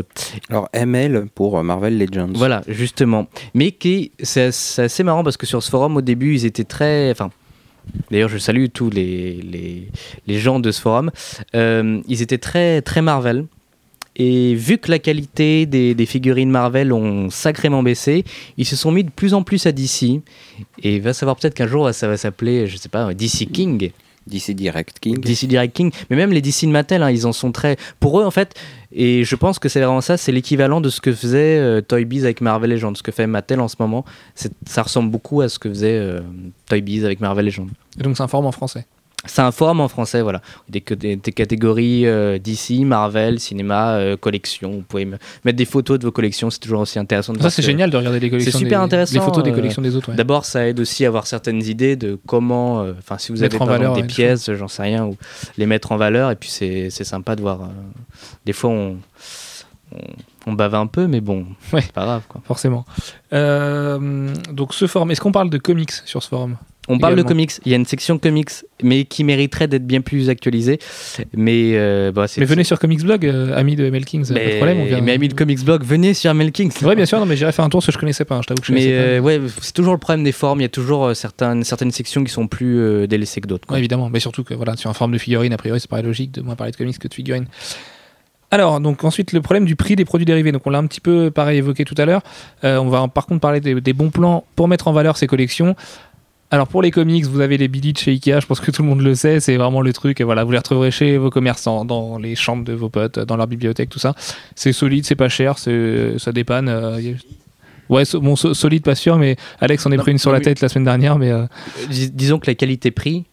Alors 0.50 0.70
ML 0.74 1.28
pour 1.34 1.58
euh, 1.58 1.64
Marvel 1.64 1.98
Legends. 1.98 2.30
Voilà, 2.36 2.62
justement. 2.68 3.28
Mais 3.54 3.72
qui, 3.72 4.12
c'est 4.22 4.52
c'est 4.52 4.84
assez 4.84 5.04
marrant 5.04 5.24
parce 5.24 5.38
que 5.38 5.46
sur 5.46 5.64
ce 5.64 5.70
forum, 5.70 5.98
au 5.98 6.02
début, 6.02 6.36
ils 6.36 6.46
étaient 6.46 6.64
très. 6.64 7.10
Enfin, 7.12 7.32
d'ailleurs, 8.12 8.30
je 8.30 8.38
salue 8.38 8.66
tous 8.72 8.90
les, 8.90 9.42
les, 9.42 9.88
les 10.28 10.40
gens 10.40 10.60
de 10.60 10.72
ce 10.72 10.82
forum. 10.82 11.12
Euh, 11.56 12.02
ils 12.08 12.22
étaient 12.22 12.38
très, 12.38 12.82
très 12.82 13.02
Marvel. 13.02 13.46
Et 14.18 14.56
vu 14.56 14.80
que 14.80 14.90
la 14.90 15.00
qualité 15.00 15.66
des, 15.66 15.94
des 15.94 16.06
figurines 16.06 16.50
Marvel 16.50 16.92
ont 16.92 17.30
sacrément 17.30 17.84
baissé, 17.84 18.26
ils 18.58 18.66
se 18.66 18.76
sont 18.76 18.92
mis 18.92 19.04
de 19.04 19.12
plus 19.12 19.34
en 19.34 19.44
plus 19.44 19.66
à 19.68 19.72
DC. 19.72 20.22
Et 20.84 21.00
va 21.00 21.14
savoir 21.14 21.38
peut-être 21.38 21.54
qu'un 21.54 21.68
jour 21.68 21.94
ça 21.94 22.08
va 22.08 22.18
s'appeler, 22.18 22.68
je 22.68 22.78
sais 22.78 22.90
pas, 22.90 23.14
DC 23.14 23.52
King. 23.52 23.92
DC 24.28 24.52
Direct 24.52 25.00
King. 25.00 25.20
DC 25.20 25.46
Direct 25.46 25.76
King, 25.76 25.92
mais 26.10 26.16
même 26.16 26.32
les 26.32 26.42
DC 26.42 26.66
de 26.66 26.72
Mattel, 26.72 27.02
hein, 27.02 27.10
ils 27.10 27.26
en 27.26 27.34
sont 27.34 27.52
très. 27.52 27.78
Pour 28.00 28.20
eux, 28.20 28.26
en 28.26 28.32
fait, 28.32 28.56
et 28.92 29.24
je 29.24 29.36
pense 29.36 29.60
que 29.60 29.70
c'est 29.70 29.80
vraiment 29.80 30.02
ça, 30.02 30.18
c'est 30.18 30.32
l'équivalent 30.32 30.82
de 30.82 30.90
ce 30.90 31.02
que 31.02 31.14
faisait 31.14 31.58
euh, 31.58 31.82
Toy 31.82 32.06
Biz 32.06 32.26
avec 32.26 32.42
Marvel 32.42 32.72
Legends. 32.72 32.96
Ce 32.96 33.04
que 33.04 33.12
fait 33.12 33.28
Mattel 33.28 33.60
en 33.60 33.68
ce 33.68 33.76
moment, 33.80 34.06
ça 34.66 34.84
ressemble 34.84 35.10
beaucoup 35.10 35.42
à 35.42 35.50
ce 35.50 35.60
que 35.60 35.70
faisait 35.70 35.98
euh, 35.98 36.22
Toy 36.68 36.82
Biz 36.82 37.06
avec 37.06 37.20
Marvel 37.20 37.46
Legends. 37.46 37.68
Et 38.00 38.04
donc, 38.04 38.18
c'est 38.18 38.24
un 38.24 38.28
forum 38.28 38.46
en 38.46 38.52
français. 38.52 38.86
C'est 39.26 39.42
un 39.42 39.52
forum 39.52 39.82
en 39.82 39.88
français, 39.88 40.22
voilà. 40.22 40.42
Des, 40.70 40.80
des, 40.80 41.16
des 41.16 41.32
catégories 41.32 42.06
euh, 42.06 42.38
DC, 42.38 42.82
Marvel, 42.86 43.40
cinéma, 43.40 43.94
euh, 43.96 44.16
collection. 44.16 44.72
Vous 44.72 44.82
pouvez 44.84 45.06
me- 45.06 45.18
mettre 45.44 45.58
des 45.58 45.66
photos 45.66 45.98
de 46.00 46.06
vos 46.06 46.12
collections, 46.12 46.50
c'est 46.50 46.60
toujours 46.60 46.82
aussi 46.82 46.98
intéressant 47.00 47.34
de 47.34 47.42
Ça, 47.42 47.50
c'est 47.50 47.64
génial 47.64 47.90
de 47.90 47.98
regarder 47.98 48.20
les 48.20 48.30
collections. 48.30 48.58
super 48.60 48.80
des- 48.80 48.86
intéressant, 48.86 49.14
Les 49.16 49.20
photos 49.20 49.44
des 49.44 49.52
euh, 49.52 49.56
collections 49.56 49.82
des 49.82 49.96
autres. 49.96 50.10
ouais. 50.10 50.16
D'abord, 50.16 50.46
ça 50.46 50.68
aide 50.68 50.80
aussi 50.80 51.04
à 51.04 51.08
avoir 51.10 51.26
certaines 51.28 51.64
idées 51.64 51.96
de 51.96 52.18
comment, 52.28 52.84
euh, 52.84 52.94
enfin, 53.00 53.18
si 53.18 53.32
vous 53.34 53.40
Mettre 53.42 53.56
avez 53.56 53.64
en 53.64 53.66
par 53.66 53.76
exemple, 53.76 53.82
valeur, 53.90 53.96
des 53.96 54.02
ouais, 54.02 54.08
pièces, 54.08 54.54
j'en 54.54 54.68
sais 54.68 54.84
rien, 54.84 55.06
ou 55.06 55.18
les 55.58 55.66
mettre 55.66 55.92
en 55.92 55.98
valeur. 55.98 56.32
Et 56.32 56.36
puis, 56.36 56.50
c'est 56.50 56.90
c'est 56.92 57.04
sympa 57.04 57.36
de 57.36 57.42
voir. 57.42 57.62
des 58.46 58.54
fois, 58.54 58.70
on, 58.70 58.98
on, 59.94 59.98
on 60.46 60.54
bave 60.54 60.76
un 60.76 60.88
peu, 60.88 61.08
mais 61.08 61.22
bon, 61.22 61.48
Ouais. 61.74 61.82
c'est 61.82 61.92
pas 61.92 62.06
grave. 62.06 62.22
Quoi. 62.30 62.42
Forcément. 62.46 62.86
Euh, 63.34 64.30
donc, 64.54 64.74
ce 64.74 64.88
forum, 64.88 65.12
est-ce 65.12 65.22
qu'on 65.22 65.32
parle 65.32 65.50
de 65.50 65.58
comics 65.58 65.92
sur 66.06 66.22
ce 66.24 66.30
forum? 66.30 66.56
On 66.90 67.00
parle 67.00 67.16
de 67.16 67.22
comics. 67.22 67.52
Il 67.66 67.72
y 67.72 67.74
a 67.74 67.78
une 67.78 67.86
section 67.86 68.18
comics, 68.18 68.50
mais 68.82 69.04
qui 69.04 69.24
mériterait 69.24 69.68
d'être 69.68 69.86
bien 69.86 70.02
plus 70.02 70.30
actualisée. 70.30 70.80
Mais, 71.36 71.72
euh, 71.74 72.12
bah, 72.12 72.26
Mais 72.38 72.46
venez 72.46 72.64
sur 72.64 72.80
Comics 72.80 73.04
Blog, 73.04 73.26
euh, 73.26 73.58
ami 73.58 73.76
de 73.76 73.90
Mel 73.90 74.06
Kings, 74.06 74.28
pas 74.28 74.34
de 74.34 74.40
Mais, 74.40 74.56
problème. 74.56 74.80
On 74.80 74.86
vient... 74.86 75.02
mais 75.02 75.14
ami 75.14 75.28
de 75.28 75.34
Comics 75.34 75.64
Blog, 75.66 75.84
venez 75.84 76.14
sur 76.14 76.34
Melking. 76.34 76.72
Ouais, 76.84 76.96
bien 76.96 77.06
sûr, 77.06 77.20
non, 77.20 77.26
mais 77.26 77.36
j'irai 77.36 77.52
faire 77.52 77.66
un 77.66 77.70
tour 77.70 77.80
parce 77.80 77.88
que 77.88 77.92
je 77.92 77.98
connaissais 77.98 78.24
pas. 78.26 78.36
hein, 78.36 78.42
je 78.42 78.48
t'avoue 78.48 78.62
que 78.62 78.68
je 78.68 78.74
Mais 78.74 78.80
connaissais 78.82 78.96
pas. 78.96 79.04
euh, 79.10 79.20
ouais, 79.20 79.42
c'est 79.62 79.74
toujours 79.74 79.94
le 79.94 80.00
problème 80.00 80.24
des 80.24 80.32
formes. 80.32 80.60
Il 80.60 80.64
y 80.64 80.66
a 80.66 80.70
toujours 80.70 81.06
euh, 81.08 81.14
certaines, 81.14 81.64
certaines 81.64 81.92
sections 81.92 82.24
qui 82.24 82.32
sont 82.32 82.48
plus 82.48 82.80
euh, 82.80 83.06
délaissées 83.08 83.42
que 83.42 83.48
d'autres. 83.48 83.70
Ouais, 83.72 83.80
évidemment, 83.80 84.10
mais 84.10 84.20
surtout 84.20 84.44
que 84.44 84.54
voilà, 84.54 84.78
sur 84.78 84.90
un 84.90 84.94
forum 84.94 85.12
de 85.12 85.18
figurines, 85.18 85.52
a 85.54 85.58
priori, 85.58 85.80
c'est 85.80 85.90
pas 85.90 86.02
logique 86.02 86.32
de 86.32 86.42
moins 86.42 86.56
parler 86.56 86.72
de 86.72 86.78
comics 86.78 86.98
que 86.98 87.08
de 87.08 87.14
figurines. 87.14 87.48
Alors, 88.50 88.80
donc 88.80 89.04
ensuite, 89.04 89.34
le 89.34 89.42
problème 89.42 89.66
du 89.66 89.76
prix 89.76 89.98
des 89.98 90.06
produits 90.06 90.26
dérivés. 90.26 90.54
Donc, 90.54 90.62
on 90.66 90.70
l'a 90.70 90.78
un 90.78 90.88
petit 90.88 91.02
peu, 91.02 91.32
pareil, 91.32 91.58
évoqué 91.58 91.84
tout 91.84 91.96
à 91.98 92.06
l'heure. 92.06 92.22
Euh, 92.64 92.78
on 92.78 92.88
va 92.88 93.06
par 93.10 93.26
contre 93.26 93.42
parler 93.42 93.60
des, 93.60 93.82
des 93.82 93.92
bons 93.92 94.10
plans 94.10 94.46
pour 94.56 94.70
mettre 94.70 94.88
en 94.88 94.94
valeur 94.94 95.18
ces 95.18 95.28
collections. 95.28 95.76
Alors, 96.50 96.68
pour 96.68 96.82
les 96.82 96.92
comics, 96.92 97.26
vous 97.26 97.42
avez 97.42 97.58
les 97.58 97.68
billets 97.68 97.94
chez 97.98 98.12
Ikea, 98.12 98.40
je 98.40 98.46
pense 98.46 98.62
que 98.62 98.72
tout 98.72 98.82
le 98.82 98.88
monde 98.88 99.02
le 99.02 99.16
sait, 99.16 99.42
c'est 99.42 99.58
vraiment 99.58 99.82
le 99.82 99.92
truc. 99.92 100.22
Et 100.22 100.24
voilà, 100.24 100.46
vous 100.46 100.52
les 100.52 100.58
retrouverez 100.58 100.92
chez 100.92 101.18
vos 101.18 101.30
commerçants, 101.30 101.84
dans 101.84 102.18
les 102.18 102.36
chambres 102.36 102.64
de 102.64 102.72
vos 102.72 102.88
potes, 102.90 103.20
dans 103.20 103.36
leur 103.36 103.48
bibliothèque, 103.48 103.90
tout 103.90 104.00
ça. 104.00 104.14
C'est 104.56 104.72
solide, 104.72 105.06
c'est 105.06 105.16
pas 105.16 105.28
cher, 105.30 105.58
ça 105.58 106.32
dépanne. 106.32 106.70
euh, 106.70 107.00
Ouais, 107.90 108.04
so- 108.04 108.20
bon, 108.20 108.36
so- 108.36 108.54
solide, 108.54 108.84
pas 108.84 108.96
sûr, 108.96 109.18
mais 109.18 109.38
Alex 109.62 109.86
en 109.86 109.92
est 109.92 109.98
Non, 109.98 110.04
pris 110.04 110.12
une 110.12 110.18
sur 110.18 110.32
la 110.34 110.42
tête 110.42 110.60
la 110.62 110.68
semaine 110.70 110.84
dernière, 110.86 111.18
mais. 111.18 111.32
euh, 111.32 111.46
Dis- 111.90 112.12
disons 112.12 112.38
que 112.38 112.48
la 112.48 112.56
qualité-prix, 112.56 113.24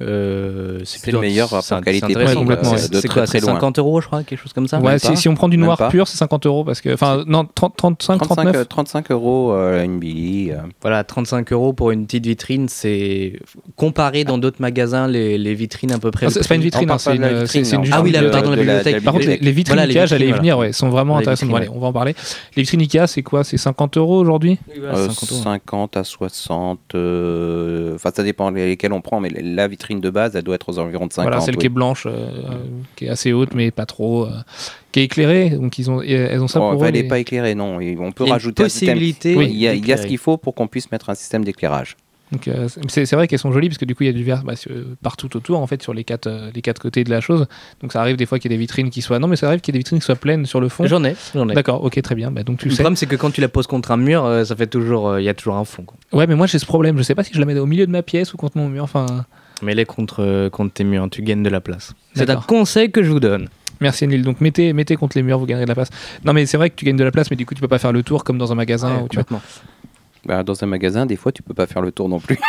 euh, 0.00 0.80
c'est 0.84 1.10
le 1.12 1.18
meilleur 1.20 1.48
c'est- 1.48 1.54
rapport 1.56 1.84
qualité-prix, 1.84 2.24
euh, 2.24 2.76
C'est 2.92 3.08
quoi, 3.08 3.22
très 3.26 3.38
c'est 3.38 3.40
loin. 3.46 3.54
50 3.54 3.78
euros, 3.78 4.00
je 4.00 4.06
crois, 4.06 4.22
quelque 4.22 4.38
chose 4.38 4.52
comme 4.52 4.66
ça 4.68 4.78
Ouais, 4.78 4.90
même 4.90 4.98
si, 4.98 5.08
pas. 5.08 5.16
si 5.16 5.28
on 5.28 5.34
prend 5.34 5.48
du 5.48 5.58
noir 5.58 5.88
pur, 5.90 6.08
c'est 6.08 6.16
50 6.16 6.46
euros 6.46 6.64
parce 6.64 6.80
que. 6.80 6.92
Enfin, 6.94 7.24
non, 7.26 7.46
30, 7.54 7.76
35, 7.76 8.18
35, 8.18 8.34
39. 8.34 8.56
euh, 8.56 8.64
35 8.64 9.10
euros 9.10 9.52
euh, 9.52 9.82
une 9.84 9.98
Billy. 9.98 10.52
euh. 10.52 10.56
Voilà, 10.82 11.04
35 11.04 11.52
euros 11.52 11.72
pour 11.72 11.90
une 11.90 12.06
petite 12.06 12.26
vitrine, 12.26 12.68
c'est 12.68 13.34
comparé 13.76 14.24
dans 14.24 14.38
d'autres 14.38 14.60
magasins 14.60 15.06
les, 15.08 15.38
les 15.38 15.54
vitrines 15.54 15.92
à 15.92 15.98
peu 15.98 16.10
près. 16.10 16.26
Ah, 16.26 16.30
c'est 16.30 16.46
pas 16.48 16.54
une 16.54 16.62
vitrine, 16.62 16.90
hein, 16.90 16.98
c'est 16.98 17.16
une, 17.16 17.22
vitrine, 17.26 17.64
c'est- 17.64 17.76
une 17.76 17.84
juste 17.84 17.96
Ah 17.96 18.02
oui, 18.02 18.10
la, 18.12 18.22
pardon, 18.30 18.50
la 18.50 18.56
de 18.56 18.62
la- 18.62 18.78
bibliothèque. 18.78 19.04
Par 19.04 19.14
contre, 19.14 19.26
les, 19.26 19.52
vitrines 19.52 19.78
Ikea, 19.78 20.06
j'allais 20.06 20.28
y 20.28 20.32
venir, 20.32 20.58
ouais, 20.58 20.72
sont 20.72 20.88
vraiment 20.88 21.16
intéressantes. 21.18 21.54
allez, 21.54 21.68
on 21.68 21.78
va 21.80 21.88
en 21.88 21.92
parler. 21.92 22.14
Les 22.56 22.62
vitrines 22.62 22.80
Ikea, 22.80 23.06
c'est 23.06 23.22
quoi? 23.22 23.44
C'est 23.44 23.56
50 23.56 23.96
euros 23.96 24.18
aujourd'hui? 24.18 24.58
Voilà. 24.78 24.96
Euh, 24.98 25.08
50 25.08 25.32
euros. 25.32 25.42
50 25.42 25.96
à 25.96 26.04
60. 26.04 26.78
euh, 26.94 27.94
Enfin, 27.94 28.10
ça 28.14 28.22
dépend 28.22 28.50
lesquels 28.50 28.92
on 28.92 29.00
prend, 29.00 29.20
mais 29.20 29.30
la 29.30 29.68
vitrine 29.68 29.89
de 29.98 30.10
base, 30.10 30.36
elle 30.36 30.44
doit 30.44 30.54
être 30.54 30.68
aux 30.68 30.78
environs 30.78 31.06
de 31.06 31.12
50. 31.12 31.28
Voilà, 31.32 31.44
celle 31.44 31.54
oui. 31.56 31.60
qui 31.60 31.66
est 31.66 31.70
blanche, 31.70 32.06
euh, 32.06 32.10
euh, 32.10 32.54
qui 32.94 33.06
est 33.06 33.08
assez 33.08 33.32
haute, 33.32 33.54
mais 33.54 33.70
pas 33.72 33.86
trop. 33.86 34.26
euh, 34.26 34.30
qui 34.92 35.00
est 35.00 35.04
éclairée, 35.04 35.50
donc 35.50 35.78
ils 35.78 35.90
ont, 35.90 36.02
et 36.02 36.12
elles 36.12 36.40
ont 36.42 36.48
ça 36.48 36.60
Oh, 36.60 36.72
pour 36.72 36.82
eux, 36.82 36.86
elle 36.86 36.94
n'est 36.94 37.02
mais- 37.02 37.08
pas 37.08 37.18
écéclairée, 37.18 37.54
non. 37.54 37.80
Et 37.80 37.96
On 37.98 38.12
peut 38.12 38.24
a 38.24 38.26
une 38.28 38.32
rajouter 38.34 38.64
un 38.64 38.68
système. 38.68 38.90
possibilité. 38.90 39.34
Oui, 39.36 39.48
Il 39.50 39.56
y 39.58 39.66
a, 39.66 39.74
il 39.74 39.86
y 39.86 39.92
a 39.92 39.96
ce 39.96 40.06
qu'il 40.06 40.18
faut 40.18 40.36
pour 40.36 40.54
qu'on 40.54 40.66
puisse 40.68 40.90
mettre 40.92 41.10
un 41.10 41.14
système 41.14 41.44
d'éclairage. 41.44 41.96
Donc 42.32 42.46
euh, 42.46 42.68
c'est 42.86 43.10
vrai 43.16 43.26
qu'elles 43.26 43.40
sont 43.40 43.50
jolies 43.50 43.68
parce 43.68 43.78
que 43.78 43.84
du 43.84 43.96
coup 43.96 44.04
il 44.04 44.06
y 44.06 44.10
a 44.10 44.12
du 44.12 44.22
verre 44.22 44.44
bah, 44.44 44.54
sur- 44.54 44.70
partout 45.02 45.36
autour 45.36 45.58
en 45.58 45.66
fait 45.66 45.82
sur 45.82 45.92
les 45.92 46.04
quatre 46.04 46.28
euh, 46.28 46.52
les 46.54 46.62
quatre 46.62 46.80
côtés 46.80 47.02
de 47.02 47.10
la 47.10 47.20
chose. 47.20 47.46
Donc 47.82 47.92
ça 47.92 48.00
arrive 48.00 48.14
des 48.14 48.24
fois 48.24 48.38
qu'il 48.38 48.52
y 48.52 48.54
ait 48.54 48.56
des 48.56 48.60
vitrines 48.60 48.88
qui 48.88 49.02
soient 49.02 49.18
non 49.18 49.26
mais 49.26 49.34
ça 49.34 49.48
arrive 49.48 49.60
qu'il 49.60 49.74
y 49.74 49.76
ait 49.76 49.78
des 49.78 49.80
vitrines 49.80 49.98
qui 49.98 50.04
soient 50.04 50.14
pleines 50.14 50.46
sur 50.46 50.60
le 50.60 50.68
fond. 50.68 50.86
J'en 50.86 51.02
ai, 51.02 51.16
j'en 51.34 51.48
ai. 51.48 51.54
D'accord, 51.54 51.82
ok 51.82 52.00
très 52.02 52.14
bien. 52.14 52.30
Bah, 52.30 52.44
donc 52.44 52.58
tu 52.58 52.66
Le 52.66 52.70
sais. 52.70 52.84
problème, 52.84 52.94
c'est 52.94 53.06
que 53.06 53.16
quand 53.16 53.32
tu 53.32 53.40
la 53.40 53.48
poses 53.48 53.66
contre 53.66 53.90
un 53.90 53.96
mur, 53.96 54.24
euh, 54.24 54.44
ça 54.44 54.54
fait 54.54 54.68
toujours, 54.68 55.08
euh, 55.08 55.20
il 55.20 55.24
y 55.24 55.28
a 55.28 55.34
toujours 55.34 55.56
un 55.56 55.64
fond. 55.64 55.82
quoi. 55.82 55.96
Ouais 56.12 56.28
mais 56.28 56.36
moi 56.36 56.46
j'ai 56.46 56.60
ce 56.60 56.66
problème. 56.66 56.96
Je 56.98 57.02
sais 57.02 57.16
pas 57.16 57.24
si 57.24 57.34
je 57.34 57.40
la 57.40 57.46
mets 57.46 57.58
au 57.58 57.66
milieu 57.66 57.84
de 57.84 57.90
ma 57.90 58.02
pièce 58.04 58.32
ou 58.32 58.36
contre 58.36 58.58
mon 58.58 58.68
mur. 58.68 58.84
Enfin 58.84 59.06
Mais 59.62 59.74
les 59.74 59.84
contre, 59.84 60.22
euh, 60.22 60.50
contre 60.50 60.72
tes 60.74 60.84
murs, 60.84 61.08
tu 61.10 61.22
gagnes 61.22 61.42
de 61.42 61.50
la 61.50 61.60
place. 61.60 61.94
C'est 62.14 62.30
un 62.30 62.36
conseil 62.36 62.90
que 62.90 63.02
je 63.02 63.10
vous 63.10 63.20
donne. 63.20 63.48
merci 63.80 64.06
Neil. 64.06 64.22
Donc 64.22 64.40
mettez 64.40 64.72
mettez 64.72 64.96
contre 64.96 65.16
les 65.16 65.22
murs 65.22 65.38
vous 65.38 65.46
gagnerez 65.46 65.64
de 65.64 65.70
la 65.70 65.74
place. 65.74 65.90
Non 66.24 66.32
mais 66.32 66.46
c'est 66.46 66.56
vrai 66.56 66.70
que 66.70 66.74
tu 66.74 66.84
gagnes 66.84 66.96
de 66.96 67.04
la 67.04 67.10
place 67.10 67.30
mais 67.30 67.36
du 67.36 67.46
coup 67.46 67.54
tu 67.54 67.60
peux 67.60 67.68
pas 67.68 67.78
faire 67.78 67.92
le 67.92 68.02
tour 68.02 68.24
comme 68.24 68.38
dans 68.38 68.52
un 68.52 68.54
magasin 68.54 68.96
Ouais, 68.96 69.02
où 69.02 69.08
tu 69.08 69.18
vois. 69.18 69.40
Bah, 70.26 70.42
dans 70.42 70.62
un 70.62 70.66
magasin, 70.66 71.06
des 71.06 71.16
fois, 71.16 71.32
tu 71.32 71.42
peux 71.42 71.54
pas 71.54 71.66
faire 71.66 71.80
le 71.80 71.92
tour 71.92 72.08
non 72.08 72.20
plus. 72.20 72.38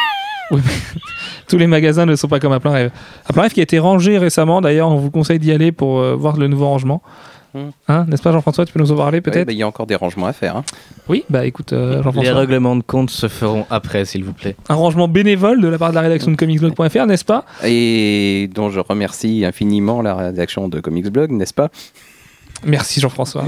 Tous 1.47 1.57
les 1.57 1.68
magasins 1.68 2.05
ne 2.05 2.16
sont 2.16 2.28
pas 2.28 2.39
comme 2.39 2.51
à 2.51 2.59
plein 2.59 2.72
rêve. 2.72 2.91
À 3.26 3.34
plein 3.34 3.43
rêve 3.43 3.53
qui 3.53 3.59
a 3.59 3.64
été 3.64 3.80
rangé 3.80 4.18
récemment 4.18 4.62
d'ailleurs. 4.62 4.89
On 4.89 4.97
vous 4.97 5.12
conseille 5.12 5.39
d'y 5.39 5.51
aller 5.51 5.72
pour 5.72 5.99
euh, 5.99 6.16
voir 6.16 6.38
le 6.38 6.47
nouveau 6.47 6.66
rangement. 6.66 7.01
Hein, 7.87 8.05
n'est-ce 8.07 8.21
pas 8.21 8.31
Jean-François 8.31 8.65
Tu 8.65 8.73
peux 8.73 8.79
nous 8.79 8.91
en 8.91 8.95
parler 8.95 9.19
peut-être 9.21 9.47
bah, 9.47 9.51
Il 9.53 9.57
y 9.57 9.63
a 9.63 9.67
encore 9.67 9.85
des 9.87 9.95
rangements 9.95 10.27
à 10.27 10.33
faire. 10.33 10.55
hein. 10.57 10.63
Oui, 11.09 11.23
bah 11.29 11.45
écoute 11.45 11.73
euh, 11.73 11.97
Les 11.97 12.03
Jean-François. 12.03 12.33
règlements 12.33 12.75
de 12.75 12.83
compte 12.83 13.09
se 13.09 13.27
feront 13.27 13.65
après, 13.69 14.05
s'il 14.05 14.23
vous 14.23 14.33
plaît. 14.33 14.55
un 14.69 14.75
rangement 14.75 15.07
bénévole 15.07 15.59
de 15.61 15.67
la 15.67 15.77
part 15.77 15.89
de 15.89 15.95
la 15.95 16.01
rédaction 16.01 16.31
de 16.31 16.37
comicsblog.fr, 16.37 17.05
n'est-ce 17.05 17.25
pas 17.25 17.45
Et 17.63 18.49
dont 18.55 18.69
je 18.69 18.79
remercie 18.79 19.43
infiniment 19.45 20.01
la 20.01 20.15
rédaction 20.15 20.69
de 20.69 20.79
Comics 20.79 21.09
Blog, 21.09 21.31
n'est-ce 21.31 21.53
pas? 21.53 21.69
Merci 22.65 22.99
Jean-François. 22.99 23.43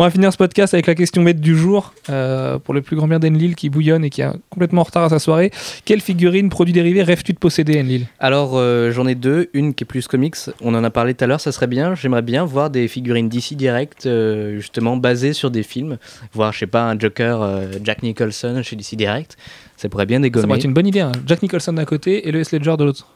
On 0.00 0.02
va 0.02 0.10
finir 0.10 0.32
ce 0.32 0.36
podcast 0.36 0.74
avec 0.74 0.86
la 0.86 0.94
question 0.94 1.24
bête 1.24 1.40
du 1.40 1.56
jour. 1.56 1.92
Euh, 2.08 2.60
pour 2.60 2.72
le 2.72 2.82
plus 2.82 2.94
grand 2.94 3.08
bien 3.08 3.18
d'Enlil 3.18 3.56
qui 3.56 3.68
bouillonne 3.68 4.04
et 4.04 4.10
qui 4.10 4.20
est 4.22 4.28
complètement 4.48 4.82
en 4.82 4.84
retard 4.84 5.02
à 5.02 5.08
sa 5.08 5.18
soirée, 5.18 5.50
quelle 5.84 6.00
figurine, 6.00 6.50
produit 6.50 6.72
dérivé, 6.72 7.02
rêves-tu 7.02 7.32
de 7.32 7.38
posséder, 7.38 7.80
Enlil? 7.80 8.06
Alors, 8.20 8.52
euh, 8.54 8.92
j'en 8.92 9.08
ai 9.08 9.16
deux. 9.16 9.50
Une 9.54 9.74
qui 9.74 9.82
est 9.82 9.86
plus 9.86 10.06
comics. 10.06 10.36
On 10.60 10.72
en 10.76 10.84
a 10.84 10.90
parlé 10.90 11.14
tout 11.14 11.24
à 11.24 11.26
l'heure. 11.26 11.40
Ça 11.40 11.50
serait 11.50 11.66
bien. 11.66 11.96
J'aimerais 11.96 12.22
bien 12.22 12.44
voir 12.44 12.70
des 12.70 12.86
figurines 12.86 13.28
d'ici 13.28 13.56
direct, 13.56 14.06
euh, 14.06 14.58
justement 14.58 14.96
basées 14.96 15.32
sur 15.32 15.50
des 15.50 15.64
films. 15.64 15.98
Voir, 16.32 16.52
je 16.52 16.60
sais 16.60 16.68
pas, 16.68 16.84
un 16.84 16.96
Joker, 16.96 17.62
Jack 17.82 18.04
Nicholson 18.04 18.60
chez 18.62 18.76
DC 18.76 18.94
Direct. 18.94 19.36
Ça 19.76 19.88
pourrait 19.88 20.06
bien 20.06 20.18
Ça 20.18 20.30
pourrait 20.30 20.42
dégommer. 20.42 20.54
être 20.58 20.64
une 20.64 20.74
bonne 20.74 20.86
idée. 20.86 21.00
hein. 21.00 21.10
Jack 21.26 21.42
Nicholson 21.42 21.72
d'un 21.72 21.84
côté 21.84 22.28
et 22.28 22.30
le 22.30 22.38
S. 22.38 22.52
Ledger 22.52 22.76
de 22.78 22.84
l'autre. 22.84 23.08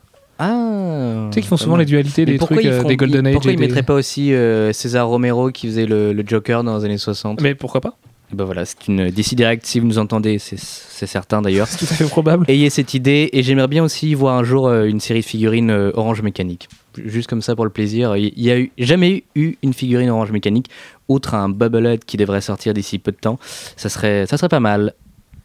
Ah 0.44 1.28
Tu 1.30 1.34
sais 1.36 1.40
qu'ils 1.40 1.48
font 1.48 1.56
souvent 1.56 1.76
les 1.76 1.84
dualités 1.84 2.24
des 2.24 2.38
trucs 2.38 2.64
euh, 2.64 2.82
des 2.84 2.96
Golden 2.96 3.26
Age. 3.26 3.34
Pourquoi 3.34 3.52
ils 3.52 3.56
des- 3.56 3.62
mettraient 3.66 3.82
pas 3.82 3.94
aussi 3.94 4.32
euh, 4.34 4.72
César 4.72 5.06
Romero 5.08 5.50
qui 5.50 5.66
faisait 5.68 5.86
le, 5.86 6.12
le 6.12 6.24
Joker 6.26 6.64
dans 6.64 6.78
les 6.78 6.84
années 6.84 6.98
60 6.98 7.40
Mais 7.40 7.54
pourquoi 7.54 7.80
pas? 7.80 7.96
Et 8.32 8.34
Ben 8.34 8.44
voilà, 8.44 8.64
c'est 8.64 8.88
une 8.88 9.10
DC 9.10 9.34
Direct. 9.34 9.64
Si 9.66 9.78
vous 9.78 9.86
nous 9.86 9.98
entendez, 9.98 10.38
c'est 10.38 11.06
certain 11.06 11.42
d'ailleurs. 11.42 11.66
C'est 11.70 11.78
tout 11.86 11.92
à 11.92 11.96
fait 11.96 12.06
probable. 12.08 12.44
Ayez 12.48 12.70
cette 12.70 12.94
idée 12.94 13.28
et 13.32 13.42
j'aimerais 13.42 13.68
bien 13.68 13.84
aussi 13.84 14.14
voir 14.14 14.36
un 14.38 14.42
jour 14.44 14.68
euh, 14.68 14.84
une 14.86 15.00
série 15.00 15.20
de 15.20 15.24
figurines 15.26 15.70
Orange 15.94 16.22
Mécanique. 16.22 16.68
Juste 17.04 17.28
comme 17.28 17.42
ça 17.42 17.54
pour 17.54 17.64
le 17.64 17.70
plaisir. 17.70 18.16
Il 18.16 18.32
y 18.36 18.50
a 18.50 18.58
eu, 18.58 18.72
jamais 18.78 19.24
eu 19.34 19.54
une 19.62 19.72
figurine 19.74 20.10
Orange 20.10 20.32
Mécanique, 20.32 20.68
outre 21.08 21.34
un 21.34 21.48
Bubblehead 21.48 22.04
qui 22.04 22.16
devrait 22.16 22.40
sortir 22.40 22.74
d'ici 22.74 22.98
peu 22.98 23.12
de 23.12 23.16
temps. 23.16 23.38
Ça 23.76 23.88
serait, 23.88 24.26
ça 24.26 24.36
serait 24.38 24.48
pas 24.48 24.60
mal. 24.60 24.94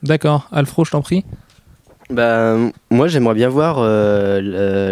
D'accord. 0.03 0.47
Alfro, 0.51 0.85
je 0.85 0.91
t'en 0.91 1.01
prie. 1.01 1.23
Bah, 2.09 2.55
moi, 2.89 3.07
j'aimerais 3.09 3.33
bien 3.35 3.49
voir 3.49 3.77
euh, 3.79 4.39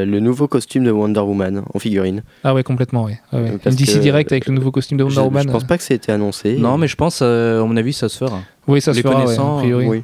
le, 0.05 0.09
le 0.11 0.19
nouveau 0.19 0.47
costume 0.49 0.83
de 0.83 0.91
Wonder 0.91 1.21
Woman 1.21 1.63
en 1.73 1.79
figurine. 1.79 2.23
Ah 2.43 2.53
ouais, 2.53 2.63
complètement, 2.63 3.05
ouais. 3.05 3.19
Ouais, 3.31 3.39
ouais. 3.41 3.51
Euh, 3.65 3.71
DC 3.71 3.93
que- 3.93 3.99
Direct 3.99 4.31
avec 4.33 4.47
le 4.47 4.53
nouveau 4.53 4.71
costume 4.71 4.97
de 4.97 5.03
Je, 5.03 5.07
Wonder 5.07 5.21
Woman. 5.21 5.43
je 5.47 5.51
pense 5.53 5.63
pas 5.63 5.77
que 5.77 5.83
ça 5.83 5.93
ait 5.93 5.97
été 5.97 6.11
annoncé. 6.11 6.57
Non, 6.57 6.77
mais 6.77 6.87
je 6.89 6.95
pense, 6.97 7.19
euh, 7.21 7.61
à 7.61 7.65
mon 7.65 7.77
avis, 7.77 7.93
ça 7.93 8.09
se 8.09 8.17
fera. 8.17 8.41
Oui, 8.67 8.81
ça 8.81 8.91
se 8.91 8.97
les 8.97 9.03
fera, 9.03 9.15
ouais, 9.19 9.23
connaissant, 9.23 9.57
a 9.57 9.61
priori. 9.61 9.87
Oui. 9.87 10.03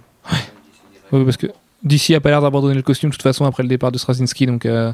Oui, 1.12 1.26
parce 1.26 1.36
que 1.36 1.48
DC 1.84 2.12
a 2.16 2.22
pas 2.22 2.30
l'air 2.30 2.42
d'abandonner 2.42 2.76
le 2.76 2.82
costume 2.82 3.10
de 3.10 3.16
toute 3.16 3.24
façon 3.24 3.44
après 3.44 3.64
le 3.64 3.68
départ 3.70 3.92
de 3.92 3.98
Straczynski, 3.98 4.46
donc 4.46 4.66
euh, 4.66 4.94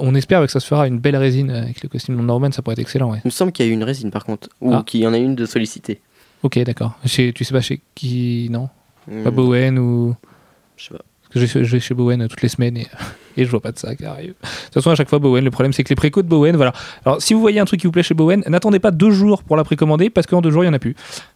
on 0.00 0.14
espère 0.14 0.42
que 0.42 0.48
ça 0.48 0.60
se 0.60 0.66
fera 0.66 0.86
une 0.86 0.98
belle 0.98 1.16
résine 1.16 1.50
avec 1.50 1.82
le 1.82 1.88
costume 1.88 2.16
de 2.16 2.20
Wonder 2.20 2.34
Woman, 2.34 2.52
ça 2.52 2.60
pourrait 2.60 2.74
être 2.74 2.80
excellent, 2.80 3.10
ouais. 3.12 3.18
Il 3.24 3.28
me 3.28 3.30
semble 3.30 3.52
qu'il 3.52 3.64
y 3.64 3.68
a 3.68 3.70
eu 3.70 3.74
une 3.74 3.84
résine 3.84 4.10
par 4.10 4.24
contre, 4.26 4.50
ou 4.60 4.74
Ah. 4.74 4.82
qu'il 4.84 5.00
y 5.00 5.06
en 5.06 5.14
a 5.14 5.18
une 5.18 5.34
de 5.34 5.46
sollicitée. 5.46 6.00
Ok, 6.42 6.58
d'accord. 6.64 6.92
Chez- 7.06 7.32
Tu 7.32 7.44
sais 7.44 7.54
pas 7.54 7.60
chez 7.62 7.80
qui 7.94 8.48
Non? 8.50 8.68
Hmm, 9.10 9.22
Pas 9.22 9.30
Bowen 9.30 9.78
ou. 9.78 10.14
Je 10.76 10.84
sais 10.84 10.90
pas. 10.90 11.00
Je, 11.34 11.46
je 11.46 11.58
vais 11.58 11.80
chez 11.80 11.94
Bowen 11.94 12.26
toutes 12.28 12.42
les 12.42 12.48
semaines 12.48 12.76
et, 12.76 12.86
je 13.36 13.44
vois 13.44 13.60
pas 13.60 13.72
de 13.72 13.78
ça 13.78 13.94
qui 13.96 14.04
arrive. 14.04 14.30
De 14.30 14.34
toute 14.34 14.74
façon, 14.74 14.90
à 14.90 14.94
chaque 14.94 15.08
fois, 15.08 15.18
Bowen, 15.18 15.44
le 15.44 15.50
problème 15.50 15.72
c'est 15.72 15.84
que 15.84 15.88
les 15.88 15.96
précos 15.96 16.22
de 16.22 16.28
Bowen, 16.28 16.56
voilà. 16.56 16.72
Alors, 17.04 17.22
si 17.22 17.34
vous 17.34 17.40
voyez 17.40 17.60
un 17.60 17.64
truc 17.64 17.80
qui 17.80 17.86
vous 17.86 17.92
plaît 17.92 18.02
chez 18.02 18.14
Bowen, 18.14 18.42
n'attendez 18.46 18.78
pas 18.78 18.90
deux 18.90 19.10
jours 19.10 19.42
pour 19.42 19.56
la 19.56 19.64
précommander 19.64 20.10
parce 20.10 20.26
qu'en 20.26 20.40
deux 20.40 20.50
jours, 20.50 20.64
il 20.64 20.66
y 20.66 20.70
en 20.70 20.74
a 20.74 20.78
plus. 20.78 20.94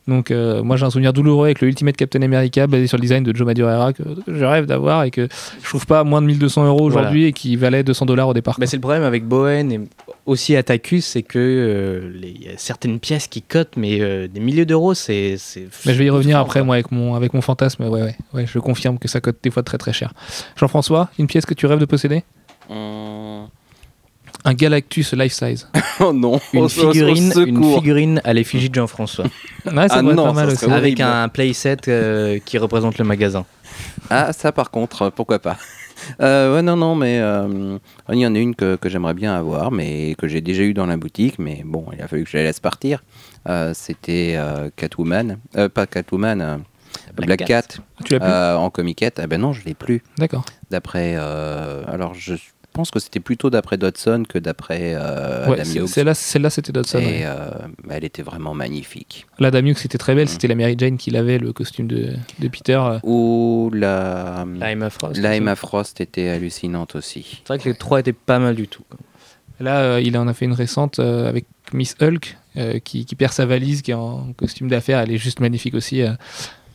Donc, 0.08 0.30
euh, 0.30 0.62
moi, 0.62 0.76
j'ai 0.76 0.86
un 0.86 0.90
souvenir 0.90 1.12
douloureux 1.12 1.46
avec 1.46 1.60
le 1.60 1.66
Ultimate 1.68 1.96
Captain 1.96 2.22
America 2.22 2.66
basé 2.68 2.86
sur 2.86 2.96
le 2.96 3.02
design 3.02 3.24
de 3.24 3.34
Joe 3.34 3.44
Madureira 3.44 3.92
que, 3.92 4.02
je 4.28 4.44
rêve 4.44 4.66
d'avoir 4.66 5.02
et 5.02 5.10
que 5.10 5.26
je 5.62 5.68
trouve 5.68 5.84
pas 5.86 6.04
moins 6.04 6.22
de 6.22 6.26
1200 6.28 6.64
euros 6.66 6.82
aujourd'hui 6.84 7.24
et 7.24 7.32
qui 7.32 7.56
valait 7.56 7.82
200 7.82 8.06
dollars 8.06 8.28
au 8.28 8.34
départ. 8.34 8.56
Bah, 8.58 8.66
c'est 8.66 8.76
le 8.76 8.80
problème 8.82 9.02
avec 9.02 9.24
Bowen 9.26 9.72
et 9.72 9.80
aussi 10.24 10.54
Atacus, 10.54 11.04
c'est 11.04 11.22
que 11.22 11.38
euh, 11.38 12.10
les- 12.14 12.30
y 12.46 12.48
a 12.48 12.56
certaines 12.56 13.00
pièces 13.00 13.26
qui 13.26 13.42
cotent, 13.42 13.76
mais 13.76 14.00
euh, 14.00 14.28
des 14.28 14.40
milliers 14.40 14.64
d'euros, 14.64 14.94
c'est. 14.94 15.36
c'est- 15.38 15.66
Mais 15.86 15.92
je 15.92 15.98
vais 15.98 16.06
y 16.06 16.10
revenir 16.10 16.38
après, 16.38 16.62
moi, 16.62 16.76
avec 16.76 16.92
mon, 16.92 17.14
avec 17.16 17.34
mon 17.34 17.40
fantasme. 17.40 17.84
Ouais, 17.84 18.02
ouais, 18.02 18.16
ouais, 18.32 18.46
je 18.46 18.58
confirme 18.60 18.98
que 18.98 19.08
ça 19.08 19.20
coûte 19.20 19.38
des 19.42 19.50
fois 19.50 19.62
très 19.64 19.78
très 19.78 19.92
cher. 19.92 20.12
Jean-François, 20.56 21.10
une 21.18 21.26
pièce 21.26 21.46
que 21.46 21.54
tu 21.54 21.66
rêves 21.66 21.80
de 21.80 21.84
posséder? 21.84 22.22
Hum, 22.70 22.76
Un 24.46 24.54
Galactus 24.54 25.12
life 25.12 25.32
size. 25.34 25.68
Oh 26.00 26.12
non 26.12 26.40
Une 26.52 26.68
figurine, 26.68 27.32
une 27.46 27.74
figurine 27.74 28.20
à 28.24 28.32
l'effigie 28.32 28.68
de 28.70 28.74
Jean-François, 28.74 29.24
Ouais, 29.66 29.88
ça 29.88 29.96
Ah 29.98 30.02
non, 30.02 30.14
pas 30.14 30.32
mal 30.32 30.56
ça 30.56 30.66
aussi. 30.66 30.74
avec 30.74 31.00
un 31.00 31.28
playset 31.28 31.76
euh, 31.88 32.38
qui 32.44 32.56
représente 32.58 32.98
le 32.98 33.04
magasin. 33.04 33.44
Ah, 34.10 34.32
ça 34.32 34.52
par 34.52 34.70
contre, 34.70 35.02
euh, 35.02 35.10
pourquoi 35.10 35.38
pas 35.40 35.56
Euh, 36.20 36.54
ouais, 36.54 36.62
non, 36.62 36.76
non, 36.76 36.94
mais 36.94 37.18
euh, 37.20 37.78
il 38.12 38.18
y 38.18 38.26
en 38.26 38.34
a 38.34 38.38
une 38.38 38.54
que, 38.54 38.76
que 38.76 38.88
j'aimerais 38.90 39.14
bien 39.14 39.34
avoir, 39.34 39.72
mais 39.72 40.14
que 40.18 40.28
j'ai 40.28 40.42
déjà 40.42 40.62
eu 40.62 40.74
dans 40.74 40.86
la 40.86 40.96
boutique, 40.98 41.38
mais 41.38 41.62
bon, 41.64 41.86
il 41.94 42.00
a 42.02 42.06
fallu 42.06 42.22
que 42.24 42.30
je 42.30 42.36
la 42.36 42.42
laisse 42.44 42.60
partir. 42.60 43.02
Euh, 43.48 43.72
C'était 43.74 44.34
euh, 44.36 44.68
Catwoman, 44.76 45.38
euh, 45.56 45.68
pas 45.70 45.86
Catwoman, 45.86 46.40
euh, 46.42 46.56
Black, 47.16 47.44
Cat, 47.46 47.62
Tu 48.04 48.12
l'as 48.14 48.20
plus 48.20 48.28
euh, 48.30 48.56
en 48.56 48.70
comiquette. 48.70 49.18
Ah 49.22 49.26
ben 49.26 49.40
non, 49.40 49.52
je 49.52 49.64
l'ai 49.64 49.74
plus. 49.74 50.02
D'accord. 50.18 50.44
D'après, 50.70 51.14
euh, 51.16 51.82
alors 51.86 52.14
je 52.14 52.34
pense 52.76 52.90
que 52.90 53.00
c'était 53.00 53.20
plutôt 53.20 53.50
d'après 53.50 53.76
Dodson 53.78 54.22
que 54.28 54.38
d'après 54.38 54.92
euh, 54.94 55.46
Ouais, 55.48 55.54
Adam 55.60 55.64
c'est- 55.64 55.78
Hughes. 55.80 56.14
celle-là, 56.14 56.50
c'était 56.50 56.72
Dodson. 56.72 56.98
ouais. 56.98 57.22
Euh, 57.24 57.48
elle 57.90 58.04
était 58.04 58.22
vraiment 58.22 58.54
magnifique. 58.54 59.26
La 59.38 59.50
Dame 59.50 59.66
Hughes, 59.66 59.78
c'était 59.78 59.98
très 59.98 60.14
belle. 60.14 60.26
Mm. 60.26 60.28
C'était 60.28 60.48
la 60.48 60.54
Mary 60.54 60.74
Jane 60.78 60.96
qui 60.98 61.10
l'avait, 61.10 61.38
le 61.38 61.52
costume 61.52 61.86
de, 61.88 62.12
de 62.38 62.48
Peter. 62.48 62.78
euh. 62.80 62.98
Ou 63.02 63.70
la, 63.74 64.44
La 64.58 64.70
Emma 64.72 64.90
Frost. 64.90 65.16
la. 65.20 65.34
Emma 65.34 65.56
Frost 65.56 66.00
était 66.00 66.28
hallucinante 66.28 66.94
aussi. 66.94 67.40
C'est 67.44 67.48
vrai 67.48 67.58
que 67.58 67.68
les 67.68 67.74
trois 67.74 68.00
étaient 68.00 68.12
pas 68.12 68.38
mal 68.38 68.54
du 68.54 68.68
tout. 68.68 68.84
Là, 69.58 69.78
euh, 69.80 70.00
il 70.04 70.16
en 70.18 70.28
a 70.28 70.34
fait 70.34 70.44
une 70.44 70.52
récente 70.52 70.98
euh, 70.98 71.28
avec 71.28 71.46
Miss 71.72 71.96
Hulk 72.02 72.36
euh, 72.58 72.78
qui, 72.78 73.06
qui 73.06 73.14
perd 73.14 73.32
sa 73.32 73.46
valise, 73.46 73.80
qui 73.82 73.90
est 73.90 73.94
en 73.94 74.32
costume 74.36 74.68
d'affaires. 74.68 75.00
Elle 75.00 75.12
est 75.12 75.18
juste 75.18 75.40
magnifique 75.40 75.74
aussi. 75.74 76.02
euh, 76.02 76.10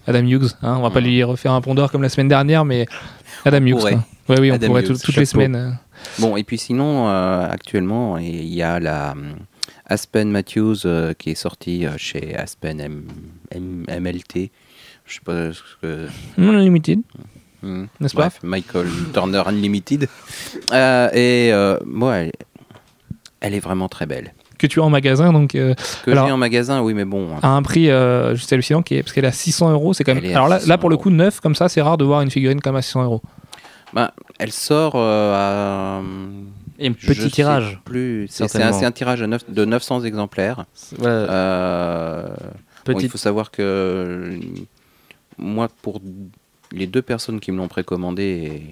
Adam 0.08 0.26
Hughes. 0.26 0.49
hein. 0.64 0.78
On 0.80 0.82
va 0.82 0.89
pas 0.89 0.99
Mm. 0.99 1.04
lui 1.04 1.24
refaire 1.24 1.52
un 1.52 1.62
pondeur 1.62 1.91
comme 1.91 2.02
la 2.02 2.10
semaine 2.10 2.28
dernière, 2.28 2.66
mais 2.66 2.88
Adam 3.46 3.66
Hughes. 3.66 3.72
pourrait. 3.78 3.98
Ouais, 4.30 4.39
oui, 4.39 4.52
on 4.52 4.56
Adam 4.56 4.68
pourrait 4.68 4.82
Hughes, 4.84 4.88
tout- 5.00 5.06
toutes 5.06 5.16
les 5.18 5.26
semaines. 5.26 5.56
euh. 5.56 5.72
Bon, 6.20 6.36
et 6.38 6.44
puis 6.44 6.58
sinon, 6.58 7.08
euh, 7.10 7.48
actuellement, 7.50 8.18
il 8.18 8.46
y 8.54 8.62
a 8.62 8.80
la 8.80 9.12
hum, 9.12 9.36
Aspen 9.88 10.30
Matthews 10.32 10.78
euh, 10.86 11.14
qui 11.14 11.32
est 11.32 11.36
sortie 11.36 11.86
euh, 11.86 11.98
chez 11.98 12.36
Aspen 12.36 12.80
M- 12.80 13.04
M- 13.52 13.86
MLT. 13.88 14.52
Je 15.06 15.14
sais 15.16 15.20
pas 15.24 15.52
ce 15.54 15.62
que. 15.82 16.08
Unlimited, 16.38 17.02
Hmm. 17.64 17.86
n'est-ce 18.00 18.16
pas 18.16 18.30
Michael 18.42 18.88
Turner 19.14 19.44
Unlimited. 19.46 20.08
Euh, 20.72 21.10
et 21.14 21.52
euh, 21.54 21.78
moi, 21.86 22.16
elle, 22.18 22.32
elle 23.39 23.54
est 23.54 23.60
vraiment 23.60 23.88
très 23.89 24.06
belle. 24.08 24.34
Que 24.62 24.68
tu 24.68 24.80
as 24.80 24.84
en 24.84 24.89
magasin, 24.91 25.34
donc 25.34 25.55
euh, 25.55 25.74
Que 26.05 26.12
Alors- 26.12 26.28
j'ai 26.28 26.32
en 26.32 26.38
magasin, 26.38 26.82
oui, 26.82 26.93
mais 26.93 27.03
bon. 27.05 27.30
à 27.41 27.47
un 27.49 27.64
prix 27.64 27.89
euh, 27.89 28.36
juste 28.36 28.53
hallucinant, 28.53 28.82
qui 28.84 28.95
est, 28.95 29.01
parce 29.03 29.12
qu'elle 29.14 29.26
est 29.26 29.30
à 29.30 29.32
600 29.32 29.72
euros. 29.72 29.93
C'est 29.93 30.03
quand 30.03 30.14
même. 30.14 30.24
Alors 30.32 30.47
là, 30.47 30.59
600 30.59 30.70
là, 30.70 30.78
pour 30.78 30.89
le 30.91 30.97
coup, 30.97 31.09
neuf 31.09 31.39
comme 31.39 31.55
ça, 31.55 31.68
c'est 31.68 31.82
rare 31.82 31.97
de 31.97 32.05
voir 32.05 32.22
une 32.22 32.30
figurine 32.30 32.62
comme 32.62 32.76
à 32.76 32.82
600 32.82 33.03
euros. 33.03 33.22
bah, 33.93 34.14
elle 34.39 34.51
sort 34.51 34.93
euh, 34.95 35.99
à. 35.99 36.01
Et 36.80 36.88
un 36.88 36.93
petit 36.93 37.30
tirage. 37.32 37.80
Plus. 37.86 38.28
C'est 38.30 38.38
c'est 38.38 38.43
un, 38.43 38.47
certainement. 38.47 38.80
c'est 38.80 38.86
un 38.86 38.91
tirage 38.91 39.20
de, 39.20 39.26
neuf- 39.26 39.49
de 39.49 39.66
900 39.66 40.03
exemplaires. 40.03 40.66
Voilà, 40.97 41.14
Euh, 41.16 42.28
Bon, 42.86 42.97
il 42.99 43.09
faut 43.09 43.18
savoir 43.20 43.51
que 43.51 44.32
moi, 45.38 45.68
pour 45.82 46.01
les 46.72 46.88
deux 46.88 47.01
personnes 47.01 47.39
qui 47.39 47.51
me 47.51 47.57
l'ont 47.57 47.68
précommandé, 47.68 48.64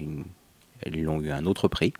elles 0.82 1.02
l'ont 1.02 1.20
eu 1.20 1.30
à 1.30 1.36
un 1.36 1.46
autre 1.46 1.68
prix. 1.68 1.92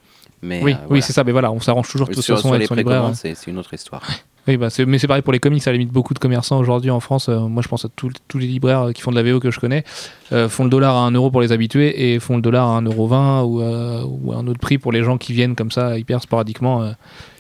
Mais 0.43 0.63
oui, 0.63 0.73
euh, 0.73 0.75
oui, 0.77 0.85
voilà. 0.89 1.03
c'est 1.03 1.13
ça. 1.13 1.23
Mais 1.25 1.33
voilà, 1.33 1.53
on 1.53 1.61
s'arrange 1.61 1.89
toujours 1.89 2.09
de 2.09 2.15
toute 2.15 2.25
façon 2.25 2.41
sur 2.41 2.49
avec 2.51 2.61
les 2.63 2.67
son 2.67 2.75
libraire. 2.75 3.01
précommandes, 3.13 3.17
c'est 3.37 3.47
une 3.51 3.59
autre 3.59 3.75
histoire. 3.75 4.03
Oui, 4.49 4.57
bah, 4.57 4.71
c'est- 4.71 4.87
mais 4.87 4.99
c'est 4.99 5.07
pareil 5.07 5.23
pour 5.23 5.35
les 5.35 5.39
comics, 5.39 5.67
à 5.67 5.71
la 5.71 5.77
limite, 5.77 5.93
beaucoup 5.93 6.15
de 6.15 6.19
commerçants 6.19 6.59
aujourd'hui 6.59 6.91
en 6.91 6.99
France, 7.01 7.29
euh, 7.29 7.41
moi 7.41 7.63
je 7.63 7.69
pense 7.69 7.85
à 7.85 7.89
tous 7.95 8.11
tous 8.27 8.39
les 8.39 8.47
libraires 8.47 8.81
euh, 8.89 8.93
qui 8.93 9.03
font 9.03 9.11
de 9.11 9.17
la 9.17 9.23
VO 9.23 9.39
que 9.39 9.51
je 9.51 9.61
connais, 9.61 9.85
euh, 10.33 10.49
font 10.49 10.65
le 10.65 10.71
dollar 10.71 10.97
à 10.97 11.01
1 11.01 11.11
euro 11.11 11.31
pour 11.31 11.43
les 11.43 11.53
habitués 11.53 12.15
et 12.15 12.19
font 12.21 12.37
le 12.37 12.43
dollar 12.43 12.67
à 12.71 12.79
1,20€ 12.81 13.43
ou, 13.45 13.61
euh, 13.61 14.03
ou 14.09 14.33
à 14.33 14.37
un 14.37 14.47
autre 14.47 14.59
prix 14.59 14.79
pour 14.79 14.93
les 14.93 15.05
gens 15.05 15.19
qui 15.19 15.35
viennent 15.35 15.55
comme 15.55 15.71
ça 15.71 15.99
hyper 15.99 16.23
sporadiquement. 16.23 16.91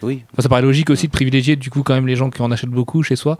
Oui, 0.03 0.22
Enfin, 0.32 0.42
ça 0.42 0.48
paraît 0.51 0.61
logique 0.62 0.90
aussi 0.90 1.07
de 1.07 1.12
privilégier 1.12 1.57
du 1.57 1.70
coup 1.70 1.82
quand 1.82 1.94
même 1.94 2.07
les 2.07 2.16
gens 2.16 2.28
qui 2.28 2.42
en 2.42 2.51
achètent 2.51 2.68
beaucoup 2.68 3.03
chez 3.03 3.16
soi. 3.16 3.38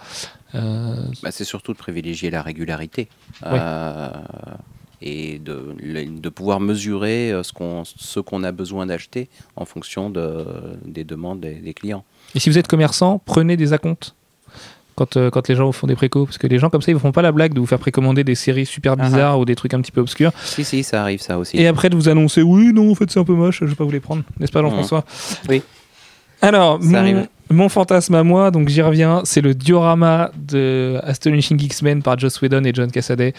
Bah, 0.55 1.31
c'est 1.31 1.45
surtout 1.45 1.73
de 1.75 1.79
privilégier 1.79 2.31
la 2.31 2.41
régularité. 2.41 3.09
Ouais. 3.45 3.59
Et 5.03 5.39
de, 5.39 5.75
de 6.07 6.29
pouvoir 6.29 6.61
mesurer 6.61 7.33
euh, 7.33 7.43
ce 7.43 7.53
qu'on 7.53 7.85
qu'on 8.27 8.45
a 8.45 8.53
besoin 8.53 8.85
d'acheter 8.85 9.29
en 9.57 9.65
fonction 9.65 10.11
de, 10.11 10.45
des 10.85 11.05
demandes 11.05 11.41
des, 11.41 11.55
des 11.55 11.73
clients. 11.73 12.05
Et 12.35 12.39
si 12.39 12.51
vous 12.51 12.59
êtes 12.59 12.69
commerçant, 12.69 13.21
prenez 13.25 13.57
des 13.57 13.73
acomptes 13.73 14.15
quand, 14.97 15.17
euh, 15.17 15.31
quand 15.31 15.49
les 15.49 15.55
gens 15.55 15.65
vous 15.65 15.73
font 15.73 15.87
des 15.87 15.97
précos. 15.97 16.27
Parce 16.27 16.37
que 16.37 16.47
les 16.47 16.59
gens 16.59 16.69
comme 16.69 16.83
ça, 16.83 16.91
ils 16.91 16.95
vous 16.95 17.01
font 17.01 17.13
pas 17.13 17.23
la 17.23 17.33
blague 17.33 17.55
de 17.55 17.61
vous 17.61 17.67
faire 17.67 17.79
précommander 17.79 18.25
des 18.25 18.35
séries 18.35 18.67
super 18.67 18.97
Ah 18.99 19.05
bizarres 19.07 19.39
ou 19.39 19.47
des 19.47 19.57
trucs 19.57 19.73
un 19.73 19.81
petit 19.81 19.93
peu 19.93 20.03
obscurs. 20.03 20.33
Si, 20.45 20.65
si, 20.65 20.83
ça 20.83 21.01
arrive 21.01 21.23
ça 21.23 21.39
aussi. 21.39 21.57
Et 21.57 21.67
après 21.67 21.89
de 21.89 21.97
vous 21.97 22.11
annoncer, 22.11 22.43
oui, 22.43 22.73
non, 22.75 22.91
en 22.91 22.95
fait, 22.95 23.11
c'est 23.11 23.21
un 23.21 23.25
peu 23.25 23.33
moche, 23.33 23.61
je 23.61 23.65
vais 23.67 23.75
pas 23.75 23.85
vous 23.85 23.91
les 23.91 24.01
prendre. 24.01 24.23
N'est-ce 24.39 24.53
pas, 24.53 24.61
Jean-François? 24.61 25.05
Oui. 25.49 25.63
Alors, 26.43 26.79
mon 27.51 27.69
fantasme 27.69 28.15
à 28.15 28.23
moi, 28.23 28.51
donc 28.51 28.69
j'y 28.69 28.83
reviens, 28.83 29.23
c'est 29.25 29.41
le 29.41 29.55
diorama 29.55 30.31
de 30.37 30.99
Astonishing 31.03 31.61
X-Men 31.61 32.03
par 32.03 32.19
Joss 32.19 32.41
Whedon 32.41 32.65
et 32.65 32.73
John 32.75 32.91
Cassaday. 32.91 33.33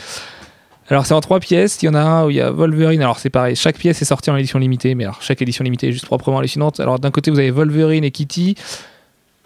Alors, 0.91 1.05
c'est 1.05 1.13
en 1.13 1.21
trois 1.21 1.39
pièces. 1.39 1.81
Il 1.81 1.85
y 1.85 1.89
en 1.89 1.93
a 1.95 2.01
un 2.01 2.25
où 2.25 2.29
il 2.29 2.35
y 2.35 2.41
a 2.41 2.51
Wolverine. 2.51 3.01
Alors, 3.01 3.17
c'est 3.17 3.29
pareil, 3.29 3.55
chaque 3.55 3.77
pièce 3.77 4.01
est 4.01 4.05
sortie 4.05 4.29
en 4.29 4.35
édition 4.35 4.59
limitée, 4.59 4.93
mais 4.93 5.05
alors, 5.05 5.21
chaque 5.21 5.41
édition 5.41 5.63
limitée 5.63 5.87
est 5.87 5.91
juste 5.93 6.05
proprement 6.05 6.39
hallucinante. 6.39 6.79
Alors, 6.81 6.99
d'un 6.99 7.11
côté, 7.11 7.31
vous 7.31 7.39
avez 7.39 7.49
Wolverine 7.49 8.03
et 8.03 8.11
Kitty. 8.11 8.55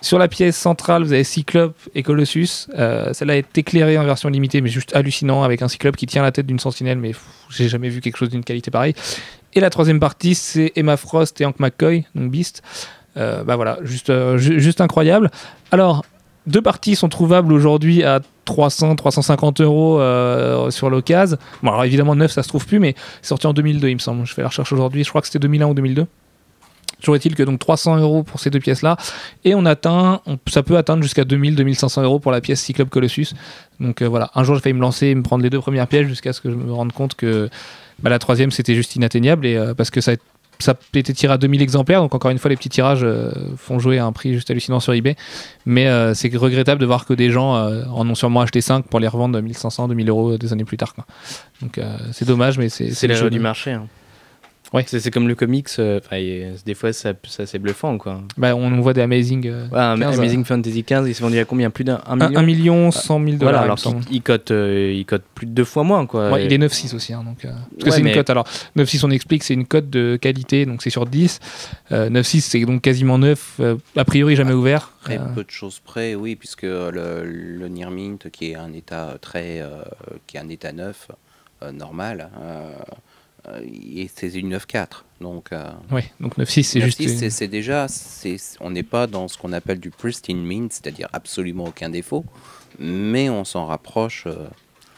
Sur 0.01 0.17
la 0.17 0.27
pièce 0.27 0.57
centrale, 0.57 1.03
vous 1.03 1.13
avez 1.13 1.23
Cyclope 1.23 1.77
et 1.93 2.01
Colossus. 2.03 2.67
Euh, 2.77 3.13
Celle-là 3.13 3.37
est 3.37 3.57
éclairée 3.57 3.97
en 3.97 4.03
version 4.03 4.27
limitée, 4.29 4.61
mais 4.61 4.69
juste 4.69 4.95
hallucinant, 4.95 5.43
avec 5.43 5.61
un 5.61 5.67
Cyclope 5.67 5.95
qui 5.95 6.07
tient 6.07 6.23
la 6.23 6.31
tête 6.31 6.47
d'une 6.47 6.59
sentinelle, 6.59 6.97
mais 6.97 7.11
j'ai 7.49 7.69
jamais 7.69 7.89
vu 7.89 8.01
quelque 8.01 8.17
chose 8.17 8.29
d'une 8.29 8.43
qualité 8.43 8.71
pareille. 8.71 8.95
Et 9.53 9.59
la 9.59 9.69
troisième 9.69 9.99
partie, 9.99 10.35
c'est 10.35 10.73
Emma 10.75 10.97
Frost 10.97 11.39
et 11.41 11.45
Hank 11.45 11.59
McCoy, 11.59 12.05
donc 12.15 12.29
Beast. 12.31 12.61
Euh, 13.17 13.43
bah 13.43 13.55
voilà, 13.55 13.77
juste, 13.83 14.09
euh, 14.09 14.37
ju- 14.37 14.59
juste 14.59 14.81
incroyable. 14.81 15.31
Alors, 15.71 16.03
deux 16.47 16.61
parties 16.61 16.95
sont 16.95 17.09
trouvables 17.09 17.51
aujourd'hui 17.51 18.03
à 18.03 18.21
300, 18.45 18.95
350 18.95 19.61
euros 19.61 19.99
euh, 19.99 20.69
sur 20.69 20.89
l'occasion. 20.89 21.37
Bon, 21.63 21.71
alors 21.71 21.83
évidemment, 21.83 22.15
neuf, 22.15 22.31
ça 22.31 22.43
se 22.43 22.47
trouve 22.47 22.65
plus, 22.65 22.79
mais 22.79 22.95
sorti 23.21 23.47
en 23.47 23.53
2002, 23.53 23.89
il 23.89 23.95
me 23.95 23.99
semble. 23.99 24.25
Je 24.25 24.33
fais 24.33 24.41
la 24.41 24.49
recherche 24.49 24.71
aujourd'hui, 24.71 25.03
je 25.03 25.09
crois 25.09 25.21
que 25.21 25.27
c'était 25.27 25.39
2001 25.39 25.67
ou 25.67 25.73
2002. 25.73 26.05
Toujours 26.99 27.15
est-il 27.15 27.35
que 27.35 27.43
donc 27.43 27.59
300 27.59 27.97
euros 27.97 28.23
pour 28.23 28.39
ces 28.39 28.49
deux 28.49 28.59
pièces-là, 28.59 28.97
et 29.43 29.53
on 29.53 29.65
atteint, 29.65 30.21
ça 30.47 30.63
peut 30.63 30.77
atteindre 30.77 31.03
jusqu'à 31.03 31.25
2000, 31.25 31.55
2500 31.55 32.03
euros 32.03 32.19
pour 32.19 32.31
la 32.31 32.41
pièce 32.41 32.61
Cyclope 32.61 32.89
Colossus. 32.89 33.27
Donc 33.79 34.01
euh, 34.01 34.07
voilà, 34.07 34.31
un 34.33 34.43
jour 34.43 34.55
j'ai 34.55 34.61
failli 34.61 34.73
me 34.73 34.81
lancer 34.81 35.07
et 35.07 35.15
me 35.15 35.21
prendre 35.21 35.43
les 35.43 35.49
deux 35.49 35.59
premières 35.59 35.87
pièces 35.87 36.07
jusqu'à 36.07 36.31
ce 36.31 36.41
que 36.41 36.49
je 36.49 36.55
me 36.55 36.71
rende 36.71 36.93
compte 36.93 37.15
que 37.15 37.49
bah, 37.99 38.09
la 38.09 38.19
troisième 38.19 38.51
c'était 38.51 38.75
juste 38.75 38.95
inatteignable 38.95 39.45
et 39.45 39.55
euh, 39.55 39.73
parce 39.73 39.89
que 39.89 40.01
ça 40.01 40.11
a, 40.11 40.15
ça 40.59 40.71
a 40.73 40.97
été 40.97 41.13
tiré 41.13 41.33
à 41.33 41.37
2000 41.37 41.61
exemplaires, 41.61 42.01
donc 42.01 42.13
encore 42.15 42.31
une 42.31 42.37
fois 42.37 42.49
les 42.49 42.55
petits 42.55 42.69
tirages 42.69 43.01
euh, 43.03 43.31
font 43.57 43.79
jouer 43.79 43.97
à 43.99 44.05
un 44.05 44.11
prix 44.11 44.33
juste 44.33 44.49
hallucinant 44.51 44.79
sur 44.79 44.93
eBay. 44.93 45.15
Mais 45.65 45.87
euh, 45.87 46.13
c'est 46.13 46.35
regrettable 46.35 46.81
de 46.81 46.85
voir 46.85 47.05
que 47.05 47.13
des 47.13 47.31
gens 47.31 47.55
euh, 47.55 47.83
en 47.93 48.09
ont 48.09 48.15
sûrement 48.15 48.41
acheté 48.41 48.61
5 48.61 48.87
pour 48.87 48.99
les 48.99 49.07
revendre 49.07 49.39
1500, 49.41 49.87
2000 49.89 50.09
euros 50.09 50.37
des 50.37 50.53
années 50.53 50.65
plus 50.65 50.77
tard. 50.77 50.93
quoi. 50.93 51.05
Donc 51.61 51.79
c'est 52.11 52.25
dommage, 52.25 52.57
mais 52.57 52.69
c'est 52.69 52.91
C'est 52.91 53.07
le 53.07 53.13
la 53.13 53.17
jeu 53.19 53.25
loi 53.25 53.29
du 53.31 53.39
marché. 53.39 53.71
hein. 53.71 53.87
Ouais. 54.75 54.83
C'est 54.87 55.09
comme 55.11 55.27
le 55.27 55.35
comics. 55.35 55.69
euh, 55.79 55.99
y- 56.11 56.45
des 56.65 56.73
fois, 56.73 56.91
ça, 56.93 57.13
ça 57.27 57.45
c'est 57.45 57.59
bluffant, 57.59 57.97
quoi. 57.97 58.21
Bah, 58.37 58.55
on 58.55 58.81
voit 58.81 58.93
des 58.93 59.01
Amazing. 59.01 59.47
euh, 59.47 59.67
Ouais, 59.69 59.79
un 59.79 59.97
15, 59.97 60.19
Amazing 60.19 60.43
Fantasy 60.45 60.83
15, 60.83 61.07
il 61.07 61.15
s'est 61.15 61.23
vendu 61.23 61.39
à 61.39 61.45
combien? 61.45 61.69
Plus 61.69 61.83
d'un 61.83 62.01
un 62.05 62.19
un- 62.21 62.27
million? 62.27 62.39
1 62.39 62.43
million 62.43 62.91
100 62.91 63.23
000 63.23 63.37
dollars. 63.37 63.39
Voilà, 63.39 63.59
il 63.61 63.63
alors 63.63 63.77
qu'il 64.05 64.15
il 64.15 64.21
cote, 64.21 64.51
euh, 64.51 64.93
il 64.95 65.05
cote 65.05 65.23
plus 65.33 65.47
de 65.47 65.51
deux 65.51 65.63
fois 65.63 65.83
moins, 65.83 66.05
quoi. 66.05 66.31
Ouais, 66.31 66.45
il 66.45 66.53
est 66.53 66.57
9,6 66.57 66.93
aussi. 66.93 67.13
hein, 67.13 67.23
donc, 67.25 67.45
euh, 67.45 67.49
parce 67.71 67.83
que 67.85 67.91
c'est 67.91 67.99
une 67.99 68.03
mais- 68.05 68.13
cote. 68.13 68.29
Alors, 68.29 68.45
9,6, 68.75 69.03
on 69.05 69.11
explique, 69.11 69.43
c'est 69.43 69.53
une 69.53 69.65
cote 69.65 69.89
de 69.89 70.17
qualité, 70.17 70.65
donc 70.65 70.81
c'est 70.83 70.89
sur 70.89 71.05
10. 71.05 71.39
Euh, 71.91 72.09
9,6, 72.09 72.41
c'est 72.41 72.59
donc 72.65 72.81
quasiment 72.81 73.17
9. 73.17 73.55
euh, 73.59 73.75
a 73.95 74.03
priori, 74.05 74.35
jamais 74.35 74.53
ouvert. 74.53 74.91
Très 75.03 75.17
Euh, 75.17 75.21
peu 75.35 75.43
de 75.43 75.51
choses 75.51 75.79
près, 75.79 76.15
oui, 76.15 76.35
puisque 76.35 76.63
le, 76.63 77.23
le 77.23 77.67
Near 77.69 77.91
Mint, 77.91 78.29
qui 78.31 78.51
est 78.51 78.55
un 78.55 78.73
état 78.73 79.17
très, 79.21 79.61
euh, 79.61 79.83
qui 80.27 80.37
est 80.37 80.39
un 80.39 80.49
état 80.49 80.71
neuf, 80.71 81.07
euh, 81.63 81.71
normal, 81.71 82.29
euh, 82.41 82.43
euh, 82.43 82.73
et 83.63 84.09
c'est 84.13 84.33
une 84.35 84.49
9.4. 84.49 85.05
Donc, 85.21 85.51
euh, 85.53 85.69
ouais, 85.91 86.05
donc 86.19 86.37
9,6, 86.37 86.63
c'est 86.63 86.81
juste. 86.81 86.99
9.6, 86.99 87.23
une- 87.23 87.29
c'est- 87.31 87.47
déjà, 87.47 87.87
c'est- 87.87 88.37
on 88.59 88.69
n'est 88.71 88.83
pas 88.83 89.07
dans 89.07 89.27
ce 89.27 89.37
qu'on 89.37 89.53
appelle 89.53 89.79
du 89.79 89.89
pristine 89.91 90.43
mint, 90.43 90.71
c'est-à-dire 90.73 91.07
absolument 91.13 91.65
aucun 91.65 91.89
défaut, 91.89 92.25
mais 92.79 93.29
on 93.29 93.43
s'en 93.45 93.65
rapproche. 93.65 94.23
euh, 94.27 94.47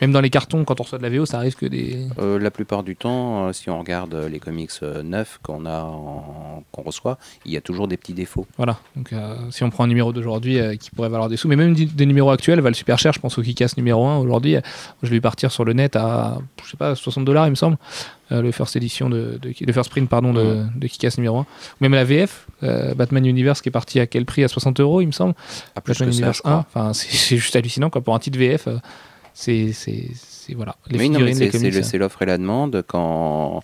Même 0.02 0.12
dans 0.12 0.22
les 0.22 0.30
cartons, 0.30 0.64
quand 0.64 0.80
on 0.80 0.84
reçoit 0.84 1.00
de 1.00 1.04
la 1.04 1.10
VO, 1.10 1.26
ça 1.26 1.38
arrive 1.38 1.56
que 1.56 1.66
des. 1.66 2.06
euh, 2.20 2.38
la 2.38 2.52
plupart 2.52 2.84
du 2.84 2.96
temps, 2.96 3.48
euh, 3.48 3.54
si 3.54 3.70
on 3.70 3.80
regarde 3.80 4.14
euh, 4.14 4.30
les 4.30 4.40
comics 4.40 4.70
neufs 5.04 5.40
qu'on 5.42 5.66
a, 5.66 5.82
en- 5.84 6.64
qu'on 6.72 6.84
reçoit, 6.84 7.18
il 7.46 7.52
y 7.52 7.58
a 7.58 7.62
toujours 7.62 7.88
des 7.88 7.98
petits 7.98 8.14
défauts. 8.14 8.46
Voilà. 8.58 8.78
Donc, 8.96 9.12
euh, 9.14 9.36
si 9.50 9.64
on 9.64 9.70
prend 9.72 9.86
un 9.86 9.88
numéro 9.88 10.14
d'aujourd'hui 10.14 10.60
euh, 10.60 10.76
qui 10.76 10.92
pourrait 10.92 11.10
valoir 11.10 11.30
des 11.30 11.38
sous, 11.38 11.48
mais 11.48 11.56
même 11.56 11.74
des 11.74 12.06
numéros 12.06 12.30
actuels 12.30 12.60
valent 12.62 12.76
super 12.76 13.00
cher. 13.00 13.12
Je 13.14 13.20
pense 13.20 13.38
au 13.38 13.42
Kikas 13.42 13.74
numéro 13.78 14.06
1 14.06 14.18
aujourd'hui. 14.20 14.56
euh, 14.56 14.62
Je 15.02 15.10
vais 15.10 15.20
partir 15.22 15.52
sur 15.52 15.66
le 15.66 15.74
net 15.74 15.96
à, 15.96 16.38
je 16.64 16.70
sais 16.72 16.78
pas, 16.78 16.94
60 16.96 17.26
dollars, 17.26 17.48
il 17.48 17.52
me 17.52 17.56
semble. 17.56 17.78
euh, 18.32 18.42
le 18.42 18.52
first 18.52 18.76
édition 18.76 19.10
de, 19.10 19.40
de- 19.42 19.54
le 19.66 19.74
first 19.74 19.90
print 19.90 20.08
pardon 20.10 20.34
de, 20.34 20.64
de 20.76 20.88
Kikas 20.88 21.14
numéro 21.18 21.38
1 21.38 21.42
ou 21.42 21.46
même 21.80 21.94
la 21.94 22.04
VF 22.04 22.46
euh, 22.62 22.94
Batman 22.94 23.26
Universe 23.26 23.62
qui 23.62 23.70
est 23.70 23.72
parti 23.72 24.00
à 24.02 24.06
quel 24.06 24.26
prix? 24.26 24.44
À 24.44 24.48
60 24.50 24.80
euros 24.82 25.00
il 25.02 25.08
me 25.08 25.12
semble 25.14 25.34
Pas 25.74 25.80
plus 25.82 25.94
Batman 25.94 26.10
que 26.10 26.14
ça, 26.14 26.18
Universe 26.20 26.38
je 26.38 26.42
crois. 26.42 26.54
1 26.54 26.58
enfin 26.60 26.94
c'est 26.94 27.08
c'est 27.16 27.38
juste 27.38 27.56
hallucinant 27.56 27.90
quoi 27.90 28.02
pour 28.02 28.14
un 28.16 28.20
titre 28.20 28.38
VF 28.38 28.68
euh, 28.68 28.78
c'est 29.38 30.54
voilà 30.56 30.76
les 30.90 30.98
Oui, 30.98 31.10
mais 31.10 31.82
c'est 31.84 31.98
l'offre 31.98 32.22
et 32.24 32.26
la 32.26 32.38
demande 32.38 32.84
quand 32.88 33.62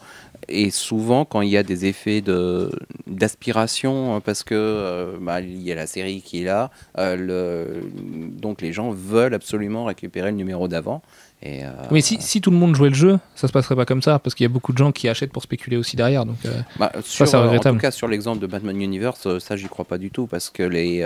et 0.49 0.71
souvent 0.71 1.23
quand 1.25 1.41
il 1.41 1.49
y 1.49 1.57
a 1.57 1.63
des 1.63 1.85
effets 1.85 2.21
de 2.21 2.69
d'aspiration 3.07 4.17
euh, 4.17 4.19
parce 4.19 4.43
que 4.43 4.53
euh, 4.53 5.13
bah, 5.19 5.39
il 5.41 5.61
y 5.61 5.71
a 5.71 5.75
la 5.75 5.87
série 5.87 6.21
qui 6.21 6.41
est 6.41 6.45
là, 6.45 6.69
euh, 6.97 7.15
le, 7.15 7.89
donc 8.39 8.61
les 8.61 8.73
gens 8.73 8.91
veulent 8.91 9.33
absolument 9.33 9.85
récupérer 9.85 10.31
le 10.31 10.37
numéro 10.37 10.67
d'avant. 10.67 11.01
Et, 11.41 11.63
euh, 11.65 11.69
mais 11.91 12.01
si, 12.01 12.17
si 12.21 12.39
tout 12.39 12.51
le 12.51 12.57
monde 12.57 12.75
jouait 12.75 12.89
le 12.89 12.95
jeu 12.95 13.19
ça 13.35 13.47
se 13.47 13.53
passerait 13.53 13.75
pas 13.75 13.85
comme 13.85 14.01
ça 14.01 14.17
parce 14.19 14.33
qu'il 14.33 14.45
y 14.45 14.49
a 14.49 14.49
beaucoup 14.49 14.71
de 14.71 14.77
gens 14.77 14.93
qui 14.93 15.09
achètent 15.09 15.33
pour 15.33 15.43
spéculer 15.43 15.75
aussi 15.75 15.97
derrière 15.97 16.25
donc 16.25 16.37
bah, 16.77 16.89
sur, 17.03 17.27
c'est 17.27 17.35
euh, 17.35 17.39
en 17.39 17.43
regrettable. 17.43 17.77
tout 17.77 17.81
cas 17.81 17.91
sur 17.91 18.07
l'exemple 18.07 18.39
de 18.39 18.47
Batman 18.47 18.79
Universe, 18.81 19.39
ça 19.39 19.57
j'y 19.57 19.67
crois 19.67 19.83
pas 19.83 19.97
du 19.97 20.09
tout 20.09 20.25
parce 20.27 20.49
que 20.49 20.63
les 20.63 21.05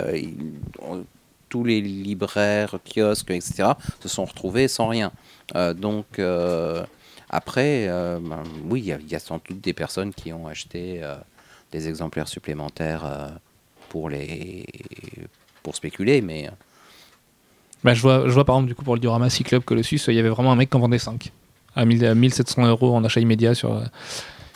tous 1.50 1.64
les 1.64 1.82
libraires, 1.82 2.76
kiosques, 2.86 3.32
etc. 3.32 3.70
se 4.02 4.10
sont 4.10 4.26
retrouvés 4.26 4.68
sans 4.68 4.88
rien. 4.88 5.12
Euh, 5.56 5.74
donc 5.74 6.20
euh, 6.20 6.84
après, 7.30 7.88
euh, 7.88 8.20
ben, 8.22 8.44
oui, 8.70 8.82
il 8.86 9.10
y, 9.12 9.16
a- 9.16 9.20
sans 9.20 9.40
doute 9.48 9.62
des 9.62 9.74
personnes 9.74 10.14
qui 10.14 10.32
ont 10.34 10.48
acheté 10.48 11.02
des 11.72 11.88
exemplaires 11.90 12.28
supplémentaires 12.28 13.06
pour 13.90 14.10
les 14.10 14.66
pour 15.64 15.76
spéculer, 15.76 16.22
mais 16.22 16.50
bah, 17.84 17.94
je 17.94 18.02
vois 18.02 18.24
je 18.28 18.32
vois 18.34 18.46
par 18.46 18.56
exemple 18.56 18.70
du 18.70 18.76
coup 18.76 18.84
pour 18.84 18.96
le 18.96 19.00
diorama 19.02 19.30
Cyclope 19.30 19.66
Colossus 19.66 20.00
il 20.08 20.14
y 20.16 20.20
avait 20.20 20.30
vraiment 20.30 20.52
un 20.52 20.56
mec 20.56 20.70
qui 20.70 20.78
en 20.78 20.80
vendait 20.80 20.98
5 21.00 21.32
à 21.76 21.86
1000 21.86 22.06
à 22.06 22.16
1700 22.16 22.66
euros 22.68 22.96
en 22.96 23.04
achat 23.04 23.20
immédiat 23.20 23.54
sur 23.54 23.82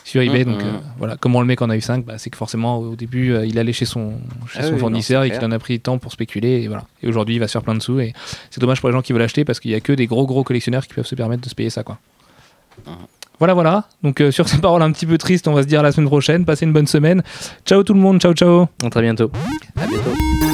sur 0.03 0.21
eBay 0.21 0.43
Mhm. 0.45 0.51
donc 0.53 0.61
euh, 0.63 0.71
voilà. 0.97 1.15
Comment 1.17 1.41
le 1.41 1.47
mec 1.47 1.61
en 1.61 1.69
a 1.69 1.75
eu 1.77 1.81
5 1.81 2.05
bah, 2.05 2.17
c'est 2.17 2.29
que 2.29 2.37
forcément 2.37 2.77
au 2.79 2.95
début 2.95 3.33
euh, 3.33 3.45
il 3.45 3.57
allait 3.59 3.73
chez 3.73 3.85
son 3.85 4.13
chez 4.51 4.59
Ah 4.59 4.63
son 4.67 4.73
oui, 4.73 4.79
fournisseur 4.79 5.23
et 5.23 5.31
qu'il 5.31 5.43
en 5.45 5.51
a 5.51 5.59
pris 5.59 5.73
le 5.73 5.79
temps 5.79 5.97
pour 5.97 6.11
spéculer 6.11 6.61
et 6.61 6.67
voilà. 6.67 6.85
Et 7.03 7.07
aujourd'hui 7.07 7.35
il 7.35 7.39
va 7.39 7.47
se 7.47 7.53
faire 7.53 7.61
plein 7.61 7.75
de 7.75 7.81
sous 7.81 7.99
et 7.99 8.13
c'est 8.49 8.59
dommage 8.59 8.79
pour 8.81 8.89
les 8.89 8.93
gens 8.93 9.01
qui 9.01 9.13
veulent 9.13 9.21
acheter 9.21 9.45
parce 9.45 9.59
qu'il 9.59 9.71
y 9.71 9.75
a 9.75 9.79
que 9.79 9.93
des 9.93 10.07
gros 10.07 10.25
gros 10.25 10.43
collectionneurs 10.43 10.85
qui 10.87 10.93
peuvent 10.93 11.05
se 11.05 11.15
permettre 11.15 11.43
de 11.43 11.49
se 11.49 11.55
payer 11.55 11.69
ça 11.69 11.83
quoi. 11.83 11.99
Mhm. 12.87 12.93
voilà 13.39 13.53
voilà. 13.53 13.85
Donc 14.03 14.21
euh, 14.21 14.31
sur 14.31 14.47
ces 14.49 14.57
paroles 14.59 14.81
un 14.81 14.91
petit 14.91 15.05
peu 15.05 15.17
tristes 15.17 15.47
on 15.47 15.53
va 15.53 15.61
se 15.63 15.67
dire 15.67 15.79
à 15.81 15.83
la 15.83 15.91
semaine 15.91 16.07
prochaine. 16.07 16.45
Passez 16.45 16.65
une 16.65 16.73
bonne 16.73 16.87
semaine. 16.87 17.21
Ciao 17.65 17.83
tout 17.83 17.93
le 17.93 17.99
monde. 17.99 18.19
Ciao 18.19 18.33
ciao. 18.33 18.67
À 18.83 18.89
très 18.89 19.01
bientôt. 19.01 19.31
à 19.77 19.87
bientôt. 19.87 20.50